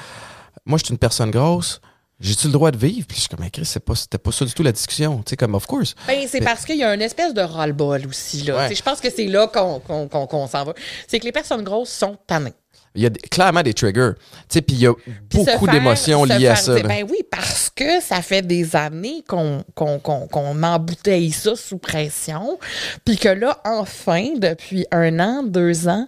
moi, 0.66 0.78
je 0.78 0.86
suis 0.86 0.94
une 0.94 1.00
personne 1.00 1.32
grosse. 1.32 1.82
J'ai-tu 2.20 2.48
le 2.48 2.54
droit 2.54 2.72
de 2.72 2.78
vivre? 2.78 3.06
Puis 3.08 3.16
je 3.18 3.22
suis 3.22 3.30
comme, 3.30 3.50
Chris, 3.50 3.66
c'est 3.66 3.84
pas, 3.84 3.96
c'était 3.96 4.18
pas 4.18 4.32
ça 4.32 4.46
du 4.46 4.54
tout 4.54 4.64
la 4.64 4.72
discussion. 4.72 5.18
Tu 5.26 5.32
sais, 5.32 5.36
comme, 5.38 5.56
of 5.56 5.66
course. 5.66 5.94
Ben, 6.08 6.26
c'est 6.30 6.40
parce 6.42 6.64
qu'il 6.64 6.78
y 6.78 6.84
a 6.84 6.94
une 6.94 7.02
espèce 7.02 7.34
de 7.34 7.42
roll-ball 7.42 8.06
aussi. 8.08 8.44
Là. 8.44 8.68
Ouais. 8.70 8.76
Je 8.76 8.82
pense 8.82 9.02
que 9.02 9.10
c'est 9.10 9.26
là 9.28 9.48
qu'on 9.48 9.80
qu'on- 9.80 10.08
qu'on- 10.08 10.28
qu'on 10.28 10.48
s'en 10.48 10.64
va. 10.64 10.74
C'est 11.08 11.20
que 11.20 11.26
les 11.26 11.32
personnes 11.32 11.64
grosses 11.64 11.90
sont 11.90 12.18
tannées. 12.28 12.54
Il 12.96 13.02
y 13.02 13.08
a 13.08 13.10
des- 13.10 13.20
clairement 13.22 13.64
des 13.64 13.74
triggers. 13.74 14.12
Tu 14.48 14.54
sais, 14.54 14.62
puis 14.62 14.76
il 14.76 14.82
y 14.84 14.88
a 14.88 14.94
Puis 14.94 15.10
beaucoup 15.40 15.66
faire- 15.66 15.74
d'émotions 15.74 16.24
liées 16.26 16.48
à 16.48 16.56
ça. 16.56 16.76
dire. 16.76 16.88
Ben 16.88 17.04
oui, 17.10 17.18
parce 17.30 17.72
que 17.76 18.00
ça 18.00 18.22
fait 18.22 18.44
des 18.44 18.76
années 18.76 19.24
qu'on 19.28 19.64
qu'on 19.74 19.98
qu'on 19.98 20.28
qu'on 20.28 20.62
embouteille 20.64 21.32
ça 21.32 21.56
sous 21.56 21.80
pression. 21.80 22.60
Puis 23.04 23.18
que 23.18 23.30
là, 23.30 23.60
enfin, 23.66 24.34
depuis 24.38 24.86
un 24.92 25.20
an, 25.20 25.42
deux 25.44 25.88
ans, 25.88 26.08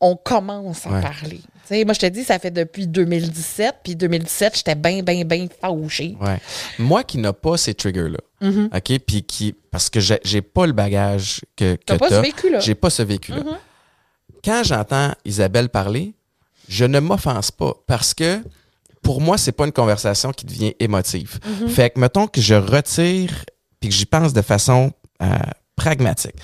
on 0.00 0.16
commence 0.16 0.84
à 0.86 0.90
Ouais. 0.90 1.00
parler. 1.00 1.40
Moi, 1.70 1.94
je 1.94 2.00
te 2.00 2.06
dis, 2.06 2.24
ça 2.24 2.38
fait 2.38 2.50
depuis 2.50 2.86
2017. 2.86 3.76
Puis 3.84 3.96
2017, 3.96 4.56
j'étais 4.56 4.74
bien, 4.74 5.02
bien, 5.02 5.24
bien 5.24 5.46
fauchée. 5.60 6.16
Ouais. 6.20 6.38
Moi 6.78 7.04
qui 7.04 7.18
n'ai 7.18 7.32
pas 7.32 7.56
ces 7.56 7.74
triggers-là, 7.74 8.18
Mm-hmm. 8.42 8.76
OK? 8.76 8.98
Puis 9.06 9.22
qui. 9.22 9.54
Parce 9.70 9.90
que 9.90 10.00
j'ai, 10.00 10.42
pas 10.42 10.66
le 10.66 10.72
bagage 10.72 11.42
que, 11.56 11.76
que 11.76 11.84
T'as 11.84 11.98
pas 11.98 12.08
ce 12.08 12.14
vécu-là. 12.14 12.58
Mm-hmm. 12.58 12.64
J'ai 12.64 12.74
pas 12.74 12.90
ce 12.90 13.02
vécu-là. 13.02 13.42
Quand 14.42 14.62
j'entends 14.64 15.12
Isabelle 15.24 15.68
parler, 15.68 16.14
je 16.68 16.84
ne 16.84 16.98
m'offense 16.98 17.50
pas 17.50 17.74
parce 17.86 18.14
que 18.14 18.40
pour 19.02 19.20
moi, 19.20 19.38
c'est 19.38 19.52
pas 19.52 19.66
une 19.66 19.72
conversation 19.72 20.32
qui 20.32 20.46
devient 20.46 20.74
émotive. 20.80 21.38
Mm-hmm. 21.38 21.68
Fait 21.68 21.90
que, 21.90 22.00
mettons 22.00 22.26
que 22.26 22.40
je 22.40 22.54
retire 22.54 23.44
puis 23.78 23.90
que 23.90 23.94
j'y 23.94 24.06
pense 24.06 24.32
de 24.32 24.42
façon 24.42 24.92
euh, 25.22 25.26
pragmatique. 25.76 26.36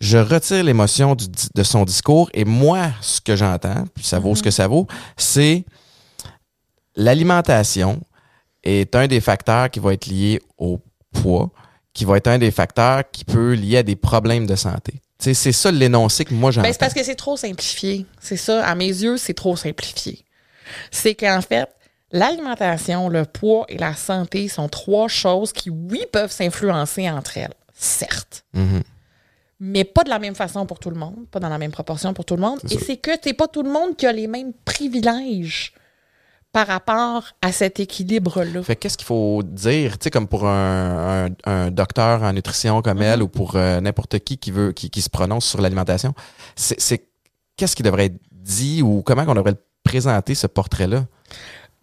Je 0.00 0.18
retire 0.18 0.64
l'émotion 0.64 1.16
de 1.16 1.62
son 1.62 1.84
discours 1.84 2.30
et 2.34 2.44
moi, 2.44 2.90
ce 3.00 3.20
que 3.20 3.36
j'entends, 3.36 3.84
puis 3.94 4.04
ça 4.04 4.18
vaut 4.18 4.34
ce 4.34 4.42
que 4.42 4.50
ça 4.50 4.66
vaut, 4.66 4.86
c'est 5.16 5.64
l'alimentation 6.96 8.00
est 8.64 8.94
un 8.94 9.06
des 9.06 9.20
facteurs 9.20 9.70
qui 9.70 9.80
va 9.80 9.92
être 9.92 10.06
lié 10.06 10.40
au 10.58 10.80
poids, 11.12 11.50
qui 11.92 12.04
va 12.04 12.16
être 12.16 12.28
un 12.28 12.38
des 12.38 12.50
facteurs 12.50 13.02
qui 13.10 13.24
peut 13.24 13.54
lier 13.54 13.78
à 13.78 13.82
des 13.82 13.96
problèmes 13.96 14.46
de 14.46 14.56
santé. 14.56 14.94
C'est 15.18 15.52
ça 15.52 15.70
l'énoncé 15.70 16.24
que 16.24 16.34
moi 16.34 16.50
j'entends. 16.50 16.66
Ben, 16.66 16.72
c'est 16.72 16.80
parce 16.80 16.94
que 16.94 17.04
c'est 17.04 17.14
trop 17.14 17.36
simplifié. 17.36 18.06
C'est 18.20 18.36
ça. 18.36 18.66
À 18.66 18.74
mes 18.74 18.88
yeux, 18.88 19.16
c'est 19.18 19.34
trop 19.34 19.54
simplifié. 19.56 20.24
C'est 20.90 21.14
qu'en 21.14 21.40
fait, 21.40 21.68
l'alimentation, 22.10 23.08
le 23.08 23.24
poids 23.24 23.64
et 23.68 23.78
la 23.78 23.94
santé 23.94 24.48
sont 24.48 24.68
trois 24.68 25.06
choses 25.06 25.52
qui, 25.52 25.70
oui, 25.70 26.04
peuvent 26.12 26.32
s'influencer 26.32 27.08
entre 27.08 27.38
elles. 27.38 27.54
Certes. 27.72 28.44
Mhm. 28.52 28.82
Mais 29.64 29.84
pas 29.84 30.02
de 30.02 30.10
la 30.10 30.18
même 30.18 30.34
façon 30.34 30.66
pour 30.66 30.80
tout 30.80 30.90
le 30.90 30.96
monde, 30.96 31.14
pas 31.30 31.38
dans 31.38 31.48
la 31.48 31.56
même 31.58 31.70
proportion 31.70 32.12
pour 32.14 32.24
tout 32.24 32.34
le 32.34 32.42
monde. 32.42 32.58
Et 32.68 32.78
c'est 32.78 32.96
que 32.96 33.12
c'est 33.22 33.32
pas 33.32 33.46
tout 33.46 33.62
le 33.62 33.70
monde 33.70 33.96
qui 33.96 34.06
a 34.06 34.12
les 34.12 34.26
mêmes 34.26 34.52
privilèges 34.64 35.72
par 36.50 36.66
rapport 36.66 37.28
à 37.40 37.52
cet 37.52 37.78
équilibre-là. 37.78 38.62
Fait 38.64 38.74
que 38.74 38.80
qu'est-ce 38.80 38.98
qu'il 38.98 39.06
faut 39.06 39.42
dire, 39.44 39.98
tu 39.98 40.04
sais, 40.04 40.10
comme 40.10 40.26
pour 40.26 40.46
un, 40.46 41.26
un- 41.26 41.34
un 41.44 41.70
docteur 41.70 42.24
en 42.24 42.32
nutrition 42.32 42.82
comme 42.82 42.98
Mhm. 42.98 43.02
elle 43.04 43.22
ou 43.22 43.28
pour 43.28 43.54
euh, 43.54 43.80
n'importe 43.80 44.18
qui 44.18 44.36
qui 44.36 44.50
veut 44.50 44.72
qui, 44.72 44.90
qui 44.90 45.00
se 45.00 45.08
prononce 45.08 45.46
sur 45.46 45.60
l'alimentation, 45.60 46.12
c'est 46.56 47.06
qu'est-ce 47.56 47.76
qui 47.76 47.84
devrait 47.84 48.06
être 48.06 48.18
dit 48.32 48.82
ou 48.82 49.02
comment 49.02 49.24
on 49.28 49.34
devrait 49.34 49.54
présenter 49.84 50.34
ce 50.34 50.48
portrait-là? 50.48 51.04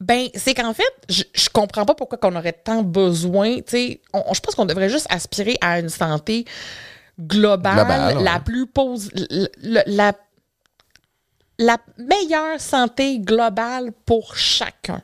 Ben, 0.02 0.28
c'est 0.36 0.54
qu'en 0.54 0.74
fait, 0.74 0.84
je, 1.10 1.24
je 1.34 1.50
comprends 1.50 1.86
pas 1.86 1.96
pourquoi 1.96 2.18
qu'on 2.18 2.36
aurait 2.36 2.54
tant 2.54 2.84
besoin. 2.84 3.56
Tu 3.58 3.64
sais, 3.68 4.02
je 4.14 4.40
pense 4.40 4.56
qu'on 4.56 4.66
devrait 4.66 4.90
juste 4.90 5.08
aspirer 5.10 5.58
à 5.62 5.80
une 5.80 5.90
santé 5.90 6.46
globale, 7.20 7.76
Globale, 7.76 8.18
ouais. 8.18 8.24
la 8.24 8.40
plus 8.40 8.66
pose, 8.68 9.10
la, 9.62 9.84
la- 9.88 10.14
la 11.62 11.78
meilleure 11.98 12.60
santé 12.62 13.20
globale 13.20 13.92
pour 14.06 14.38
chacun. 14.38 15.02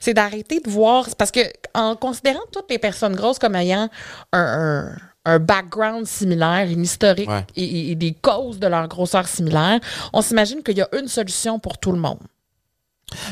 C'est 0.00 0.12
d'arrêter 0.12 0.60
de 0.60 0.68
voir. 0.68 1.06
Parce 1.16 1.30
que 1.30 1.40
en 1.72 1.96
considérant 1.96 2.42
toutes 2.52 2.68
les 2.68 2.78
personnes 2.78 3.16
grosses 3.16 3.38
comme 3.38 3.54
ayant 3.56 3.88
un, 4.34 4.38
un- 4.38 4.96
un 5.24 5.38
background 5.38 6.06
similaire, 6.06 6.66
une 6.68 6.82
historique 6.82 7.28
Ouais. 7.30 7.44
et, 7.56 7.94
des 7.94 8.12
causes 8.12 8.58
de 8.58 8.66
leur 8.66 8.86
grosseur 8.88 9.26
similaire, 9.28 9.80
on 10.12 10.20
s'imagine 10.20 10.62
qu'il 10.62 10.76
y 10.76 10.82
a 10.82 10.88
une 10.98 11.08
solution 11.08 11.58
pour 11.58 11.78
tout 11.78 11.92
le 11.92 11.98
monde. 11.98 12.20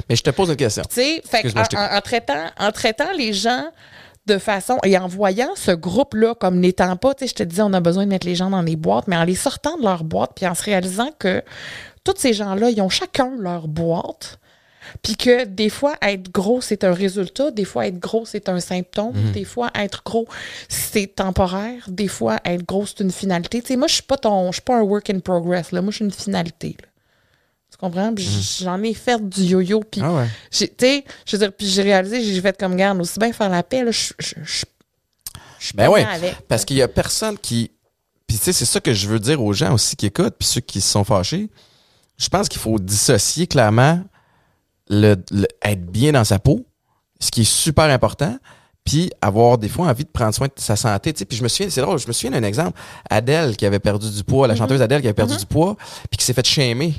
Mais 0.08 0.16
je 0.16 0.22
te 0.22 0.30
pose 0.30 0.48
une 0.48 0.56
question. 0.56 0.82
Tu 0.88 0.94
sais, 1.02 1.22
en 1.76 2.00
traitant, 2.00 2.46
en 2.58 2.72
traitant 2.72 3.12
les 3.16 3.34
gens 3.34 3.66
de 4.26 4.38
façon 4.38 4.78
et 4.84 4.98
en 4.98 5.06
voyant 5.06 5.50
ce 5.54 5.70
groupe-là 5.70 6.34
comme 6.34 6.58
n'étant 6.58 6.96
pas, 6.96 7.14
tu 7.14 7.24
sais, 7.24 7.28
je 7.28 7.34
te 7.34 7.42
disais, 7.42 7.62
on 7.62 7.72
a 7.72 7.80
besoin 7.80 8.04
de 8.04 8.10
mettre 8.10 8.26
les 8.26 8.34
gens 8.34 8.50
dans 8.50 8.62
les 8.62 8.76
boîtes, 8.76 9.08
mais 9.08 9.16
en 9.16 9.24
les 9.24 9.34
sortant 9.34 9.76
de 9.76 9.82
leur 9.82 10.04
boîte, 10.04 10.32
puis 10.34 10.46
en 10.46 10.54
se 10.54 10.64
réalisant 10.64 11.10
que 11.18 11.42
tous 12.04 12.14
ces 12.16 12.32
gens-là, 12.32 12.70
ils 12.70 12.80
ont 12.80 12.88
chacun 12.88 13.32
leur 13.38 13.68
boîte, 13.68 14.38
puis 15.02 15.16
que 15.16 15.44
des 15.44 15.68
fois, 15.68 15.94
être 16.02 16.30
gros, 16.30 16.60
c'est 16.60 16.84
un 16.84 16.92
résultat, 16.92 17.50
des 17.50 17.64
fois, 17.64 17.86
être 17.86 17.98
gros, 17.98 18.24
c'est 18.24 18.48
un 18.48 18.60
symptôme, 18.60 19.14
des 19.32 19.44
fois, 19.44 19.70
être 19.74 20.02
gros, 20.04 20.26
c'est 20.68 21.16
temporaire, 21.16 21.84
des 21.88 22.08
fois, 22.08 22.38
être 22.44 22.64
gros, 22.64 22.86
c'est 22.86 23.00
une 23.00 23.10
finalité. 23.10 23.60
Tu 23.62 23.68
sais, 23.68 23.76
moi, 23.76 23.88
je 23.88 23.94
suis 23.94 24.02
pas 24.02 24.16
ton, 24.16 24.46
je 24.48 24.56
suis 24.56 24.62
pas 24.62 24.76
un 24.76 24.82
work 24.82 25.10
in 25.10 25.18
progress, 25.20 25.72
là. 25.72 25.82
Moi, 25.82 25.90
je 25.90 25.96
suis 25.96 26.04
une 26.04 26.12
finalité, 26.12 26.76
là. 26.80 26.88
Tu 27.78 27.80
comprends? 27.80 28.14
Puis 28.14 28.26
J'en 28.62 28.82
ai 28.82 28.94
fait 28.94 29.28
du 29.28 29.42
yo-yo, 29.42 29.80
puis 29.90 30.00
Ah 30.02 30.12
ouais. 30.14 30.26
j'ai- 30.50 30.68
tu 30.68 30.74
sais, 30.86 31.04
je 31.26 31.32
veux 31.36 31.38
dire, 31.40 31.52
puis 31.52 31.66
j'ai 31.68 31.82
réalisé, 31.82 32.22
j'ai 32.22 32.40
fait 32.40 32.56
comme 32.58 32.74
garde, 32.74 32.98
aussi 33.00 33.18
bien 33.18 33.32
faire 33.34 33.50
la 33.50 33.62
paix, 33.62 33.84
là, 33.84 33.90
je 33.90 34.12
suis 35.58 35.74
Ben 35.74 35.88
oui, 35.88 36.00
avec. 36.02 36.40
parce 36.48 36.64
qu'il 36.64 36.76
y 36.76 36.82
a 36.82 36.88
personne 36.88 37.36
qui. 37.38 37.70
Puis 38.26 38.38
tu 38.38 38.44
sais, 38.44 38.52
c'est 38.52 38.64
ça 38.64 38.80
que 38.80 38.92
je 38.92 39.06
veux 39.08 39.20
dire 39.20 39.42
aux 39.42 39.52
gens 39.52 39.74
aussi 39.74 39.94
qui 39.96 40.06
écoutent, 40.06 40.34
puis 40.38 40.48
ceux 40.48 40.60
qui 40.60 40.80
se 40.80 40.90
sont 40.90 41.04
fâchés. 41.04 41.50
Je 42.18 42.28
pense 42.28 42.48
qu'il 42.48 42.60
faut 42.60 42.78
dissocier 42.78 43.46
clairement 43.46 44.02
le, 44.88 45.16
le- 45.30 45.46
être 45.62 45.84
bien 45.86 46.12
dans 46.12 46.24
sa 46.24 46.38
peau, 46.38 46.64
ce 47.20 47.30
qui 47.30 47.42
est 47.42 47.44
super 47.50 47.84
important, 47.84 48.38
puis 48.84 49.10
avoir 49.20 49.58
des 49.58 49.68
fois 49.68 49.88
envie 49.88 50.04
de 50.04 50.08
prendre 50.10 50.34
soin 50.34 50.46
de 50.46 50.52
sa 50.56 50.76
santé. 50.76 51.12
Tu 51.12 51.18
sais, 51.20 51.24
puis 51.24 51.36
je 51.36 51.42
me 51.42 51.48
souviens, 51.48 51.68
c'est 51.70 51.80
drôle, 51.82 51.98
je 51.98 52.06
me 52.06 52.12
souviens 52.12 52.30
d'un 52.40 52.46
exemple. 52.46 52.78
Adèle 53.10 53.56
qui 53.56 53.66
avait 53.66 53.80
perdu 53.80 54.10
du 54.10 54.24
poids, 54.24 54.46
la 54.48 54.54
Mm-hmm. 54.54 54.58
chanteuse 54.58 54.82
Adèle 54.82 55.00
qui 55.02 55.06
avait 55.08 55.14
perdu 55.14 55.36
du 55.36 55.46
poids, 55.46 55.76
puis 56.10 56.16
qui 56.18 56.24
s'est 56.24 56.32
fait 56.34 56.46
shamer 56.46 56.94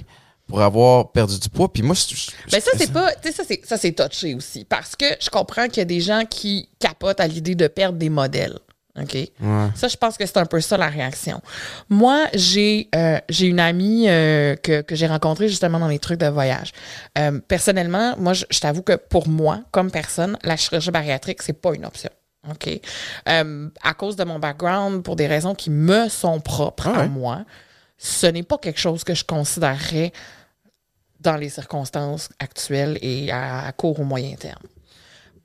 pour 0.48 0.62
avoir 0.62 1.12
perdu 1.12 1.38
du 1.40 1.50
poids. 1.50 1.72
Puis 1.72 1.84
moi, 1.84 1.96
je- 1.96 2.16
je- 2.16 2.32
Ben 2.52 2.62
ça, 2.62 2.72
c'est 2.78 2.92
pas. 2.92 3.14
Tu 3.16 3.30
sais, 3.30 3.34
ça, 3.36 3.44
c'est, 3.48 3.62
ça, 3.66 3.78
c'est 3.78 3.92
touché 3.92 4.34
aussi. 4.36 4.64
Parce 4.66 4.96
que 4.96 5.06
je 5.20 5.30
comprends 5.30 5.68
qu'il 5.68 5.78
y 5.78 5.82
a 5.82 5.86
des 5.86 6.02
gens 6.02 6.24
qui 6.30 6.70
capotent 6.80 7.20
à 7.20 7.28
l'idée 7.28 7.56
de 7.56 7.68
perdre 7.68 7.98
des 7.98 8.10
modèles. 8.10 8.58
OK? 9.00 9.14
Ouais. 9.14 9.30
Ça, 9.76 9.88
je 9.90 9.96
pense 9.96 10.18
que 10.18 10.26
c'est 10.26 10.38
un 10.38 10.48
peu 10.48 10.60
ça 10.60 10.76
la 10.76 10.88
réaction. 10.88 11.40
Moi, 11.88 12.26
j'ai 12.34 12.90
euh, 12.96 13.20
j'ai 13.30 13.46
une 13.46 13.60
amie 13.60 14.10
euh, 14.10 14.56
que, 14.56 14.82
que 14.82 14.96
j'ai 14.96 15.06
rencontrée 15.06 15.48
justement 15.50 15.78
dans 15.80 15.88
les 15.88 16.00
trucs 16.00 16.20
de 16.20 16.26
voyage. 16.26 16.72
Euh, 17.20 17.40
personnellement, 17.48 18.16
moi, 18.18 18.34
je, 18.34 18.46
je 18.50 18.60
t'avoue 18.60 18.82
que 18.82 18.94
pour 18.96 19.28
moi, 19.28 19.60
comme 19.70 19.92
personne, 19.92 20.36
la 20.44 20.58
chirurgie 20.58 20.90
bariatrique, 20.90 21.44
c'est 21.44 21.54
pas 21.62 21.76
une 21.76 21.86
option. 21.86 22.10
OK? 22.50 22.80
À 23.28 23.94
cause 23.94 24.16
de 24.16 24.24
mon 24.24 24.40
background, 24.40 25.04
pour 25.04 25.16
des 25.16 25.28
raisons 25.28 25.54
qui 25.54 25.70
me 25.70 26.10
sont 26.10 26.40
propres 26.40 26.88
Ah 26.88 26.92
ouais. 26.94 27.04
à 27.04 27.08
moi, 27.08 27.44
ce 28.00 28.26
n'est 28.28 28.44
pas 28.44 28.58
quelque 28.58 28.80
chose 28.80 29.04
que 29.04 29.14
je 29.14 29.24
considérerais 29.24 30.12
dans 31.28 31.38
les 31.38 31.50
circonstances 31.50 32.30
actuelles 32.40 32.98
et 33.02 33.32
à, 33.32 33.66
à 33.66 33.72
court 33.74 34.00
ou 34.00 34.04
moyen 34.04 34.36
terme. 34.36 34.64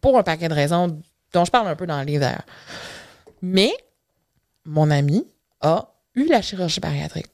Pour 0.00 0.16
un 0.18 0.22
paquet 0.22 0.48
de 0.48 0.54
raisons 0.54 1.00
dont 1.32 1.44
je 1.44 1.50
parle 1.50 1.66
un 1.68 1.76
peu 1.76 1.86
dans 1.86 1.98
le 1.98 2.06
livre 2.06 2.20
d'ailleurs. 2.20 2.46
Mais 3.40 3.72
mon 4.64 4.90
amie 4.90 5.26
a 5.60 5.88
eu 6.14 6.26
la 6.28 6.40
chirurgie 6.40 6.80
bariatrique. 6.80 7.26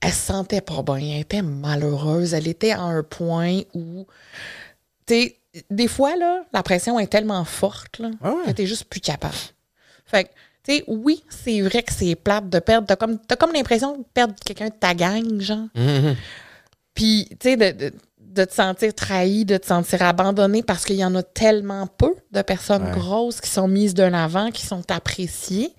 Elle 0.00 0.12
se 0.12 0.26
sentait 0.32 0.62
pas 0.62 0.82
bien, 0.82 1.16
elle 1.16 1.20
était 1.20 1.42
malheureuse, 1.42 2.32
elle 2.32 2.48
était 2.48 2.70
à 2.70 2.80
un 2.80 3.02
point 3.02 3.60
où, 3.74 4.06
tu 5.06 5.34
des 5.68 5.88
fois, 5.88 6.16
là, 6.16 6.44
la 6.52 6.62
pression 6.62 6.98
est 6.98 7.08
tellement 7.08 7.44
forte 7.44 7.98
là, 7.98 8.10
Ah 8.22 8.32
ouais. 8.32 8.44
que 8.46 8.50
t'es 8.52 8.66
juste 8.66 8.84
plus 8.84 9.00
capable. 9.00 9.34
Fait 10.06 10.24
que, 10.24 10.30
tu 10.64 10.74
sais, 10.76 10.84
oui, 10.86 11.22
c'est 11.28 11.60
vrai 11.62 11.82
que 11.82 11.92
c'est 11.92 12.14
plate 12.14 12.48
de 12.48 12.58
perdre, 12.58 12.86
t'as 12.86 12.96
comme, 12.96 13.18
t'as 13.18 13.36
comme 13.36 13.52
l'impression 13.52 13.96
de 13.98 14.04
perdre 14.14 14.34
quelqu'un 14.44 14.68
de 14.68 14.74
ta 14.78 14.94
gang, 14.94 15.40
genre. 15.40 15.68
Mhm. 15.74 16.16
Puis, 16.94 17.28
tu 17.40 17.50
sais, 17.50 17.56
de, 17.56 17.70
de, 17.86 17.92
de 18.18 18.44
te 18.44 18.54
sentir 18.54 18.94
trahi, 18.94 19.44
de 19.44 19.56
te 19.56 19.66
sentir 19.66 20.02
abandonné 20.02 20.62
parce 20.62 20.84
qu'il 20.84 20.96
y 20.96 21.04
en 21.04 21.14
a 21.16 21.22
tellement 21.22 21.86
peu 21.86 22.14
de 22.30 22.42
personnes 22.42 22.84
Ouais. 22.84 22.90
grosses 22.92 23.40
qui 23.40 23.48
sont 23.50 23.66
mises 23.68 23.94
d'un 23.94 24.12
avant, 24.14 24.50
qui 24.50 24.64
sont 24.66 24.88
appréciées, 24.90 25.74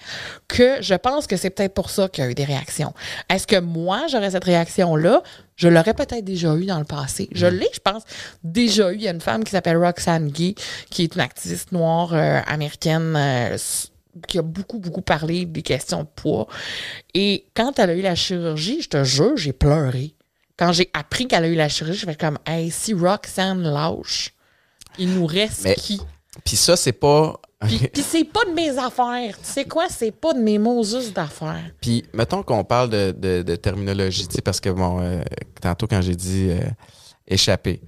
que 0.47 0.81
je 0.81 0.95
pense 0.95 1.27
que 1.27 1.37
c'est 1.37 1.49
peut-être 1.49 1.73
pour 1.73 1.89
ça 1.89 2.09
qu'il 2.09 2.23
y 2.23 2.27
a 2.27 2.29
eu 2.29 2.33
des 2.33 2.43
réactions. 2.43 2.93
Est-ce 3.29 3.47
que 3.47 3.59
moi, 3.59 4.07
j'aurais 4.09 4.31
cette 4.31 4.43
réaction-là? 4.43 5.21
Je 5.55 5.67
l'aurais 5.69 5.93
peut-être 5.93 6.25
déjà 6.25 6.55
eu 6.55 6.65
dans 6.65 6.79
le 6.79 6.85
passé. 6.85 7.29
Je 7.33 7.45
l'ai, 7.45 7.69
je 7.73 7.79
pense, 7.79 8.03
déjà 8.43 8.91
eu. 8.91 8.95
Il 8.95 9.01
y 9.03 9.07
a 9.07 9.11
une 9.11 9.21
femme 9.21 9.43
qui 9.43 9.51
s'appelle 9.51 9.77
Roxane 9.77 10.29
Gay, 10.29 10.55
qui 10.89 11.03
est 11.03 11.15
une 11.15 11.21
activiste 11.21 11.71
noire 11.71 12.13
euh, 12.13 12.39
américaine 12.47 13.13
euh, 13.15 13.57
qui 14.27 14.37
a 14.39 14.41
beaucoup, 14.41 14.79
beaucoup 14.79 15.01
parlé 15.01 15.45
des 15.45 15.61
questions 15.61 16.03
de 16.03 16.07
poids. 16.15 16.47
Et 17.13 17.45
quand 17.55 17.79
elle 17.79 17.89
a 17.91 17.95
eu 17.95 18.01
la 18.01 18.15
chirurgie, 18.15 18.81
je 18.81 18.89
te 18.89 19.03
jure, 19.03 19.37
j'ai 19.37 19.53
pleuré. 19.53 20.15
Quand 20.57 20.71
j'ai 20.73 20.89
appris 20.93 21.27
qu'elle 21.27 21.45
a 21.45 21.47
eu 21.47 21.55
la 21.55 21.69
chirurgie, 21.69 21.99
je 21.99 22.05
fais 22.05 22.15
comme, 22.15 22.37
hey, 22.45 22.69
si 22.71 22.93
Roxane 22.93 23.63
lâche, 23.63 24.33
il 24.99 25.13
nous 25.13 25.25
reste 25.25 25.63
Mais- 25.63 25.75
qui? 25.75 26.01
Puis 26.45 26.55
ça, 26.55 26.75
c'est 26.77 26.93
pas. 26.93 27.39
Puis, 27.67 27.77
puis 27.93 28.01
c'est 28.01 28.23
pas 28.23 28.45
de 28.45 28.51
mes 28.51 28.77
affaires. 28.77 29.37
Tu 29.37 29.45
sais 29.51 29.65
quoi? 29.65 29.87
C'est 29.89 30.11
pas 30.11 30.33
de 30.33 30.39
mes 30.39 30.57
mots 30.57 30.83
juste 30.83 31.13
d'affaires. 31.13 31.71
Puis, 31.81 32.05
mettons 32.13 32.41
qu'on 32.41 32.63
parle 32.63 32.89
de, 32.89 33.11
de- 33.11 33.41
de 33.41 33.55
terminologie, 33.55 34.27
tu 34.27 34.35
sais, 34.35 34.41
parce 34.41 34.59
que, 34.59 34.69
bon, 34.69 35.01
euh, 35.01 35.21
tantôt, 35.61 35.87
quand 35.87 36.01
j'ai 36.01 36.15
dit 36.15 36.47
euh, 36.51 36.59
échapper, 37.27 37.81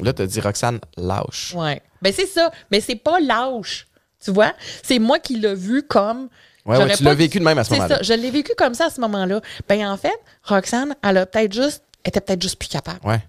là, 0.00 0.12
tu 0.12 0.22
as 0.22 0.26
dit 0.26 0.40
Roxane 0.40 0.80
lâche. 0.96 1.54
Ouais. 1.56 1.80
Ben, 2.02 2.12
c'est 2.12 2.26
ça. 2.26 2.50
Mais 2.70 2.80
c'est 2.80 2.96
pas 2.96 3.20
lâche. 3.20 3.86
Tu 4.24 4.30
vois? 4.30 4.52
C'est 4.82 4.98
moi 4.98 5.18
qui 5.18 5.36
l'ai 5.38 5.54
vu 5.54 5.82
comme. 5.82 6.28
Ouais, 6.64 6.78
ouais, 6.78 6.96
tu 6.96 7.02
l'as 7.02 7.14
vécu 7.14 7.38
de 7.38 7.44
même 7.44 7.58
à 7.58 7.64
ce 7.64 7.72
moment-là. 7.74 7.98
Je 8.02 8.14
l'ai 8.14 8.30
vécu 8.30 8.52
comme 8.56 8.74
ça 8.74 8.86
à 8.86 8.90
ce 8.90 9.00
moment-là. 9.02 9.40
Ben, 9.68 9.86
en 9.86 9.96
fait, 9.98 10.18
Roxane, 10.44 10.94
elle 11.02 11.18
a 11.18 11.26
peut-être 11.26 11.52
juste. 11.52 11.82
était 12.04 12.20
peut-être 12.20 12.40
juste 12.42 12.56
plus 12.58 12.68
capable. 12.68 13.00
Ouais. 13.04 13.20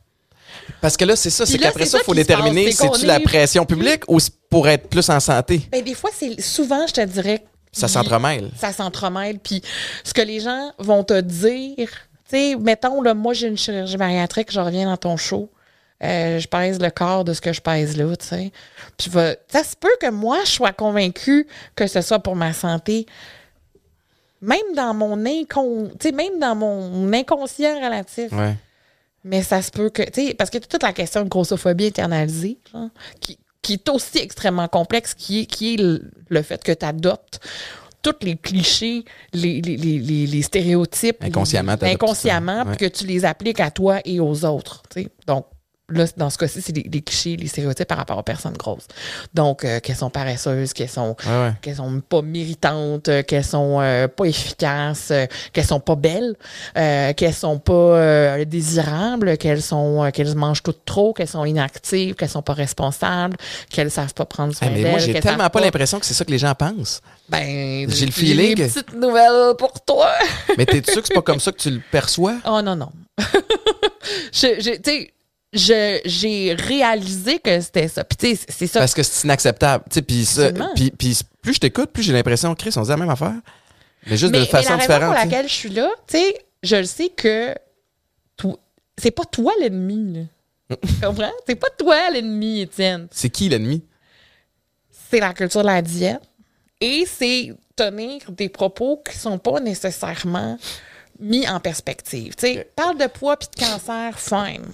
Parce 0.79 0.95
que 0.95 1.03
là, 1.03 1.15
c'est 1.17 1.29
ça, 1.29 1.45
c'est 1.45 1.57
qu'après 1.57 1.85
ça, 1.85 1.97
il 2.01 2.03
faut 2.05 2.13
déterminer 2.15 2.71
c'est 2.71 2.87
qu'on 2.87 2.93
c'est-tu 2.93 3.05
la 3.05 3.17
est- 3.17 3.23
pression 3.23 3.65
publique 3.65 4.03
ou 4.07 4.19
pour 4.49 4.67
être 4.69 4.87
plus 4.89 5.09
en 5.09 5.19
santé? 5.19 5.61
Ben, 5.71 5.83
des 5.83 5.93
fois, 5.95 6.11
c'est 6.17 6.39
souvent, 6.41 6.87
je 6.87 6.93
te 6.93 7.01
dirais. 7.01 7.43
Ça 7.73 7.89
s'entremêle. 7.89 8.51
Ça 8.57 8.71
s'entremêle. 8.71 9.39
Puis 9.39 9.61
ce 10.05 10.13
que 10.13 10.21
les 10.21 10.39
gens 10.39 10.71
vont 10.79 11.03
te 11.03 11.19
dire, 11.19 11.75
tu 11.77 11.85
sais, 12.29 12.55
mettons, 12.55 13.01
là, 13.01 13.13
moi, 13.13 13.33
j'ai 13.33 13.47
une 13.47 13.57
chirurgie 13.57 13.97
bariatrique, 13.97 14.49
je 14.49 14.61
reviens 14.61 14.85
dans 14.85 14.95
ton 14.97 15.17
show. 15.17 15.49
Euh, 16.03 16.39
je 16.39 16.47
pèse 16.47 16.79
le 16.79 16.89
corps 16.89 17.23
de 17.23 17.33
ce 17.33 17.41
que 17.41 17.53
je 17.53 17.61
pèse 17.61 17.95
là, 17.97 18.15
tu 18.17 18.25
sais. 18.25 18.51
Puis 18.97 19.09
va- 19.09 19.35
ça 19.47 19.63
se 19.63 19.75
peut 19.75 19.95
que 20.01 20.09
moi, 20.09 20.39
je 20.45 20.51
sois 20.51 20.73
convaincue 20.73 21.47
que 21.75 21.87
ce 21.87 22.01
soit 22.01 22.19
pour 22.19 22.35
ma 22.35 22.53
santé. 22.53 23.05
Même 24.41 24.75
dans 24.75 24.93
mon 24.93 25.25
incon... 25.25 25.91
même 26.13 26.39
dans 26.39 26.55
mon 26.55 27.11
inconscient 27.13 27.75
relatif. 27.83 28.31
Ouais. 28.33 28.55
Mais 29.23 29.41
ça 29.41 29.61
se 29.61 29.71
peut 29.71 29.89
que, 29.89 30.03
tu 30.03 30.27
sais, 30.27 30.33
parce 30.35 30.49
que 30.51 30.59
toute 30.59 30.83
la 30.83 30.93
question 30.93 31.23
de 31.23 31.29
grossophobie 31.29 31.87
internalisée, 31.87 32.59
genre, 32.71 32.89
qui, 33.19 33.39
qui 33.63 33.73
est 33.73 33.89
aussi 33.89 34.19
extrêmement 34.19 34.67
complexe, 34.67 35.15
qui 35.15 35.39
est, 35.41 35.45
qui 35.47 35.73
est 35.73 35.77
le, 35.77 36.11
le 36.29 36.41
fait 36.43 36.61
que 36.63 36.71
tu 36.71 36.85
adoptes 36.85 37.39
tous 38.03 38.13
les 38.21 38.35
clichés, 38.35 39.03
les, 39.33 39.61
les, 39.61 39.77
les, 39.77 40.27
les- 40.27 40.41
stéréotypes. 40.43 41.23
Inconsciemment, 41.23 41.75
inconsciemment, 41.81 42.63
ouais. 42.65 42.75
puis 42.75 42.87
que 42.87 42.95
tu 42.95 43.07
les 43.07 43.25
appliques 43.25 43.59
à 43.61 43.71
toi 43.71 43.99
et 44.05 44.19
aux 44.19 44.45
autres, 44.45 44.83
tu 44.93 45.01
sais. 45.01 45.09
Donc, 45.25 45.47
là, 45.89 46.05
dans 46.17 46.29
ce 46.29 46.37
cas-ci, 46.37 46.61
c'est 46.61 46.71
des 46.73 47.01
clichés, 47.01 47.35
les 47.35 47.47
stéréotypes 47.47 47.87
par 47.87 47.97
rapport 47.97 48.17
aux 48.17 48.23
personnes 48.23 48.53
grosses. 48.57 48.87
Donc, 49.33 49.63
euh, 49.63 49.79
qu'elles 49.79 49.95
sont 49.95 50.09
paresseuses, 50.09 50.73
qu'elles 50.73 50.89
sont 50.89 51.15
Ouais, 51.25 51.31
ouais. 51.31 51.53
qu'elles 51.61 51.75
sont 51.75 52.01
pas 52.01 52.21
méritantes, 52.21 53.07
euh, 53.09 53.21
qu'elles 53.23 53.43
sont 53.43 53.79
euh, 53.81 54.07
pas 54.07 54.25
efficaces, 54.25 55.11
qu'elles 55.53 55.65
sont 55.65 55.79
pas 55.79 55.95
belles, 55.95 56.35
euh, 56.77 57.13
qu'elles 57.13 57.33
sont 57.33 57.59
pas 57.59 58.43
désirables, 58.45 59.37
qu'elles 59.37 59.61
sont 59.61 60.09
qu'elles 60.13 60.35
mangent 60.35 60.63
toutes 60.63 60.85
trop, 60.85 61.13
qu'elles 61.13 61.27
sont 61.27 61.45
inactives, 61.45 62.15
qu'elles 62.15 62.29
sont 62.29 62.41
pas 62.41 62.53
responsables, 62.53 63.37
qu'elles 63.69 63.91
savent 63.91 64.13
pas 64.13 64.25
prendre 64.25 64.53
soin 64.55 64.67
Ah, 64.69 64.71
mais 64.73 64.81
d'elles. 64.81 64.91
moi, 64.91 64.99
j'ai 64.99 65.19
tellement 65.19 65.49
pas 65.49 65.61
l'impression 65.61 65.99
que 65.99 66.05
c'est 66.05 66.13
ça 66.13 66.25
que 66.25 66.31
les 66.31 66.37
gens 66.39 66.55
pensent. 66.55 67.01
Ben, 67.29 67.89
J'ai 67.89 68.05
le 68.05 68.11
feeling. 68.11 68.55
Des 68.55 68.67
petites 68.67 68.93
nouvelles 68.93 69.55
pour 69.57 69.73
toi. 69.83 70.11
Mais 70.57 70.65
t'es 70.65 70.81
sûr 70.91 71.01
que 71.01 71.07
c'est 71.07 71.13
pas 71.13 71.21
comme 71.21 71.39
ça 71.39 71.51
que 71.51 71.57
tu 71.57 71.69
le 71.69 71.81
perçois? 71.91 72.37
Oh 72.45 72.61
non 72.61 72.75
non. 72.75 72.89
tu 74.31 74.61
sais, 74.81 75.13
j'ai 75.55 76.55
réalisé 76.59 77.39
que 77.39 77.59
c'était 77.61 77.87
ça. 77.87 78.03
Puis 78.03 78.17
tu 78.17 78.35
sais, 78.35 78.45
c'est 78.49 78.67
ça. 78.67 78.79
Parce 78.79 78.93
que 78.93 79.03
c'est 79.03 79.23
inacceptable. 79.25 79.83
Tu 79.89 79.95
sais, 79.95 80.01
puis 80.01 80.25
ça- 80.25 80.51
puis- 80.75 80.91
puis 80.91 81.17
plus 81.41 81.53
je 81.53 81.59
t'écoute, 81.59 81.91
plus 81.91 82.03
j'ai 82.03 82.13
l'impression, 82.13 82.53
Chris, 82.55 82.73
on 82.77 82.81
dit 82.81 82.89
la 82.89 82.97
même 82.97 83.09
affaire. 83.09 83.33
Mais 84.07 84.17
juste 84.17 84.31
mais, 84.31 84.39
de 84.39 84.43
mais 84.43 84.49
façon 84.49 84.69
la 84.71 84.75
raison 84.77 84.87
différente. 84.93 85.13
pour 85.13 85.21
tu 85.23 85.29
sais. 85.29 85.35
laquelle 85.35 85.49
je 85.49 85.53
suis 85.53 85.69
là, 85.69 85.89
tu 86.07 86.17
sais, 86.17 86.37
je 86.61 86.75
le 86.75 86.83
sais 86.83 87.09
que 87.09 87.55
c'est 88.97 89.11
pas 89.11 89.25
toi 89.25 89.51
l'ennemi. 89.59 90.27
Tu 90.69 90.77
comprends? 91.05 91.31
C'est 91.47 91.55
pas 91.55 91.67
toi 91.77 92.09
l'ennemi, 92.11 92.61
Étienne. 92.61 93.07
C'est 93.11 93.29
qui 93.29 93.49
l'ennemi? 93.49 93.83
C'est 95.11 95.19
la 95.19 95.33
culture 95.33 95.61
de 95.61 95.67
la 95.67 95.81
diète. 95.81 96.21
Et 96.81 97.05
c'est 97.05 97.53
tenir 97.75 98.19
des 98.31 98.49
propos 98.49 99.01
qui 99.09 99.17
sont 99.17 99.37
pas 99.37 99.59
nécessairement 99.59 100.57
mis 101.19 101.47
en 101.47 101.59
perspective. 101.59 102.35
Tu 102.35 102.47
sais, 102.53 102.71
parle 102.75 102.97
de 102.97 103.07
poids 103.07 103.37
puis 103.37 103.47
de 103.55 103.59
cancer, 103.65 104.19
fine. 104.19 104.65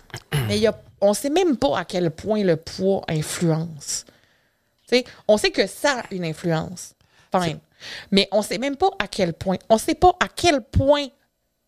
Mais 0.48 0.60
y 0.60 0.68
a, 0.68 0.76
on 1.02 1.14
sait 1.14 1.30
même 1.30 1.58
pas 1.58 1.78
à 1.80 1.86
quel 1.86 2.12
point 2.12 2.44
le 2.44 2.56
poids 2.58 3.02
influence. 3.08 4.06
Tu 4.90 4.98
sais, 4.98 5.04
on 5.28 5.38
sait 5.38 5.52
que 5.52 5.68
ça 5.68 6.00
a 6.00 6.04
une 6.14 6.26
influence. 6.26 6.94
Fine. 7.34 7.60
Mais 8.12 8.28
on 8.32 8.42
sait 8.42 8.58
même 8.58 8.76
pas 8.76 8.90
à 9.00 9.08
quel 9.08 9.34
point. 9.34 9.58
On 9.70 9.78
sait 9.78 9.96
pas 9.96 10.16
à 10.20 10.28
quel 10.28 10.62
point 10.62 11.08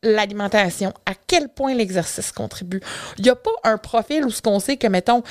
l'alimentation, 0.05 0.93
à 1.05 1.13
quel 1.27 1.47
point 1.47 1.73
l'exercice 1.73 2.31
contribue. 2.33 2.81
Il 3.17 3.23
n'y 3.23 3.29
a 3.29 3.35
pas 3.37 3.51
un 3.63 3.77
profil 3.77 4.25
où 4.25 4.29
ce 4.31 4.41
qu'on 4.41 4.59
sait 4.59 4.75
que, 4.75 4.87
mettons, 4.87 5.23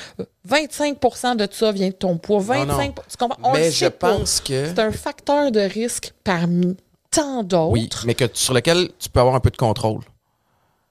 25% 0.49 1.35
de 1.35 1.47
ça 1.51 1.71
vient 1.71 1.89
de 1.89 1.93
ton 1.93 2.17
poids. 2.17 2.39
25 2.39 2.65
Non, 2.67 2.77
non. 2.77 2.93
tu 3.09 3.17
comprends? 3.17 3.37
On 3.43 3.53
Mais 3.53 3.65
le 3.67 3.71
je 3.71 3.77
sait 3.77 3.89
pas. 3.91 4.17
pense 4.17 4.39
que- 4.41 4.65
C'est 4.67 4.79
un 4.79 4.91
facteur 4.91 5.51
de 5.51 5.59
risque 5.59 6.13
parmi 6.23 6.75
tant 7.13 7.43
d'autres. 7.43 7.71
Oui, 7.71 7.89
mais 8.05 8.15
que, 8.15 8.25
sur 8.33 8.53
lequel 8.53 8.89
tu 8.99 9.09
peux 9.09 9.19
avoir 9.19 9.35
un 9.35 9.39
peu 9.39 9.49
de 9.49 9.57
contrôle. 9.57 10.01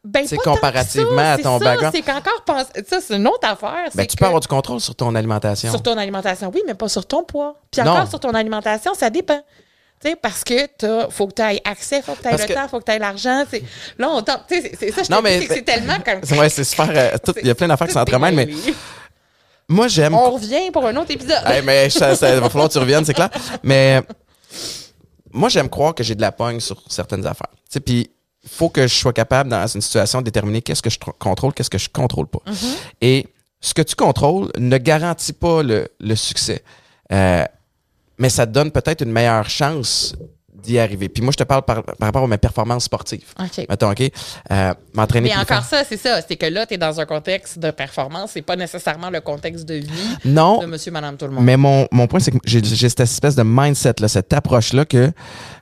Ben, 0.05 0.27
C'est 0.27 0.37
comparativement 0.37 1.17
ça, 1.17 1.33
à 1.35 1.39
ton 1.39 1.59
ça, 1.61 1.65
background. 1.65 1.95
C'est 1.95 2.03
qu'encore 2.03 2.43
pense- 2.45 2.67
ça, 2.89 2.99
c'est 3.01 3.15
une 3.15 3.27
autre 3.29 3.47
affaire. 3.49 3.89
Ben, 3.95 4.05
tu 4.05 4.17
que 4.17 4.21
peux 4.21 4.27
avoir 4.27 4.41
du 4.41 4.49
contrôle 4.49 4.81
sur 4.81 4.97
ton 4.97 5.15
alimentation. 5.15 5.71
sur 5.71 5.81
ton 5.83 5.97
alimentation, 5.97 6.51
oui, 6.53 6.61
mais 6.67 6.75
pas 6.75 6.89
sur 6.89 7.07
ton 7.07 7.23
poids. 7.23 7.55
Puis 7.71 7.81
Non. 7.83 7.93
encore 7.93 8.09
sur 8.09 8.19
ton 8.19 8.31
alimentation, 8.35 8.95
ça 8.95 9.11
dépend. 9.11 9.41
Tu 10.03 10.11
sais, 10.11 10.17
parce 10.21 10.43
que 10.43 10.67
t'as, 10.77 11.09
faut 11.09 11.29
que 11.29 11.35
tu 11.35 11.43
aies 11.43 11.61
accès, 11.65 12.03
faut 12.03 12.15
que 12.15 12.23
tu 12.23 12.27
aies 12.27 12.31
Parce 12.31 12.43
le 12.43 12.49
que- 12.49 12.53
temps, 12.55 12.67
faut 12.69 12.81
que 12.81 12.85
tu 12.85 12.91
aies 12.91 12.99
l'argent. 12.99 13.45
c'est- 13.49 13.63
Là, 13.97 14.09
on 14.11 14.21
tente. 14.23 14.41
C'est- 14.49 14.91
ça, 14.91 15.05
je 15.05 15.11
Non, 15.13 15.23
mais- 15.23 15.47
c'est 15.47 15.63
tellement 15.63 15.95
comme. 16.05 16.21
Ouais, 16.41 16.49
c'est 16.49 16.65
super. 16.65 16.89
euh, 16.91 17.17
Il 17.41 17.47
y 17.47 17.51
a 17.51 17.55
plein 17.55 17.69
d'affaires 17.69 17.87
qui 17.87 17.93
s'entremêlent, 17.93 18.35
mais 18.35 18.49
moi, 19.69 19.87
j'aime. 19.87 20.17
On 20.17 20.33
revient 20.33 20.73
pour 20.73 20.85
un 20.85 20.97
autre 20.97 21.13
épisode. 21.13 21.43
Hey, 21.47 21.63
mais 21.63 21.89
ça, 21.91 22.17
ça- 22.17 22.41
va 22.41 22.49
falloir 22.51 22.67
que 22.67 22.73
tu 22.73 22.81
reviennes, 22.81 23.05
c'est 23.05 23.15
clair. 23.15 23.31
Mais 23.63 24.03
moi, 25.33 25.49
j'aime 25.49 25.69
croire 25.69 25.95
que 25.95 26.03
j'ai 26.05 26.15
de 26.15 26.21
la 26.21 26.33
pogne 26.33 26.61
sur 26.61 26.83
certaines 26.89 27.27
affaires. 27.27 27.51
Tu 27.53 27.59
sais, 27.75 27.81
puis 27.81 28.11
il 28.45 28.49
faut 28.51 28.69
que 28.69 28.87
je 28.87 28.95
sois 28.95 29.13
capable, 29.13 29.51
dans 29.51 29.67
une 29.67 29.81
situation, 29.81 30.21
de 30.21 30.25
déterminer 30.25 30.63
qu'est-ce 30.63 30.83
que 30.83 30.91
je 30.91 30.99
tr- 30.99 31.17
contrôle, 31.19 31.53
qu'est-ce 31.55 31.71
que 31.71 31.79
je 31.79 31.89
contrôle 31.89 32.27
pas. 32.27 32.41
Et 33.01 33.29
ce 33.61 33.73
que 33.75 33.83
tu 33.83 33.95
contrôles 33.95 34.51
ne 34.59 34.77
garantit 34.79 35.33
pas 35.33 35.63
le, 35.63 35.89
le 36.01 36.15
succès. 36.17 36.65
Euh, 37.13 37.45
mais 38.19 38.29
ça 38.29 38.47
te 38.47 38.53
donne 38.53 38.71
peut-être 38.73 39.03
une 39.03 39.13
meilleure 39.13 39.49
chance 39.49 40.15
d'y 40.63 40.79
arriver. 40.79 41.09
Puis 41.09 41.23
moi, 41.23 41.33
je 41.33 41.37
te 41.39 41.43
parle 41.45 41.63
par, 41.63 41.83
par 41.83 41.95
rapport 42.09 42.25
à 42.25 42.27
mes 42.27 42.39
performances 42.39 42.85
sportives. 42.85 43.33
OK. 43.41 43.67
Mettons, 43.69 43.91
OK? 43.91 44.03
Euh, 44.51 44.75
M'entraîner 44.95 45.31
Mais 45.31 45.37
encore 45.37 45.65
ça, 45.65 45.83
c'est 45.89 45.97
ça. 45.97 46.21
C'est 46.27 46.37
que 46.37 46.47
là, 46.47 46.67
tu 46.67 46.75
es 46.75 46.79
dans 46.79 47.01
un 47.01 47.05
contexte 47.07 47.59
de 47.59 47.71
performance. 47.71 48.31
C'est 48.35 48.43
pas 48.43 48.57
nécessairement 48.57 49.11
le 49.11 49.21
contexte 49.21 49.65
de 49.67 49.75
vie 49.75 49.89
Non, 50.25 50.61
de 50.61 50.67
monsieur, 50.67 50.93
madame, 50.93 51.17
tout 51.17 51.27
le 51.27 51.33
monde. 51.33 51.45
Mais 51.45 51.57
mon, 51.57 51.89
mon 51.91 52.07
point, 52.07 52.21
c'est 52.21 52.31
que 52.31 52.39
j'ai 52.45 52.63
j'ai 52.63 52.89
cette 52.89 53.01
espèce 53.01 53.35
de 53.35 53.43
mindset, 53.45 53.95
là, 54.01 54.09
cette 54.09 54.33
approche-là, 54.33 54.85
que 54.85 55.13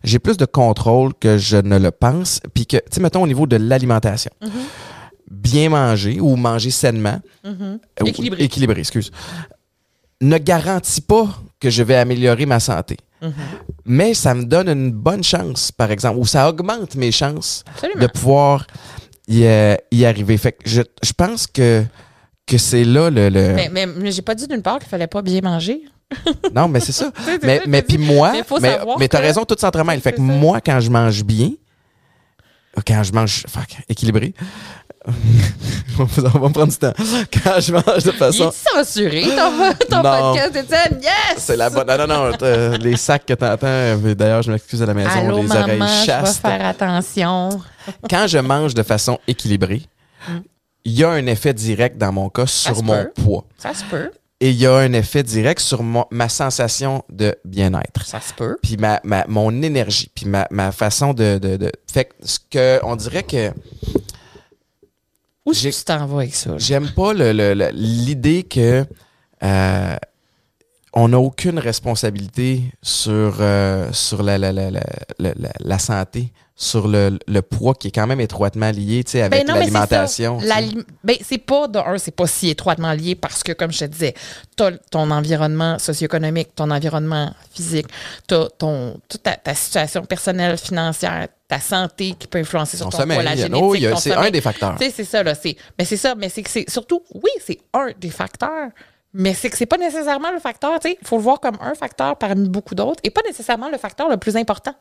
j'ai 0.04 0.18
plus 0.18 0.36
de 0.36 0.44
contrôle 0.44 1.14
que 1.14 1.38
je 1.38 1.56
ne 1.56 1.78
le 1.78 1.90
pense. 1.90 2.40
Puis 2.54 2.66
que, 2.66 2.76
tu 2.76 2.82
sais, 2.90 3.00
mettons 3.00 3.22
au 3.22 3.26
niveau 3.26 3.46
de 3.46 3.56
l'alimentation. 3.56 4.30
Mm-hmm. 4.42 4.48
Bien 5.30 5.68
manger 5.70 6.18
ou 6.20 6.34
manger 6.36 6.70
sainement. 6.70 7.20
euh, 7.46 7.76
ou- 8.02 8.06
Équilibré. 8.06 8.42
équilibré, 8.42 8.80
excuse. 8.80 9.10
Ne 10.20 10.36
garantit 10.38 11.00
pas 11.00 11.28
que 11.60 11.70
je 11.70 11.82
vais 11.82 11.96
améliorer 11.96 12.44
ma 12.46 12.60
santé. 12.60 12.96
Mm-hmm. 13.22 13.32
Mais 13.84 14.14
ça 14.14 14.34
me 14.34 14.44
donne 14.44 14.68
une 14.68 14.90
bonne 14.92 15.22
chance, 15.22 15.70
par 15.72 15.90
exemple, 15.90 16.18
ou 16.18 16.24
ça 16.26 16.48
augmente 16.48 16.94
mes 16.94 17.12
chances 17.12 17.64
Absolument. 17.74 18.00
de 18.00 18.06
pouvoir 18.06 18.66
y, 19.28 19.44
euh, 19.44 19.76
y 19.90 20.04
arriver. 20.04 20.36
Fait 20.38 20.52
que 20.52 20.68
je, 20.68 20.82
je 21.02 21.12
pense 21.12 21.46
que, 21.46 21.84
que 22.46 22.56
c'est 22.58 22.84
là 22.84 23.10
le. 23.10 23.28
le- 23.28 23.54
Mais, 23.54 23.68
mais, 23.70 23.86
mais 23.86 24.10
j'ai 24.12 24.22
pas 24.22 24.34
dit 24.34 24.46
d'une 24.48 24.62
part 24.62 24.78
qu'il 24.78 24.88
fallait 24.88 25.06
pas 25.06 25.22
bien 25.22 25.40
manger. 25.42 25.82
Non, 26.54 26.66
mais 26.66 26.80
c'est 26.80 26.92
ça. 26.92 27.12
mais 27.42 27.62
mais 27.68 27.82
puis 27.82 27.96
moi, 27.98 28.32
Mais 28.32 28.42
mais, 28.98 29.06
t'as 29.08 29.18
que- 29.18 29.22
raison, 29.22 29.44
tout 29.44 29.54
s'entremêle. 29.58 30.00
Fait 30.00 30.10
que 30.12 30.18
ça. 30.18 30.22
moi, 30.24 30.60
quand 30.60 30.80
je 30.80 30.90
mange 30.90 31.22
bien, 31.22 31.50
quand 32.86 33.02
je 33.02 33.12
mange 33.12 33.44
fuck, 33.48 33.76
équilibré, 33.88 34.34
on 35.98 36.04
va 36.04 36.48
me 36.48 36.52
prendre 36.52 36.68
du 36.72 36.76
temps. 36.78 36.92
Quand 37.44 37.60
je 37.60 37.72
mange 37.72 38.04
de 38.04 38.10
Il 38.10 38.16
façon. 38.16 38.50
est 38.50 38.84
censuré, 38.84 39.22
ton, 39.22 39.86
ton 39.90 40.02
podcast, 40.02 40.56
Étienne? 40.56 41.00
Yes! 41.02 41.12
C'est 41.38 41.56
la 41.56 41.70
bonne. 41.70 41.86
Non, 41.86 41.98
non, 41.98 42.06
non. 42.06 42.32
euh, 42.42 42.76
les 42.78 42.96
sacs 42.96 43.26
que 43.26 43.34
t'entends, 43.34 43.66
euh, 43.66 44.14
d'ailleurs, 44.14 44.42
je 44.42 44.52
m'excuse 44.52 44.82
à 44.82 44.86
la 44.86 44.94
maison, 44.94 45.10
Allô, 45.10 45.36
les 45.36 45.42
maman, 45.44 45.60
oreilles 45.62 45.78
je 45.78 45.84
vais 46.00 46.06
chastes. 46.06 46.40
faire 46.42 46.64
attention. 46.66 47.60
Quand 48.08 48.26
je 48.26 48.38
mange 48.38 48.74
de 48.74 48.82
façon 48.82 49.18
équilibrée, 49.28 49.82
il 50.84 50.92
y 50.92 51.04
a 51.04 51.10
un 51.10 51.26
effet 51.26 51.52
direct 51.54 51.98
dans 51.98 52.12
mon 52.12 52.28
cas 52.30 52.46
sur 52.46 52.82
mon 52.82 53.04
peut. 53.04 53.12
poids. 53.22 53.44
Ça 53.58 53.74
se 53.74 53.84
peut. 53.84 54.10
Et 54.42 54.48
il 54.50 54.56
y 54.56 54.66
a 54.66 54.74
un 54.74 54.94
effet 54.94 55.22
direct 55.22 55.60
sur 55.60 55.82
mon- 55.82 56.06
ma 56.10 56.30
sensation 56.30 57.02
de 57.10 57.36
bien-être. 57.44 58.06
Ça 58.06 58.22
se 58.22 58.32
peut. 58.32 58.56
puis 58.62 58.78
ma, 58.78 58.98
ma- 59.04 59.26
mon 59.28 59.50
énergie, 59.62 60.10
puis 60.14 60.24
ma, 60.24 60.46
ma 60.50 60.72
façon 60.72 61.12
de, 61.12 61.36
de, 61.36 61.58
de- 61.58 61.70
Fait 61.92 62.06
que 62.06 62.14
ce 62.22 62.38
que 62.50 62.80
on 62.82 62.96
dirait 62.96 63.22
que 63.22 63.50
Où 65.50 65.54
tu 65.54 65.84
t'en 65.84 66.06
vas 66.06 66.18
avec 66.20 66.34
ça? 66.34 66.52
j'aime 66.58 66.88
pas 66.94 67.12
l'idée 67.72 68.42
que 68.44 68.84
euh, 69.42 69.96
on 70.92 71.08
n'a 71.08 71.18
aucune 71.18 71.58
responsabilité 71.58 72.62
sur, 72.82 73.36
euh, 73.40 73.92
sur 73.92 74.22
la, 74.22 74.38
la, 74.38 74.52
la, 74.52 74.70
la, 75.18 75.78
santé, 75.78 76.32
sur 76.56 76.88
le, 76.88 77.18
le 77.28 77.42
poids 77.42 77.74
qui 77.74 77.88
est 77.88 77.90
quand 77.92 78.06
même 78.08 78.20
étroitement 78.20 78.70
lié 78.70 79.04
tu 79.04 79.12
sais, 79.12 79.22
avec 79.22 79.46
Ben 79.46 79.54
l'alimentation. 79.54 80.38
Ben, 81.04 81.16
c'est 81.22 81.38
pas, 81.38 81.68
de 81.68 81.78
un, 81.78 81.96
c'est 81.96 82.14
pas 82.14 82.26
si 82.26 82.50
étroitement 82.50 82.92
lié 82.92 83.14
parce 83.14 83.42
que, 83.42 83.52
comme 83.52 83.70
je 83.70 83.78
te 83.80 83.84
disais, 83.84 84.14
t'as 84.56 84.72
ton 84.90 85.10
environnement 85.10 85.78
socio-économique, 85.78 86.54
ton 86.56 86.70
environnement 86.70 87.32
physique, 87.52 87.86
t'as 88.26 88.48
ton, 88.58 89.00
toute 89.08 89.22
ta, 89.22 89.36
ta 89.36 89.54
situation 89.54 90.04
personnelle, 90.04 90.58
financière, 90.58 91.28
ta 91.46 91.60
santé 91.60 92.14
qui 92.18 92.26
peut 92.26 92.38
influencer 92.38 92.76
sur 92.76 92.88
Ton 92.88 92.98
ton 92.98 93.04
poids, 93.04 93.22
la 93.22 93.36
génétique, 93.36 93.86
oh, 93.92 93.96
c'est 93.96 94.12
un 94.12 94.30
des 94.30 94.40
facteurs. 94.40 94.76
C'est 94.78 95.04
ça, 95.04 95.22
là. 95.22 95.34
C'est, 95.36 95.56
mais 95.78 95.84
c'est 95.84 95.96
ça, 95.96 96.14
mais 96.16 96.28
c'est 96.28 96.42
que 96.42 96.50
c'est 96.50 96.68
surtout, 96.68 97.02
oui, 97.14 97.30
c'est 97.44 97.58
un 97.74 97.88
des 97.98 98.10
facteurs. 98.10 98.70
Mais 99.12 99.34
c'est 99.34 99.50
que 99.50 99.56
c'est 99.56 99.66
pas 99.66 99.78
nécessairement 99.78 100.30
le 100.30 100.38
facteur, 100.38 100.78
tu 100.78 100.88
sais, 100.90 100.98
il 101.00 101.06
faut 101.06 101.16
le 101.16 101.22
voir 101.22 101.40
comme 101.40 101.56
un 101.60 101.74
facteur 101.74 102.16
parmi 102.16 102.48
beaucoup 102.48 102.76
d'autres 102.76 103.00
et 103.02 103.10
pas 103.10 103.22
nécessairement 103.26 103.68
le 103.68 103.78
facteur 103.78 104.08
le 104.08 104.18
plus 104.18 104.36
important. 104.36 104.72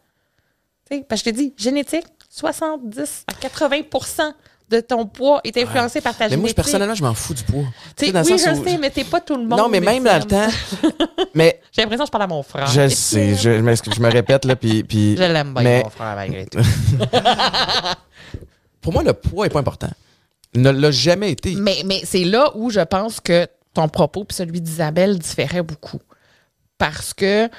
Tu 0.90 0.98
sais, 0.98 1.06
parce 1.08 1.24
que 1.24 1.32
je 1.32 1.36
t'ai 1.36 1.44
dit, 1.44 1.54
génétique, 1.58 2.06
70 2.30 3.26
à 3.28 3.34
80% 3.34 4.34
de 4.70 4.80
ton 4.82 5.08
poids 5.08 5.42
est 5.44 5.58
influencé 5.58 6.00
par 6.00 6.16
ta 6.16 6.26
Mais 6.26 6.30
moi, 6.36 6.42
génétique. 6.42 6.56
personnellement, 6.58 6.94
je 6.94 7.02
m'en 7.04 7.16
fous 7.16 7.34
du 7.34 7.42
poids. 7.44 7.64
Tu 7.98 8.06
sais, 8.06 8.12
dans 8.12 8.22
oui, 8.24 8.38
sens 8.38 8.58
je 8.58 8.62
où- 8.62 8.64
sais, 8.64 8.78
mais 8.78 8.92
t'es 8.92 9.04
pas 9.04 9.20
tout 9.20 9.36
le 9.36 9.48
monde. 9.48 9.58
Non, 9.58 9.68
mais 9.68 9.80
même 9.80 10.04
dans 10.04 10.16
le 10.18 10.24
temps. 10.26 10.48
mais 11.34 11.60
J'ai 11.72 11.82
l'impression 11.82 12.04
que 12.04 12.10
je 12.10 12.12
parle 12.12 12.26
à 12.26 12.28
mon 12.28 12.44
frère. 12.44 12.68
je 12.68 12.88
sais, 12.88 13.34
je, 13.36 13.58
je 13.58 14.00
me 14.00 14.12
répète, 14.12 14.46
là, 14.46 14.56
puis. 14.56 14.84
puis- 14.84 15.18
Je 15.18 15.24
l'aime 15.24 15.56
bien, 15.56 15.64
mais- 15.64 15.84
mon 15.84 15.90
frère, 15.90 16.16
malgré 16.16 16.46
tout. 16.46 16.60
Pour 18.82 18.94
moi, 18.94 19.04
le 19.04 19.14
poids 19.14 19.46
est 19.46 19.50
pas 19.50 19.60
important. 19.60 19.90
Ne 20.56 20.70
l'a 20.70 20.92
jamais 20.92 21.32
été. 21.32 21.56
Mais, 21.56 21.82
mais 21.86 22.02
c'est 22.06 22.24
là 22.24 22.52
où 22.56 22.70
je 22.70 22.80
pense 22.80 23.20
que 23.20 23.48
propos 23.88 24.24
puis 24.26 24.36
celui 24.36 24.62
d'Isabelle 24.62 25.18
différait 25.18 25.64
beaucoup. 25.64 26.02
Parce 26.78 27.14
que 27.14 27.50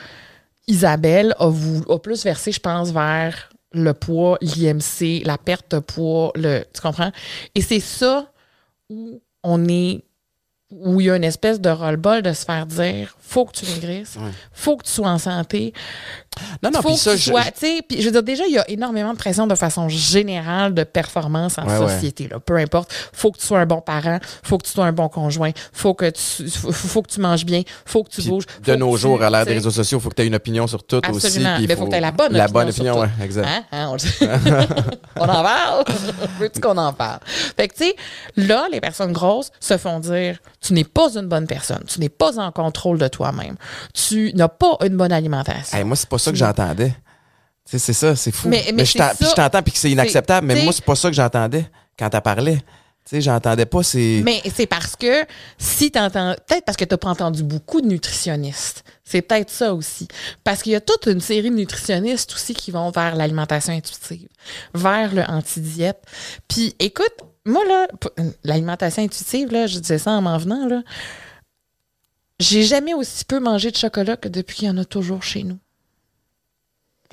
Isabelle 0.66 1.34
a, 1.38 1.48
a 1.48 1.98
plus 1.98 2.24
versé, 2.24 2.52
je 2.52 2.60
pense, 2.60 2.90
vers 2.90 3.50
le 3.72 3.92
poids, 3.92 4.38
l'IMC, 4.40 5.24
la 5.24 5.38
perte 5.38 5.74
de 5.74 5.78
poids, 5.78 6.32
le, 6.34 6.64
tu 6.72 6.80
comprends? 6.80 7.12
Et 7.54 7.60
c'est 7.60 7.80
ça 7.80 8.32
où 8.88 9.22
on 9.42 9.68
est, 9.68 10.02
où 10.70 11.00
il 11.00 11.06
y 11.06 11.10
a 11.10 11.16
une 11.16 11.24
espèce 11.24 11.60
de 11.60 11.70
roll-ball 11.70 12.22
de 12.22 12.32
se 12.32 12.44
faire 12.44 12.66
dire, 12.66 13.16
faut 13.30 13.44
que 13.44 13.52
tu 13.52 13.64
maigrisses, 13.66 14.16
faut 14.52 14.76
que 14.76 14.84
tu 14.84 14.90
sois 14.90 15.08
en 15.08 15.18
santé, 15.18 15.72
Non, 16.62 16.70
non, 16.72 16.82
faut 16.82 16.90
que 16.94 16.96
ça, 16.96 17.12
tu 17.12 17.18
je- 17.18 17.30
sois, 17.30 17.44
tu 17.44 17.82
puis 17.88 18.00
je 18.00 18.06
veux 18.06 18.10
dire, 18.12 18.22
déjà, 18.24 18.44
il 18.46 18.52
y 18.54 18.58
a 18.58 18.68
énormément 18.68 19.12
de 19.12 19.18
pression 19.18 19.46
de 19.46 19.54
façon 19.54 19.88
générale 19.88 20.74
de 20.74 20.82
performance 20.84 21.58
en 21.58 21.66
Ouais, 21.66 21.78
société, 21.88 22.26
là. 22.28 22.40
Peu 22.40 22.56
importe. 22.56 22.92
Faut 23.12 23.30
que 23.30 23.38
tu 23.38 23.46
sois 23.46 23.60
un 23.60 23.66
bon 23.66 23.80
parent, 23.80 24.18
faut 24.42 24.58
que 24.58 24.64
tu 24.66 24.72
sois 24.72 24.86
un 24.86 24.92
bon 24.92 25.08
conjoint, 25.08 25.50
faut 25.72 25.94
que 25.94 26.10
tu, 26.10 26.48
faut, 26.50 26.72
faut 26.72 27.02
que 27.02 27.10
tu 27.10 27.20
manges 27.20 27.44
bien, 27.44 27.62
faut 27.84 28.02
que 28.02 28.10
tu 28.10 28.22
bouges. 28.22 28.46
de 28.64 28.72
faut 28.72 28.78
nos 28.78 28.96
tu- 28.96 29.02
jours, 29.02 29.22
à 29.22 29.30
l'ère 29.30 29.42
tu 29.42 29.48
des 29.48 29.54
réseaux 29.54 29.70
sociaux, 29.70 29.98
il 29.98 30.02
faut 30.02 30.08
que 30.10 30.14
tu 30.16 30.22
aies 30.22 30.26
une 30.26 30.34
opinion 30.34 30.66
sur 30.66 30.82
tout 30.82 30.96
aussi. 31.08 31.26
Absolument. 31.26 31.56
puis 31.56 31.66
Mais 31.68 31.76
faut 31.76 31.86
que 31.86 31.90
t'aies 31.90 32.00
la 32.00 32.10
bonne 32.12 32.32
La 32.32 32.44
opinion 32.46 32.52
bonne 32.64 32.72
sur 32.72 32.82
opinion, 32.84 32.94
tout. 32.94 33.00
ouais, 33.20 33.24
exact. 33.24 33.46
Hein? 33.48 33.64
Hein, 33.70 33.90
on. 33.92 33.96
On 35.20 35.24
en 35.24 35.42
parle? 35.42 35.84
Veux-tu 36.40 36.60
qu'on 36.60 36.76
en 36.78 36.92
parle? 36.92 37.20
Fait 37.56 37.68
que, 37.68 37.74
tu 37.74 37.84
sais, 37.84 37.96
là, 38.36 38.66
les 38.72 38.80
personnes 38.80 39.12
grosses 39.12 39.50
se 39.60 39.76
font 39.76 39.98
dire 40.00 40.38
tu 40.60 40.72
n'es 40.72 40.84
pas 40.84 41.14
une 41.16 41.26
bonne 41.28 41.46
personne, 41.46 41.82
tu 41.86 42.00
n'es 42.00 42.08
pas 42.08 42.38
en 42.38 42.50
contrôle 42.52 42.98
de 42.98 43.08
toi-même, 43.20 43.56
tu 43.92 44.32
n'as 44.34 44.48
pas 44.48 44.78
une 44.86 44.96
bonne 44.96 45.12
alimentation. 45.12 45.76
Hey, 45.76 45.84
moi, 45.84 45.94
c'est 45.96 46.08
pas 46.08 46.16
ça 46.18 46.30
que 46.30 46.36
j'entendais. 46.38 46.94
C'est 47.66 47.92
ça, 47.92 48.16
c'est 48.16 48.32
fou. 48.32 48.48
Mais- 48.48 48.64
mais 48.74 48.84
je 48.86 48.96
t'entends 49.34 49.62
puis 49.62 49.72
que 49.72 49.78
c'est 49.78 49.90
inacceptable, 49.90 50.46
mais 50.46 50.62
moi, 50.64 50.72
c'est 50.72 50.84
pas 50.84 50.96
ça 50.96 51.08
que 51.10 51.14
j'entendais 51.14 51.66
quand 51.98 52.08
t'as 52.08 52.20
parlé. 52.22 52.56
Tu 53.04 53.16
sais, 53.16 53.20
j'entendais 53.20 53.66
pas 53.66 53.82
ces. 53.82 54.22
Mais 54.24 54.40
c'est 54.54 54.66
parce 54.66 54.96
que 54.96 55.24
si 55.58 55.90
t'entends, 55.90 56.34
peut-être 56.46 56.64
parce 56.64 56.76
que 56.76 56.84
t'as 56.84 56.96
pas 56.96 57.08
entendu 57.10 57.42
beaucoup 57.42 57.80
de 57.80 57.86
nutritionnistes. 57.86 58.84
C'est 59.04 59.22
peut-être 59.22 59.50
ça 59.50 59.74
aussi. 59.74 60.06
Parce 60.44 60.62
qu'il 60.62 60.72
y 60.72 60.76
a 60.76 60.80
toute 60.80 61.06
une 61.06 61.20
série 61.20 61.50
de 61.50 61.56
nutritionnistes 61.56 62.32
aussi 62.34 62.54
qui 62.54 62.70
vont 62.70 62.90
vers 62.90 63.16
l'alimentation 63.16 63.72
intuitive, 63.72 64.28
vers 64.74 65.14
le 65.14 65.22
anti-diète. 65.22 66.02
Puis 66.48 66.74
écoute, 66.78 67.12
moi 67.46 67.62
là, 67.66 67.86
l'alimentation 68.44 69.02
intuitive, 69.02 69.50
là, 69.52 69.66
je 69.66 69.78
disais 69.78 69.98
ça 69.98 70.10
en 70.12 70.22
m'en 70.22 70.38
venant, 70.38 70.66
là. 70.66 70.82
J'ai 72.40 72.62
jamais 72.64 72.94
aussi 72.94 73.24
peu 73.24 73.38
mangé 73.40 73.70
de 73.70 73.76
chocolat 73.76 74.16
que 74.16 74.28
depuis 74.28 74.56
qu'il 74.56 74.68
y 74.68 74.70
en 74.70 74.78
a 74.78 74.84
toujours 74.84 75.22
chez 75.22 75.42
nous. 75.44 75.58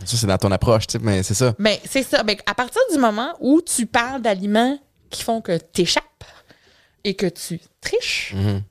Ça, 0.06 0.16
c'est 0.18 0.28
dans 0.28 0.38
ton 0.38 0.52
approche, 0.52 0.86
tu 0.88 0.94
sais, 0.94 1.00
mais 1.04 1.24
c'est 1.24 1.34
ça. 1.34 1.56
Mais 1.58 1.82
c'est 1.84 2.04
ça. 2.04 2.24
Ben, 2.24 2.36
à 2.46 2.54
partir 2.54 2.82
du 2.92 3.00
moment 3.00 3.34
où 3.40 3.62
tu 3.62 3.86
parles 3.88 4.22
d'aliments 4.22 4.78
qui 5.10 5.24
font 5.24 5.42
que 5.42 5.58
tu 5.74 5.82
échappes 5.82 6.04
et 7.04 7.16
que 7.16 7.26
tu 7.26 7.60
triches, 7.82 8.34
Mhm. 8.36 8.62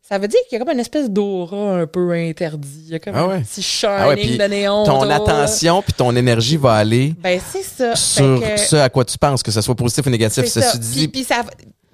ça 0.00 0.18
veut 0.18 0.28
dire 0.28 0.40
qu'il 0.48 0.58
y 0.58 0.60
a 0.62 0.64
comme 0.64 0.72
une 0.72 0.80
espèce 0.80 1.10
d'aura 1.10 1.76
un 1.80 1.86
peu 1.86 2.12
interdit. 2.12 2.84
Il 2.86 2.88
y 2.88 2.94
a 2.94 2.98
comme 3.00 3.14
Ah 3.14 3.24
un 3.24 3.28
ouais. 3.28 3.40
petit 3.42 3.60
shining 3.62 3.94
Ah 3.98 4.08
ouais, 4.08 4.16
puis 4.16 4.38
de 4.38 4.44
néon. 4.44 4.84
Ton 4.84 5.04
là. 5.04 5.16
attention 5.16 5.82
puis 5.82 5.92
ton 5.92 6.16
énergie 6.16 6.56
va 6.56 6.74
aller 6.74 7.14
Ben, 7.18 7.38
c'est 7.52 7.62
ça. 7.62 7.94
sur 7.94 8.40
que- 8.40 8.56
ce 8.56 8.76
à 8.76 8.88
quoi 8.88 9.04
tu 9.04 9.18
penses, 9.18 9.42
que 9.42 9.50
ce 9.50 9.60
soit 9.60 9.74
positif 9.74 10.06
ou 10.06 10.10
négatif. 10.10 10.46
c'est 10.46 10.62
ça. 10.62 10.78
dit, 10.78 11.00
Puis- 11.00 11.08
puis 11.08 11.24
ça- 11.24 11.44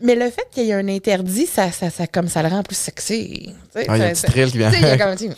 mais 0.00 0.14
le 0.14 0.30
fait 0.30 0.46
qu'il 0.52 0.64
y 0.64 0.70
ait 0.70 0.74
un 0.74 0.88
interdit, 0.88 1.46
ça, 1.46 1.72
ça, 1.72 1.90
ça, 1.90 2.06
comme 2.06 2.28
ça 2.28 2.42
le 2.42 2.48
rend 2.48 2.62
plus 2.62 2.76
sexy. 2.76 3.52
Ah, 3.74 3.80
il 3.96 4.00
y 4.00 4.04
a 4.04 4.06
un 4.08 4.12
petit 4.12 4.22
thrill 4.22 4.50
qui 4.52 4.58
vient. 4.58 4.70
Il 4.72 4.80
y 4.80 4.84
a 4.84 4.96
comme, 4.98 5.16
sais, 5.16 5.28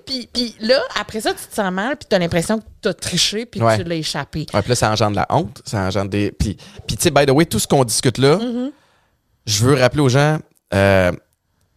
puis, 0.06 0.56
là, 0.60 0.80
après 0.98 1.20
ça, 1.20 1.32
tu 1.34 1.46
te 1.46 1.54
sens 1.54 1.72
mal, 1.72 1.96
puis 1.96 2.06
tu 2.08 2.16
as 2.16 2.18
l'impression 2.18 2.58
que 2.58 2.64
tu 2.82 2.88
as 2.88 2.94
triché, 2.94 3.46
puis 3.46 3.60
Ouais. 3.62 3.76
que 3.78 3.82
tu 3.82 3.88
l'as 3.88 3.94
échappé. 3.96 4.46
Ouais, 4.54 4.60
puis 4.62 4.70
là, 4.70 4.74
ça 4.74 4.90
engendre 4.90 5.16
la 5.16 5.26
honte, 5.30 5.60
ça 5.64 5.78
engendre 5.80 6.10
des. 6.10 6.32
Puis, 6.32 6.56
puis 6.86 6.96
tu 6.96 7.02
sais, 7.02 7.10
by 7.10 7.26
the 7.26 7.30
way, 7.30 7.44
tout 7.44 7.58
ce 7.58 7.66
qu'on 7.66 7.84
discute 7.84 8.18
là, 8.18 8.36
Mm-hmm. 8.36 8.70
je 9.46 9.64
veux 9.64 9.74
rappeler 9.74 10.02
aux 10.02 10.08
gens, 10.08 10.38
euh, 10.74 11.12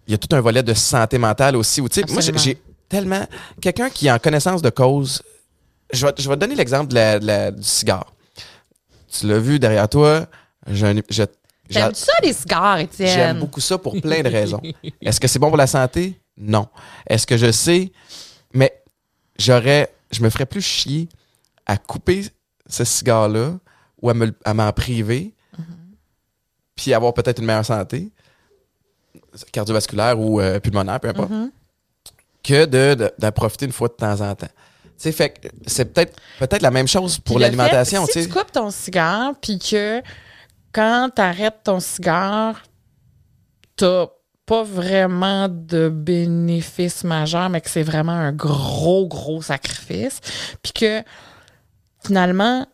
il 0.07 0.11
y 0.11 0.13
a 0.15 0.17
tout 0.17 0.33
un 0.35 0.41
volet 0.41 0.63
de 0.63 0.73
santé 0.73 1.17
mentale 1.17 1.55
aussi. 1.55 1.81
Où, 1.81 1.87
moi, 2.09 2.21
j'ai 2.21 2.57
tellement. 2.89 3.25
Quelqu'un 3.61 3.89
qui 3.89 4.07
est 4.07 4.11
en 4.11 4.19
connaissance 4.19 4.61
de 4.61 4.69
cause. 4.69 5.21
Je 5.91 6.05
vais, 6.05 6.13
je 6.17 6.27
vais 6.27 6.35
te 6.35 6.39
donner 6.39 6.55
l'exemple 6.55 6.87
du 6.87 7.63
cigare. 7.63 8.11
Tu 9.11 9.27
l'as 9.27 9.37
vu 9.39 9.59
derrière 9.59 9.87
toi. 9.87 10.25
J'aime 11.69 11.93
ça, 11.95 12.11
les 12.21 12.33
cigares, 12.33 12.77
Étienne? 12.79 13.07
J'aime 13.09 13.39
beaucoup 13.39 13.61
ça 13.61 13.77
pour 13.77 13.99
plein 14.01 14.21
de 14.21 14.29
raisons. 14.29 14.61
Est-ce 15.01 15.19
que 15.19 15.27
c'est 15.27 15.39
bon 15.39 15.47
pour 15.47 15.57
la 15.57 15.67
santé? 15.67 16.19
Non. 16.37 16.67
Est-ce 17.07 17.25
que 17.25 17.37
je 17.37 17.51
sais? 17.51 17.91
Mais 18.53 18.83
j'aurais, 19.39 19.93
je 20.11 20.21
me 20.21 20.29
ferais 20.29 20.45
plus 20.45 20.61
chier 20.61 21.07
à 21.65 21.77
couper 21.77 22.25
ce 22.67 22.83
cigare-là 22.83 23.53
ou 24.01 24.09
à 24.09 24.13
me- 24.13 24.35
à 24.43 24.53
m'en 24.53 24.71
priver, 24.73 25.33
puis 26.75 26.93
avoir 26.93 27.13
peut-être 27.13 27.39
une 27.39 27.45
meilleure 27.45 27.65
santé, 27.65 28.11
cardiovasculaire 29.51 30.19
ou 30.19 30.39
euh, 30.41 30.59
pulmonaire, 30.59 30.99
peu 30.99 31.09
importe, 31.09 31.31
que 32.43 32.65
de, 32.65 32.95
de- 32.95 33.13
d'en 33.17 33.31
profiter 33.31 33.65
une 33.65 33.71
fois 33.71 33.87
de 33.87 33.93
temps 33.93 34.19
en 34.21 34.35
temps. 34.35 34.47
Tu 34.47 34.91
sais, 35.09 35.11
fait 35.11 35.51
c'est 35.65 35.85
peut-être, 35.93 36.19
peut-être 36.39 36.61
la 36.61 36.71
même 36.71 36.87
chose 36.87 37.17
pour 37.19 37.37
l'alimentation, 37.39 38.05
Si 38.05 38.27
tu 38.27 38.33
coupes 38.33 38.51
ton 38.51 38.69
cigare, 38.69 39.33
puis 39.41 39.57
que 39.59 40.01
quand 40.73 41.09
tu 41.15 41.21
arrêtes 41.21 41.61
ton 41.63 41.79
cigare, 41.79 42.61
t'as 43.77 44.07
pas 44.45 44.63
vraiment 44.63 45.47
de 45.49 45.87
bénéfice 45.89 47.03
majeur, 47.03 47.49
mais 47.49 47.61
que 47.61 47.69
c'est 47.69 47.83
vraiment 47.83 48.11
un 48.11 48.33
gros, 48.33 49.07
gros 49.07 49.41
sacrifice. 49.41 50.19
Puis 50.61 50.73
que 50.73 51.03
finalement, 52.05 52.65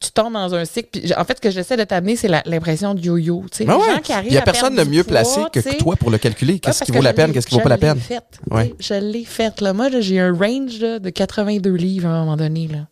tu 0.00 0.10
tombes 0.12 0.34
dans 0.34 0.54
un 0.54 0.64
cycle. 0.64 1.00
Puis 1.00 1.14
en 1.14 1.24
fait, 1.24 1.36
ce 1.36 1.40
que 1.40 1.50
j'essaie 1.50 1.76
de 1.76 1.84
t'amener, 1.84 2.16
c'est 2.16 2.28
l'impression 2.28 2.94
de 2.94 3.00
yo-yo. 3.00 3.44
Tu 3.50 3.58
sais, 3.58 3.64
Ben 3.64 3.76
ouais. 3.76 4.22
Il 4.26 4.32
y 4.32 4.38
a 4.38 4.42
personne 4.42 4.74
de 4.74 4.84
mieux 4.84 5.04
poids, 5.04 5.20
placé 5.22 5.40
que 5.52 5.78
toi 5.78 5.96
pour 5.96 6.10
le 6.10 6.18
calculer. 6.18 6.58
Qu'est-ce 6.58 6.84
qui 6.84 6.92
vaut 6.92 7.02
la 7.02 7.12
peine, 7.12 7.32
qu'est-ce 7.32 7.46
qui 7.46 7.54
vaut 7.54 7.60
pas 7.60 7.68
la 7.68 7.78
peine? 7.78 7.98
Fait, 7.98 8.22
Ouais. 8.50 8.74
Je 8.78 8.94
l'ai 8.94 9.24
faite. 9.24 9.62
Moi, 9.62 9.88
j'ai 10.00 10.20
un 10.20 10.34
range 10.34 10.80
là, 10.80 10.98
de 10.98 11.10
82 11.10 11.72
livres 11.72 12.08
à 12.08 12.12
un 12.12 12.20
moment 12.20 12.36
donné. 12.36 12.68
Là. 12.68 12.88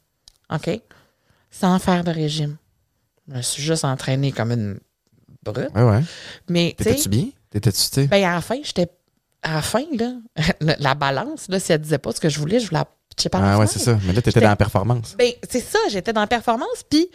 OK? 0.55 0.81
Sans 1.51 1.79
faire 1.79 2.05
de 2.05 2.11
régime. 2.11 2.57
Je 3.29 3.35
me 3.37 3.43
suis 3.43 3.63
juste 3.63 3.85
entraînée 3.85 4.33
comme 4.33 4.53
une 4.53 4.79
brute. 5.43 5.69
Ouais, 5.75 5.83
ouais. 5.83 6.01
Mais, 6.49 6.75
T'étais-tu 6.77 7.09
bien? 7.09 7.27
T'étais-tu, 7.51 7.79
tu 7.79 7.83
sais? 7.95 8.07
ben, 8.07 8.25
à 8.25 8.35
la 8.35 8.41
fin, 8.41 8.57
j'étais. 8.63 8.89
À 9.43 9.55
la 9.57 9.63
fin, 9.63 9.85
là, 9.97 10.13
la, 10.61 10.77
la 10.79 10.95
balance, 10.95 11.47
là, 11.49 11.61
si 11.61 11.73
elle 11.73 11.81
disait 11.81 11.99
pas 11.99 12.13
ce 12.13 12.21
que 12.21 12.29
je 12.29 12.39
voulais, 12.41 12.59
je 12.59 12.67
voulais 12.69 12.81
la 12.81 12.89
la 13.41 13.55
Ah 13.55 13.59
ouais, 13.59 13.67
c'est 13.67 13.79
ça. 13.81 13.99
Mais 14.07 14.13
là, 14.13 14.23
t'étais 14.23 14.41
dans 14.41 14.49
la 14.49 14.57
performance. 14.57 15.17
Ben, 15.19 15.33
c'est 15.49 15.61
ça, 15.61 15.79
j'étais 15.91 16.13
dans 16.13 16.21
la 16.21 16.27
performance, 16.29 16.85
puis 16.89 17.09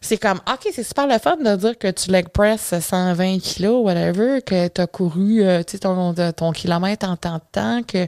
c'est 0.00 0.16
comme, 0.16 0.40
OK, 0.50 0.68
c'est 0.72 0.82
super 0.82 1.06
le 1.06 1.18
fun 1.18 1.36
de 1.36 1.56
dire 1.56 1.78
que 1.78 1.90
tu 1.90 2.10
leg 2.10 2.28
press 2.28 2.74
120 2.80 3.38
kilos, 3.38 3.84
whatever, 3.84 4.40
que 4.42 4.68
tu 4.68 4.80
as 4.80 4.86
couru 4.86 5.42
euh, 5.42 5.62
ton, 5.62 6.52
kilomètre 6.52 7.06
en 7.06 7.16
tant 7.16 7.34
de 7.36 7.42
temps, 7.52 7.82
que, 7.82 8.06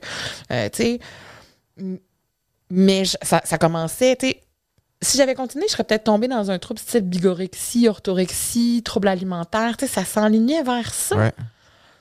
euh, 0.50 0.68
tu 0.72 0.82
sais, 0.82 1.00
mais 2.70 3.04
je- 3.04 3.16
ça, 3.22 3.40
ça 3.44 3.58
commençait, 3.58 4.16
tu 4.16 4.28
sais, 4.28 4.40
si 5.02 5.18
j'avais 5.18 5.34
continué, 5.34 5.66
je 5.66 5.72
serais 5.72 5.84
peut-être 5.84 6.04
tombée 6.04 6.28
dans 6.28 6.50
un 6.50 6.58
trouble 6.58 6.80
style 6.80 7.02
bigorexie, 7.02 7.88
orthorexie, 7.88 8.82
trouble 8.84 9.08
alimentaire, 9.08 9.76
tu 9.76 9.86
sais, 9.86 9.92
ça 9.92 10.04
s'enlignait 10.04 10.62
vers 10.62 10.92
ça. 10.94 11.16
Ouais. 11.16 11.32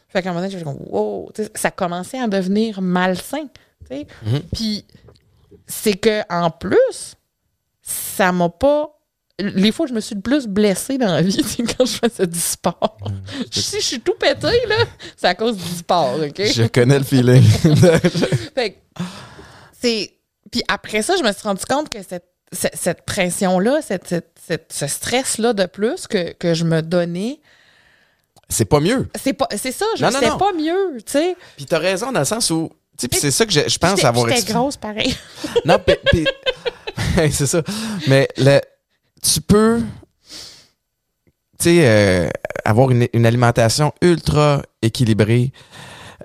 Fait 0.10 0.22
qu'à 0.22 0.30
un 0.30 0.34
moment 0.34 0.46
donné, 0.46 0.58
je 0.58 0.64
me 0.64 0.72
suis 0.72 0.80
dit, 0.80 0.89
wow, 0.91 1.32
ça 1.56 1.72
commençait 1.72 2.20
à 2.20 2.28
devenir 2.28 2.82
malsain. 2.82 3.48
tu 3.82 3.88
sais. 3.88 4.08
Mhm. 4.24 4.41
Puis 4.54 4.86
c'est 5.68 5.96
que 5.96 6.22
en 6.30 6.52
plus, 6.52 7.16
ça 7.82 8.32
m'a 8.32 8.50
pas. 8.50 8.89
Les 9.39 9.72
fois 9.72 9.86
où 9.86 9.89
je 9.89 9.94
me 9.94 10.00
suis 10.00 10.14
le 10.14 10.22
plus 10.22 10.46
blessée 10.46 11.00
dans 11.00 11.12
la 11.12 11.24
vie, 11.24 11.44
c'est 11.46 11.64
quand 11.64 11.86
je 11.86 11.98
faisais 11.98 12.28
du 12.28 12.39
sport. 12.39 12.98
si 13.52 13.78
je 13.78 13.86
suis 13.86 14.00
tout 14.00 14.14
pété, 14.14 14.48
là, 14.68 14.76
c'est 15.18 15.28
à 15.28 15.36
cause 15.36 15.58
du 15.58 15.64
sport, 15.64 16.16
OK? 16.22 16.41
Je 16.44 16.68
connais 16.68 17.00
le 17.00 17.04
feeling. 17.04 17.41
Fait 18.54 18.72
que 18.72 19.04
c'est. 19.82 20.14
Puis 20.52 20.62
après 20.68 21.02
ça, 21.02 21.16
je 21.18 21.24
me 21.24 21.32
suis 21.32 21.41
rendu 21.41 21.66
compte 21.66 21.89
que 21.89 22.04
cette, 22.04 22.28
cette, 22.54 23.01
pression-là, 23.04 23.82
cette, 23.82 24.08
cette- 24.08 24.38
cette- 24.47 24.72
ce 24.74 24.88
stress-là 24.88 25.54
de 25.54 25.66
plus 25.66 26.08
que, 26.08 26.34
que 26.34 26.54
je 26.54 26.64
me 26.64 26.82
donnais, 26.82 27.39
c'est 28.49 28.66
pas 28.66 28.80
mieux. 28.80 29.08
c'est 29.22 29.34
pas 29.34 29.47
c'est 29.56 29.72
ça, 29.72 29.86
je 29.97 30.04
Non, 30.04 30.12
non, 30.12 30.20
sais 30.20 30.30
non. 30.30 30.38
pas 30.38 30.54
mieux, 30.54 30.97
tu 31.06 31.12
sais. 31.14 31.36
Puis 31.56 31.66
t'as 31.66 31.80
raison 31.80 32.12
dans 32.12 32.20
le 32.20 32.26
sens 32.26 32.49
où. 32.51 32.70
Tu 32.97 33.04
sais, 33.04 33.08
puis 33.08 33.20
c'est 33.20 33.32
ça 33.32 33.45
que 33.45 33.51
je, 33.51 33.62
je 33.68 33.78
pense 33.80 34.04
avoir 34.04 34.30
J'étais 34.30 34.54
grosse 34.54 34.78
pareil. 34.78 35.16
Non, 35.66 35.80
puis- 36.12 36.26
c'est 37.32 37.47
ça. 37.47 37.62
Mais 38.08 38.28
le, 38.38 38.60
tu 39.24 39.41
peux, 39.41 39.80
tu 41.58 41.64
sais, 41.64 41.88
euh, 41.88 42.30
avoir 42.66 42.91
une, 42.91 43.08
une 43.14 43.26
alimentation 43.26 43.93
ultra 44.01 44.62
équilibrée, 44.82 45.51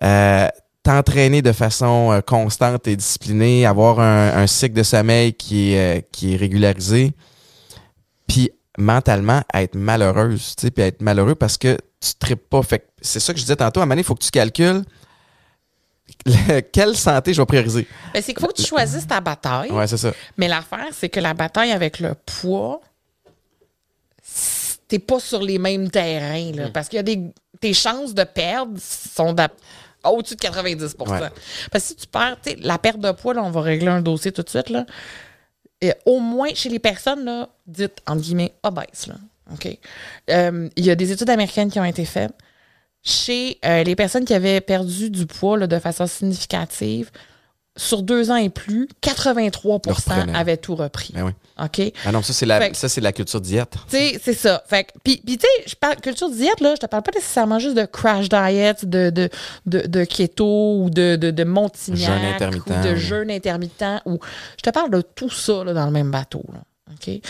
euh, 0.02 0.48
t'entraîner 0.88 1.42
de 1.42 1.52
façon 1.52 2.12
euh, 2.12 2.22
constante 2.22 2.88
et 2.88 2.96
disciplinée, 2.96 3.66
avoir 3.66 4.00
un, 4.00 4.28
un 4.38 4.46
cycle 4.46 4.74
de 4.74 4.82
sommeil 4.82 5.34
qui 5.34 5.74
est, 5.74 5.98
euh, 5.98 6.00
qui 6.12 6.32
est 6.32 6.36
régularisé, 6.36 7.12
puis 8.26 8.50
mentalement 8.78 9.42
être 9.52 9.74
malheureuse, 9.74 10.54
tu 10.56 10.62
sais, 10.62 10.70
puis 10.70 10.82
être 10.82 11.02
malheureux 11.02 11.34
parce 11.34 11.58
que 11.58 11.76
tu 12.00 12.14
tripes 12.18 12.48
pas. 12.48 12.62
Fait 12.62 12.88
c'est 13.02 13.20
ça 13.20 13.34
que 13.34 13.38
je 13.38 13.44
disais 13.44 13.56
tantôt. 13.56 13.80
À 13.80 13.84
un 13.84 13.96
il 13.98 14.02
faut 14.02 14.14
que 14.14 14.24
tu 14.24 14.30
calcules 14.30 14.82
le- 16.24 16.60
quelle 16.72 16.96
santé 16.96 17.34
je 17.34 17.42
vais 17.42 17.46
prioriser. 17.46 17.86
Ben, 18.14 18.22
c'est 18.22 18.32
qu'il 18.32 18.40
faut 18.40 18.50
que 18.50 18.62
tu 18.62 18.66
choisisses 18.66 19.06
ta 19.06 19.20
bataille. 19.20 19.70
Ouais, 19.70 19.86
c'est 19.86 19.98
ça. 19.98 20.12
Mais 20.38 20.48
l'affaire, 20.48 20.88
c'est 20.92 21.10
que 21.10 21.20
la 21.20 21.34
bataille 21.34 21.72
avec 21.72 22.00
le 22.00 22.14
poids, 22.14 22.80
t'es 24.88 25.00
pas 25.00 25.20
sur 25.20 25.42
les 25.42 25.58
mêmes 25.58 25.90
terrains. 25.90 26.68
Mm. 26.68 26.72
Parce 26.72 26.88
qu'il 26.88 26.96
y 26.96 27.00
a 27.00 27.02
des. 27.02 27.20
Tes 27.60 27.74
chances 27.74 28.14
de 28.14 28.22
perdre 28.24 28.78
sont 28.78 29.34
au-dessus 30.04 30.36
de 30.36 30.40
90 30.40 30.96
Ouais. 30.98 31.18
Parce 31.70 31.84
que 31.84 31.88
si 31.90 31.96
tu 31.96 32.06
perds, 32.06 32.36
la 32.58 32.78
perte 32.78 33.00
de 33.00 33.10
poids, 33.12 33.34
là, 33.34 33.42
on 33.42 33.50
va 33.50 33.60
régler 33.60 33.88
un 33.88 34.00
dossier 34.00 34.32
tout 34.32 34.42
de 34.42 34.48
suite. 34.48 34.70
Là. 34.70 34.86
Et 35.80 35.92
au 36.06 36.18
moins, 36.20 36.48
chez 36.54 36.68
les 36.68 36.78
personnes 36.78 37.24
là, 37.24 37.48
dites, 37.66 37.98
entre 38.06 38.22
guillemets, 38.22 38.54
obèses, 38.62 39.06
là, 39.06 39.14
OK? 39.52 39.78
Euh, 40.30 40.68
Il 40.76 40.84
y 40.84 40.90
a 40.90 40.94
des 40.94 41.12
études 41.12 41.30
américaines 41.30 41.70
qui 41.70 41.78
ont 41.78 41.84
été 41.84 42.04
faites. 42.04 42.32
Chez 43.02 43.58
euh, 43.64 43.84
les 43.84 43.94
personnes 43.94 44.24
qui 44.24 44.34
avaient 44.34 44.60
perdu 44.60 45.08
du 45.10 45.24
poids 45.26 45.56
là, 45.56 45.66
de 45.66 45.78
façon 45.78 46.06
significative, 46.06 47.10
sur 47.78 48.02
deux 48.02 48.30
ans 48.30 48.36
et 48.36 48.50
plus, 48.50 48.86
83 49.00 49.80
Le 49.86 49.92
reprenaient. 49.92 50.36
avaient 50.36 50.56
tout 50.58 50.74
repris. 50.74 51.12
Ben 51.14 51.22
oui. 51.24 51.32
OK? 51.58 51.72
Tu 51.72 51.92
Ah 52.04 52.12
non, 52.12 52.22
ça 52.22 52.32
c'est 52.34 52.44
la, 52.44 52.60
Fait 52.60 52.76
ça 52.76 52.88
c'est 52.88 53.00
la 53.00 53.12
culture 53.12 53.40
diète. 53.40 53.72
sais, 53.88 54.20
c'est 54.22 54.34
ça. 54.34 54.62
Fait 54.66 54.84
que- 54.84 54.90
puis, 55.02 55.20
tu 55.24 55.32
sais, 55.32 55.46
je 55.66 55.74
parle 55.74 55.96
culture 55.96 56.30
diète, 56.30 56.60
là, 56.60 56.74
je 56.74 56.80
te 56.80 56.86
parle 56.86 57.02
pas 57.02 57.12
nécessairement 57.14 57.58
juste 57.58 57.76
de 57.76 57.84
crash 57.86 58.28
diet, 58.28 58.84
de, 58.84 59.10
de, 59.10 59.30
de, 59.66 59.86
de 59.86 60.04
keto 60.04 60.82
ou 60.82 60.90
de, 60.90 61.16
de, 61.16 61.30
de 61.30 61.44
Montignac 61.44 61.98
Jeûne 62.00 62.24
intermittent. 62.34 62.68
ou 62.68 62.88
de 62.88 62.94
jeûne 62.96 63.30
intermittent. 63.30 63.84
Ou, 64.06 64.18
je 64.58 64.62
te 64.62 64.70
parle 64.70 64.90
de 64.90 65.00
tout 65.00 65.30
ça 65.30 65.64
là, 65.64 65.72
dans 65.72 65.86
le 65.86 65.92
même 65.92 66.10
bateau. 66.10 66.42
Là, 66.52 66.60
OK? 66.92 67.20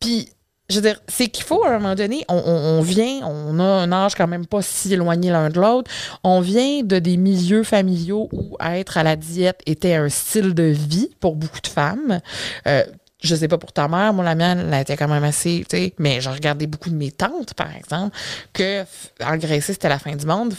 Puis, 0.00 0.28
je 0.70 0.76
veux 0.76 0.80
dire, 0.82 1.00
c'est 1.08 1.28
qu'il 1.28 1.44
faut, 1.44 1.62
à 1.64 1.70
un 1.70 1.78
moment 1.78 1.94
donné, 1.94 2.24
on, 2.28 2.36
on- 2.36 2.78
on 2.78 2.80
vient, 2.80 3.20
on 3.26 3.58
a 3.58 3.62
un 3.64 3.92
âge 3.92 4.14
quand 4.14 4.26
même 4.26 4.46
pas 4.46 4.62
si 4.62 4.92
éloigné 4.94 5.30
l'un 5.30 5.50
de 5.50 5.60
l'autre, 5.60 5.90
on 6.22 6.40
vient 6.40 6.82
de 6.82 6.98
des 6.98 7.16
milieux 7.18 7.64
familiaux 7.64 8.28
où 8.32 8.56
être 8.64 8.96
à 8.96 9.02
la 9.02 9.16
diète 9.16 9.60
était 9.66 9.94
un 9.94 10.08
style 10.08 10.54
de 10.54 10.62
vie 10.64 11.10
pour 11.20 11.36
beaucoup 11.36 11.60
de 11.60 11.66
femmes. 11.66 12.20
Euh, 12.66 12.82
je 13.22 13.34
sais 13.34 13.48
pas 13.48 13.56
pour 13.58 13.72
ta 13.72 13.88
mère, 13.88 14.12
moi 14.12 14.24
la 14.24 14.34
mienne, 14.34 14.70
elle 14.72 14.80
était 14.82 14.96
quand 14.96 15.08
même 15.08 15.24
assez, 15.24 15.64
tu 15.68 15.76
sais, 15.76 15.94
mais 15.98 16.20
j'ai 16.20 16.28
regardé 16.30 16.66
beaucoup 16.66 16.90
de 16.90 16.94
mes 16.96 17.10
tantes, 17.10 17.54
par 17.54 17.74
exemple, 17.74 18.14
que 18.52 18.84
engraisser, 19.22 19.72
c'était 19.74 19.88
la 19.88 19.98
fin 19.98 20.14
du 20.14 20.26
monde 20.26 20.54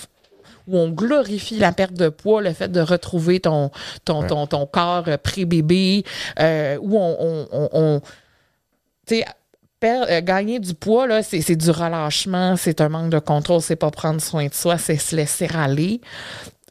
où 0.68 0.78
on 0.80 0.90
glorifie 0.90 1.58
la 1.60 1.72
perte 1.72 1.94
de 1.94 2.10
poids, 2.10 2.42
le 2.42 2.52
fait 2.54 2.72
de 2.72 2.80
retrouver 2.82 3.40
ton, 3.40 3.70
ton, 4.04 4.24
ton, 4.26 4.48
ton 4.48 4.66
corps 4.66 5.04
euh, 5.08 5.18
pré-bébé, 5.18 6.04
euh, 6.40 6.78
où 6.82 6.98
on, 6.98 7.18
on, 7.20 7.48
on- 7.52 7.70
on- 7.74 8.02
tu 9.06 9.18
sais, 9.18 9.26
euh, 9.84 10.22
gagner 10.22 10.60
du 10.60 10.74
poids, 10.74 11.06
là, 11.08 11.22
c'est, 11.22 11.42
c'est 11.42 11.56
du 11.56 11.70
relâchement, 11.70 12.56
c'est 12.56 12.82
un 12.82 12.90
manque 12.90 13.10
de 13.12 13.20
contrôle, 13.20 13.62
c'est 13.62 13.76
pas 13.76 13.92
prendre 13.92 14.22
soin 14.22 14.48
de 14.48 14.54
soi, 14.54 14.78
c'est 14.78 14.98
se 14.98 15.16
laisser 15.16 15.48
aller. 15.54 16.02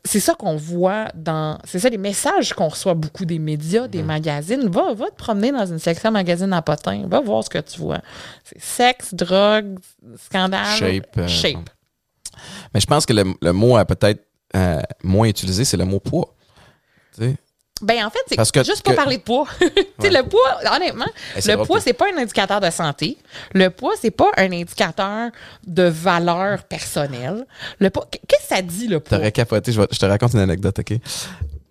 c'est 0.06 0.20
ça 0.20 0.34
qu'on 0.34 0.56
voit 0.56 1.08
dans. 1.14 1.58
C'est 1.64 1.78
ça 1.78 1.88
les 1.88 1.96
messages 1.98 2.52
qu'on 2.52 2.68
reçoit 2.68 2.94
beaucoup 2.94 3.24
des 3.24 3.38
médias, 3.38 3.84
Mm. 3.84 3.88
des 3.88 4.02
magazines. 4.02 4.68
Va, 4.68 4.92
va 4.94 5.06
te 5.10 5.16
promener 5.16 5.50
dans 5.52 5.64
une 5.66 5.78
section 5.78 6.10
magazine 6.10 6.52
à 6.52 6.60
potin. 6.62 7.04
Va 7.06 7.20
voir 7.20 7.42
ce 7.44 7.48
que 7.50 7.58
tu 7.58 7.78
vois. 7.80 8.00
C'est 8.44 8.60
sexe, 8.60 9.14
drogue, 9.14 9.78
scandale. 10.18 10.76
Shape, 10.76 11.16
euh, 11.18 11.26
shape. 11.28 11.70
Mais 12.74 12.80
je 12.80 12.86
pense 12.86 13.06
que 13.06 13.12
le, 13.12 13.24
le 13.40 13.52
mot 13.52 13.76
à 13.76 13.84
peut-être 13.84 14.26
euh, 14.56 14.80
moins 15.02 15.26
utilisé, 15.28 15.64
c'est 15.64 15.76
le 15.76 15.84
mot 15.86 16.00
poids. 16.00 16.34
Tu 17.14 17.22
sais? 17.22 17.36
Ben, 17.82 18.04
en 18.06 18.10
fait, 18.10 18.18
c'est 18.28 18.36
que- 18.52 18.62
juste 18.64 18.82
pour 18.82 18.92
que- 18.92 18.96
parler 18.96 19.16
de 19.18 19.22
poids. 19.22 19.46
tu 19.60 19.66
sais, 20.00 20.10
le 20.10 20.22
poids, 20.22 20.58
honnêtement, 20.74 21.06
Eh, 21.36 21.40
le 21.50 21.64
poids, 21.64 21.80
c'est 21.80 21.92
pas 21.92 22.06
un 22.14 22.18
indicateur 22.22 22.60
de 22.60 22.70
santé. 22.70 23.18
Le 23.52 23.68
poids, 23.68 23.94
c'est 24.00 24.12
pas 24.12 24.30
un 24.36 24.52
indicateur 24.52 25.30
de 25.66 25.82
valeur 25.82 26.62
personnelle. 26.64 27.44
Le 27.80 27.90
poids, 27.90 28.06
qu'est-ce 28.10 28.42
que 28.48 28.54
ça 28.54 28.62
dit, 28.62 28.86
le 28.86 29.00
poids? 29.00 29.18
T'aurais 29.18 29.32
capoté. 29.32 29.72
Je, 29.72 29.80
vais- 29.80 29.88
je 29.90 29.98
te 29.98 30.06
raconte 30.06 30.34
une 30.34 30.40
anecdote, 30.40 30.78
OK? 30.78 30.92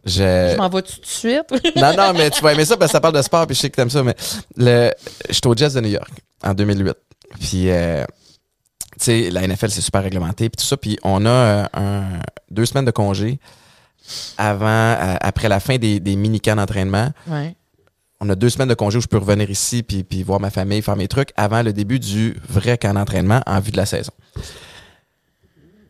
Je... 0.06 0.12
Je 0.52 0.58
m'en 0.58 0.68
vais 0.68 0.82
tout 0.82 1.00
de 1.00 1.06
suite. 1.06 1.50
non, 1.78 1.94
non, 1.96 2.12
mais 2.14 2.30
tu 2.30 2.42
vas 2.42 2.52
aimer 2.52 2.66
ça 2.66 2.76
parce 2.76 2.92
que 2.92 2.98
ça 2.98 3.02
parle 3.02 3.16
de 3.16 3.22
sport, 3.22 3.48
puis 3.48 3.56
je 3.56 3.62
sais 3.62 3.70
que 3.70 3.76
t'aimes 3.78 3.90
ça, 3.90 4.04
mais 4.04 4.16
le... 4.58 4.92
j'étais 5.30 5.48
au 5.48 5.56
Jazz 5.56 5.74
de 5.74 5.80
New 5.80 5.90
York 5.90 6.12
en 6.44 6.54
2008. 6.54 6.94
Puis, 7.40 7.70
euh, 7.72 8.04
tu 9.00 9.06
sais, 9.06 9.30
la 9.32 9.48
NFL, 9.48 9.70
c'est 9.70 9.80
super 9.82 10.04
réglementé, 10.04 10.50
puis 10.50 10.58
tout 10.62 10.66
ça. 10.68 10.76
Puis, 10.76 11.00
on 11.04 11.26
a 11.26 11.30
euh, 11.30 11.66
un, 11.76 12.04
deux 12.52 12.66
semaines 12.66 12.84
de 12.86 12.92
congé 12.92 13.40
avant, 14.38 14.96
après 15.22 15.50
la 15.50 15.60
fin 15.60 15.78
des, 15.78 16.00
des 16.00 16.16
mini-camps 16.16 16.56
d'entraînement. 16.56 17.12
ouais. 17.28 17.56
On 18.26 18.30
a 18.30 18.36
deux 18.36 18.50
semaines 18.50 18.70
de 18.70 18.74
congé 18.74 18.98
où 18.98 19.02
je 19.02 19.08
peux 19.08 19.18
revenir 19.18 19.50
ici, 19.50 19.84
puis, 19.84 20.06
puis 20.06 20.24
voir 20.24 20.40
ma 20.40 20.50
famille, 20.50 20.82
faire 20.82 20.96
mes 20.96 21.10
trucs, 21.10 21.34
avant 21.36 21.62
le 21.62 21.74
début 21.74 22.00
du 22.00 22.38
vrai 22.48 22.78
camp 22.78 22.94
d'entraînement 22.94 23.42
en 23.46 23.60
vue 23.60 23.72
de 23.72 23.76
la 23.76 23.86
saison. 23.86 24.14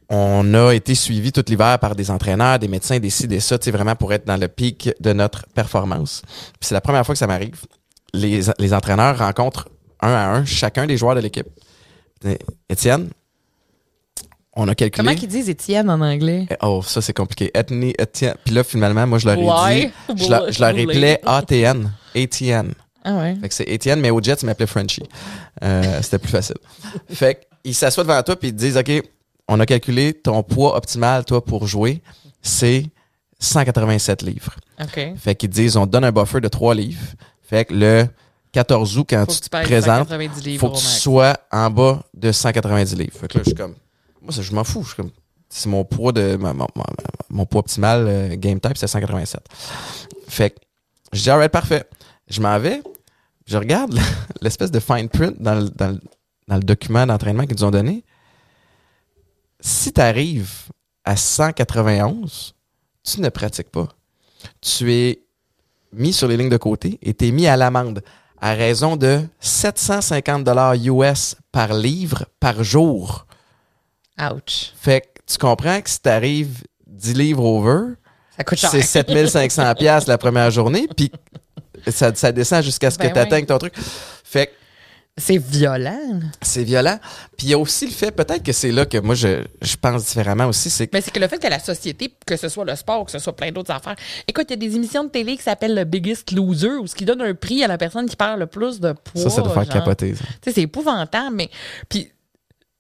On 0.10 0.54
a 0.56 0.74
été 0.74 0.96
suivi 0.96 1.32
tout 1.32 1.44
l'hiver 1.48 1.78
par 1.78 1.96
des 1.96 2.10
entraîneurs, 2.10 2.58
des 2.58 2.68
médecins, 2.68 2.98
des 3.00 3.12
ci, 3.12 3.28
des 3.28 3.40
ça, 3.40 3.58
vraiment 3.68 3.96
pour 3.96 4.14
être 4.14 4.26
dans 4.26 4.38
le 4.38 4.48
pic 4.48 4.90
de 5.00 5.14
notre 5.14 5.46
performance. 5.54 6.24
C'est 6.60 6.74
la 6.74 6.82
première 6.82 7.06
fois 7.06 7.14
que 7.14 7.20
ça 7.20 7.28
m'arrive. 7.28 7.62
Les, 8.14 8.42
les 8.58 8.74
entraîneurs 8.74 9.20
rencontrent 9.20 9.70
un 10.02 10.12
à 10.12 10.30
un 10.30 10.44
chacun 10.44 10.88
des 10.88 10.98
joueurs 10.98 11.14
de 11.16 11.20
l'équipe. 11.22 11.48
Étienne, 12.68 13.10
on 14.56 14.68
a 14.68 14.76
calculé. 14.76 15.04
Comment 15.06 15.18
qu'ils 15.18 15.30
disent 15.30 15.50
Étienne 15.50 15.90
en 15.90 16.00
anglais? 16.02 16.48
Eh, 16.50 16.56
Oh, 16.62 16.82
ça 16.86 17.02
c'est 17.02 17.14
compliqué. 17.14 17.52
Ethnie, 17.54 17.94
Étienne. 17.98 18.36
Puis 18.46 18.54
là, 18.54 18.64
finalement, 18.64 19.06
moi, 19.08 19.18
je 19.20 19.28
leur 19.28 19.38
ai 19.38 19.44
Ouais. 19.44 19.92
dit, 20.14 20.24
je, 20.26 20.30
leur- 20.30 20.52
je 20.52 20.60
leur 20.60 20.70
appelais 20.70 21.20
ATN. 21.26 21.92
ATN. 22.16 22.74
Ah 23.04 23.16
ouais. 23.18 23.36
Fait 23.42 23.50
que 23.50 23.54
c'est 23.56 23.64
Étienne, 23.68 24.00
mais 24.00 24.10
au 24.12 24.22
Jets, 24.22 24.38
il 24.42 24.46
m'appelait 24.46 24.68
Frenchie. 24.68 25.04
Euh, 25.64 26.00
C'était 26.02 26.20
plus 26.20 26.32
facile. 26.32 26.56
Fait 27.10 27.48
qu'ils 27.64 27.76
s'assoient 27.76 28.04
devant 28.04 28.22
toi 28.24 28.36
puis 28.36 28.50
ils 28.50 28.54
te 28.54 28.58
disent, 28.60 28.78
OK, 28.78 28.92
on 29.48 29.60
a 29.60 29.66
calculé 29.66 30.14
ton 30.14 30.42
poids 30.44 30.76
optimal, 30.78 31.26
toi, 31.26 31.44
pour 31.44 31.68
jouer, 31.68 32.02
c'est 32.42 32.86
187 33.40 34.22
livres. 34.22 34.56
OK. 34.82 35.14
Fait 35.18 35.36
qu'ils 35.36 35.50
disent, 35.50 35.76
on 35.78 35.86
te 35.86 35.92
donne 35.92 36.06
un 36.06 36.12
buffer 36.12 36.40
de 36.42 36.48
3 36.48 36.76
livres. 36.76 37.02
Fait 37.42 37.66
que 37.66 37.74
le 37.74 38.08
14 38.54 38.98
août, 38.98 39.08
quand 39.10 39.26
Faut 39.26 39.34
tu 39.34 39.42
te 39.42 39.50
présentes, 39.50 40.08
190 40.10 40.44
livres 40.46 40.60
faut 40.62 40.68
au 40.68 40.72
que 40.72 40.78
tu 40.78 40.86
sois 40.86 41.36
en 41.52 41.70
bas 41.70 42.04
de 42.14 42.32
190 42.32 42.96
livres. 42.96 43.12
Fait 43.20 43.28
que 43.28 43.38
là, 43.38 43.44
je 43.44 43.50
suis 43.50 43.56
comme, 43.58 43.76
moi, 44.24 44.32
ça, 44.32 44.42
je 44.42 44.52
m'en 44.54 44.64
fous. 44.64 44.88
C'est 45.50 45.70
mon 45.70 45.84
poids 45.86 46.12
de, 46.12 46.38
mon 47.30 47.46
poids 47.46 47.60
optimal 47.60 48.06
euh, 48.08 48.36
game 48.36 48.60
type, 48.60 48.78
c'est 48.78 48.88
187. 48.88 49.42
Fait 50.28 50.50
que, 50.52 50.56
je 51.12 51.22
dis, 51.22 51.30
alright, 51.30 51.52
parfait. 51.52 51.84
Je 52.28 52.42
m'en 52.42 52.58
vais, 52.58 52.82
je 53.46 53.58
regarde 53.58 54.00
l'espèce 54.42 54.72
de 54.72 54.80
fine 54.80 55.10
print 55.10 55.40
dans 55.42 55.56
le, 55.56 55.70
dans 55.70 55.90
le- 55.92 56.02
dans 56.50 56.56
le 56.56 56.64
document 56.64 57.06
d'entraînement 57.08 57.46
qu'ils 57.46 57.56
nous 57.56 57.64
ont 57.64 57.72
donné. 57.72 58.04
Si 59.62 59.94
tu 59.94 60.02
arrives 60.02 60.70
à 61.06 61.16
191, 61.16 62.54
tu 63.04 63.22
ne 63.22 63.30
pratiques 63.30 63.70
pas. 63.70 63.88
Tu 64.60 64.92
es 64.94 65.24
mis 65.94 66.12
sur 66.12 66.28
les 66.28 66.36
lignes 66.36 66.50
de 66.50 66.58
côté 66.58 67.00
et 67.02 67.14
tu 67.14 67.28
es 67.28 67.32
mis 67.32 67.48
à 67.48 67.56
l'amende 67.56 68.04
à 68.42 68.56
raison 68.56 68.98
de 68.98 69.22
750 69.40 70.44
dollars 70.44 70.74
US 70.76 71.38
par 71.54 71.74
livre 71.74 72.26
par 72.42 72.62
jour. 72.62 73.26
Ouch. 74.20 74.72
Fait 74.80 75.02
que 75.02 75.08
tu 75.26 75.38
comprends 75.38 75.82
que 75.82 75.90
si 75.90 76.02
tu 76.02 76.10
arrives 76.10 76.62
10 76.88 77.14
livres 77.16 77.44
over, 77.46 77.94
Ça 78.38 78.44
coûte 78.44 78.60
cher. 78.60 78.70
c'est 78.72 78.82
7500 78.82 79.74
pièces 79.76 80.08
la 80.08 80.18
première 80.18 80.52
journée 80.52 80.88
puis 80.96 81.12
ça, 81.90 82.14
ça 82.16 82.32
descend 82.32 82.64
jusqu'à 82.64 82.92
ce 82.92 82.98
que 82.98 83.04
Ben 83.04 83.14
tu 83.14 83.20
atteignes 83.20 83.46
ton 83.46 83.58
truc. 83.58 83.74
Fait 84.24 84.48
que 84.48 84.52
C'est 85.18 85.38
violent. 85.38 86.20
c'est 86.42 86.64
violent. 86.64 86.98
Puis 87.38 87.48
il 87.48 87.50
y 87.50 87.54
a 87.54 87.58
aussi 87.58 87.86
le 87.86 87.92
fait, 87.92 88.12
peut-être 88.12 88.42
que 88.44 88.52
c'est 88.54 88.72
là 88.72 88.86
que 88.86 88.98
moi 89.00 89.16
je, 89.16 89.44
je 89.62 89.76
pense 89.76 90.06
différemment 90.06 90.46
aussi, 90.48 90.70
c'est 90.70 90.88
que 90.88 90.92
Mais 90.96 91.02
c'est 91.02 91.12
que 91.12 91.20
le 91.20 91.28
fait 91.28 91.40
que 91.40 91.48
la 91.48 91.60
société, 91.60 92.14
que 92.26 92.38
ce 92.38 92.48
soit 92.50 92.66
le 92.66 92.76
sport 92.76 93.02
ou 93.02 93.06
que 93.06 93.12
ce 93.12 93.20
soit 93.20 93.36
plein 93.36 93.52
d'autres 93.52 93.72
affaires. 93.72 93.96
Écoute, 94.28 94.46
il 94.50 94.52
y 94.52 94.54
a 94.54 94.70
des 94.70 94.76
émissions 94.76 95.04
de 95.04 95.10
télé 95.10 95.36
qui 95.38 95.44
s'appellent 95.44 95.76
le 95.76 95.84
Biggest 95.84 96.32
Loser 96.32 96.78
où 96.82 96.88
ce 96.88 96.96
qui 96.96 97.06
donne 97.06 97.22
un 97.22 97.34
prix 97.34 97.64
à 97.64 97.68
la 97.68 97.78
personne 97.78 98.08
qui 98.08 98.16
perd 98.16 98.40
le 98.40 98.48
plus 98.48 98.80
de 98.80 98.94
poids. 98.94 99.22
ça, 99.24 99.30
ça 99.30 99.42
doit 99.42 99.54
faire 99.54 99.64
genre. 99.66 99.74
capoter. 99.74 100.14
Tu 100.14 100.18
sais, 100.46 100.52
c'est 100.54 100.62
épouvantable, 100.62 101.36
mais. 101.36 101.50
Puis, 101.90 102.10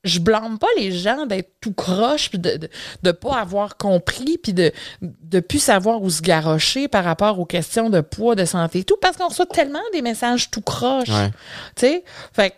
je 0.03 0.19
blâme 0.19 0.59
pas 0.59 0.67
les 0.77 0.91
gens 0.91 1.25
d'être 1.25 1.51
tout 1.61 1.73
croche, 1.73 2.29
puis 2.29 2.39
de, 2.39 2.57
de, 2.57 2.69
de 3.03 3.11
pas 3.11 3.39
avoir 3.39 3.77
compris, 3.77 4.37
puis 4.41 4.53
de, 4.53 4.71
de 5.01 5.39
plus 5.39 5.59
savoir 5.59 6.01
où 6.01 6.09
se 6.09 6.21
garrocher 6.21 6.87
par 6.87 7.03
rapport 7.05 7.39
aux 7.39 7.45
questions 7.45 7.89
de 7.89 8.01
poids, 8.01 8.35
de 8.35 8.45
santé 8.45 8.79
et 8.79 8.83
tout, 8.83 8.97
parce 9.01 9.15
qu'on 9.17 9.27
reçoit 9.29 9.45
tellement 9.45 9.79
des 9.93 10.01
messages 10.01 10.51
tout 10.51 10.61
croche. 10.61 11.09
Ouais. 11.09 11.29
Tu 11.75 11.87
sais? 11.87 12.03
Fait 12.33 12.49
que 12.51 12.55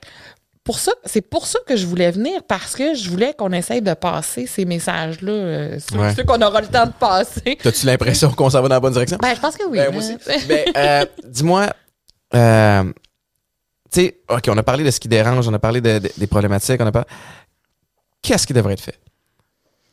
pour 0.64 0.80
ça, 0.80 0.92
c'est 1.06 1.22
pour 1.22 1.46
ça 1.46 1.60
que 1.68 1.76
je 1.76 1.86
voulais 1.86 2.10
venir, 2.10 2.42
parce 2.48 2.76
que 2.76 2.96
je 2.96 3.08
voulais 3.08 3.36
qu'on 3.38 3.52
essaye 3.52 3.84
de 3.84 3.94
passer 3.94 4.48
ces 4.48 4.66
messages-là, 4.66 5.32
euh, 5.32 5.78
ceux, 5.88 6.00
Ouais. 6.00 6.16
ceux 6.16 6.24
qu'on 6.24 6.42
aura 6.42 6.62
le 6.62 6.68
temps 6.68 6.88
de 6.88 6.94
passer. 7.00 7.60
T'as-tu 7.62 7.86
l'impression 7.86 8.32
qu'on 8.32 8.50
s'en 8.50 8.64
va 8.64 8.70
dans 8.70 8.76
la 8.76 8.80
bonne 8.80 8.94
direction? 8.94 9.20
Ben, 9.22 9.36
je 9.36 9.40
pense 9.40 9.56
que 9.56 9.66
oui. 9.70 9.78
Ben, 9.78 9.94
moi 9.94 10.02
hein. 10.04 10.18
aussi. 10.28 10.48
Ben, 10.48 10.66
euh, 10.76 11.06
dis-moi, 11.24 11.70
euh, 12.34 12.84
tu 13.96 14.02
sais, 14.08 14.18
OK, 14.30 14.44
on 14.50 14.58
a 14.58 14.64
parlé 14.64 14.84
de 14.84 14.92
ce 14.92 15.00
qui 15.00 15.08
dérange, 15.08 15.48
on 15.48 15.54
a 15.54 15.60
parlé 15.60 15.82
de- 15.82 16.00
de- 16.00 16.12
des 16.18 16.28
problématiques, 16.28 16.80
on 16.82 16.86
a 16.88 16.92
parlé. 16.92 17.08
Qu'est-ce 18.22 18.46
qui 18.48 18.54
devrait 18.54 18.74
être 18.74 18.82
fait? 18.82 19.00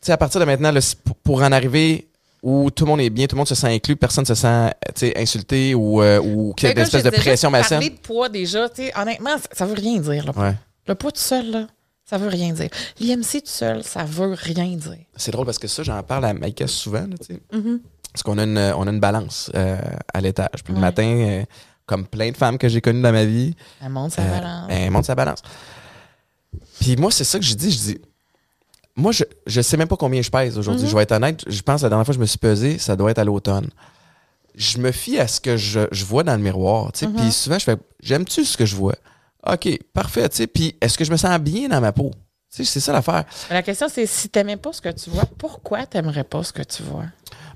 Tu 0.00 0.06
sais, 0.06 0.12
à 0.12 0.16
partir 0.16 0.40
de 0.40 0.44
maintenant, 0.46 0.72
là, 0.72 0.80
pour, 1.22 1.42
en 1.42 1.52
arriver 1.52 2.08
où 2.42 2.70
tout 2.70 2.84
le 2.84 2.90
monde 2.90 3.00
est 3.00 3.10
bien, 3.10 3.26
tout 3.26 3.36
le 3.36 3.38
monde 3.38 3.46
se 3.48 3.54
sent 3.54 3.68
inclus, 3.68 3.94
personne 3.94 4.24
se 4.26 4.34
sent 4.34 4.72
insulté 5.16 5.74
ou, 5.74 6.02
euh, 6.02 6.18
ou 6.20 6.52
qu'il 6.54 6.68
y 6.68 6.72
a 6.72 6.74
Mais 6.74 6.80
une 6.80 6.86
comme 6.86 6.90
je 6.92 6.96
espèce 6.96 7.04
de 7.04 7.10
pression 7.16 7.50
juste 7.54 7.68
Parler 7.68 7.90
de 7.90 7.98
poids, 7.98 8.28
déjà, 8.28 8.68
tu 8.68 8.82
sais, 8.82 8.92
honnêtement, 8.98 9.36
ça, 9.38 9.48
ça 9.52 9.66
veut 9.66 9.74
rien 9.74 10.00
dire. 10.00 10.24
Là. 10.26 10.32
Ouais. 10.36 10.54
Le 10.88 10.94
poids 10.96 11.12
tout 11.12 11.20
seul, 11.20 11.50
là, 11.50 11.66
ça 12.04 12.18
veut 12.18 12.28
rien 12.28 12.52
dire. 12.52 12.68
L'IMC 12.98 13.42
tout 13.42 13.46
seul, 13.46 13.84
ça 13.84 14.04
veut 14.04 14.34
rien 14.36 14.76
dire. 14.76 14.98
C'est 15.14 15.30
drôle 15.30 15.46
parce 15.46 15.58
que 15.60 15.68
ça, 15.68 15.82
j'en 15.84 16.02
parle 16.02 16.24
à 16.24 16.34
Maïka 16.34 16.66
souvent, 16.66 17.06
là, 17.06 17.16
tu 17.20 17.34
sais. 17.34 17.40
Mhm. 17.52 17.80
Parce 18.12 18.22
qu'on 18.24 18.36
a 18.38 18.42
une, 18.44 18.58
on 18.76 18.86
a 18.86 18.90
une 18.90 19.00
balance 19.00 19.50
euh, 19.54 19.78
à 20.12 20.20
l'étage. 20.20 20.62
Puis 20.64 20.74
le 20.74 20.80
matin, 20.80 21.04
euh, 21.04 21.44
comme 21.86 22.06
plein 22.06 22.30
de 22.30 22.36
femmes 22.36 22.58
que 22.58 22.68
j'ai 22.68 22.80
connues 22.80 23.02
dans 23.02 23.12
ma 23.12 23.24
vie, 23.24 23.54
Elle 23.82 23.88
monte 23.90 24.12
sa 24.12 24.22
Euh, 24.22 24.30
balance. 24.30 24.66
Elle 24.70 24.90
monte 24.90 25.04
sa 25.04 25.14
balance. 25.14 25.42
Puis 26.80 26.96
moi, 26.96 27.10
c'est 27.10 27.24
ça 27.24 27.38
que 27.38 27.44
je 27.44 27.54
dis. 27.54 27.70
Je 27.70 27.78
dis, 27.78 27.98
moi, 28.96 29.12
je, 29.12 29.24
je 29.46 29.60
sais 29.60 29.76
même 29.76 29.88
pas 29.88 29.96
combien 29.96 30.20
je 30.22 30.30
pèse 30.30 30.58
aujourd'hui. 30.58 30.84
Mhm. 30.84 30.90
Je 30.90 30.96
vais 30.96 31.02
être 31.02 31.12
honnête. 31.12 31.42
Je 31.46 31.62
pense 31.62 31.80
que 31.80 31.86
la 31.86 31.88
dernière 31.90 32.04
fois 32.04 32.12
que 32.12 32.16
je 32.16 32.20
me 32.20 32.26
suis 32.26 32.38
pesé, 32.38 32.78
ça 32.78 32.96
doit 32.96 33.10
être 33.10 33.18
à 33.18 33.24
l'automne. 33.24 33.70
Je 34.54 34.78
me 34.78 34.92
fie 34.92 35.18
à 35.18 35.26
ce 35.26 35.40
que 35.40 35.56
je, 35.56 35.80
je 35.92 36.04
vois 36.04 36.24
dans 36.24 36.36
le 36.36 36.42
miroir. 36.42 36.92
tu 36.92 37.00
sais. 37.00 37.06
Mhm. 37.06 37.16
Puis 37.16 37.32
souvent, 37.32 37.58
je 37.58 37.64
fais, 37.64 37.76
j'aime-tu 38.02 38.44
ce 38.44 38.56
que 38.56 38.66
je 38.66 38.76
vois? 38.76 38.94
OK, 39.46 39.68
parfait. 39.94 40.28
tu 40.28 40.36
sais. 40.36 40.46
Puis 40.46 40.76
est-ce 40.80 40.98
que 40.98 41.04
je 41.04 41.10
me 41.10 41.16
sens 41.16 41.38
bien 41.40 41.68
dans 41.68 41.80
ma 41.80 41.92
peau? 41.92 42.10
Tu 42.54 42.64
C'est 42.66 42.80
ça 42.80 42.92
l'affaire. 42.92 43.24
La 43.50 43.62
question, 43.62 43.86
c'est 43.88 44.04
si 44.04 44.28
t'aimais 44.28 44.58
pas 44.58 44.74
ce 44.74 44.82
que 44.82 44.90
tu 44.90 45.08
vois, 45.08 45.24
pourquoi 45.38 45.86
t'aimerais 45.86 46.24
pas 46.24 46.42
ce 46.44 46.52
que 46.52 46.62
tu 46.62 46.82
vois? 46.82 47.06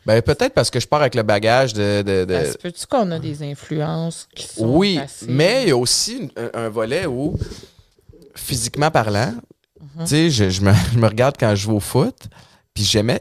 Ben, 0.06 0.22
peut-être 0.22 0.54
parce 0.54 0.70
que 0.70 0.78
je 0.80 0.86
pars 0.86 1.00
avec 1.00 1.14
le 1.16 1.22
bagage 1.24 1.72
de. 1.74 2.02
de- 2.02 2.24
de- 2.24 2.56
peux-tu 2.62 2.86
qu'on 2.86 3.10
a 3.10 3.18
des 3.18 3.42
influences 3.42 4.28
qui 4.34 4.46
sont 4.46 4.66
oui, 4.68 5.00
mais 5.28 5.64
il 5.64 5.68
y 5.68 5.72
a 5.72 5.76
aussi 5.76 6.30
un, 6.36 6.50
un 6.66 6.68
volet 6.68 7.06
où, 7.06 7.36
physiquement 8.34 8.90
parlant, 8.90 9.34
Mhm. 9.96 10.04
tu 10.04 10.06
sais, 10.06 10.30
je, 10.30 10.48
je 10.50 10.60
me, 10.62 10.72
je 10.92 10.98
me 10.98 11.06
regarde 11.06 11.36
quand 11.38 11.50
je 11.50 11.56
joue 11.62 11.74
au 11.76 11.80
foot, 11.80 12.16
puis 12.72 12.84
j'aimais. 12.84 13.20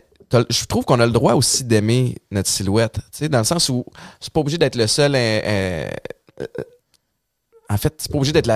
Je 0.49 0.65
trouve 0.65 0.84
qu'on 0.85 0.99
a 0.99 1.05
le 1.05 1.11
droit 1.11 1.34
aussi 1.34 1.64
d'aimer 1.64 2.15
notre 2.31 2.49
silhouette, 2.49 2.95
tu 3.11 3.19
sais, 3.19 3.30
dans 3.30 3.38
le 3.39 3.43
sens 3.45 3.69
où 3.69 3.85
c'est 4.19 4.31
pas 4.34 4.41
obligé 4.41 4.57
d'être 4.57 4.76
le 4.76 4.88
seul. 4.88 5.14
euh, 5.15 5.88
en 7.69 7.77
fait, 7.77 7.93
c'est 7.97 8.11
pas 8.11 8.18
obligé 8.18 8.31
d'être 8.34 8.51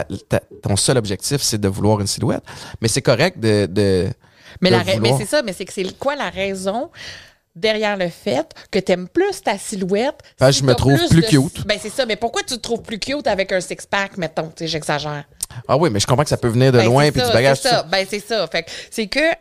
ton 0.61 0.75
seul 0.75 0.97
objectif, 0.97 1.41
c'est 1.41 1.57
de 1.59 1.67
vouloir 1.67 1.99
une 1.99 2.07
silhouette, 2.07 2.43
mais 2.81 2.87
c'est 2.87 3.01
correct 3.01 3.39
de. 3.39 3.65
de 3.65 4.07
Mais, 4.61 4.69
de 4.69 4.75
la 4.75 4.99
mais 4.99 5.13
c'est 5.17 5.25
ça, 5.25 5.41
mais 5.41 5.53
c'est 5.53 5.65
que 5.65 5.73
c'est 5.73 5.97
quoi 5.97 6.15
la 6.15 6.29
raison 6.29 6.89
derrière 7.55 7.97
le 7.97 8.09
fait 8.09 8.53
que 8.71 8.79
t'aimes 8.79 9.07
plus 9.07 9.41
ta 9.41 9.57
silhouette? 9.57 10.19
Si 10.41 10.51
je 10.59 10.63
me 10.63 10.73
trouve 10.75 10.97
plus 11.07 11.21
de- 11.21 11.27
cute. 11.27 11.65
Ben 11.67 11.77
c'est 11.81 11.89
ça, 11.89 12.05
mais 12.05 12.15
pourquoi 12.15 12.41
tu 12.43 12.55
te 12.55 12.59
trouves 12.61 12.81
plus 12.81 12.99
cute 12.99 13.27
avec 13.27 13.51
un 13.51 13.59
six-pack, 13.61 14.17
mettons? 14.17 14.47
Tu 14.49 14.63
sais, 14.63 14.67
j'exagère. 14.67 15.25
Ah 15.67 15.77
oui, 15.77 15.89
mais 15.89 15.99
je 15.99 16.05
comprends 16.05 16.23
que 16.23 16.29
ça 16.29 16.37
peut 16.37 16.47
venir 16.47 16.71
de 16.71 16.77
Ben, 16.77 16.85
loin, 16.85 17.11
puis 17.11 17.21
du 17.23 17.27
bagage. 17.31 17.59
C'est 17.61 17.69
ça. 17.69 17.83
Ben, 17.83 18.05
c'est 18.07 18.19
ça. 18.19 18.45
Fait 18.47 18.63
que 18.63 18.69
c'est 18.91 19.07
que, 19.07 19.31
tu 19.31 19.35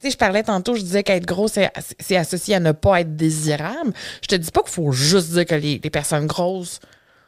sais, 0.00 0.10
je 0.10 0.16
parlais 0.16 0.42
tantôt, 0.42 0.74
je 0.74 0.80
disais 0.80 1.02
qu'être 1.02 1.26
gros, 1.26 1.46
c'est 1.46 1.70
associé 2.16 2.54
à 2.54 2.60
ne 2.60 2.72
pas 2.72 3.00
être 3.02 3.14
désirable. 3.16 3.92
Je 4.22 4.28
te 4.28 4.34
dis 4.34 4.50
pas 4.50 4.62
qu'il 4.62 4.72
faut 4.72 4.92
juste 4.92 5.30
dire 5.32 5.44
que 5.44 5.54
les, 5.54 5.78
les 5.84 5.90
personnes 5.90 6.26
grosses 6.26 6.80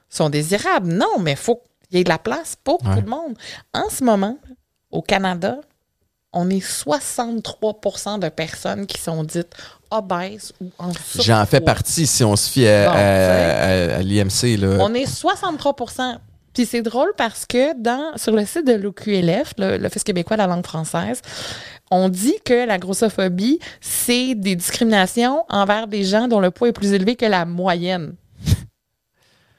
sont 0.09 0.31
désirables. 0.31 0.89
Non, 0.91 1.19
mais 1.21 1.33
il 1.33 1.37
faut 1.37 1.63
qu'il 1.89 1.99
y 1.99 2.01
ait 2.01 2.05
de 2.05 2.09
la 2.09 2.19
place 2.19 2.57
pour 2.65 2.83
Ouais. 2.87 2.95
tout 2.95 3.03
le 3.03 3.11
monde. 3.11 3.37
En 3.75 3.91
ce 3.91 4.03
moment, 4.03 4.39
au 4.91 5.03
Canada, 5.03 5.59
on 6.35 6.51
est 6.51 6.65
63% 6.65 8.19
de 8.19 8.28
personnes 8.28 8.86
qui 8.86 9.01
sont 9.01 9.23
dites 9.24 9.52
obèses 9.90 10.52
ou 10.61 10.70
en 10.78 10.93
surpoids. 10.93 11.23
J'en 11.24 11.47
fais 11.47 11.61
partie 11.61 12.06
si 12.06 12.24
on 12.24 12.36
se 12.36 12.51
fie 12.51 12.66
à, 12.66 12.86
Bon, 12.86 12.93
à- 12.93 12.97
à- 12.97 13.97
à 13.97 14.02
l'IMC. 14.02 14.59
On 14.81 14.93
est 14.94 15.06
63% 15.06 16.19
Puis 16.52 16.66
c'est 16.66 16.82
drôle 16.82 17.12
parce 17.16 17.47
que 17.47 17.77
dans 17.81 18.16
sur 18.16 18.32
le 18.32 18.44
site 18.47 18.65
de 18.66 18.74
l'OQLF, 18.74 19.55
le- 19.59 19.77
l'Office 19.77 20.05
québécois 20.05 20.36
de 20.36 20.43
la 20.43 20.47
langue 20.47 20.65
française, 20.65 21.20
on 21.90 22.09
dit 22.09 22.36
que 22.44 22.66
la 22.66 22.78
grossophobie, 22.78 23.59
c'est 23.81 24.35
des 24.36 24.55
discriminations 24.55 25.44
envers 25.48 25.89
des 25.89 26.05
gens 26.05 26.28
dont 26.28 26.39
le 26.40 26.51
poids 26.52 26.69
est 26.69 26.73
plus 26.73 26.93
élevé 26.93 27.16
que 27.16 27.27
la 27.27 27.44
moyenne. 27.44 28.15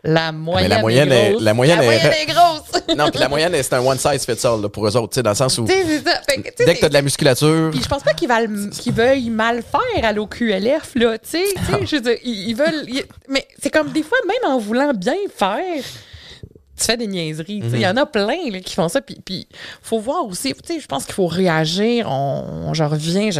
La 0.05 0.31
moyenne, 0.31 0.69
la 0.69 0.79
moyenne 0.81 1.11
est 1.11 1.27
est- 1.27 1.31
grosse. 1.31 1.41
la 1.43 1.53
moyenne 1.53 1.81
est- 1.81 2.21
est 2.21 2.25
grosse. 2.27 2.61
Non, 2.95 3.09
puis 3.09 3.19
la 3.19 3.27
moyenne, 3.27 3.53
c'est 3.61 3.73
un 3.73 3.79
one 3.85 3.97
size 3.97 4.25
fits 4.25 4.45
all 4.47 4.61
là, 4.61 4.69
pour 4.69 4.87
eux 4.87 4.95
autres, 4.95 5.09
tu 5.09 5.15
sais, 5.15 5.23
dans 5.23 5.31
le 5.31 5.35
sens 5.35 5.57
où 5.57 5.65
ça. 5.67 5.73
Fait 5.73 6.41
que, 6.41 6.63
dès 6.63 6.75
que 6.75 6.79
tu 6.79 6.85
as 6.85 6.89
de 6.89 6.93
la 6.93 7.01
musculature, 7.01 7.71
Puis 7.71 7.81
je 7.83 7.87
pense 7.89 8.03
pas 8.03 8.13
qu'ils 8.13 8.29
veulent, 8.29 8.69
qu'ils 8.69 8.93
veuillent 8.93 9.29
mal 9.31 9.63
faire 9.63 10.05
à 10.07 10.13
l'OQLF, 10.13 10.91
là, 10.95 11.17
tu 11.17 11.29
sais, 11.29 11.45
sais, 11.47 11.85
je 11.85 11.95
veux 11.95 12.01
dire, 12.01 12.17
ils, 12.23 12.49
ils 12.49 12.55
veulent... 12.55 12.85
ils- 12.87 13.03
mais 13.27 13.45
c'est 13.61 13.69
comme 13.71 13.91
des 13.91 14.03
fois, 14.03 14.17
même 14.27 14.51
en 14.51 14.59
voulant 14.59 14.93
bien 14.93 15.15
faire, 15.35 15.59
tu 16.77 16.83
fais 16.85 16.97
des 16.97 17.07
niaiseries, 17.07 17.61
sais, 17.61 17.67
il 17.77 17.81
y 17.81 17.87
en 17.87 17.97
a 17.97 18.05
plein 18.05 18.49
là, 18.51 18.59
qui 18.59 18.75
font 18.75 18.89
ça, 18.89 19.01
puis 19.01 19.17
puis 19.25 19.47
faut 19.81 19.99
voir 19.99 20.25
aussi, 20.25 20.53
tu 20.53 20.73
sais, 20.75 20.79
je 20.79 20.85
pense 20.87 21.05
qu'il 21.05 21.15
faut 21.15 21.27
réagir, 21.27 22.07
on, 22.09 22.73
je 22.73 22.83
reviens, 22.83 23.31
je- 23.31 23.39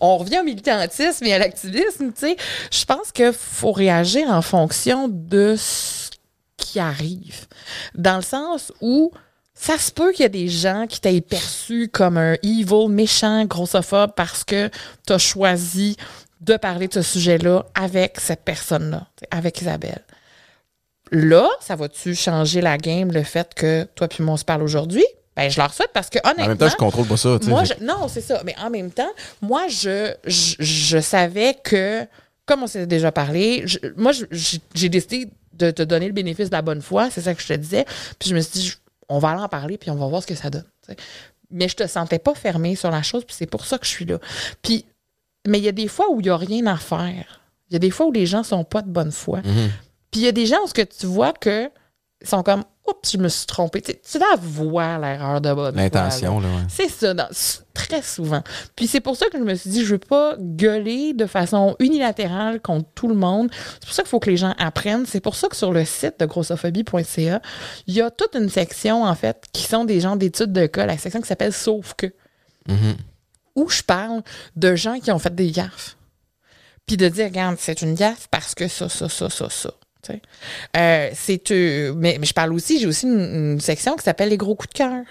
on 0.00 0.16
revient 0.16 0.40
au 0.40 0.44
militantisme 0.44 1.24
et 1.26 1.34
à 1.34 1.38
l'activisme, 1.38 2.12
tu 2.12 2.20
sais, 2.20 2.36
je 2.70 2.84
pense 2.84 3.12
qu'il 3.12 3.32
faut 3.32 3.72
réagir 3.72 4.28
en 4.30 4.42
fonction 4.42 5.08
de 5.08 5.54
ce 5.56 6.10
qui 6.56 6.78
arrive, 6.78 7.46
dans 7.94 8.16
le 8.16 8.22
sens 8.22 8.72
où 8.80 9.12
ça 9.54 9.76
se 9.76 9.90
peut 9.90 10.12
qu'il 10.12 10.22
y 10.22 10.26
a 10.26 10.30
des 10.30 10.48
gens 10.48 10.86
qui 10.86 11.00
t'aient 11.00 11.20
perçu 11.20 11.88
comme 11.88 12.16
un 12.16 12.34
evil, 12.42 12.88
méchant, 12.88 13.44
grossophobe 13.44 14.12
parce 14.16 14.42
que 14.42 14.70
tu 15.06 15.12
as 15.12 15.18
choisi 15.18 15.96
de 16.40 16.56
parler 16.56 16.88
de 16.88 16.94
ce 16.94 17.02
sujet-là 17.02 17.66
avec 17.74 18.18
cette 18.20 18.42
personne-là, 18.42 19.06
avec 19.30 19.60
Isabelle. 19.60 20.02
Là, 21.12 21.48
ça 21.60 21.76
va-tu 21.76 22.14
changer 22.14 22.60
la 22.60 22.78
game, 22.78 23.12
le 23.12 23.22
fait 23.22 23.52
que 23.54 23.84
toi 23.94 24.08
puis 24.08 24.22
moi 24.22 24.34
on 24.34 24.36
se 24.38 24.44
parle 24.44 24.62
aujourd'hui? 24.62 25.04
Ben, 25.44 25.50
je 25.50 25.60
leur 25.60 25.72
souhaite 25.72 25.90
parce 25.92 26.10
que 26.10 26.18
honnêtement. 26.24 26.44
en 26.44 26.48
même 26.48 26.58
temps, 26.58 26.68
je 26.68 26.76
contrôle 26.76 27.06
pas 27.06 27.16
ça. 27.16 27.38
Moi, 27.48 27.64
je- 27.64 27.84
non, 27.84 28.08
c'est 28.08 28.20
ça. 28.20 28.42
Mais 28.44 28.54
en 28.62 28.70
même 28.70 28.90
temps, 28.90 29.10
moi, 29.42 29.68
je, 29.68 30.14
je, 30.26 30.54
je 30.58 30.98
savais 30.98 31.56
que, 31.62 32.06
comme 32.46 32.62
on 32.62 32.66
s'est 32.66 32.86
déjà 32.86 33.10
parlé, 33.12 33.62
je- 33.66 33.78
moi, 33.96 34.12
j'ai 34.74 34.88
décidé 34.88 35.28
de 35.54 35.70
te 35.70 35.82
donner 35.82 36.06
le 36.06 36.12
bénéfice 36.12 36.50
de 36.50 36.54
la 36.54 36.62
bonne 36.62 36.82
foi. 36.82 37.10
C'est 37.10 37.20
ça 37.22 37.34
que 37.34 37.42
je 37.42 37.48
te 37.48 37.52
disais. 37.54 37.84
Puis 38.18 38.28
je 38.30 38.34
me 38.34 38.40
suis 38.40 38.60
dit, 38.60 38.72
on 39.08 39.18
va 39.18 39.30
aller 39.30 39.40
en 39.42 39.48
parler, 39.48 39.76
puis 39.78 39.90
on 39.90 39.96
va 39.96 40.06
voir 40.06 40.22
ce 40.22 40.26
que 40.26 40.34
ça 40.34 40.50
donne. 40.50 40.64
Mais 41.50 41.68
je 41.68 41.74
te 41.76 41.86
sentais 41.86 42.18
pas 42.18 42.34
fermée 42.34 42.76
sur 42.76 42.90
la 42.90 43.02
chose, 43.02 43.24
puis 43.24 43.34
c'est 43.36 43.46
pour 43.46 43.66
ça 43.66 43.76
que 43.78 43.84
je 43.86 43.90
suis 43.90 44.04
là. 44.04 44.18
Puis, 44.62 44.84
mais 45.48 45.58
il 45.58 45.64
y 45.64 45.68
a 45.68 45.72
des 45.72 45.88
fois 45.88 46.06
où 46.10 46.20
il 46.20 46.26
y 46.26 46.30
a 46.30 46.36
rien 46.36 46.66
à 46.66 46.76
faire. 46.76 47.40
Il 47.68 47.72
y 47.74 47.76
a 47.76 47.78
des 47.78 47.90
fois 47.90 48.06
où 48.06 48.12
les 48.12 48.26
gens 48.26 48.42
sont 48.42 48.62
pas 48.64 48.82
de 48.82 48.88
bonne 48.90 49.10
foi. 49.12 49.38
Mhm. 49.38 49.70
Puis 50.10 50.20
il 50.20 50.24
y 50.24 50.28
a 50.28 50.32
des 50.32 50.46
gens 50.46 50.58
où 50.64 50.68
ce 50.68 50.74
que 50.74 50.82
tu 50.82 51.06
vois 51.06 51.32
que 51.32 51.70
sont 52.22 52.42
comme, 52.42 52.64
oups, 52.86 53.12
je 53.12 53.18
me 53.18 53.28
suis 53.28 53.46
trompée. 53.46 53.80
Tu, 53.82 54.18
la 54.18 54.36
vois 54.36 54.98
l'erreur 54.98 55.40
de 55.40 55.52
bonne 55.54 55.74
là. 55.76 55.82
L'intention, 55.82 56.38
là. 56.40 56.48
ouais. 56.48 56.62
C'est 56.68 56.88
ça, 56.90 57.14
dans- 57.14 57.28
très 57.72 58.02
souvent. 58.02 58.42
Puis 58.76 58.86
c'est 58.86 59.00
pour 59.00 59.16
ça 59.16 59.26
que 59.30 59.38
je 59.38 59.42
me 59.42 59.54
suis 59.54 59.70
dit, 59.70 59.84
je 59.84 59.92
veux 59.92 59.98
pas 59.98 60.36
gueuler 60.38 61.14
de 61.14 61.24
façon 61.26 61.76
unilatérale 61.78 62.60
contre 62.60 62.88
tout 62.94 63.08
le 63.08 63.14
monde. 63.14 63.48
C'est 63.74 63.84
pour 63.86 63.92
ça 63.94 64.02
qu'il 64.02 64.10
faut 64.10 64.20
que 64.20 64.28
les 64.30 64.36
gens 64.36 64.54
apprennent. 64.58 65.06
C'est 65.06 65.20
pour 65.20 65.34
ça 65.34 65.48
que 65.48 65.56
sur 65.56 65.72
le 65.72 65.84
site 65.84 66.20
de 66.20 66.26
grossophobie.ca, 66.26 67.40
il 67.86 67.94
y 67.94 68.02
a 68.02 68.10
toute 68.10 68.34
une 68.34 68.48
section, 68.50 69.04
en 69.04 69.14
fait, 69.14 69.44
qui 69.52 69.62
sont 69.62 69.84
des 69.84 70.00
gens 70.00 70.16
d'études 70.16 70.52
de 70.52 70.66
cas, 70.66 70.84
la 70.86 70.98
section 70.98 71.20
qui 71.20 71.28
s'appelle 71.28 71.52
Sauf 71.54 71.94
que, 71.94 72.06
Mhm. 72.68 72.96
où 73.56 73.68
je 73.70 73.82
parle 73.82 74.22
de 74.56 74.76
gens 74.76 75.00
qui 75.00 75.10
ont 75.10 75.18
fait 75.18 75.34
des 75.34 75.50
gaffes. 75.50 75.96
Puis 76.86 76.96
de 76.96 77.08
dire, 77.08 77.26
regarde, 77.26 77.56
c'est 77.58 77.82
une 77.82 77.94
gaffe 77.94 78.26
parce 78.30 78.54
que 78.54 78.68
ça, 78.68 78.88
ça, 78.88 79.08
ça, 79.08 79.30
ça, 79.30 79.48
ça. 79.48 79.70
Euh, 80.76 81.10
c'est 81.14 81.50
euh, 81.50 81.92
mais, 81.96 82.16
mais 82.20 82.26
je 82.26 82.32
parle 82.34 82.52
aussi, 82.52 82.78
j'ai 82.80 82.86
aussi 82.86 83.06
une, 83.06 83.52
une 83.54 83.60
section 83.60 83.96
qui 83.96 84.04
s'appelle 84.04 84.28
les 84.30 84.36
gros 84.36 84.54
coups 84.54 84.72
de 84.72 84.78
cœur. 84.78 85.04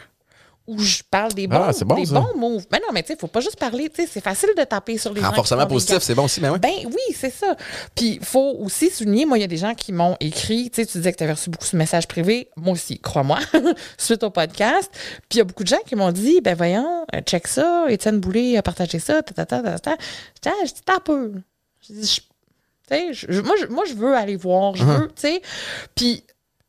Où 0.68 0.78
je 0.78 1.02
parle 1.10 1.34
des 1.34 1.48
bons, 1.48 1.64
Ah, 1.64 1.74
c'est 1.74 1.84
bon, 1.84 1.96
des 1.96 2.06
ça. 2.06 2.20
bons 2.20 2.38
moves. 2.38 2.68
Mais 2.72 2.78
non, 2.78 2.90
mais 2.94 3.02
tu 3.02 3.08
sais, 3.12 3.18
faut 3.20 3.26
pas 3.26 3.40
juste 3.40 3.58
parler, 3.58 3.92
c'est 3.96 4.22
facile 4.22 4.50
de 4.56 4.64
taper 4.64 5.00
sur 5.00 5.12
les 5.16 5.20
gens. 5.22 5.30
Renforcement 5.30 5.64
des 5.66 5.68
positif, 5.68 5.98
c'est 6.02 6.14
bon 6.14 6.26
aussi, 6.26 6.40
mais 6.42 6.50
ouais. 6.50 6.60
Ben 6.60 6.70
oui, 6.86 7.16
c'est 7.16 7.32
ça. 7.32 7.56
Puis 7.96 8.20
il 8.22 8.24
faut 8.24 8.56
aussi 8.60 8.92
souligner, 8.92 9.26
moi, 9.26 9.40
il 9.40 9.42
y 9.42 9.44
a 9.44 9.48
des 9.48 9.58
gens 9.58 9.74
qui 9.74 9.92
m'ont 9.92 10.16
écrit, 10.20 10.70
tu 10.70 10.76
sais, 10.84 10.86
tu 10.86 11.00
disais 11.00 11.12
que 11.12 11.18
tu 11.18 11.24
avais 11.24 11.34
reçu 11.34 11.50
beaucoup 11.50 11.66
de 11.72 11.76
messages 11.76 12.08
privés, 12.08 12.50
moi 12.56 12.74
aussi, 12.74 13.00
crois-moi, 13.00 13.40
suite 13.98 14.22
au 14.22 14.30
podcast. 14.30 14.92
Puis 15.28 15.38
il 15.38 15.38
y 15.40 15.42
a 15.42 15.44
beaucoup 15.46 15.64
de 15.64 15.70
gens 15.70 15.82
qui 15.88 15.96
m'ont 15.96 16.12
dit, 16.12 16.40
ben 16.40 16.56
voyons, 16.56 17.04
euh, 17.16 17.22
check 17.22 17.48
ça, 17.48 17.86
Étienne 17.90 18.20
Boulay 18.20 18.56
a 18.56 18.62
partagé 18.62 19.00
ça, 19.00 19.24
ta 19.24 19.34
ta 19.34 19.48
ta 19.48 19.64
ta 19.64 19.80
ta. 19.80 19.92
Je 20.36 20.42
dis, 20.44 20.50
ah, 20.56 20.66
je 20.68 20.72
dis, 20.72 20.82
t'as 20.86 21.00
peu. 21.00 21.34
Je 21.88 21.94
dis, 21.94 22.22
je- 23.12 23.42
moi, 23.42 23.56
je, 23.60 23.66
moi, 23.68 23.84
je 23.88 23.94
veux 23.94 24.16
aller 24.16 24.36
voir, 24.36 24.76
je 24.76 24.84
veux, 24.84 25.08
tu 25.08 25.22
sais. 25.22 25.42
Puis 25.96 26.24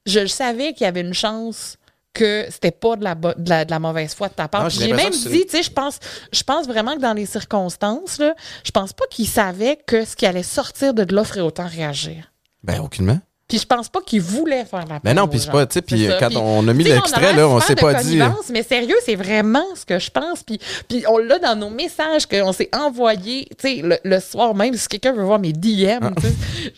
je 0.06 0.26
savais 0.26 0.72
qu'il 0.72 0.84
y 0.84 0.88
avait 0.88 1.00
une 1.02 1.14
chance 1.14 1.76
que 2.12 2.44
c'était 2.50 2.72
pas 2.72 2.96
de 2.96 3.04
la, 3.04 3.14
de 3.14 3.34
la, 3.48 3.64
de 3.64 3.70
la 3.70 3.78
mauvaise 3.78 4.14
foi 4.14 4.28
de 4.28 4.34
ta 4.34 4.48
part. 4.48 4.62
Puis 4.68 4.78
j'ai 4.86 4.92
même 5.04 5.12
dit, 5.30 5.44
tu 5.46 5.50
sais, 5.50 5.62
je 5.62 5.70
pense, 5.70 5.98
je 6.32 6.42
pense 6.42 6.66
vraiment 6.66 6.96
que 6.96 7.00
dans 7.00 7.12
les 7.12 7.26
circonstances, 7.26 8.18
là, 8.18 8.34
je 8.64 8.70
pense 8.72 8.92
pas 8.92 9.04
qu'il 9.10 9.28
savait 9.28 9.78
que 9.86 10.04
ce 10.04 10.16
qui 10.16 10.26
allait 10.26 10.42
sortir 10.42 10.92
de 10.92 11.14
là 11.14 11.22
ferait 11.24 11.40
autant 11.40 11.66
réagir. 11.68 12.32
Ben, 12.64 12.80
aucunement. 12.80 13.20
Puis 13.50 13.58
je 13.58 13.66
pense 13.66 13.88
pas 13.90 14.00
qu'il 14.00 14.22
voulait 14.22 14.64
faire 14.64 14.86
la 14.86 14.98
Ben 15.00 15.12
non, 15.14 15.22
peine 15.22 15.30
puis 15.30 15.40
c'est 15.40 15.50
pas, 15.50 15.66
tu 15.66 15.74
sais, 15.74 15.82
puis 15.82 16.08
quand 16.18 16.34
on 16.36 16.66
a 16.68 16.72
mis 16.72 16.84
l'extrait, 16.84 17.34
là, 17.34 17.46
on 17.48 17.60
s'est 17.60 17.74
pas 17.74 17.94
dit. 18.02 18.18
Mais 18.50 18.62
sérieux, 18.62 18.96
c'est 19.04 19.16
vraiment 19.16 19.64
ce 19.74 19.84
que 19.84 19.98
je 19.98 20.10
pense. 20.10 20.42
Puis, 20.42 20.58
puis 20.88 21.04
on 21.08 21.18
l'a 21.18 21.38
dans 21.38 21.56
nos 21.56 21.68
messages 21.70 22.26
qu'on 22.26 22.52
s'est 22.52 22.70
envoyés, 22.74 23.46
tu 23.60 23.68
sais, 23.76 23.82
le, 23.82 23.98
le 24.02 24.20
soir 24.20 24.54
même, 24.54 24.74
si 24.74 24.88
quelqu'un 24.88 25.12
veut 25.12 25.24
voir 25.24 25.38
mes 25.38 25.52
DM, 25.52 25.98
Ah. 26.00 26.10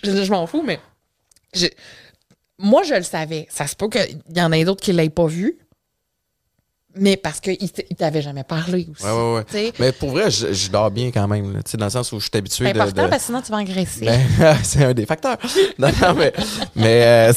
je, 0.02 0.24
je 0.24 0.30
m'en 0.32 0.46
fous, 0.46 0.62
mais 0.64 0.80
moi, 2.58 2.82
je 2.84 2.94
le 2.94 3.02
savais. 3.02 3.46
Ça 3.50 3.66
se 3.66 3.74
peut 3.76 3.88
qu'il 3.88 4.18
y 4.34 4.40
en 4.40 4.52
ait 4.52 4.64
d'autres 4.64 4.82
qui 4.82 4.92
ne 4.92 4.96
l'aient 4.98 5.08
pas 5.10 5.26
vu, 5.26 5.58
mais 6.94 7.16
parce 7.16 7.40
qu'il 7.40 7.56
ne 7.60 7.94
t'avait 7.96 8.22
jamais 8.22 8.44
parlé 8.44 8.86
aussi. 8.92 9.04
Ouais, 9.04 9.10
ouais, 9.12 9.44
ouais. 9.54 9.72
Mais 9.78 9.92
pour 9.92 10.10
vrai, 10.10 10.30
je, 10.30 10.52
je 10.52 10.70
dors 10.70 10.90
bien 10.90 11.10
quand 11.10 11.26
même, 11.26 11.52
là, 11.54 11.60
dans 11.74 11.84
le 11.86 11.90
sens 11.90 12.12
où 12.12 12.20
je 12.20 12.24
suis 12.24 12.30
habitué 12.34 12.64
C'est 12.66 12.70
important 12.78 13.04
de- 13.04 13.08
parce 13.08 13.22
que 13.22 13.26
sinon 13.26 13.40
tu 13.42 13.50
vas 13.50 13.58
engraisser. 13.58 14.04
Ben, 14.04 14.56
c'est 14.62 14.84
un 14.84 14.94
des 14.94 15.06
facteurs. 15.06 15.38
Non, 15.78 15.88
non, 16.00 16.14
mais, 16.14 16.32
mais 16.76 17.02
euh, 17.04 17.32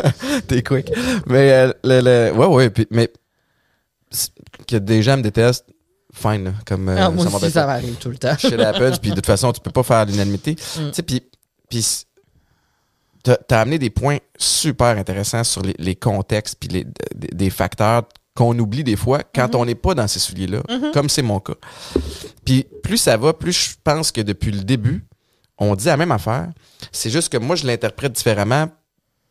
t'es 0.46 0.62
quick. 0.62 0.92
Mais 1.26 1.52
euh, 1.52 1.72
le, 1.84 2.00
le- 2.00 2.32
ouais, 2.36 2.46
ouais, 2.46 2.70
puis, 2.70 2.86
mais 2.90 3.10
que 4.66 4.76
des 4.76 5.02
gens 5.02 5.16
me 5.16 5.22
détestent, 5.22 5.66
fine, 6.12 6.44
là, 6.44 6.52
comme 6.66 6.88
euh, 6.88 6.96
Ah, 6.98 7.10
moi 7.10 7.26
ça 7.28 7.36
aussi, 7.36 7.50
ça 7.50 7.66
m'arrive 7.66 7.94
tout 7.96 8.10
le 8.10 8.18
temps. 8.18 8.36
Chez 8.36 8.60
Apple, 8.62 8.92
puis 9.00 9.10
de 9.10 9.16
toute 9.16 9.26
façon, 9.26 9.52
tu 9.52 9.60
peux 9.60 9.70
pas 9.70 9.82
faire 9.82 10.04
l'unanimité. 10.04 10.52
Mm. 10.52 10.90
Tu 10.90 10.94
sais, 10.94 11.02
puis, 11.02 11.22
t'as 13.22 13.60
amené 13.60 13.78
des 13.78 13.90
points 13.90 14.18
super 14.36 14.96
intéressants 14.96 15.44
sur 15.44 15.62
les, 15.62 15.74
les 15.78 15.94
contextes 15.96 16.56
puis 16.58 16.68
les, 16.68 16.84
des, 17.14 17.28
des 17.32 17.50
facteurs 17.50 18.04
qu'on 18.38 18.56
oublie 18.58 18.84
des 18.84 18.94
fois 18.96 19.20
quand 19.34 19.48
Mm-hmm. 19.48 19.56
on 19.56 19.64
n'est 19.64 19.74
pas 19.74 19.94
dans 19.94 20.06
ces 20.06 20.20
souliers-là, 20.20 20.60
comme 20.92 21.08
c'est 21.08 21.22
mon 21.22 21.40
cas. 21.40 21.54
Puis 22.44 22.64
plus 22.82 22.98
ça 22.98 23.16
va, 23.16 23.32
plus 23.32 23.52
je 23.52 23.70
pense 23.82 24.12
que 24.12 24.20
depuis 24.20 24.52
le 24.52 24.60
début, 24.62 25.04
on 25.58 25.74
dit 25.74 25.86
la 25.86 25.96
même 25.96 26.12
affaire. 26.12 26.48
C'est 26.92 27.10
juste 27.10 27.30
que 27.30 27.36
moi, 27.38 27.56
je 27.56 27.66
l'interprète 27.66 28.12
différemment 28.12 28.68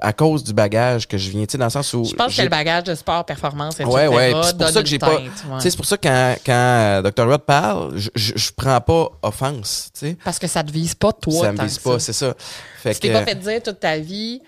à 0.02 0.14
cause 0.14 0.44
du 0.44 0.54
bagage 0.54 1.08
que 1.08 1.18
je 1.18 1.30
viens, 1.32 1.46
tu 1.46 1.54
sais, 1.54 1.58
dans 1.58 1.66
le 1.66 1.72
sens 1.72 1.92
où... 1.94 2.04
Je 2.04 2.14
pense 2.14 2.36
que 2.36 2.42
le 2.42 2.50
bagage 2.50 2.84
de 2.84 2.94
sport, 2.96 3.26
performance, 3.26 3.80
etc. 3.80 3.90
Ouais, 3.90 4.08
ouais. 4.08 4.34
C'est 4.44 4.58
pour 4.58 4.68
ça 4.70 4.84
que 4.84 4.90
j'ai 4.90 5.00
pas. 5.00 5.16
ouais. 5.20 5.30
C'est 5.60 5.76
pour 5.76 5.86
ça 5.86 5.98
que 5.98 6.08
quand, 6.08 6.36
quand 6.46 6.52
euh, 6.54 7.02
Dr. 7.02 7.26
Rod 7.28 7.42
parle, 7.42 7.98
je, 7.98 8.10
je, 8.14 8.34
je 8.36 8.52
prends 8.56 8.80
pas 8.82 9.10
offense, 9.24 9.90
tu 9.94 10.00
sais. 10.02 10.18
Parce 10.24 10.38
que 10.38 10.46
ça 10.48 10.64
te 10.64 10.72
vise 10.72 10.94
pas, 10.94 11.14
toi. 11.14 11.46
Ça 11.46 11.52
me 11.52 11.64
vise 11.64 11.80
pas, 11.80 11.98
c'est 12.00 12.14
ça. 12.14 12.36
Fait 12.84 12.94
Tu 12.94 13.00
t'es 13.00 13.14
pas 13.14 13.24
fait 13.26 13.36
dire 13.36 13.64
toute 13.64 13.80
ta 13.80 13.98
vie, 13.98 14.42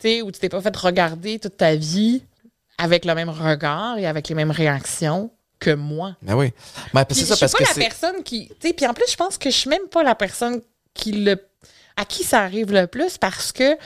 tu 0.00 0.08
sais, 0.08 0.22
ou 0.22 0.32
tu 0.32 0.40
t'es 0.40 0.48
pas 0.48 0.60
fait 0.60 0.76
regarder 0.76 1.38
toute 1.38 1.56
ta 1.58 1.76
vie 1.76 2.22
avec 2.78 3.04
le 3.04 3.14
même 3.14 3.28
regard 3.28 3.98
et 3.98 4.06
avec 4.06 4.28
les 4.28 4.34
mêmes 4.34 4.50
réactions 4.50 5.30
que 5.60 5.70
moi. 5.74 6.16
Ben 6.22 6.34
oui. 6.36 6.52
Ben, 6.94 7.04
c'est 7.10 7.20
je 7.20 7.24
ça 7.26 7.34
suis 7.36 7.40
parce 7.40 7.52
pas 7.52 7.58
que 7.64 7.80
la 7.80 7.86
personne 7.88 8.22
qui. 8.22 8.48
Tu 8.60 8.68
sais, 8.68 8.72
puis 8.72 8.86
en 8.86 8.94
plus, 8.94 9.10
je 9.10 9.16
pense 9.16 9.36
que 9.38 9.50
je 9.50 9.56
suis 9.56 9.68
même 9.70 9.88
pas 9.90 10.02
la 10.02 10.14
personne 10.14 10.60
qui 10.94 11.12
le. 11.12 11.36
à 11.96 12.04
qui 12.04 12.22
ça 12.22 12.40
arrive 12.42 12.72
le 12.72 12.86
plus 12.86 13.18
parce 13.18 13.50
que 13.50 13.76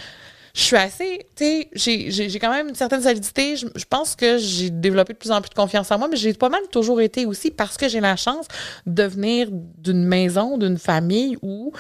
je 0.55 0.60
suis 0.60 0.77
assez. 0.77 1.27
Tu 1.35 1.44
sais, 1.44 1.69
j'ai- 1.73 2.10
j'ai 2.10 2.28
j'ai 2.28 2.39
quand 2.39 2.51
même 2.51 2.69
une 2.69 2.74
certaine 2.74 3.02
solidité. 3.02 3.56
Je, 3.56 3.66
je 3.74 3.85
pense 3.89 4.14
que 4.14 4.36
j'ai 4.36 4.69
développé 4.69 5.14
de 5.14 5.19
plus 5.19 5.31
en 5.31 5.40
plus 5.40 5.48
de 5.48 5.55
confiance 5.55 5.90
en 5.90 5.98
moi, 5.98 6.09
mais 6.09 6.16
j'ai 6.19 6.35
pas 6.35 6.51
mal 6.51 6.60
toujours 6.70 7.01
été 7.01 7.24
aussi 7.24 7.51
parce 7.51 7.78
que 7.78 7.89
j'ai 7.89 8.01
la 8.01 8.16
chance 8.16 8.47
de 8.85 9.05
venir 9.05 9.48
d'une 9.51 10.05
maison, 10.05 10.59
d'une 10.59 10.77
famille 10.78 11.39
où. 11.40 11.73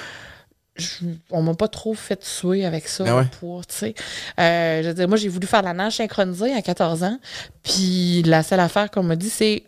Je- 0.76 1.04
on 1.30 1.42
m'a 1.42 1.54
pas 1.54 1.68
trop 1.68 1.94
fait 1.94 2.16
tuer 2.16 2.64
avec 2.64 2.88
ça, 2.88 3.04
Ben 3.04 3.16
ouais. 3.16 3.26
poids, 3.40 3.62
tu 3.68 3.74
sais. 3.76 3.94
Euh, 4.40 4.82
je 4.82 4.88
veux 4.88 4.94
dire, 4.94 5.08
moi, 5.08 5.16
j'ai 5.16 5.28
voulu 5.28 5.46
faire 5.46 5.62
la 5.62 5.72
nage 5.74 5.96
synchronisée 5.96 6.52
à 6.54 6.62
14 6.62 7.02
ans, 7.04 7.18
puis 7.62 8.22
la 8.24 8.42
seule 8.42 8.60
affaire 8.60 8.90
qu'on 8.90 9.02
m'a 9.02 9.16
dit, 9.16 9.30
c'est 9.30 9.64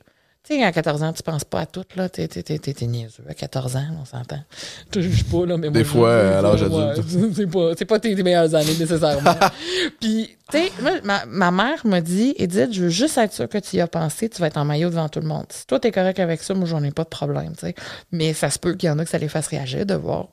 Tu 0.46 0.56
sais, 0.56 0.62
à 0.62 0.72
14 0.72 1.02
ans, 1.02 1.10
tu 1.14 1.22
penses 1.22 1.44
pas 1.44 1.60
à 1.60 1.64
tout, 1.66 1.86
là. 1.96 2.06
T'es, 2.10 2.28
t'es, 2.28 2.42
t'es, 2.42 2.86
niaiseux. 2.86 3.24
À 3.26 3.32
14 3.32 3.76
ans, 3.76 3.86
on 3.98 4.04
s'entend. 4.04 4.40
Je 4.88 4.90
te 4.90 5.00
juge 5.00 5.24
pas, 5.24 5.46
là, 5.46 5.56
mais 5.56 5.70
moi, 5.70 5.78
Des 5.78 5.84
je- 5.84 5.88
fois, 5.88 6.14
à 6.14 6.42
l'âge 6.42 6.62
adulte. 6.62 7.00
C'est 7.34 7.46
pas, 7.46 7.70
c'est 7.78 7.84
pas 7.86 7.98
tes 7.98 8.14
meilleures 8.22 8.54
années, 8.54 8.74
nécessairement. 8.78 9.34
Puis, 10.00 10.36
tu 10.52 10.58
sais, 10.58 10.70
moi, 10.82 10.92
ma, 11.02 11.24
ma 11.24 11.50
mère 11.50 11.86
m'a 11.86 12.02
dit, 12.02 12.34
Edith, 12.36 12.74
je 12.74 12.82
veux 12.82 12.88
juste 12.90 13.16
être 13.16 13.32
sûre 13.32 13.48
que 13.48 13.56
tu 13.56 13.76
y 13.76 13.80
as 13.80 13.86
pensé, 13.86 14.28
tu 14.28 14.38
vas 14.42 14.48
être 14.48 14.58
en 14.58 14.66
maillot 14.66 14.90
devant 14.90 15.08
tout 15.08 15.20
le 15.20 15.26
monde. 15.28 15.46
Si 15.48 15.66
toi, 15.66 15.80
t'es 15.80 15.90
correct 15.90 16.20
avec 16.20 16.42
ça, 16.42 16.52
moi, 16.52 16.66
j'en 16.68 16.82
ai 16.82 16.90
pas 16.90 17.04
de 17.04 17.08
problème, 17.08 17.52
tu 17.54 17.60
sais. 17.66 17.74
Mais 18.12 18.34
ça 18.34 18.50
se 18.50 18.58
peut 18.58 18.74
qu'il 18.74 18.88
y 18.88 18.92
en 18.92 18.98
a 18.98 19.04
que 19.04 19.10
ça 19.10 19.16
les 19.16 19.28
fasse 19.30 19.46
réagir 19.46 19.86
de 19.86 19.94
voir 19.94 20.28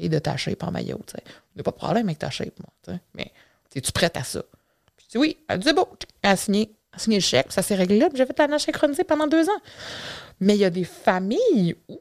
fille 0.00 0.08
de 0.08 0.18
ta 0.18 0.36
shape 0.36 0.62
en 0.62 0.70
maillot, 0.70 1.00
tu 1.06 1.12
sais. 1.12 1.22
On 1.26 1.58
n'a 1.58 1.62
pas 1.62 1.70
de 1.70 1.76
problème 1.76 2.06
avec 2.06 2.18
ta 2.18 2.30
shape, 2.30 2.58
moi, 2.60 2.68
tu 2.84 2.92
sais. 2.92 3.00
Mais, 3.14 3.32
es-tu 3.74 3.92
prête 3.92 4.16
à 4.16 4.22
ça? 4.24 4.42
Je 4.98 5.04
dis 5.12 5.18
oui. 5.18 5.36
Elle 5.48 5.58
dit 5.60 5.72
bon, 5.72 5.86
elle 6.22 6.30
a 6.30 6.36
signé, 6.36 6.70
elle 6.92 6.96
a 6.96 6.98
signé 6.98 7.16
le 7.18 7.22
chèque, 7.22 7.52
ça 7.52 7.62
s'est 7.62 7.74
réglé 7.74 7.98
là, 7.98 8.08
puis 8.08 8.18
j'ai 8.18 8.26
fait 8.26 8.38
la 8.38 8.46
nage 8.48 8.62
synchronisée 8.62 9.04
pendant 9.04 9.26
deux 9.26 9.48
ans. 9.48 9.60
Mais 10.40 10.54
il 10.54 10.60
y 10.60 10.64
a 10.64 10.70
des 10.70 10.84
familles 10.84 11.76
où 11.88 12.00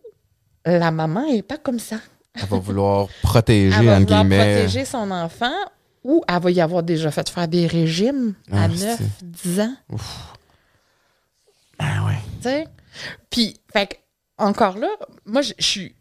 la 0.65 0.91
maman 0.91 1.25
n'est 1.31 1.41
pas 1.41 1.57
comme 1.57 1.79
ça. 1.79 1.97
Elle 2.33 2.45
va 2.47 2.57
vouloir 2.57 3.07
protéger, 3.23 3.77
Elle 3.77 3.85
va 3.85 3.99
vouloir 3.99 4.21
guillemets. 4.23 4.55
protéger 4.55 4.85
son 4.85 5.11
enfant 5.11 5.53
ou 6.03 6.23
elle 6.27 6.39
va 6.41 6.51
y 6.51 6.61
avoir 6.61 6.83
déjà 6.83 7.11
fait 7.11 7.27
faire 7.29 7.47
des 7.47 7.65
régimes 7.67 8.33
à 8.51 8.63
Ah, 8.63 8.67
9, 8.67 8.77
c'est- 8.97 9.23
10 9.23 9.59
ans. 9.61 9.75
Ah 11.79 12.05
ouais. 12.05 12.17
tu 12.41 12.43
sais? 12.49 12.67
Puis, 13.29 13.59
fait 13.71 13.99
encore 14.37 14.77
là, 14.77 14.87
moi, 15.25 15.41
je 15.41 15.53
suis. 15.59 15.95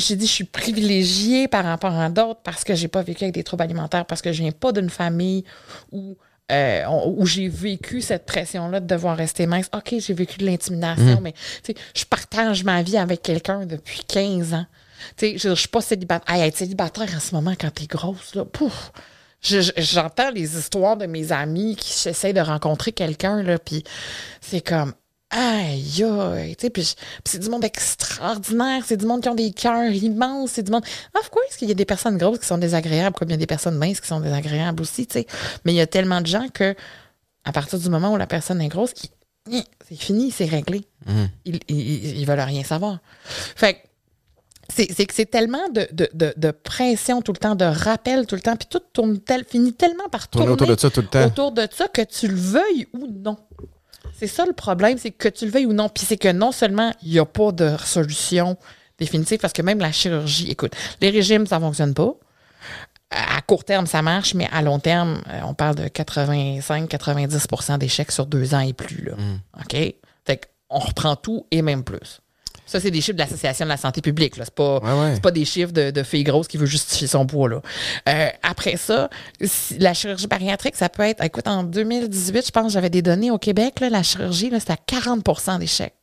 J'ai 0.00 0.16
dit, 0.16 0.26
je 0.26 0.32
suis 0.32 0.44
privilégiée 0.44 1.46
par 1.48 1.64
rapport 1.64 1.92
à 1.94 2.08
d'autres 2.08 2.40
parce 2.42 2.64
que 2.64 2.74
j'ai 2.74 2.88
pas 2.88 3.02
vécu 3.02 3.24
avec 3.24 3.34
des 3.34 3.44
troubles 3.44 3.62
alimentaires, 3.62 4.06
parce 4.06 4.22
que 4.22 4.32
je 4.32 4.42
viens 4.42 4.52
pas 4.52 4.72
d'une 4.72 4.90
famille 4.90 5.44
où, 5.92 6.16
euh, 6.50 6.84
où 7.06 7.26
j'ai 7.26 7.48
vécu 7.48 8.00
cette 8.00 8.26
pression-là 8.26 8.80
de 8.80 8.86
devoir 8.86 9.16
rester 9.16 9.46
mince. 9.46 9.66
OK, 9.74 9.94
j'ai 9.98 10.14
vécu 10.14 10.38
de 10.38 10.46
l'intimidation, 10.46 11.20
mais 11.20 11.32
tu 11.32 11.38
sais, 11.72 11.74
je 11.94 12.04
partage 12.04 12.64
ma 12.64 12.82
vie 12.82 12.96
avec 12.96 13.22
quelqu'un 13.22 13.66
depuis 13.66 14.00
15 14.08 14.54
ans. 14.54 14.66
Je, 15.20 15.36
je 15.38 15.54
suis 15.54 15.68
pas 15.68 15.80
célibataire. 15.80 16.34
Hey, 16.34 16.42
être 16.46 16.56
célibataire 16.56 17.08
en 17.16 17.20
ce 17.20 17.34
moment 17.34 17.54
quand 17.58 17.70
t'es 17.70 17.86
grosse, 17.86 18.34
là, 18.34 18.44
pouf! 18.44 18.92
Je- 19.42 19.60
je- 19.62 19.72
J'entends 19.78 20.30
les 20.30 20.58
histoires 20.58 20.98
de 20.98 21.06
mes 21.06 21.32
amis 21.32 21.74
qui 21.76 22.08
essaient 22.08 22.34
de 22.34 22.40
rencontrer 22.40 22.92
quelqu'un, 22.92 23.42
là, 23.42 23.58
puis 23.58 23.82
c'est 24.42 24.60
comme, 24.60 24.92
aïe, 25.30 26.04
aïe, 26.04 26.56
tu 26.56 26.66
sais, 26.66 26.70
puis 26.70 26.94
c'est 27.24 27.38
du 27.38 27.48
monde 27.48 27.64
extraordinaire, 27.64 28.82
c'est 28.86 28.96
du 28.96 29.06
monde 29.06 29.22
qui 29.22 29.28
ont 29.28 29.34
des 29.34 29.52
cœurs 29.52 29.92
immenses, 29.92 30.52
c'est 30.52 30.62
du 30.62 30.70
monde... 30.72 30.84
Ah, 31.14 31.18
pourquoi 31.22 31.42
est-ce 31.48 31.56
qu'il 31.58 31.68
y 31.68 31.72
a 31.72 31.74
des 31.74 31.84
personnes 31.84 32.18
grosses 32.18 32.40
qui 32.40 32.46
sont 32.46 32.58
désagréables, 32.58 33.14
comme 33.16 33.28
il 33.28 33.32
y 33.32 33.34
a 33.34 33.38
des 33.38 33.46
personnes 33.46 33.78
minces 33.78 34.00
qui 34.00 34.08
sont 34.08 34.20
désagréables 34.20 34.82
aussi, 34.82 35.06
tu 35.06 35.20
sais? 35.20 35.26
Mais 35.64 35.72
il 35.72 35.76
y 35.76 35.80
a 35.80 35.86
tellement 35.86 36.20
de 36.20 36.26
gens 36.26 36.48
que, 36.52 36.74
à 37.44 37.52
partir 37.52 37.78
du 37.78 37.88
moment 37.88 38.12
où 38.12 38.16
la 38.16 38.26
personne 38.26 38.60
est 38.60 38.68
grosse, 38.68 38.92
c'est 39.50 39.96
fini, 39.96 40.30
c'est 40.30 40.44
réglé. 40.44 40.84
Mhm. 41.06 41.28
Ils, 41.46 41.60
ils, 41.68 42.18
ils 42.20 42.26
veulent 42.26 42.40
rien 42.40 42.62
savoir. 42.64 42.98
Fait 43.56 43.74
que 43.74 43.78
c'est 44.72 44.92
c'est 44.94 45.06
que 45.06 45.14
c'est 45.14 45.26
tellement 45.26 45.68
de, 45.70 45.88
de, 45.92 46.08
de, 46.14 46.32
de 46.36 46.50
pression 46.52 47.22
tout 47.22 47.32
le 47.32 47.38
temps, 47.38 47.56
de 47.56 47.64
rappel 47.64 48.26
tout 48.26 48.36
le 48.36 48.40
temps, 48.40 48.56
puis 48.56 48.68
tout 48.70 48.80
tourne 48.92 49.18
tel, 49.18 49.44
finit 49.44 49.72
tellement 49.72 50.08
par 50.08 50.28
Tourner 50.28 50.46
tourner 50.46 50.62
autour 50.62 50.76
de 50.76 50.80
ça 50.80 50.90
tout 50.90 51.00
le 51.00 51.06
temps. 51.08 51.24
autour 51.26 51.52
de 51.52 51.66
ça 51.72 51.88
que 51.88 52.02
tu 52.02 52.28
le 52.28 52.36
veuilles 52.36 52.86
ou 52.92 53.06
non. 53.08 53.36
C'est 54.12 54.26
ça 54.26 54.44
le 54.46 54.52
problème, 54.52 54.98
c'est 54.98 55.10
que 55.10 55.28
tu 55.28 55.46
le 55.46 55.50
veuilles 55.50 55.66
ou 55.66 55.72
non. 55.72 55.88
Puis 55.88 56.04
c'est 56.06 56.16
que 56.16 56.30
non 56.30 56.52
seulement 56.52 56.92
il 57.02 57.12
n'y 57.12 57.18
a 57.18 57.24
pas 57.24 57.52
de 57.52 57.76
solution 57.78 58.56
définitive, 58.98 59.38
parce 59.38 59.52
que 59.52 59.62
même 59.62 59.78
la 59.78 59.92
chirurgie, 59.92 60.50
écoute, 60.50 60.74
les 61.00 61.10
régimes, 61.10 61.46
ça 61.46 61.58
ne 61.58 61.64
fonctionne 61.64 61.94
pas. 61.94 62.14
À 63.10 63.40
court 63.40 63.64
terme, 63.64 63.86
ça 63.86 64.02
marche, 64.02 64.34
mais 64.34 64.48
à 64.52 64.62
long 64.62 64.78
terme, 64.78 65.22
euh, 65.28 65.40
on 65.44 65.54
parle 65.54 65.74
de 65.74 65.84
85-90% 65.84 67.78
d'échecs 67.78 68.12
sur 68.12 68.26
deux 68.26 68.54
ans 68.54 68.60
et 68.60 68.72
plus. 68.72 69.04
Là. 69.04 69.14
OK? 69.58 69.74
Fait 70.24 70.50
qu'on 70.68 70.78
reprend 70.78 71.16
tout 71.16 71.46
et 71.50 71.62
même 71.62 71.82
plus. 71.82 72.20
Ça, 72.70 72.78
c'est 72.80 72.90
des 72.90 73.00
chiffres 73.00 73.14
de 73.16 73.22
l'Association 73.22 73.66
de 73.66 73.70
la 73.70 73.76
santé 73.76 74.00
publique. 74.00 74.36
là. 74.36 74.44
C'est 74.44 74.54
pas, 74.54 74.78
Ouais, 74.78 74.92
ouais. 75.00 75.14
c'est 75.14 75.22
pas 75.22 75.30
des 75.32 75.44
chiffres 75.44 75.72
de, 75.72 75.90
de 75.90 76.02
filles 76.04 76.22
grosses 76.24 76.46
qui 76.48 76.56
veut 76.56 76.66
justifier 76.66 77.06
son 77.08 77.26
poids. 77.26 77.48
Là. 77.48 77.62
Euh, 78.08 78.28
après 78.42 78.76
ça, 78.76 79.10
si- 79.42 79.78
la 79.78 79.92
chirurgie 79.92 80.26
bariatrique, 80.28 80.76
ça 80.76 80.88
peut 80.88 81.02
être. 81.02 81.22
Écoute, 81.24 81.48
en 81.48 81.64
2018, 81.64 82.46
je 82.46 82.50
pense 82.52 82.66
que 82.66 82.72
j'avais 82.72 82.90
des 82.90 83.02
données 83.02 83.30
au 83.30 83.38
Québec. 83.38 83.80
Là, 83.80 83.90
la 83.90 84.02
chirurgie, 84.02 84.50
c'était 84.58 84.72
à 84.72 84.76
40% 84.76 85.58
d'échecs. 85.58 85.94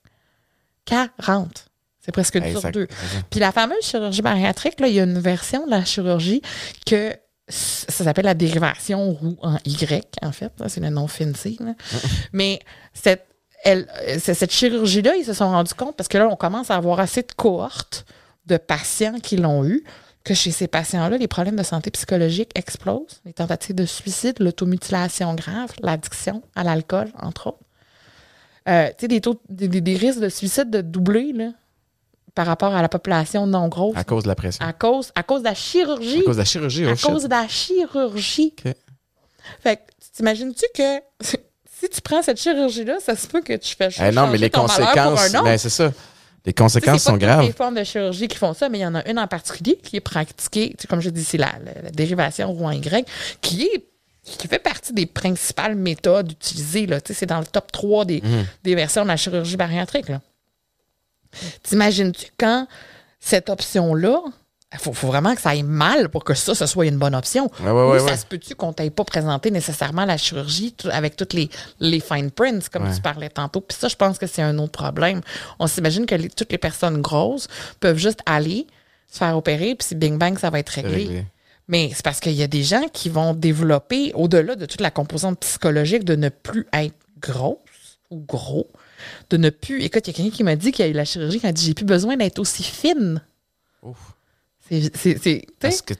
40. 0.85 1.65
C'est 1.99 2.11
presque 2.11 2.35
une 2.35 2.49
sur 2.52 2.61
ça- 2.61 2.72
deux. 2.72 2.88
Puis 3.30 3.39
la 3.39 3.52
fameuse 3.52 3.84
chirurgie 3.84 4.22
bariatrique, 4.22 4.80
là, 4.80 4.88
il 4.88 4.94
y 4.95 4.99
a 4.99 5.03
une 5.03 5.19
version 5.19 5.65
de 5.65 5.72
la 5.72 5.84
chirurgie 5.84 6.41
que 6.85 7.14
ça 7.49 8.03
s'appelle 8.03 8.26
la 8.26 8.34
dérivation 8.34 9.11
roux 9.14 9.38
en 9.41 9.57
Y, 9.65 10.06
en 10.22 10.31
fait. 10.31 10.52
C'est 10.68 10.80
le 10.81 10.89
nom 10.89 11.07
fancy. 11.07 11.57
là. 11.60 11.73
Mais 12.34 12.60
cette, 12.94 13.26
elle, 13.63 13.88
cette 14.19 14.51
chirurgie-là, 14.51 15.15
ils 15.15 15.25
se 15.25 15.34
sont 15.34 15.49
rendus 15.49 15.73
compte, 15.73 15.95
parce 15.95 16.07
que 16.07 16.17
là, 16.17 16.27
on 16.29 16.35
commence 16.35 16.71
à 16.71 16.75
avoir 16.75 16.99
assez 16.99 17.21
de 17.21 17.31
cohortes 17.35 18.05
de 18.45 18.57
patients 18.57 19.19
qui 19.19 19.35
l'ont 19.38 19.65
eu, 19.65 19.84
que 20.23 20.34
chez 20.34 20.51
ces 20.51 20.67
patients-là, 20.67 21.17
les 21.17 21.27
problèmes 21.27 21.55
de 21.55 21.63
santé 21.63 21.89
psychologique 21.91 22.51
explosent. 22.55 23.21
Les 23.25 23.34
tentatives 23.34 23.75
de 23.75 23.85
suicide, 23.85 24.35
l'automutilation 24.39 25.34
grave, 25.35 25.71
l'addiction 25.81 26.41
à 26.55 26.63
l'alcool, 26.63 27.09
entre 27.21 27.47
autres. 27.47 27.59
Euh, 28.69 28.88
tu 28.89 28.95
sais, 29.01 29.07
des, 29.07 29.21
taux, 29.21 29.39
des, 29.47 29.67
des- 29.69 29.79
des 29.81 29.95
risques 29.95 30.19
de 30.19 30.27
suicide 30.29 30.69
de 30.69 30.81
doubler 30.81 31.31
là, 31.34 31.51
par 32.35 32.45
rapport 32.45 32.75
à 32.75 32.81
la 32.81 32.89
population 32.89 33.47
non 33.47 33.69
grosse 33.69 33.95
À 33.95 34.03
cause 34.03 34.23
de 34.23 34.27
la 34.27 34.35
pression. 34.35 34.63
à 34.65 34.73
cause, 34.73 35.11
à 35.15 35.23
cause 35.23 35.39
de 35.39 35.45
la 35.45 35.53
chirurgie. 35.55 36.19
À 36.19 36.23
cause 36.23 36.35
de 36.35 36.41
la 36.41 36.45
chirurgie, 36.45 36.85
oh 36.85 36.89
À 36.89 36.95
shit. 36.95 37.09
cause 37.09 37.23
de 37.23 37.29
la 37.29 37.47
chirurgie. 37.47 38.53
OK. 38.65 38.73
Fait 39.61 39.77
que, 39.77 39.81
t'imagines-tu 40.13 40.65
que 40.75 40.97
si 41.88 41.95
tu 41.95 42.01
prends 42.01 42.22
cette 42.22 42.39
chirurgie-là, 42.39 42.97
ça 43.03 43.15
se 43.15 43.27
peut 43.27 43.41
que 43.41 43.53
tu 43.53 43.76
fais 43.76 43.89
Eh 43.99 44.11
non, 44.11 44.27
mais 44.27 44.38
les 44.38 44.49
conséquences, 44.49 45.31
ben 45.31 45.57
c'est 45.57 45.69
ça. 45.69 45.91
Les 46.45 46.53
conséquences 46.53 47.01
c'est 47.01 47.05
pas 47.05 47.11
sont 47.11 47.11
toutes 47.14 47.22
graves. 47.22 47.45
les 47.45 47.51
formes 47.51 47.76
de 47.76 47.84
chirurgie 47.84 48.27
qui 48.30 48.38
font 48.38 48.53
ça, 48.53 48.69
mais 48.69 48.77
il 48.80 48.81
y 48.81 48.85
en 48.85 48.95
a 48.95 49.05
une 49.09 49.19
en 49.19 49.27
particulier 49.27 49.77
qui 49.84 49.97
est 49.97 50.01
pratiquée, 50.01 50.76
comme 50.88 51.01
je 51.01 51.09
dis, 51.09 51.23
c'est 51.26 51.38
la, 51.38 51.51
la- 51.64 51.81
la 51.84 51.89
dérivation 51.91 52.51
roux 52.53 52.65
en 52.65 52.72
Y, 52.72 53.05
qui 53.41 53.64
est 53.64 53.85
qui 54.23 54.47
fait 54.49 54.59
partie 54.59 54.91
des 54.91 55.05
principales 55.05 55.76
méthodes 55.76 56.31
utilisées. 56.34 56.85
Là. 56.85 56.99
C'est 57.05 57.26
dans 57.26 57.39
le 57.39 57.45
top 57.45 57.72
3 57.72 58.03
des, 58.03 58.19
Mhm. 58.22 58.45
des 58.64 58.76
versions 58.76 59.03
de 59.03 59.07
la 59.07 59.15
chirurgie 59.15 59.55
bariatrique. 59.55 60.09
là. 60.09 60.19
T'imagines-tu 61.64 62.27
quand 62.38 62.68
cette 63.19 63.49
option-là, 63.49 64.19
il 64.73 64.80
faut, 64.80 64.91
faut 64.91 65.07
vraiment 65.07 65.34
que 65.34 65.41
ça 65.41 65.52
aille 65.52 65.64
mal 65.64 66.10
pour 66.10 66.23
que 66.26 66.34
ça, 66.34 66.53
ce 66.53 66.65
soit 66.65 66.85
une 66.88 66.98
bonne 66.98 67.15
option. 67.15 67.49
Ouais, 67.61 67.72
ouais, 67.72 67.72
ouais, 67.72 67.95
Ou 67.95 67.99
ça 67.99 68.06
ouais. 68.11 68.18
se 68.18 68.26
peut-tu 68.26 68.53
qu'on 68.56 68.73
t'aille 68.73 68.89
pas 68.89 69.06
présenté 69.06 69.49
nécessairement 69.49 70.03
la 70.03 70.18
chirurgie 70.18 70.76
avec 70.91 71.15
toutes 71.15 71.31
les, 71.34 71.49
les 71.80 72.02
fine 72.02 72.31
prints, 72.31 72.68
comme 72.72 72.94
tu 72.94 73.02
parlais 73.02 73.30
tantôt? 73.30 73.61
Puis 73.61 73.77
ça, 73.80 73.88
je 73.88 73.95
pense 73.95 74.18
que 74.18 74.27
c'est 74.27 74.41
un 74.41 74.57
autre 74.57 74.73
problème. 74.73 75.22
On 75.60 75.68
s'imagine 75.68 76.06
que 76.06 76.15
les- 76.15 76.30
toutes 76.30 76.52
les 76.52 76.57
personnes 76.57 77.02
grosses 77.02 77.48
peuvent 77.80 77.98
juste 77.98 78.19
aller 78.26 78.68
se 79.10 79.19
faire 79.19 79.38
opérer, 79.38 79.73
puis 79.76 79.88
si 79.88 79.95
bing 79.95 80.18
bang, 80.18 80.38
ça 80.38 80.49
va 80.49 80.60
être 80.60 80.69
réglé. 80.69 80.95
Réglé. 80.95 81.26
Mais 81.69 81.91
c'est 81.94 82.03
parce 82.03 82.19
qu'il 82.19 82.34
y 82.34 82.44
a 82.44 82.48
des 82.48 82.64
gens 82.64 82.84
qui 82.91 83.07
vont 83.07 83.34
développer, 83.34 84.11
au-delà 84.15 84.56
de 84.56 84.65
toute 84.65 84.81
la 84.81 84.91
composante 84.91 85.39
psychologique, 85.39 86.03
de 86.03 86.15
ne 86.15 86.27
plus 86.30 86.68
être 86.73 86.95
grosse 87.22 87.57
ou 88.10 88.18
gros, 88.19 88.68
de 89.30 89.38
ne 89.38 89.49
plus. 89.49 89.81
Écoute, 89.84 90.07
il 90.07 90.11
y 90.11 90.14
a 90.14 90.18
quelqu'un 90.18 90.35
qui 90.35 90.44
m'a 90.44 90.56
dit 90.57 90.72
qu'il 90.73 90.84
y 90.85 90.88
a 90.88 90.91
eu 90.91 90.94
la 90.94 91.06
chirurgie, 91.06 91.39
qui 91.39 91.48
a 91.48 91.52
dit 91.53 91.65
J'ai 91.65 91.73
plus 91.73 91.85
besoin 91.85 92.18
d'être 92.18 92.39
aussi 92.39 92.64
fine. 92.64 93.22
Ouf. 93.81 93.98
C'est. 94.69 95.45
Parce 95.60 95.81
que 95.81 95.94
euh, 95.94 95.98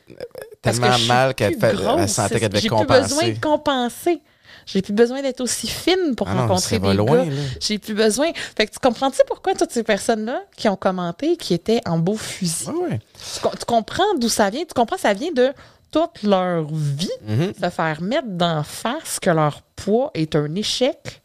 parce 0.62 0.80
que 0.80 0.84
tellement 0.84 1.06
mal 1.08 1.36
qu'elle 1.36 1.58
fait- 1.58 1.74
grosse, 1.74 2.02
elle 2.02 2.10
sentait 2.10 2.40
qu'elle 2.40 2.50
devait 2.50 2.62
J'ai 2.62 2.70
plus 2.70 2.78
besoin 2.86 2.98
compenser. 2.98 3.32
de 3.34 3.40
compenser. 3.40 4.22
J'ai 4.66 4.82
plus 4.82 4.94
besoin 4.94 5.22
d'être 5.22 5.40
aussi 5.40 5.68
fine 5.68 6.14
pour 6.18 6.28
Ah 6.28 6.42
rencontrer 6.42 6.80
des 6.80 6.94
loin, 6.94 7.26
gars. 7.26 7.32
J'ai 7.62 7.78
plus 7.80 7.94
besoin. 7.94 8.32
Fait 8.58 8.66
que 8.68 8.74
tu 8.74 8.80
comprends-tu 8.80 9.22
pourquoi 9.26 9.54
toutes 9.54 9.72
ces 9.72 9.84
personnes-là 9.84 10.42
qui 10.58 10.68
ont 10.68 10.76
commenté, 10.76 11.38
qui 11.38 11.54
étaient 11.54 11.80
en 11.86 11.98
beau 12.00 12.18
fusil? 12.18 12.66
Tu, 12.66 13.40
com- 13.42 13.52
tu 13.58 13.66
comprends 13.66 14.04
d'où 14.20 14.28
ça 14.28 14.50
vient? 14.50 14.62
Tu 14.66 14.74
comprends 14.74 14.98
ça 14.98 15.14
vient 15.14 15.32
de 15.32 15.54
toute 15.90 16.24
leur 16.24 16.66
vie 16.74 17.10
Mhm. 17.26 17.54
se 17.64 17.70
faire 17.70 18.02
mettre 18.02 18.28
d'en 18.28 18.62
face 18.64 19.20
que 19.22 19.30
leur 19.30 19.62
poids 19.78 20.12
est 20.14 20.36
un 20.36 20.54
échec 20.56 21.22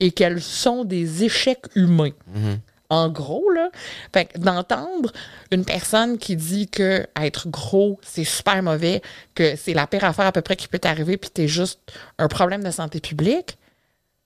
et 0.00 0.10
qu'elles 0.10 0.40
sont 0.40 0.84
des 0.84 1.22
échecs 1.24 1.66
humains. 1.74 2.12
Mhm. 2.34 2.58
En 2.88 3.08
gros, 3.08 3.50
là, 3.50 3.70
fait 4.12 4.26
que 4.26 4.38
d'entendre 4.38 5.12
une 5.50 5.64
personne 5.64 6.18
qui 6.18 6.36
dit 6.36 6.68
que 6.68 7.06
être 7.20 7.48
gros, 7.48 7.98
c'est 8.02 8.24
super 8.24 8.62
mauvais, 8.62 9.02
que 9.34 9.56
c'est 9.56 9.74
la 9.74 9.86
pire 9.86 10.04
affaire 10.04 10.26
à 10.26 10.32
peu 10.32 10.40
près 10.42 10.56
qui 10.56 10.68
peut 10.68 10.78
t'arriver, 10.78 11.16
puis 11.16 11.30
t'es 11.30 11.48
juste 11.48 11.80
un 12.18 12.28
problème 12.28 12.62
de 12.62 12.70
santé 12.70 13.00
publique, 13.00 13.58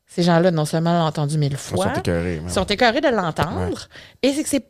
ces 0.07 0.23
gens-là, 0.23 0.51
non 0.51 0.65
seulement 0.65 0.93
l'ont 0.93 1.07
entendu 1.07 1.39
mille 1.39 1.53
Ils 1.53 1.57
fois, 1.59 1.95
sont 1.95 2.01
écœurés. 2.01 2.37
ouais. 2.39 2.43
ils 2.47 2.53
sont 2.53 2.65
écœurés 2.67 3.01
de 3.01 3.09
l'entendre. 3.09 3.89
Et 4.23 4.33
c'est 4.33 4.43
que 4.43 4.49
c'est 4.49 4.67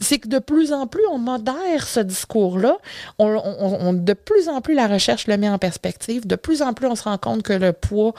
c'est 0.00 0.18
que 0.18 0.26
de 0.26 0.40
plus 0.40 0.72
en 0.72 0.88
plus, 0.88 1.04
on 1.12 1.18
modère 1.18 1.86
ce 1.86 2.00
discours-là. 2.00 2.78
On, 3.20 3.26
on- 3.28 3.78
on- 3.88 3.92
de 3.92 4.12
plus 4.12 4.48
en 4.48 4.60
plus, 4.60 4.74
la 4.74 4.88
recherche 4.88 5.28
le 5.28 5.36
met 5.36 5.48
en 5.48 5.58
perspective. 5.58 6.26
De 6.26 6.34
plus 6.34 6.62
en 6.62 6.74
plus, 6.74 6.88
on 6.88 6.96
se 6.96 7.04
rend 7.04 7.16
compte 7.16 7.44
que 7.44 7.52
le 7.52 7.72
poids, 7.72 8.12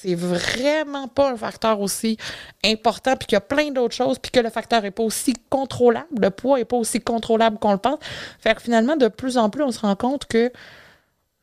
c'est 0.00 0.14
vraiment 0.14 1.08
pas 1.08 1.32
un 1.32 1.36
facteur 1.36 1.80
aussi 1.80 2.16
important, 2.64 3.16
puis 3.16 3.26
qu'il 3.26 3.36
y 3.36 3.38
a 3.38 3.40
plein 3.40 3.70
d'autres 3.70 3.94
choses, 3.94 4.18
puis 4.18 4.30
que 4.30 4.40
le 4.40 4.50
facteur 4.50 4.82
n'est 4.82 4.90
pas 4.90 5.02
aussi 5.02 5.34
contrôlable. 5.50 6.06
Le 6.20 6.30
poids 6.30 6.58
n'est 6.58 6.64
pas 6.64 6.76
aussi 6.76 7.00
contrôlable 7.00 7.58
qu'on 7.58 7.72
le 7.72 7.78
pense. 7.78 7.98
Fait 8.38 8.54
que 8.54 8.62
finalement, 8.62 8.96
de 8.96 9.08
plus 9.08 9.38
en 9.38 9.50
plus, 9.50 9.62
on 9.62 9.72
se 9.72 9.80
rend 9.80 9.96
compte 9.96 10.26
que 10.26 10.52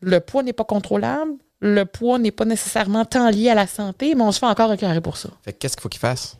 le 0.02 0.20
poids 0.20 0.44
n'est 0.44 0.54
pas 0.54 0.64
contrôlable. 0.64 1.34
Le 1.60 1.84
poids 1.86 2.20
n'est 2.20 2.32
pas 2.32 2.46
nécessairement 2.46 3.06
tant 3.06 3.30
lié 3.30 3.50
à 3.50 3.56
la 3.56 3.68
santé, 3.68 4.16
mais 4.16 4.24
on 4.24 4.32
se 4.32 4.40
fait 4.40 4.46
encore 4.46 4.72
écœurer 4.74 5.02
pour 5.02 5.18
ça. 5.18 5.30
Fait 5.44 5.54
que 5.54 5.58
qu'est-ce 5.60 5.76
qu'il 5.76 5.82
faut 5.82 5.90
qu'ils 5.90 6.00
fassent? 6.00 6.38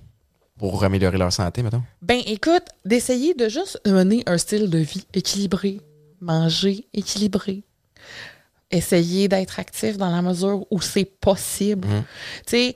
pour 0.58 0.84
améliorer 0.84 1.18
leur 1.18 1.34
santé, 1.34 1.64
mettons? 1.64 1.84
Ben, 2.02 2.22
écoute, 2.26 2.64
d'essayer 2.86 3.34
de 3.34 3.50
juste 3.50 3.80
mener 3.86 4.24
un 4.26 4.38
style 4.38 4.70
de 4.70 4.78
vie 4.78 5.06
équilibré, 5.14 5.82
manger 6.22 6.88
équilibré, 6.94 7.64
essayer 8.76 9.28
d'être 9.28 9.60
actif 9.60 9.98
dans 9.98 10.10
la 10.10 10.22
mesure 10.22 10.66
où 10.72 10.82
c'est 10.82 11.06
possible. 11.06 11.88
Mhm. 11.88 12.04
Tu 12.46 12.58
sais, 12.58 12.76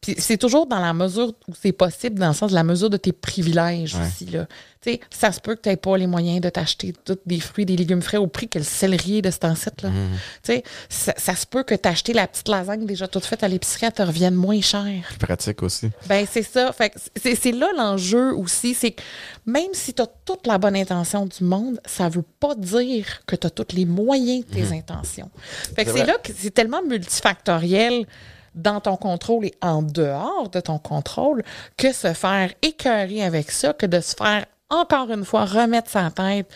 puis 0.00 0.14
c'est 0.18 0.36
toujours 0.38 0.66
dans 0.66 0.78
la 0.80 0.92
mesure 0.92 1.32
où 1.48 1.52
c'est 1.60 1.72
possible, 1.72 2.18
dans 2.18 2.28
le 2.28 2.34
sens 2.34 2.50
de 2.50 2.54
la 2.54 2.64
mesure 2.64 2.90
de 2.90 2.96
tes 2.96 3.12
privilèges 3.12 3.94
Ouais. 3.94 4.06
aussi. 4.06 4.26
Là. 4.26 4.46
Tu 4.80 4.92
sais, 4.92 5.00
ça 5.10 5.32
se 5.32 5.40
peut 5.40 5.56
que 5.56 5.62
tu 5.62 5.68
n'aies 5.68 5.76
pas 5.76 5.96
les 5.98 6.06
moyens 6.06 6.40
de 6.40 6.48
t'acheter 6.50 6.92
tous 7.04 7.18
des 7.26 7.40
fruits, 7.40 7.66
des 7.66 7.76
légumes 7.76 8.00
frais 8.00 8.16
au 8.18 8.28
prix 8.28 8.48
que 8.48 8.58
le 8.58 8.64
céleri 8.64 9.22
de 9.22 9.30
cet 9.30 9.44
ancêtre. 9.44 9.84
Là. 9.84 9.90
Mhm. 9.90 10.60
Ça, 10.88 11.14
ça 11.16 11.34
se 11.34 11.46
peut 11.46 11.64
que 11.64 11.74
t'acheter 11.74 12.12
la 12.12 12.28
petite 12.28 12.48
lasagne 12.48 12.86
déjà 12.86 13.08
toute 13.08 13.24
faite 13.24 13.42
à 13.42 13.48
l'épicerie, 13.48 13.86
elle 13.86 13.92
te 13.92 14.02
revienne 14.02 14.34
moins 14.34 14.60
cher. 14.60 15.02
Plus 15.08 15.18
pratique 15.18 15.62
aussi. 15.64 15.90
Ben, 16.06 16.24
c'est 16.30 16.44
ça. 16.44 16.72
Fait 16.72 16.90
que 16.90 16.98
c'est, 17.20 17.34
c'est 17.34 17.52
là 17.52 17.66
l'enjeu 17.76 18.32
aussi. 18.34 18.74
C'est 18.74 18.92
que 18.92 19.02
même 19.46 19.72
si 19.72 19.94
tu 19.94 20.02
as 20.02 20.06
toute 20.24 20.46
la 20.46 20.58
bonne 20.58 20.76
intention 20.76 21.26
du 21.26 21.42
monde, 21.42 21.80
ça 21.84 22.08
veut 22.08 22.24
pas 22.38 22.54
dire 22.54 23.04
que 23.26 23.34
tu 23.34 23.46
as 23.48 23.50
tous 23.50 23.74
les 23.74 23.84
moyens 23.84 24.46
de 24.46 24.54
tes 24.54 24.72
intentions. 24.76 25.30
Fait 25.74 25.84
que 25.84 25.92
C'est 25.92 26.06
là 26.06 26.14
que 26.22 26.30
c'est 26.36 26.52
tellement 26.54 26.82
multifactoriel 26.82 28.06
dans 28.54 28.80
ton 28.80 28.96
contrôle 28.96 29.46
et 29.46 29.54
en 29.62 29.82
dehors 29.82 30.48
de 30.50 30.60
ton 30.60 30.78
contrôle 30.78 31.42
que 31.76 31.92
se 31.92 32.12
faire 32.12 32.50
écœurer 32.62 33.22
avec 33.22 33.50
ça, 33.50 33.72
que 33.72 33.86
de 33.86 34.00
se 34.00 34.14
faire 34.16 34.46
encore 34.70 35.10
une 35.10 35.24
fois 35.24 35.44
remettre 35.44 35.90
sa 35.90 36.10
tête 36.10 36.48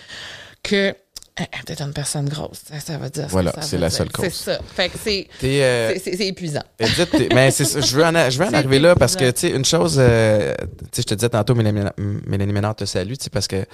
que 0.62 0.94
eh, 1.40 1.44
eh, 1.44 1.64
t'es 1.64 1.82
une 1.82 1.94
personne 1.94 2.28
grosse. 2.28 2.60
Ça, 2.70 2.78
ça 2.78 2.98
veut 2.98 3.08
dire 3.08 3.26
Voilà, 3.30 3.54
c'est 3.62 3.78
la 3.78 3.88
dire. 3.88 3.96
seule 3.96 4.10
cause. 4.12 4.26
C'est 4.30 4.52
ça. 4.52 4.58
Fait 4.76 4.90
que 4.90 4.98
c'est, 5.02 5.26
euh, 5.42 5.94
épuisant. 6.20 6.60
Edith, 6.78 7.32
mais 7.34 7.50
je 7.50 7.96
veux 7.96 8.04
en, 8.04 8.14
a- 8.14 8.28
je 8.28 8.38
veux 8.38 8.44
en 8.44 8.52
arriver 8.52 8.78
là 8.78 8.94
parce 8.94 9.16
que, 9.16 9.30
tu 9.30 9.40
sais, 9.40 9.50
une 9.50 9.64
chose, 9.64 9.96
euh, 9.98 10.54
tu 10.60 10.74
sais, 10.92 11.02
je 11.02 11.06
te 11.06 11.14
disais 11.14 11.30
tantôt, 11.30 11.54
Mélanie, 11.54 11.88
Mélanie 12.26 12.52
Ménard 12.52 12.76
te 12.76 12.84
salue, 12.84 13.14
tu 13.14 13.24
sais, 13.24 13.30
parce 13.30 13.48
que 13.48 13.64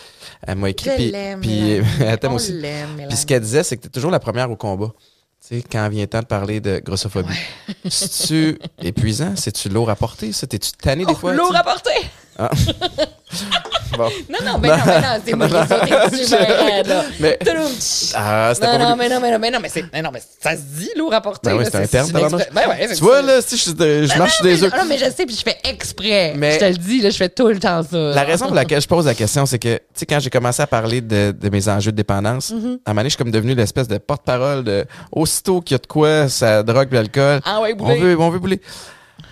elle 0.47 0.57
m'a 0.57 0.71
écrit. 0.71 1.11
Puis- 1.41 1.81
elle 2.01 2.19
t'aime 2.21 2.35
aussi. 2.35 2.53
Puis 3.09 3.17
ce 3.17 3.27
qu'elle 3.27 3.43
disait, 3.43 3.65
c'est 3.65 3.77
que 3.77 3.83
t'es 3.83 3.89
toujours 3.89 4.13
la 4.13 4.21
première 4.21 4.49
au 4.53 4.57
combat. 4.57 4.93
Tu 5.41 5.57
sais, 5.57 5.63
quand 5.71 5.89
vient 5.89 6.03
le 6.03 6.09
temps 6.09 6.21
de 6.21 6.27
parler 6.27 6.61
de 6.61 6.81
grossophobie. 6.85 7.33
C'est-tu 7.89 8.59
épuisant? 8.83 9.35
C'est-tu 9.37 9.69
lourd 9.69 9.89
à 9.89 9.97
porter? 9.97 10.33
Ça, 10.33 10.47
t'es-tu 10.47 10.73
tanné 10.73 11.05
des 11.07 11.13
Oh, 11.13 11.17
fois? 11.17 11.33
lourd 11.33 11.55
à 11.57 11.63
porter! 11.63 12.11
Bon. 13.97 14.09
Non, 14.29 14.39
non, 14.53 14.59
ben 14.59 14.69
non, 14.77 14.85
ben 14.85 15.01
non, 15.01 15.23
c'est 15.25 15.35
moi 15.35 15.49
qui 15.49 15.55
ai 15.57 15.67
sauté 15.67 16.19
dessus, 16.23 16.31
ben 16.31 16.87
là. 16.89 17.05
Mais, 17.19 17.39
ah, 18.15 18.51
c'était 18.55 18.67
Non, 18.67 18.73
pas 18.73 18.79
non, 18.91 18.97
mais 18.97 19.09
non, 19.09 19.21
mais 19.21 19.31
non, 19.33 19.39
mais 19.39 19.51
non, 19.51 19.59
mais 19.61 19.69
c'est, 19.69 19.85
mais 19.93 20.03
non, 20.03 20.11
mais 20.13 20.23
ça 20.41 20.53
se 20.53 20.61
dit, 20.63 20.91
lourd 20.97 21.13
à 21.15 21.21
porter. 21.21 21.51
Ben 21.51 21.57
oui, 21.57 21.65
c'est 21.65 21.77
un 21.77 21.87
terme, 21.87 22.11
Ben 22.13 22.23
ouais, 22.69 22.87
c'est 22.89 22.95
Tu 22.97 23.03
vois, 23.03 23.23
là, 23.23 23.41
si 23.43 23.57
je, 23.57 23.71
je 23.71 24.19
marche 24.19 24.41
des 24.43 24.63
œufs. 24.63 24.73
Non, 24.73 24.85
mais 24.89 24.99
je 24.99 25.05
sais, 25.11 25.27
puis 25.27 25.35
je 25.35 25.43
fais 25.43 25.57
exprès. 25.65 26.35
Mais- 26.37 26.55
Je 26.55 26.59
te 26.59 26.65
le 26.67 26.77
dis, 26.77 27.01
là, 27.01 27.11
je 27.11 27.17
fais 27.17 27.29
tout 27.29 27.49
le 27.49 27.59
temps 27.59 27.83
ça. 27.83 27.97
La 27.99 28.23
raison 28.25 28.47
pour 28.47 28.55
laquelle 28.55 28.81
je 28.81 28.87
pose 28.89 29.07
la 29.07 29.15
question, 29.15 29.47
c'est 29.47 29.59
que, 29.59 29.77
tu 29.77 29.83
sais, 29.95 30.07
quand 30.07 30.21
j'ai 30.21 30.31
commencé 30.31 30.63
à 30.63 30.67
parler 30.67 31.01
de, 31.01 31.33
de 31.33 31.49
mes 31.51 31.69
enjeux 31.69 31.91
de 31.93 31.97
dépendance, 31.97 32.53
Mm-hmm. 32.53 32.79
à 32.87 32.91
un 32.91 32.95
moment 32.95 33.05
je 33.05 33.09
suis 33.11 33.17
comme 33.19 33.31
devenu 33.31 33.55
l'espèce 33.55 33.89
de 33.89 33.99
porte-parole 33.99 34.65
de 34.65 34.85
aussitôt 35.13 35.61
qu'il 35.61 35.75
y 35.75 35.77
a 35.77 35.79
de 35.79 35.87
quoi, 35.87 36.29
ça 36.29 36.63
drogue 36.63 36.93
l'alcool. 36.93 37.41
Ah 37.45 37.61
ouais, 37.61 37.75
On 37.79 37.95
veut, 37.97 38.19
on 38.19 38.31
veut 38.31 38.39
bouler. 38.39 38.57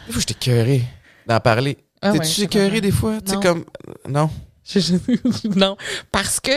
Des 0.07 0.13
fois, 0.13 0.21
j'étais 0.27 0.35
écœuré 0.51 0.83
d'en 1.27 1.41
parler. 1.41 1.79
Ah 2.09 2.13
ouais, 2.13 2.19
T'es-tu 2.21 2.43
écœuré 2.43 2.81
des 2.81 2.91
fois? 2.93 3.21
Tu 3.21 3.31
sais, 3.31 3.35
Non. 3.37 3.43
comme. 3.43 3.65
Non. 4.09 4.31
Non, 5.57 5.77
parce 6.11 6.41
que 6.41 6.51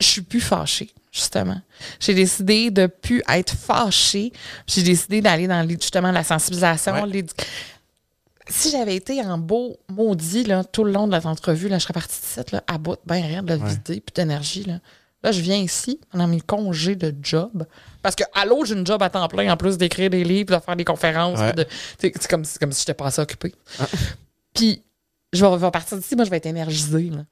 je 0.00 0.06
suis 0.06 0.22
plus 0.22 0.40
fâchée, 0.40 0.90
justement. 1.12 1.60
J'ai 2.00 2.14
décidé 2.14 2.70
de 2.70 2.86
plus 2.86 3.22
être 3.28 3.54
fâchée. 3.54 4.32
J'ai 4.66 4.82
décidé 4.82 5.20
d'aller 5.20 5.46
dans 5.46 5.68
justement 5.68 6.10
la 6.10 6.24
sensibilisation. 6.24 7.02
Ouais. 7.04 7.24
Si 8.48 8.70
j'avais 8.70 8.96
été 8.96 9.20
en 9.20 9.38
beau 9.38 9.76
maudit 9.88 10.44
là, 10.44 10.64
tout 10.64 10.84
le 10.84 10.92
long 10.92 11.06
de 11.06 11.12
notre 11.12 11.28
entrevue, 11.28 11.68
là, 11.68 11.78
je 11.78 11.84
serais 11.84 11.94
partie 11.94 12.18
de 12.38 12.44
là, 12.52 12.64
à 12.66 12.78
bout, 12.78 12.96
bien 13.06 13.24
rien 13.24 13.42
de 13.42 13.54
vider, 13.54 14.00
puis 14.00 14.12
d'énergie. 14.14 14.64
Là. 14.64 14.80
là, 15.22 15.30
je 15.30 15.40
viens 15.40 15.58
ici 15.58 16.00
pendant 16.10 16.26
mes 16.26 16.40
congés 16.40 16.96
de 16.96 17.14
job. 17.22 17.66
Parce 18.02 18.14
que, 18.16 18.24
l'autre, 18.46 18.66
j'ai 18.66 18.74
une 18.74 18.86
job 18.86 19.02
à 19.02 19.08
temps 19.10 19.28
plein, 19.28 19.52
en 19.52 19.56
plus 19.56 19.78
d'écrire 19.78 20.10
des 20.10 20.24
livres, 20.24 20.56
de 20.58 20.60
faire 20.62 20.76
des 20.76 20.84
conférences. 20.84 21.38
Ouais. 21.38 21.52
de- 21.52 21.66
C'est 21.98 22.10
comme, 22.28 22.42
comme 22.60 22.72
si 22.72 22.80
je 22.80 22.82
n'étais 22.82 22.94
pas 22.94 23.06
assez 23.06 23.20
occupée. 23.22 23.54
Puis, 24.54 24.82
je 25.32 25.44
vais, 25.44 25.56
vais 25.56 25.70
partir 25.70 25.96
d'ici, 25.98 26.14
moi, 26.16 26.24
je 26.24 26.30
vais 26.30 26.36
être 26.38 26.46
énergisée. 26.46 27.10
là. 27.10 27.22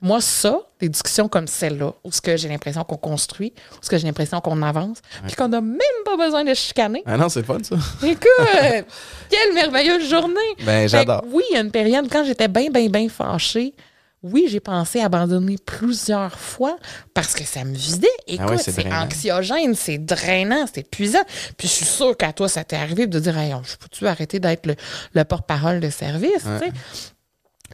Moi, 0.00 0.20
ça, 0.20 0.58
des 0.80 0.88
discussions 0.88 1.28
comme 1.28 1.46
celle-là, 1.46 1.92
où 2.02 2.10
ce 2.10 2.20
que 2.20 2.36
j'ai 2.36 2.48
l'impression 2.48 2.82
qu'on 2.82 2.96
construit, 2.96 3.52
où 3.74 3.76
ce 3.84 3.88
que 3.88 3.96
j'ai 3.98 4.06
l'impression 4.06 4.40
qu'on 4.40 4.60
avance, 4.62 4.98
puis 5.28 5.36
qu'on 5.36 5.46
n'a 5.46 5.60
même 5.60 5.78
pas 6.04 6.16
besoin 6.16 6.42
de 6.44 6.54
chicaner. 6.54 7.04
Ah 7.06 7.16
non, 7.16 7.28
c'est 7.28 7.44
fun, 7.44 7.58
ça. 7.62 7.76
Écoute, 8.04 8.26
quelle 9.30 9.54
merveilleuse 9.54 10.08
journée! 10.10 10.34
Ben, 10.64 10.88
j'adore. 10.88 11.22
oui, 11.30 11.44
il 11.50 11.54
y 11.54 11.56
a 11.56 11.60
une 11.60 11.70
période, 11.70 12.08
quand 12.10 12.24
j'étais 12.24 12.48
bien, 12.48 12.68
bien, 12.68 12.88
bien 12.88 13.08
fâchée, 13.08 13.74
oui, 14.22 14.46
j'ai 14.48 14.60
pensé 14.60 15.00
abandonner 15.00 15.56
plusieurs 15.58 16.38
fois 16.38 16.76
parce 17.12 17.34
que 17.34 17.44
ça 17.44 17.64
me 17.64 17.74
vidait. 17.74 18.06
Écoute, 18.26 18.46
Ah 18.48 18.50
ouais, 18.52 18.58
c'est 18.58 18.72
anxiogène, 18.92 19.74
c'est 19.74 19.98
drainant, 19.98 20.66
c'est 20.72 20.80
épuisant. 20.82 21.22
Puis 21.56 21.66
je 21.68 21.72
suis 21.72 21.84
sûre 21.84 22.16
qu'à 22.16 22.32
toi, 22.32 22.48
ça 22.48 22.62
t'est 22.62 22.76
arrivé 22.76 23.06
de 23.06 23.18
dire, 23.18 23.36
hey, 23.36 23.52
je 23.64 23.76
peux-tu 23.76 24.06
arrêter 24.06 24.38
d'être 24.38 24.66
le, 24.66 24.76
le 25.14 25.24
porte-parole 25.24 25.80
de 25.80 25.90
service? 25.90 26.44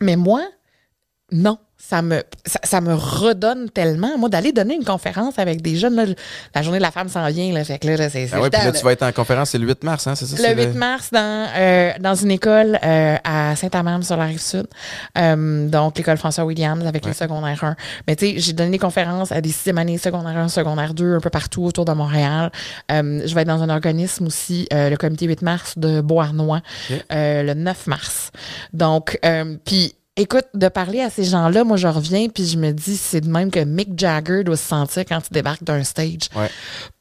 Mais 0.01 0.17
moi, 0.17 0.43
non. 1.33 1.59
Ça 1.89 2.03
me, 2.03 2.23
ça, 2.45 2.61
ça 2.65 2.81
me 2.83 2.93
redonne 2.93 3.71
tellement. 3.71 4.19
Moi, 4.19 4.29
d'aller 4.29 4.53
donner 4.53 4.75
une 4.75 4.85
conférence 4.85 5.39
avec 5.39 5.63
des 5.63 5.77
jeunes, 5.77 5.95
là, 5.97 6.05
la 6.55 6.61
journée 6.63 6.79
de 6.79 6.83
la 6.83 6.91
femme 6.91 7.09
s'en 7.09 7.27
vient, 7.29 7.51
là, 7.53 7.65
fait 7.65 7.79
que 7.79 7.87
là, 7.89 8.11
c'est 8.11 8.27
c'est 8.27 8.35
Ah 8.35 8.41
ouais, 8.41 8.45
le 8.45 8.51
puis 8.51 8.63
là, 8.63 8.73
tu 8.73 8.85
vas 8.85 8.93
être 8.93 9.05
en 9.05 9.13
conférence, 9.13 9.51
c'est 9.51 9.59
le 9.59 9.67
8 9.67 9.85
mars, 9.85 10.07
hein, 10.07 10.15
c'est 10.15 10.27
ça? 10.27 10.37
c'est 10.37 10.55
Le 10.55 10.65
8 10.67 10.75
mars, 10.77 11.09
dans, 11.11 11.47
euh, 11.57 11.93
dans 12.01 12.15
une 12.15 12.31
école 12.31 12.79
euh, 12.85 13.17
à 13.25 13.57
Saint-Amand, 13.57 14.03
sur 14.03 14.19
la 14.19 14.25
rive 14.27 14.41
sud. 14.41 14.67
Euh, 15.17 15.67
donc, 15.69 15.97
l'école 15.97 16.19
François 16.19 16.45
Williams 16.45 16.87
avec 16.87 17.07
les 17.07 17.15
secondaires 17.15 17.65
1. 17.65 17.75
Mais 18.07 18.17
tu 18.17 18.27
sais, 18.27 18.35
j'ai 18.39 18.53
donné 18.53 18.73
des 18.73 18.79
conférences 18.79 19.33
à 19.33 19.41
des 19.41 19.49
sixième 19.51 19.79
années, 19.79 19.97
secondaire 19.97 20.37
1, 20.37 20.49
secondaire 20.49 20.93
2, 20.93 21.15
un 21.17 21.21
peu 21.21 21.31
partout 21.31 21.65
autour 21.65 21.87
de 21.87 21.93
Montréal. 21.93 22.51
Euh, 22.93 23.23
je 23.25 23.35
vais 23.35 23.43
être 23.43 23.49
dans 23.49 23.63
un 23.63 23.71
organisme 23.71 24.27
aussi, 24.27 24.69
euh, 24.75 24.91
le 24.91 24.97
comité 24.99 25.25
8 25.27 25.41
mars 25.41 25.79
de 25.79 26.03
Beauharnois, 26.03 26.61
Ok. 26.91 27.03
euh, 27.13 27.43
le 27.45 27.55
9 27.55 27.87
mars. 27.87 28.31
Donc, 28.75 29.19
euh, 29.25 29.57
puis 29.65 29.95
Écoute, 30.19 30.47
de 30.53 30.69
parler 30.69 31.01
à 31.01 31.11
ces 31.11 31.23
gens-là, 31.25 31.63
moi, 31.65 31.77
je 31.77 31.87
reviens, 31.87 32.29
puis 32.29 32.45
je 32.47 32.59
me 32.59 32.73
dis, 32.73 32.97
c'est 32.97 33.21
de 33.21 33.29
même 33.29 33.51
que 33.53 33.61
Mick 33.61 33.97
Jagger 33.99 34.43
doit 34.45 34.57
se 34.57 34.67
sentir 34.67 35.05
quand 35.07 35.21
il 35.31 35.33
débarque 35.33 35.63
d'un 35.63 35.85
stage. 35.85 36.29
Ouais. 36.35 36.51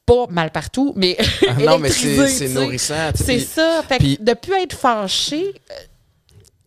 Pas 0.06 0.26
mal 0.30 0.52
partout, 0.52 0.94
mais 0.95 1.18
Ah 1.48 1.53
non, 1.60 1.80
mais 1.80 1.89
c'est 1.89 2.48
nourrissant. 2.49 2.94
C'est 3.15 3.39
ça. 3.39 3.81
Fait 3.88 3.98
que 3.98 4.03
puis- 4.03 4.18
de 4.22 4.34
plus 4.34 4.53
être 4.61 4.76
fâché, 4.77 5.44
euh, 5.72 5.73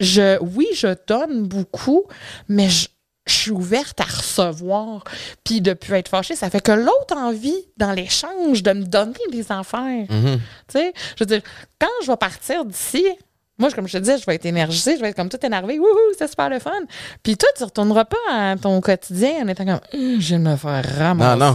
je, 0.01 0.39
oui, 0.43 0.67
je 0.75 0.89
donne 1.07 1.47
beaucoup, 1.47 2.05
mais 2.49 2.69
je, 2.69 2.89
je 3.27 3.33
suis 3.33 3.51
ouverte 3.53 4.01
à 4.01 4.05
recevoir. 4.05 5.05
Puis 5.45 5.61
de 5.61 5.73
plus 5.73 5.95
être 5.95 6.09
fâché, 6.09 6.35
ça 6.35 6.51
fait 6.51 6.61
que 6.61 6.73
l'autre 6.73 7.17
envie, 7.17 7.65
dans 7.77 7.93
l'échange, 7.93 8.63
de 8.65 8.73
me 8.73 8.85
donner 8.85 9.15
des 9.31 9.53
affaires. 9.53 10.07
Mhm. 10.11 10.41
Tu 10.69 10.79
sais, 10.79 10.93
je 11.17 11.23
veux 11.25 11.27
dire, 11.27 11.43
quand 11.79 11.87
je 12.03 12.11
vais 12.11 12.17
partir 12.17 12.65
d'ici, 12.65 13.07
moi, 13.61 13.71
comme 13.71 13.87
je 13.87 13.93
te 13.93 13.99
disais, 13.99 14.19
je 14.19 14.27
vais 14.27 14.35
être 14.35 14.47
énergisée, 14.47 14.97
je 14.97 15.01
vais 15.03 15.11
être 15.11 15.17
comme 15.17 15.29
tout 15.29 15.45
énervée. 15.45 15.79
Wouhou, 15.79 15.89
c'est 16.19 16.29
super 16.29 16.49
le 16.51 16.59
fun. 16.59 16.71
Puis 17.23 17.37
toi, 17.37 17.49
tu 17.57 17.63
retourneras 17.65 18.07
pas 18.07 18.17
à 18.31 18.57
ton 18.57 18.81
quotidien 18.81 19.45
en 19.45 19.49
étant 19.49 19.65
comme, 19.65 19.81
Hum, 19.95 20.21
je 20.21 20.35
vais 20.35 20.39
me 20.41 20.57
faire 20.57 20.85
ramasser. 20.99 21.39
Non, 21.39 21.47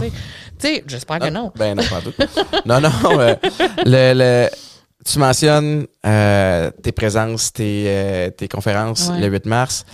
Tu 0.58 0.68
sais, 0.68 0.84
j'espère 0.86 1.18
que 1.18 1.28
non. 1.30 1.52
Ben 1.56 1.74
non, 1.76 1.82
pas 1.84 2.00
doute. 2.00 2.16
non, 2.64 2.80
non. 2.80 2.90
euh, 3.20 3.34
le, 3.84 4.12
le- 4.14 4.48
tu 5.04 5.18
mentionnes 5.20 5.86
euh, 6.04 6.70
tes 6.82 6.90
présences, 6.90 7.52
tes, 7.52 7.84
euh, 7.86 8.30
tes 8.30 8.48
conférences 8.48 9.08
Ouais. 9.10 9.20
le 9.20 9.26
8 9.28 9.46
mars. 9.46 9.84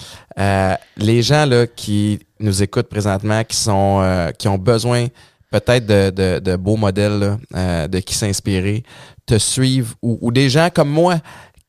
Les 0.96 1.22
gens 1.22 1.44
là, 1.46 1.66
qui 1.66 2.20
nous 2.40 2.62
écoutent 2.62 2.88
présentement, 2.88 3.42
qui 3.44 3.56
sont 3.56 4.30
qui 4.38 4.48
ont 4.48 4.58
besoin 4.58 5.08
peut-être 5.50 5.84
de, 5.84 6.08
de, 6.10 6.38
de 6.38 6.56
beaux 6.56 6.76
modèles, 6.76 7.18
là, 7.18 7.36
euh, 7.54 7.88
de 7.88 7.98
qui 7.98 8.14
s'inspirer, 8.14 8.84
te 9.26 9.36
suivent, 9.36 9.94
ou, 10.00 10.16
ou 10.22 10.32
des 10.32 10.48
gens 10.48 10.70
comme 10.74 10.88
moi 10.88 11.16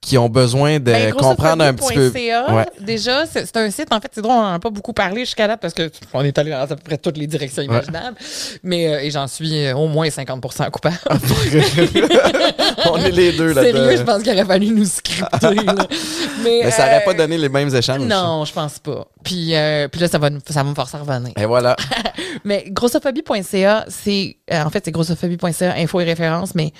qui 0.03 0.17
ont 0.17 0.29
besoin 0.29 0.75
de 0.79 0.91
Ben, 0.91 1.13
comprendre 1.13 1.63
un 1.63 1.73
petit 1.73 1.93
peu. 1.93 2.11
Ouais. 2.13 2.65
Déjà, 2.81 3.25
c'est 3.25 3.55
un 3.57 3.71
site, 3.71 3.87
en 3.91 3.99
fait, 4.01 4.11
c'est 4.13 4.21
drôle, 4.21 4.35
on 4.35 4.41
n'en 4.41 4.53
a 4.53 4.59
pas 4.59 4.69
beaucoup 4.69 4.93
parlé 4.93 5.21
jusqu'à 5.21 5.47
date 5.47 5.61
parce 5.61 5.73
qu'on 5.73 6.21
est 6.23 6.37
allé 6.37 6.51
dans 6.51 6.59
à 6.61 6.67
peu 6.67 6.75
près 6.75 6.97
toutes 6.97 7.17
les 7.17 7.25
directions 7.27 7.61
imaginables. 7.63 8.17
Mais, 8.63 8.87
euh, 8.87 8.99
et 9.01 9.11
j'en 9.11 9.27
suis 9.27 9.65
euh, 9.65 9.75
au 9.75 9.87
moins 9.87 10.07
50% 10.07 10.69
coupable. 10.71 10.97
On 12.91 12.97
est 12.97 13.11
les 13.11 13.31
deux 13.31 13.53
Sérieux, 13.53 13.71
je 13.73 13.79
là-dedans. 13.89 14.05
pense 14.13 14.23
qu'il 14.23 14.33
aurait 14.33 14.45
fallu 14.45 14.67
nous 14.67 14.85
scripter. 14.85 15.53
là. 15.55 15.87
Mais, 16.43 16.61
Mais 16.65 16.71
ça 16.71 16.83
n'aurait 16.85 17.01
euh, 17.01 17.05
pas 17.05 17.13
donné 17.13 17.37
les 17.37 17.49
mêmes 17.49 17.73
échanges. 17.73 17.99
Non, 18.01 18.43
je 18.45 18.53
pense 18.53 18.79
pas. 18.79 19.07
Puis, 19.23 19.55
euh, 19.55 19.87
puis 19.87 20.01
là, 20.01 20.07
ça 20.07 20.17
va, 20.17 20.29
ça 20.49 20.63
va 20.63 20.69
me 20.69 20.75
forcer 20.75 20.97
à 20.97 20.99
revenir. 20.99 21.31
Et 21.37 21.45
voilà. 21.45 21.75
Mais 22.43 22.65
grossophobie.ca, 22.69 23.85
c'est. 23.87 24.37
euh, 24.51 24.63
en 24.63 24.69
fait, 24.69 24.81
c'est 24.85 24.91
grossophobie.ca, 24.91 25.75
info 25.77 25.99
et 26.01 26.03
référence, 26.03 26.55
mais 26.55 26.73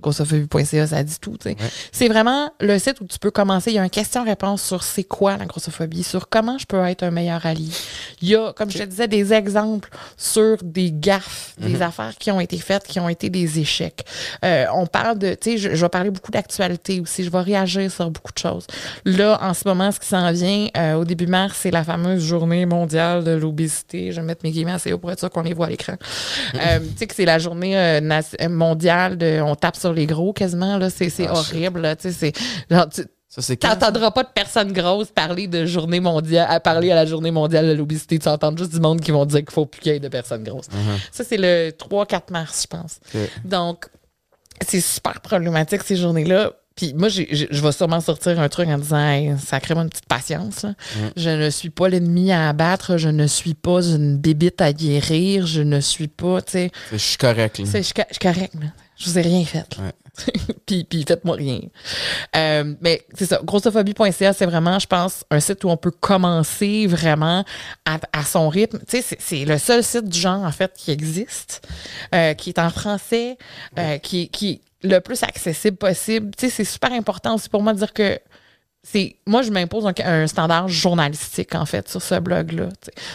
grossophobie.ca, 0.00 0.86
ça 0.86 1.02
dit 1.02 1.18
tout. 1.20 1.36
C'est 1.92 2.08
vraiment 2.08 2.50
le 2.60 2.78
site 2.78 3.00
où 3.00 3.06
tu 3.06 3.18
peux 3.18 3.30
commencer. 3.30 3.70
Il 3.70 3.74
y 3.74 3.78
a 3.78 3.82
un 3.82 3.90
question-réponse 3.90 4.62
sur 4.62 4.82
c'est 4.82 5.04
quoi 5.04 5.36
la 5.36 5.44
grossophobie, 5.44 6.02
sur 6.02 6.28
comment 6.28 6.56
je 6.56 6.64
peux 6.64 6.82
être 6.86 7.02
un 7.02 7.10
meilleur 7.10 7.44
allié. 7.44 7.68
Il 8.22 8.28
y 8.28 8.36
a, 8.36 8.52
comme 8.54 8.70
je 8.70 8.78
te 8.78 8.84
disais, 8.84 9.06
des 9.06 9.34
exemples 9.34 9.90
sur 10.16 10.56
des 10.62 10.90
gaffes, 10.92 11.54
des 11.58 11.82
affaires 11.82 12.14
qui 12.18 12.30
ont 12.30 12.40
été 12.40 12.56
faites, 12.56 12.84
qui 12.84 13.00
ont 13.00 13.08
été 13.08 13.28
des 13.28 13.60
échecs. 13.60 14.04
Euh, 14.44 14.64
on 14.74 14.86
parle 14.86 15.18
de, 15.18 15.34
tu 15.34 15.52
sais, 15.52 15.58
je, 15.58 15.74
je 15.74 15.84
vais 15.84 15.88
parler 15.90 16.10
beaucoup 16.10 16.30
d'actualité 16.30 17.00
aussi. 17.00 17.22
Je 17.22 17.30
vais 17.30 17.40
réagir 17.40 17.90
sur 17.90 18.10
beaucoup 18.10 18.32
de 18.32 18.38
choses. 18.38 18.66
Là, 19.04 19.38
en 19.42 19.52
ce 19.52 19.68
moment, 19.68 19.92
ce 19.92 20.00
qui 20.00 20.08
s'en 20.08 20.32
vient, 20.32 20.68
euh, 20.76 20.94
au 20.94 21.04
début 21.04 21.26
mars, 21.26 21.58
c'est 21.60 21.70
la 21.70 21.84
fameuse 21.84 22.24
journée 22.24 22.64
mondiale 22.64 23.24
de 23.24 23.32
l'obésité. 23.32 24.10
Je 24.10 24.20
vais 24.20 24.26
mettre 24.26 24.40
mes 24.42 24.52
guillemets 24.52 24.72
assez 24.72 24.92
haut 24.92 24.98
pour 24.98 25.12
être 25.12 25.18
sûr 25.18 25.30
qu'on 25.30 25.42
les 25.42 25.52
voit 25.52 25.66
à 25.66 25.70
l'écran. 25.70 25.94
Euh, 26.54 26.78
tu 26.80 26.86
sais 26.96 27.06
que 27.06 27.14
c'est 27.14 27.24
la 27.26 27.38
journée 27.38 28.00
mondiale 28.48 29.18
de, 29.18 29.40
on 29.42 29.54
tape 29.54 29.76
sur 29.82 29.92
les 29.92 30.06
gros 30.06 30.32
quasiment 30.32 30.78
là. 30.78 30.88
C'est 30.90 31.10
c'est 31.10 31.26
Ah, 31.28 31.34
horrible. 31.34 31.80
là. 31.82 31.94
Tu 31.96 32.10
sais, 32.10 32.32
c'est 32.68 32.74
genre 32.74 32.88
tu- 32.88 33.04
Ça? 33.34 33.56
T'entendras 33.56 34.10
pas 34.10 34.24
de 34.24 34.28
personnes 34.28 34.72
grosses 34.74 35.08
parler 35.10 35.46
de 35.46 35.64
journée 35.64 36.00
mondiale, 36.00 36.46
à 36.50 36.60
parler 36.60 36.90
à 36.90 36.94
la 36.94 37.06
journée 37.06 37.30
mondiale 37.30 37.66
de 37.66 37.72
l'obésité. 37.72 38.18
Tu 38.18 38.28
entends 38.28 38.54
juste 38.54 38.74
du 38.74 38.78
monde 38.80 39.00
qui 39.00 39.10
vont 39.10 39.24
dire 39.24 39.38
qu'il 39.40 39.50
faut 39.52 39.64
plus 39.64 39.80
qu'il 39.80 39.92
y 39.92 39.96
ait 39.96 40.00
de 40.00 40.08
personnes 40.08 40.44
grosses. 40.44 40.66
Ça, 41.10 41.24
c'est 41.24 41.38
le 41.38 41.70
3-4 41.70 42.30
mars, 42.30 42.64
je 42.64 42.66
pense. 42.76 43.00
Donc, 43.42 43.86
c'est 44.66 44.82
super 44.82 45.20
problématique 45.22 45.82
ces 45.82 45.96
journées-là. 45.96 46.52
Puis 46.76 46.92
moi, 46.92 47.08
j'ai- 47.08 47.28
j'ai- 47.30 47.48
je 47.50 47.62
vais 47.62 47.72
sûrement 47.72 48.00
sortir 48.02 48.38
un 48.38 48.48
truc 48.50 48.68
en 48.68 48.76
disant 48.78 48.98
hey, 49.02 49.32
sacrément 49.42 49.80
une 49.82 49.88
petite 49.90 50.06
patience. 50.06 50.62
là. 50.64 50.74
Je 51.16 51.30
ne 51.30 51.48
suis 51.48 51.70
pas 51.70 51.88
l'ennemi 51.88 52.32
à 52.32 52.50
abattre, 52.50 52.98
je 52.98 53.08
ne 53.08 53.26
suis 53.26 53.54
pas 53.54 53.82
une 53.82 54.18
bébite 54.18 54.60
à 54.60 54.74
guérir, 54.74 55.46
je 55.46 55.62
ne 55.62 55.80
suis 55.80 56.08
pas, 56.08 56.42
tu 56.42 56.52
sais. 56.52 56.70
Je 56.92 56.96
suis 56.98 57.16
correct. 57.16 57.58
là. 57.58 57.64
C'est- 57.66 57.78
Je 57.78 57.84
suis 57.84 57.94
co- 57.94 58.02
je 58.10 58.14
suis 58.14 58.20
correct, 58.34 58.54
là. 58.60 58.66
Je 59.02 59.10
vous 59.10 59.18
ai 59.18 59.22
rien 59.22 59.44
fait. 59.44 59.66
là. 59.78 59.92
puis, 60.66 60.84
puis 60.84 61.04
faites-moi 61.08 61.36
rien. 61.36 61.60
Euh, 62.36 62.74
mais 62.80 63.02
c'est 63.14 63.26
ça. 63.26 63.40
Grossophobie.ca, 63.42 64.32
c'est 64.32 64.46
vraiment, 64.46 64.78
je 64.78 64.86
pense, 64.86 65.24
un 65.30 65.40
site 65.40 65.64
où 65.64 65.70
on 65.70 65.76
peut 65.76 65.90
commencer 65.90 66.86
vraiment 66.86 67.44
à, 67.86 67.98
à 68.12 68.22
son 68.24 68.48
rythme. 68.48 68.78
Tu 68.80 68.98
sais, 68.98 69.02
c'est- 69.02 69.20
c'est 69.20 69.44
le 69.44 69.58
seul 69.58 69.82
site 69.82 70.04
du 70.08 70.18
genre, 70.18 70.42
en 70.42 70.52
fait, 70.52 70.72
qui 70.76 70.90
existe, 70.90 71.66
euh, 72.14 72.34
qui 72.34 72.50
est 72.50 72.58
en 72.58 72.70
français, 72.70 73.38
euh, 73.78 73.98
qui, 73.98 74.28
qui 74.28 74.50
est 74.50 74.60
le 74.86 74.98
plus 75.00 75.22
accessible 75.22 75.76
possible. 75.76 76.30
Tu 76.36 76.46
sais, 76.48 76.50
c'est 76.56 76.64
super 76.64 76.92
important 76.92 77.34
aussi 77.36 77.48
pour 77.48 77.62
moi 77.62 77.72
de 77.72 77.78
dire 77.78 77.92
que 77.92 78.18
c'est 78.84 79.16
moi 79.26 79.42
je 79.42 79.50
m'impose 79.50 79.86
un, 79.86 79.92
un 80.04 80.26
standard 80.26 80.66
journalistique 80.68 81.54
en 81.54 81.64
fait 81.66 81.88
sur 81.88 82.02
ce 82.02 82.18
blog 82.18 82.52
là 82.52 82.68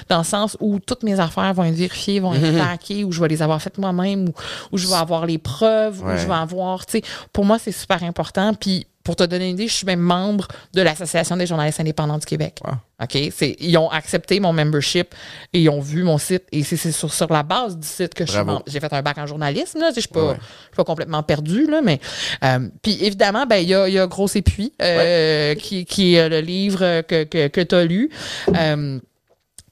dans 0.07 0.19
le 0.19 0.23
sens 0.23 0.55
où 0.61 0.79
toutes 0.79 1.03
mes 1.03 1.19
affaires 1.19 1.53
vont 1.53 1.65
être 1.65 1.75
vérifiées 1.75 2.19
vont 2.21 2.33
être 2.33 2.57
traquées 2.57 3.03
où 3.03 3.11
je 3.11 3.19
vais 3.21 3.27
les 3.27 3.41
avoir 3.41 3.61
faites 3.61 3.77
moi-même 3.77 4.29
ou 4.29 4.33
où 4.71 4.77
je 4.77 4.87
vais 4.87 4.93
avoir 4.95 5.25
les 5.25 5.37
preuves 5.37 6.01
où 6.01 6.05
Ouais. 6.07 6.17
je 6.17 6.25
vais 6.25 6.33
avoir 6.33 6.85
tu 6.85 6.93
sais 6.99 7.03
pour 7.33 7.43
moi 7.45 7.59
c'est 7.59 7.73
super 7.73 8.01
important 8.03 8.53
puis 8.53 8.87
pour 9.07 9.15
te 9.15 9.23
donner 9.23 9.45
une 9.47 9.53
idée, 9.55 9.69
je 9.69 9.73
suis 9.73 9.85
même 9.85 10.01
membre 10.01 10.49
de 10.73 10.81
l'Association 10.81 11.37
des 11.37 11.47
journalistes 11.47 11.79
indépendants 11.79 12.17
du 12.17 12.25
Québec. 12.25 12.59
Wow. 12.65 12.73
OK? 13.01 13.31
C'est, 13.33 13.55
ils 13.61 13.77
ont 13.77 13.89
accepté 13.89 14.41
mon 14.41 14.51
membership 14.51 15.15
et 15.53 15.61
ils 15.61 15.69
ont 15.69 15.79
vu 15.79 16.03
mon 16.03 16.17
site. 16.17 16.43
Et 16.51 16.61
c'est, 16.65 16.75
c'est 16.75 16.91
sur, 16.91 17.13
sur 17.13 17.31
la 17.31 17.41
base 17.41 17.77
du 17.77 17.87
site 17.87 18.13
que 18.13 18.25
je 18.25 18.31
suis 18.33 18.43
membre. 18.43 18.63
J'ai 18.67 18.81
fait 18.81 18.91
un 18.91 19.01
bac 19.01 19.17
en 19.17 19.25
journalisme, 19.25 19.79
là. 19.79 19.91
Je 19.95 20.01
suis 20.01 20.09
pas, 20.09 20.31
Ouais. 20.31 20.33
je 20.35 20.65
suis 20.65 20.75
pas 20.75 20.83
complètement 20.83 21.23
perdu, 21.23 21.67
là. 21.67 21.79
Mais, 21.81 22.01
euh, 22.43 22.67
puis 22.81 22.97
évidemment, 23.01 23.45
ben, 23.45 23.55
il 23.59 23.69
y 23.69 23.73
a, 23.75 23.87
y 23.87 23.97
a 23.97 24.07
Gros 24.07 24.27
Épuis, 24.27 24.73
euh, 24.81 25.55
qui, 25.55 25.85
qui 25.85 26.15
est 26.15 26.27
le 26.27 26.41
livre 26.41 26.99
que, 27.03 27.23
que, 27.23 27.47
que 27.47 27.61
tu 27.61 27.75
as 27.75 27.85
lu. 27.85 28.09
Euh, 28.53 28.99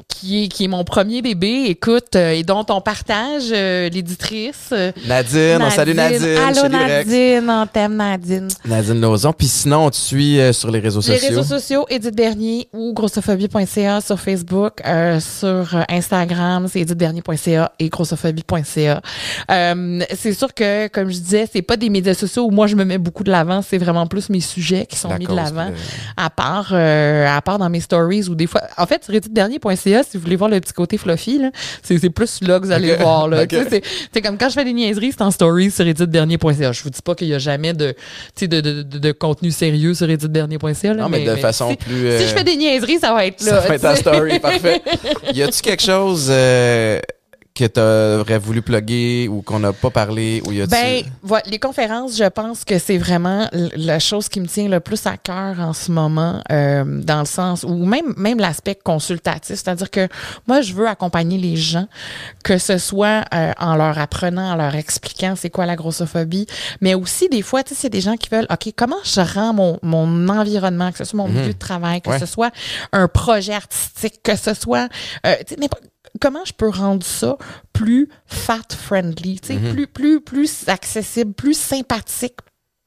qui 0.07 0.45
est, 0.45 0.47
qui 0.47 0.63
est 0.63 0.67
mon 0.69 0.83
premier 0.85 1.21
bébé, 1.21 1.65
écoute, 1.67 2.15
euh, 2.15 2.31
et 2.31 2.43
dont 2.43 2.65
on 2.69 2.79
partage 2.79 3.43
euh, 3.51 3.89
l'éditrice. 3.89 4.69
euh, 4.71 4.91
Nadine, 5.07 5.57
on 5.61 5.69
salue 5.69 5.93
Nadine. 5.93 6.37
Allô. 6.37 6.69
Nadine, 6.69 7.49
on 7.49 7.67
t'aime 7.67 7.97
Nadine. 7.97 8.47
Nadine 8.63 9.01
Lauzon. 9.01 9.33
Puis 9.33 9.47
sinon, 9.47 9.87
on 9.87 9.89
te 9.89 9.97
suit 9.97 10.39
euh, 10.39 10.53
sur 10.53 10.71
les 10.71 10.79
réseaux 10.79 11.01
Les 11.01 11.17
sociaux. 11.17 11.27
réseaux 11.29 11.43
sociaux, 11.43 11.85
Edith 11.89 12.15
Bernier 12.15 12.69
ou 12.71 12.93
grossophobie.ca 12.93 13.99
sur 13.99 14.19
Facebook, 14.19 14.81
sur 15.19 15.83
Instagram, 15.89 16.67
c'est 16.71 16.79
edithbernier.ca 16.79 17.73
et 17.79 17.89
grossophobie.ca. 17.89 19.01
C'est 20.15 20.33
sûr 20.33 20.53
que, 20.53 20.87
comme 20.87 21.09
je 21.09 21.19
disais, 21.19 21.49
c'est 21.51 21.61
pas 21.61 21.77
des 21.77 21.89
médias 21.89 22.13
sociaux 22.13 22.45
où 22.45 22.51
moi 22.51 22.67
je 22.67 22.75
me 22.75 22.85
mets 22.85 22.97
beaucoup 22.97 23.23
de 23.23 23.31
l'avant, 23.31 23.61
c'est 23.61 23.77
vraiment 23.77 24.07
plus 24.07 24.29
mes 24.29 24.39
sujets 24.39 24.85
qui 24.85 24.97
sont 24.97 25.13
mis 25.17 25.25
de 25.25 25.33
l'avant. 25.35 25.71
À 26.17 26.29
part, 26.29 26.73
à 26.73 27.41
part 27.41 27.57
dans 27.59 27.69
mes 27.69 27.81
stories 27.81 28.29
ou 28.29 28.35
des 28.35 28.47
fois, 28.47 28.61
en 28.77 28.85
fait, 28.85 29.03
sur 29.03 29.13
edithbernier.ca, 29.13 29.94
si 30.03 30.17
vous 30.17 30.23
voulez 30.23 30.35
voir 30.35 30.49
le 30.49 30.59
petit 30.59 30.73
côté 30.73 30.97
fluffy, 30.97 31.39
là, 31.39 31.51
c'est, 31.83 32.09
plus 32.09 32.41
là 32.41 32.59
que 32.59 32.65
vous 32.65 32.71
allez 32.71 32.95
voir, 32.95 33.27
là. 33.27 33.45
C'est, 34.11 34.21
comme 34.21 34.37
quand 34.37 34.49
je 34.49 34.53
fais 34.53 34.65
des 34.65 34.73
niaiseries, 34.73 35.11
c'est 35.11 35.21
en 35.21 35.31
stories 35.31 35.71
sur 35.71 35.85
edithbernier.ca. 35.87 36.71
Je 36.71 36.83
vous 36.83 36.89
dis 36.89 37.01
pas 37.01 37.15
qu'il 37.15 37.27
y 37.27 37.33
a 37.33 37.39
jamais 37.39 37.73
de, 37.73 37.91
tu 37.91 37.97
sais, 38.35 38.47
de, 38.47 38.61
de, 38.61 38.81
de, 38.83 39.11
contenu 39.11 39.51
sérieux 39.51 39.93
sur 39.93 40.09
edithbernier.ca, 40.09 40.93
là. 40.93 41.03
Non, 41.03 41.09
mais 41.09 41.25
de 41.25 41.35
façon 41.35 41.71
si, 41.71 41.77
plus, 41.77 41.93
Si 41.93 42.05
euh, 42.05 42.19
je 42.27 42.33
fais 42.33 42.43
des 42.43 42.55
niaiseries, 42.55 42.99
ça 42.99 43.13
va 43.13 43.25
être 43.25 43.41
Ça 43.41 43.55
là. 43.55 43.59
va 43.61 43.75
être 43.75 43.85
en 43.85 43.95
story, 43.95 44.39
parfait. 44.39 44.81
Y 45.33 45.43
a-tu 45.43 45.61
quelque 45.61 45.83
chose 45.83 46.27
euh, 46.29 46.99
que 47.55 47.65
t'aurais 47.65 48.37
voulu 48.37 48.61
plugger 48.61 49.29
ou 49.29 49.41
qu'on 49.41 49.59
n'a 49.59 49.71
pas 49.71 49.89
parlé 49.89 50.41
ou 50.45 50.51
y 50.51 50.59
a-tu? 50.61 50.71
Ben, 50.71 51.03
voilà, 51.23 51.43
les 51.49 51.57
conférences, 51.57 52.17
je 52.17 52.25
pense 52.25 52.65
que 52.65 52.77
c'est 52.77 52.97
vraiment 52.97 53.47
la 53.53 53.99
chose 53.99 54.27
qui 54.27 54.41
me 54.41 54.45
tient 54.47 54.67
le 54.67 54.81
plus 54.81 55.05
à 55.07 55.15
cœur 55.15 55.59
en 55.61 55.71
ce 55.71 55.89
moment, 55.89 56.41
euh, 56.51 56.83
dans 57.01 57.19
le 57.19 57.25
sens 57.25 57.63
ou 57.63 57.85
même 57.85 58.13
même 58.17 58.39
l'aspect 58.39 58.75
consultatif, 58.75 59.55
c'est-à-dire 59.55 59.89
que 59.89 60.07
moi 60.47 60.61
je 60.61 60.73
veux 60.73 60.87
accompagner 60.87 61.37
les 61.37 61.55
gens, 61.55 61.87
que 62.43 62.57
ce 62.57 62.77
soit 62.77 63.23
euh, 63.33 63.53
en 63.57 63.75
leur 63.75 63.97
apprenant, 63.99 64.51
en 64.51 64.55
leur 64.57 64.75
expliquant 64.75 65.35
c'est 65.37 65.49
quoi 65.49 65.65
la 65.65 65.77
grossophobie, 65.77 66.47
mais 66.81 66.93
aussi 66.93 67.29
des 67.29 67.41
fois, 67.41 67.63
tu 67.63 67.73
sais, 67.73 67.81
c'est 67.83 67.89
des 67.89 68.01
gens 68.01 68.17
qui 68.17 68.27
veulent, 68.29 68.47
ok, 68.51 68.73
comment 68.75 68.95
je 69.05 69.21
rends 69.21 69.53
mon 69.53 69.79
mon 69.81 70.27
environnement, 70.27 70.91
que 70.91 70.97
ce 70.97 71.05
soit 71.05 71.17
mon 71.17 71.29
milieu 71.29 71.53
de 71.53 71.57
travail, 71.57 72.01
que 72.01 72.09
Ouais. 72.09 72.19
ce 72.19 72.25
soit 72.25 72.51
un 72.91 73.07
projet 73.07 73.53
artistique, 73.53 74.21
que 74.23 74.35
ce 74.35 74.53
soit, 74.53 74.89
euh, 75.25 75.35
tu 75.47 75.55
comment 76.19 76.45
je 76.45 76.53
peux 76.53 76.69
rendre 76.69 77.05
ça 77.05 77.37
plus 77.73 78.09
fat 78.25 78.61
friendly, 78.71 79.39
tu 79.39 79.53
sais, 79.53 79.71
plus 79.71 79.87
plus 79.87 80.21
plus 80.21 80.67
accessible, 80.67 81.33
plus 81.33 81.57
sympathique, 81.57 82.37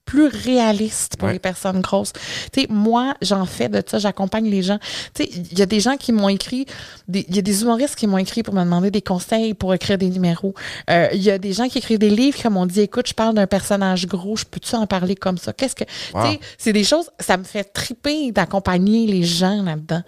plus 0.09 0.28
réaliste 0.28 1.16
pour 1.18 1.26
Ouais. 1.28 1.35
les 1.35 1.39
personnes 1.39 1.82
grosses. 1.82 2.14
Tu 2.52 2.62
sais, 2.62 2.66
moi, 2.70 3.12
j'en 3.20 3.44
fais 3.44 3.68
de 3.68 3.82
ça, 3.86 3.98
j'accompagne 3.98 4.48
les 4.48 4.62
gens. 4.62 4.78
Tu 5.14 5.24
sais, 5.24 5.30
il 5.52 5.59
y 5.59 5.60
a 5.60 5.66
des 5.66 5.80
gens 5.80 5.97
qui 5.98 6.12
m'ont 6.12 6.30
écrit, 6.30 6.64
il 7.12 7.35
y 7.36 7.39
a 7.39 7.43
des 7.43 7.62
humoristes 7.62 7.94
qui 7.94 8.06
m'ont 8.06 8.16
écrit 8.16 8.43
pour 8.43 8.55
me 8.55 8.62
demander 8.64 8.90
des 8.90 9.02
conseils 9.02 9.52
pour 9.52 9.74
écrire 9.74 9.98
des 9.98 10.09
numéros. 10.09 10.55
Euh, 10.89 11.09
Il 11.12 11.22
y 11.22 11.30
a 11.30 11.36
des 11.36 11.52
gens 11.52 11.68
qui 11.68 11.76
écrivent 11.78 11.98
des 11.98 12.09
livres 12.09 12.39
qui 12.39 12.48
m'ont 12.48 12.64
dit, 12.64 12.80
écoute, 12.80 13.06
je 13.06 13.12
parle 13.12 13.35
d'un 13.35 13.47
personnage 13.47 14.06
gros, 14.06 14.35
je 14.36 14.44
peux-tu 14.47 14.74
en 14.76 14.86
parler 14.86 15.14
comme 15.14 15.36
ça? 15.36 15.52
Qu'est-ce 15.52 15.74
que, 15.74 15.85
Wow. 16.14 16.22
tu 16.24 16.30
sais, 16.32 16.40
c'est 16.56 16.72
des 16.72 16.85
choses, 16.85 17.10
ça 17.20 17.36
me 17.36 17.44
fait 17.44 17.64
triper 17.64 18.32
d'accompagner 18.32 19.06
les 19.06 19.24
gens 19.24 19.62
là-dedans. 19.62 20.02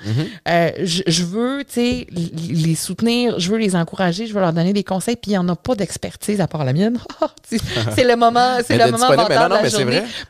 Euh, 0.48 0.70
je, 0.82 1.02
je 1.06 1.24
veux, 1.24 1.62
tu 1.64 1.74
sais, 1.74 2.06
les 2.10 2.74
soutenir, 2.74 3.38
je 3.38 3.50
veux 3.50 3.58
les 3.58 3.76
encourager, 3.76 4.26
je 4.26 4.32
veux 4.32 4.40
leur 4.40 4.54
donner 4.54 4.72
des 4.72 4.84
conseils, 4.84 5.16
puis 5.16 5.32
il 5.32 5.34
n'y 5.34 5.38
en 5.38 5.48
a 5.50 5.56
pas 5.56 5.74
d'expertise 5.74 6.40
à 6.40 6.46
part 6.48 6.64
la 6.64 6.72
mienne. 6.72 6.98
c'est 7.48 7.60
c'est 7.94 8.04
le 8.04 8.16
moment, 8.16 8.56
c'est 8.66 8.78
le 8.78 8.86
de 8.86 8.90
moment 8.92 9.08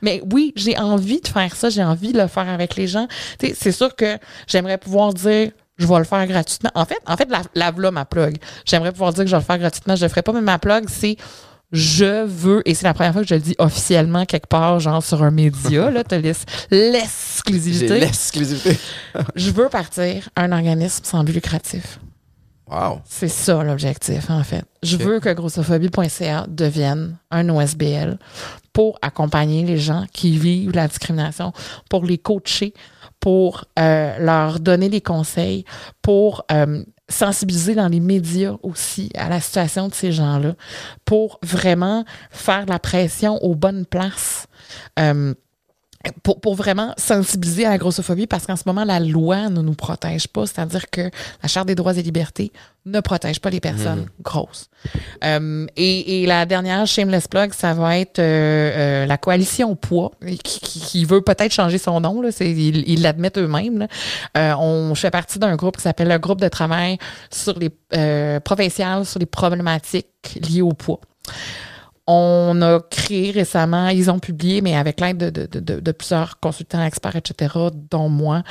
mais 0.03 0.23
oui, 0.33 0.53
j'ai 0.57 0.79
envie 0.79 1.21
de 1.21 1.29
faire 1.29 1.55
ça, 1.55 1.71
j'ai 1.71 1.85
envie 1.85 2.13
de 2.13 2.21
le 2.21 2.29
faire 2.29 2.49
avec 2.49 2.77
les 2.77 2.87
gens. 2.87 3.07
C'est 3.41 3.73
sûr 3.73 3.95
que 3.95 4.19
j'aimerais 4.47 4.79
pouvoir 4.79 5.15
dire 5.15 5.51
je 5.79 5.87
vais 5.87 5.99
le 5.99 6.05
faire 6.05 6.27
gratuitement. 6.27 6.71
En 6.75 6.85
fait, 6.85 6.99
en 7.07 7.17
fait, 7.17 7.29
la, 7.31 7.41
la 7.55 7.71
voilà 7.71 7.91
ma 7.91 8.05
plug. 8.05 8.37
J'aimerais 8.67 8.93
pouvoir 8.93 9.15
dire 9.15 9.25
que 9.25 9.31
je 9.31 9.35
vais 9.37 9.41
le 9.41 9.47
faire 9.47 9.59
gratuitement. 9.59 9.97
Je 9.97 10.03
le 10.03 10.09
ferai 10.11 10.21
pas, 10.23 10.33
mais 10.33 10.43
ma 10.43 10.59
plug, 10.59 10.85
c'est 10.89 11.17
je 11.73 12.25
veux, 12.25 12.63
et 12.69 12.75
c'est 12.75 12.85
la 12.85 12.95
première 12.95 13.13
fois 13.13 13.23
que 13.23 13.29
je 13.29 13.35
le 13.35 13.41
dis 13.41 13.55
officiellement 13.59 14.27
quelque 14.27 14.49
part, 14.49 14.81
genre 14.81 15.03
sur 15.03 15.23
un 15.23 15.31
média, 15.31 15.91
là, 15.91 16.03
te 16.03 16.17
laisse 16.17 16.45
l'exclusivité. 16.71 18.01
l'exclusivité. 18.01 18.77
Je 19.37 19.51
veux 19.51 19.69
partir 19.69 20.29
un 20.37 20.51
organisme 20.53 21.05
sans 21.05 21.23
but 21.23 21.33
lucratif. 21.33 22.01
Wow. 22.71 23.01
C'est 23.05 23.29
ça 23.29 23.65
l'objectif, 23.65 24.31
en 24.31 24.45
fait. 24.45 24.65
Je 24.83 24.97
veux 24.97 25.19
que 25.19 25.31
grossophobie.ca 25.31 26.47
devienne 26.49 27.17
un 27.31 27.49
OSBL 27.49 28.17
pour 28.73 28.99
accompagner 29.03 29.65
les 29.65 29.79
gens 29.79 30.07
qui 30.13 30.39
vivent 30.39 30.71
la 30.73 30.87
discrimination, 30.87 31.53
pour 31.89 32.05
les 32.05 32.19
coacher, 32.19 32.73
pour 33.19 33.65
euh, 33.79 34.17
leur 34.19 34.61
donner 34.61 34.89
des 34.89 35.01
conseils, 35.01 35.65
pour 36.01 36.45
euh, 36.53 36.85
sensibiliser 37.09 37.75
dans 37.75 37.89
les 37.89 38.01
médias 38.01 38.55
aussi 38.63 39.11
à 39.17 39.29
la 39.29 39.41
situation 39.41 39.89
de 39.89 39.95
ces 39.95 40.13
gens-là, 40.13 40.55
pour 41.05 41.41
vraiment 41.43 42.05
faire 42.31 42.67
la 42.67 42.79
pression 42.79 43.37
aux 43.43 43.57
bonnes 43.57 43.85
places. 43.85 44.47
Euh, 44.99 45.35
pour, 46.23 46.41
pour 46.41 46.55
vraiment 46.55 46.95
sensibiliser 46.97 47.67
à 47.67 47.71
la 47.71 47.79
grossophobie 47.79 48.27
parce 48.27 48.47
qu'en 48.47 48.57
ce 48.57 48.63
moment, 48.67 48.85
la 48.85 49.01
loi 49.01 49.51
ne 49.51 49.61
nous 49.61 49.75
protège 49.75 50.29
pas. 50.29 50.47
C'est-à-dire 50.47 50.89
que 50.91 51.03
la 51.43 51.49
Charte 51.49 51.69
des 51.69 51.75
droits 51.75 51.95
et 51.95 52.03
libertés 52.03 52.53
ne 52.87 53.01
protège 53.01 53.41
pas 53.41 53.51
les 53.51 53.61
personnes 53.61 54.07
grosses. 54.23 54.71
Euh, 55.25 55.67
et, 55.77 56.23
et 56.23 56.27
la 56.27 56.47
dernière 56.47 56.87
shameless 56.87 57.29
plug, 57.29 57.53
ça 57.53 57.75
va 57.75 57.99
être 57.99 58.19
euh, 58.19 58.23
euh, 59.03 59.07
la 59.07 59.19
coalition 59.19 59.77
poids 59.77 60.13
qui, 60.43 60.61
qui, 60.61 60.81
qui 60.81 61.05
veut 61.05 61.21
peut-être 61.21 61.53
changer 61.53 61.77
son 61.77 62.01
nom. 62.01 62.23
Là. 62.23 62.33
C'est, 62.33 62.51
ils, 62.51 63.03
l'admettent 63.03 63.39
eux-mêmes. 63.39 63.87
Euh, 64.39 64.55
on 64.59 64.95
je 64.95 65.01
fais 65.01 65.11
partie 65.11 65.39
d'un 65.39 65.57
groupe 65.57 65.77
qui 65.77 65.83
s'appelle 65.83 66.09
le 66.09 66.19
groupe 66.19 66.41
de 66.41 66.49
travail 66.49 66.99
sur 67.31 67.59
les 67.59 67.71
euh, 67.95 68.41
provinciales 68.41 69.05
sur 69.05 69.19
les 69.19 69.27
problématiques 69.27 70.07
liées 70.49 70.63
au 70.63 70.73
poids 70.73 71.01
On 72.13 72.61
a 72.61 72.81
créé 72.81 73.31
récemment, 73.31 73.87
ils 73.87 74.11
ont 74.11 74.19
publié, 74.19 74.63
mais 74.63 74.77
avec 74.77 75.01
l'aide 75.01 75.19
de, 75.19 75.47
de, 75.47 75.61
de, 75.61 75.79
de 75.79 75.93
plusieurs 75.93 76.41
consultants, 76.41 76.85
experts, 76.85 77.15
etc., 77.15 77.55
dont 77.89 78.09
moi, 78.09 78.43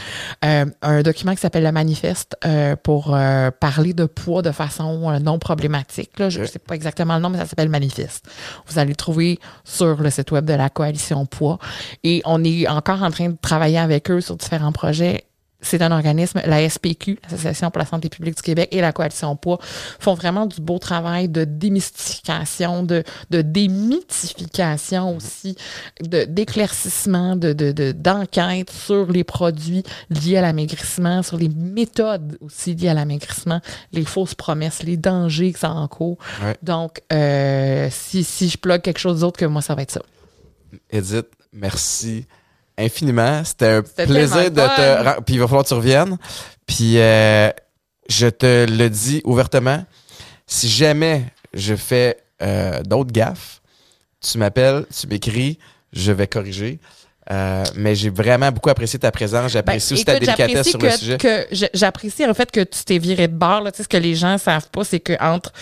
euh, 0.45 0.65
un 0.81 1.01
document 1.01 1.35
qui 1.35 1.41
s'appelle 1.41 1.65
le 1.65 1.73
manifeste 1.73 2.37
euh, 2.45 2.77
pour 2.77 3.13
euh, 3.13 3.51
parler 3.51 3.93
de 3.93 4.05
poids 4.05 4.41
de 4.41 4.51
façon 4.51 5.11
euh, 5.11 5.19
non 5.19 5.39
problématique. 5.39 6.17
Là. 6.19 6.29
Je 6.29 6.39
ne 6.39 6.45
sais 6.45 6.59
pas 6.59 6.73
exactement 6.73 7.15
le 7.15 7.21
nom, 7.21 7.29
mais 7.29 7.37
ça 7.37 7.47
s'appelle 7.47 7.67
manifeste. 7.67 8.29
Vous 8.65 8.79
allez 8.79 8.91
le 8.91 8.95
trouver 8.95 9.39
sur 9.65 10.01
le 10.01 10.09
site 10.09 10.31
web 10.31 10.45
de 10.45 10.53
la 10.53 10.69
coalition 10.69 11.25
poids. 11.25 11.59
Et 12.05 12.21
on 12.23 12.41
est 12.45 12.65
encore 12.65 13.03
en 13.03 13.11
train 13.11 13.27
de 13.27 13.37
travailler 13.41 13.79
avec 13.79 14.09
eux 14.09 14.21
sur 14.21 14.37
différents 14.37 14.71
projets 14.71 15.25
c'est 15.61 15.81
un 15.81 15.91
organisme, 15.91 16.41
la 16.45 16.67
SPQ, 16.67 17.19
l'Association 17.23 17.69
pour 17.69 17.79
la 17.79 17.85
santé 17.85 18.09
publique 18.09 18.35
du 18.35 18.41
Québec 18.41 18.69
et 18.71 18.81
la 18.81 18.93
Coalition 18.93 19.35
Poids 19.35 19.59
font 19.99 20.13
vraiment 20.13 20.45
du 20.45 20.61
beau 20.61 20.79
travail 20.79 21.27
de 21.27 21.43
démystification, 21.43 22.83
de, 22.83 23.03
de 23.29 23.41
démythification 23.41 25.17
aussi, 25.17 25.55
de, 26.01 26.23
d'éclaircissement, 26.23 27.35
de, 27.35 27.53
de, 27.53 27.91
d'enquête 27.91 28.69
sur 28.69 29.11
les 29.11 29.23
produits 29.23 29.83
liés 30.09 30.37
à 30.37 30.41
l'amaigrissement, 30.41 31.23
sur 31.23 31.37
les 31.37 31.49
méthodes 31.49 32.37
aussi 32.41 32.75
liées 32.75 32.89
à 32.89 32.93
l'amaigrissement, 32.93 33.59
les 33.91 34.05
fausses 34.05 34.35
promesses, 34.35 34.83
les 34.83 34.97
dangers 34.97 35.51
que 35.51 35.59
ça 35.59 35.71
encourt. 35.71 36.17
Ouais. 36.41 36.55
Donc, 36.63 37.01
euh, 37.11 37.89
si, 37.91 38.23
si 38.23 38.49
je 38.49 38.57
plug 38.57 38.81
quelque 38.81 38.99
chose 38.99 39.21
d'autre 39.21 39.37
que 39.37 39.45
moi, 39.45 39.61
ça 39.61 39.75
va 39.75 39.81
être 39.81 39.91
ça. 39.91 40.01
Edith, 40.89 41.27
merci 41.51 42.25
infiniment. 42.79 43.43
C'était 43.43 43.67
un 43.67 43.81
plaisir 43.81 44.49
de 44.51 44.55
te. 44.61 44.61
fun. 44.61 45.03
ren- 45.03 45.21
Puis 45.25 45.35
il 45.35 45.39
va 45.39 45.47
falloir 45.47 45.63
que 45.63 45.69
tu 45.69 45.75
reviennes. 45.75 46.17
Puis 46.65 46.97
euh, 46.99 47.49
je 48.09 48.27
te 48.27 48.65
le 48.69 48.89
dis 48.89 49.21
ouvertement. 49.25 49.83
Si 50.47 50.67
jamais 50.69 51.23
je 51.53 51.75
fais 51.75 52.17
euh, 52.41 52.81
d'autres 52.83 53.11
gaffes, 53.11 53.61
tu 54.21 54.37
m'appelles, 54.37 54.85
tu 54.99 55.07
m'écris, 55.07 55.59
je 55.93 56.11
vais 56.11 56.27
corriger. 56.27 56.79
Euh, 57.31 57.63
mais 57.75 57.93
j'ai 57.93 58.09
vraiment 58.09 58.51
beaucoup 58.51 58.71
apprécié 58.71 58.97
ta 58.97 59.11
présence. 59.11 59.51
J'apprécie 59.51 59.89
Ben, 59.93 59.95
aussi 59.97 60.05
ta 60.05 60.13
délicatesse 60.19 60.47
j'apprécie 60.49 60.69
sur 60.71 60.79
le 60.79 60.89
sujet. 60.91 61.17
que 61.19 61.45
J'apprécie 61.75 62.25
le 62.25 62.33
fait 62.33 62.49
que 62.49 62.61
tu 62.61 62.83
t'es 62.83 62.97
viré 62.97 63.27
de 63.27 63.35
bord. 63.35 63.61
Là. 63.61 63.71
Tu 63.71 63.77
sais, 63.77 63.83
ce 63.83 63.87
que 63.87 63.97
les 63.97 64.15
gens 64.15 64.39
savent 64.39 64.69
pas, 64.71 64.83
c'est 64.83 64.99
que 64.99 65.13
entre 65.23 65.53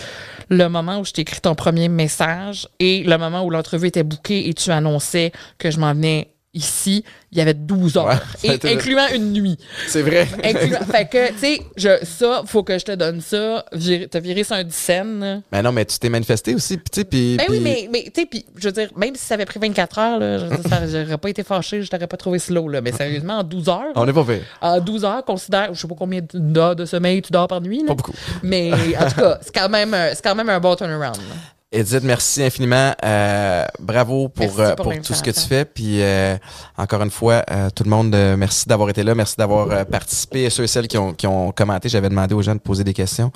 le 0.48 0.70
moment 0.70 1.00
où 1.00 1.04
je 1.06 1.12
t'ai 1.12 1.24
écrit 1.24 1.42
ton 1.42 1.56
premier 1.56 1.90
message 1.90 2.70
et 2.80 3.04
le 3.04 3.18
moment 3.18 3.44
où 3.44 3.50
l'entrevue 3.50 3.88
était 3.88 4.04
bouquée 4.04 4.48
et 4.48 4.54
tu 4.54 4.72
annonçais 4.72 5.34
que 5.58 5.70
je 5.70 5.78
m'en 5.78 5.94
venais 5.94 6.30
ici, 6.58 7.04
il 7.32 7.38
y 7.38 7.42
avait 7.42 7.54
12 7.54 7.98
heures, 7.98 8.06
Ouais, 8.08 8.16
ça 8.58 8.68
et, 8.70 8.74
incluant 8.74 9.08
une 9.14 9.34
nuit. 9.34 9.58
C'est 9.88 10.02
vrai. 10.02 10.28
Incluant- 10.44 10.80
fait 10.92 11.06
que, 11.10 11.32
tu 11.34 11.38
sais, 11.78 12.00
ça, 12.06 12.44
faut 12.46 12.64
que 12.64 12.78
je 12.80 12.86
te 12.86 12.92
donne 12.94 13.22
ça. 13.22 13.66
T'as 14.12 14.20
viré 14.20 14.44
sur 14.44 14.56
un 14.56 14.64
scène. 14.70 15.20
là. 15.20 15.40
mais 15.52 15.62
non, 15.62 15.72
mais 15.72 15.86
tu 15.86 16.00
t'es 16.00 16.10
manifesté 16.10 16.56
aussi. 16.56 16.78
Tu 16.78 16.84
sais, 16.94 17.04
puis, 17.06 17.38
Ben 17.38 17.46
oui, 17.50 17.60
mais, 17.62 17.90
mais 17.92 18.04
tu 18.14 18.22
sais, 18.22 18.26
puis 18.26 18.46
je 18.58 18.66
veux 18.68 18.72
dire, 18.72 18.90
même 18.96 19.16
si 19.16 19.24
ça 19.26 19.36
avait 19.36 19.46
pris 19.46 19.60
24 19.60 20.00
heures, 20.00 20.20
là, 20.20 20.40
ça- 20.70 20.88
j'aurais 21.06 21.18
pas 21.18 21.30
été 21.30 21.44
fâché, 21.44 21.82
je 21.84 21.90
t'aurais 21.90 22.08
pas 22.08 22.18
trouvé 22.18 22.40
slow, 22.40 22.68
là. 22.70 22.82
Mais 22.82 22.92
sérieusement, 22.92 23.40
en 23.40 23.44
12 23.44 23.70
heures, 23.70 23.92
On 23.96 24.08
est 24.08 24.14
pas 24.14 24.24
fait. 24.26 24.42
en 24.62 24.80
12 24.80 25.06
heures, 25.06 25.24
considère, 25.26 25.74
je 25.74 25.80
sais 25.82 25.88
pas 25.88 25.96
combien 25.98 26.22
d'heures 26.34 26.76
de 26.76 26.86
sommeil 26.86 27.22
tu 27.22 27.32
dors 27.32 27.48
par 27.48 27.62
nuit, 27.62 27.80
là. 27.82 27.88
Pas 27.88 27.94
beaucoup. 27.96 28.14
mais 28.44 28.72
en 29.00 29.10
tout 29.10 29.16
cas, 29.22 29.38
c'est 29.42 29.54
quand 29.54 29.70
même, 29.70 29.96
quand 30.24 30.36
même 30.36 30.50
un 30.50 30.60
bon 30.60 30.76
turnaround. 30.76 31.16
là. 31.18 31.36
Edith, 31.70 32.04
merci 32.04 32.42
infiniment. 32.44 32.94
Euh, 33.04 33.66
bravo 33.78 34.30
pour, 34.30 34.58
euh, 34.58 34.74
pour 34.76 34.86
pour 34.86 35.02
tout 35.02 35.14
ce 35.14 35.22
que 35.22 35.32
tu 35.32 35.42
fais. 35.42 35.66
Puis 35.66 36.02
euh, 36.02 36.38
encore 36.78 37.02
une 37.04 37.12
fois, 37.12 37.44
euh, 37.52 37.70
tout 37.76 37.84
le 37.84 37.90
monde, 37.90 38.16
euh, 38.16 38.38
merci 38.38 38.70
d'avoir 38.70 38.90
été 38.90 39.04
là. 39.04 39.14
Merci 39.14 39.36
d'avoir 39.38 39.70
euh, 39.70 39.84
participé. 39.84 40.44
Et 40.44 40.50
ceux 40.50 40.64
et 40.64 40.68
celles 40.68 40.88
qui 40.88 40.98
ont, 40.98 41.12
qui 41.14 41.28
ont 41.28 41.52
commenté, 41.52 41.90
j'avais 41.90 42.08
demandé 42.08 42.34
aux 42.34 42.42
gens 42.42 42.56
de 42.56 42.62
poser 42.62 42.86
des 42.86 42.94
questions. 42.94 43.34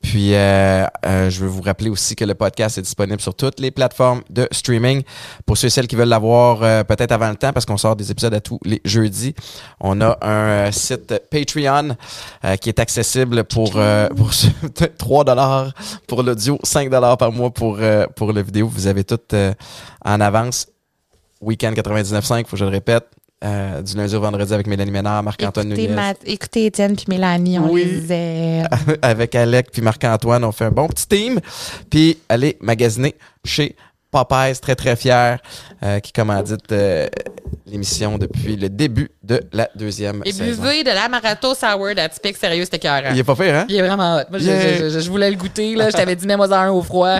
Puis 0.00 0.34
euh, 0.34 0.86
euh, 1.04 1.28
je 1.28 1.40
veux 1.40 1.46
vous 1.46 1.60
rappeler 1.60 1.90
aussi 1.90 2.16
que 2.16 2.24
le 2.24 2.34
podcast 2.34 2.78
est 2.78 2.82
disponible 2.82 3.20
sur 3.20 3.34
toutes 3.34 3.60
les 3.60 3.70
plateformes 3.70 4.22
de 4.30 4.48
streaming. 4.50 5.02
Pour 5.44 5.58
ceux 5.58 5.66
et 5.66 5.70
celles 5.70 5.86
qui 5.86 5.96
veulent 5.96 6.08
l'avoir 6.08 6.62
euh, 6.62 6.84
peut-être 6.84 7.12
avant 7.12 7.28
le 7.28 7.36
temps, 7.36 7.52
parce 7.52 7.66
qu'on 7.66 7.76
sort 7.76 7.96
des 7.96 8.10
épisodes 8.10 8.32
à 8.32 8.40
tous 8.40 8.60
les 8.64 8.80
jeudis, 8.86 9.34
on 9.78 10.00
a 10.00 10.16
un 10.26 10.72
site 10.72 11.20
Patreon 11.30 11.96
euh, 12.46 12.56
qui 12.56 12.70
est 12.70 12.78
accessible 12.78 13.44
pour, 13.44 13.72
euh, 13.76 14.08
pour 14.08 14.30
3 14.96 15.24
dollars 15.26 15.74
pour 16.08 16.22
l'audio, 16.22 16.58
5 16.62 16.88
dollars 16.88 17.18
par 17.18 17.30
mois 17.30 17.50
pour, 17.50 17.73
euh, 17.80 18.06
pour 18.16 18.32
le 18.32 18.42
vidéo. 18.42 18.68
Vous 18.68 18.86
avez 18.86 19.04
tout 19.04 19.18
euh, 19.32 19.52
en 20.04 20.20
avance. 20.20 20.66
Week-end 21.40 21.72
99.5, 21.72 22.44
faut 22.46 22.52
que 22.52 22.56
je 22.56 22.64
le 22.64 22.70
répète. 22.70 23.04
euh, 23.44 23.82
du 23.82 23.94
lundi 23.96 24.14
au 24.16 24.20
vendredi 24.20 24.54
avec 24.54 24.66
Mélanie 24.66 24.90
Ménard, 24.90 25.22
Marc-Antoine 25.22 25.66
Écoutez, 25.72 25.82
Nunez, 25.88 25.94
Ma- 25.94 26.14
écoutez 26.24 26.64
Étienne 26.66 26.96
puis 26.96 27.04
Mélanie, 27.08 27.58
on 27.58 27.70
Oui. 27.70 27.84
les 27.84 28.12
aime. 28.12 28.68
avec 29.02 29.34
Alec 29.34 29.70
puis 29.70 29.82
Marc-Antoine. 29.82 30.42
On 30.44 30.52
fait 30.52 30.64
un 30.64 30.70
bon 30.70 30.86
petit 30.88 31.06
team. 31.06 31.40
Puis 31.90 32.18
allez 32.30 32.56
magasiner 32.62 33.14
chez 33.44 33.76
Popeyes, 34.10 34.54
très 34.62 34.74
très 34.76 34.96
fier, 34.96 35.40
euh, 35.82 35.98
qui 36.00 36.12
commandite 36.12 36.70
euh, 36.72 37.08
l'émission 37.66 38.16
depuis 38.16 38.56
le 38.56 38.68
début 38.70 39.10
de 39.22 39.42
la 39.52 39.68
deuxième 39.74 40.22
Et 40.24 40.32
saison. 40.32 40.62
buvez 40.62 40.84
de 40.84 40.90
la 40.90 41.08
Marato 41.08 41.52
Sour 41.54 41.94
d'Atypique, 41.96 42.36
sérieux, 42.36 42.64
c'était 42.64 42.76
écœurant. 42.78 43.10
Il 43.12 43.18
est 43.18 43.24
pas 43.24 43.34
fait, 43.34 43.50
hein? 43.50 43.66
Il 43.68 43.74
est 43.76 43.82
vraiment 43.82 44.16
hot. 44.18 44.22
Moi, 44.30 44.38
je, 44.38 44.44
Yeah. 44.44 44.78
je- 44.78 44.88
je- 44.90 45.00
je 45.00 45.10
voulais 45.10 45.30
le 45.30 45.36
goûter, 45.36 45.74
là. 45.74 45.90
Je 45.90 45.96
t'avais 45.96 46.14
dit, 46.16 46.26
mets-moi 46.26 46.46
un 46.56 46.70
au 46.70 46.80
froid. 46.82 47.18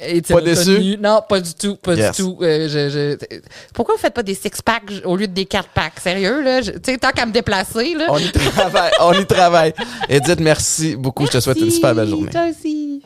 Et 0.00 0.20
tu 0.20 0.32
Pas 0.32 0.40
déçu? 0.40 0.64
tenu. 0.76 0.96
Non, 0.98 1.20
pas 1.28 1.40
du 1.40 1.54
tout, 1.54 1.76
pas 1.76 1.94
Yes. 1.94 2.16
du 2.16 2.22
tout. 2.22 2.38
Euh, 2.42 2.68
je, 2.68 2.88
je- 2.90 3.38
Pourquoi 3.72 3.94
vous 3.94 4.00
faites 4.00 4.14
pas 4.14 4.24
des 4.24 4.34
six-packs 4.34 4.82
au 5.04 5.14
lieu 5.16 5.28
de 5.28 5.32
des 5.32 5.44
quatre-packs? 5.44 6.00
Sérieux, 6.02 6.42
là? 6.42 6.60
Je- 6.60 6.72
Tu 6.72 6.90
sais, 6.92 6.98
tant 6.98 7.10
qu'à 7.12 7.24
me 7.24 7.30
déplacer, 7.32 7.94
là. 7.94 8.06
On 8.08 8.18
y 8.18 8.30
travaille, 8.32 8.90
on 9.00 9.12
y 9.12 9.24
travaille. 9.26 9.72
Edith, 10.08 10.40
merci 10.40 10.96
beaucoup. 10.96 11.26
Je 11.26 11.30
te 11.32 11.40
souhaite 11.40 11.60
une 11.60 11.70
super 11.70 11.94
belle 11.94 12.08
journée. 12.08 12.30
Toi 12.30 12.46
aussi. 12.50 13.00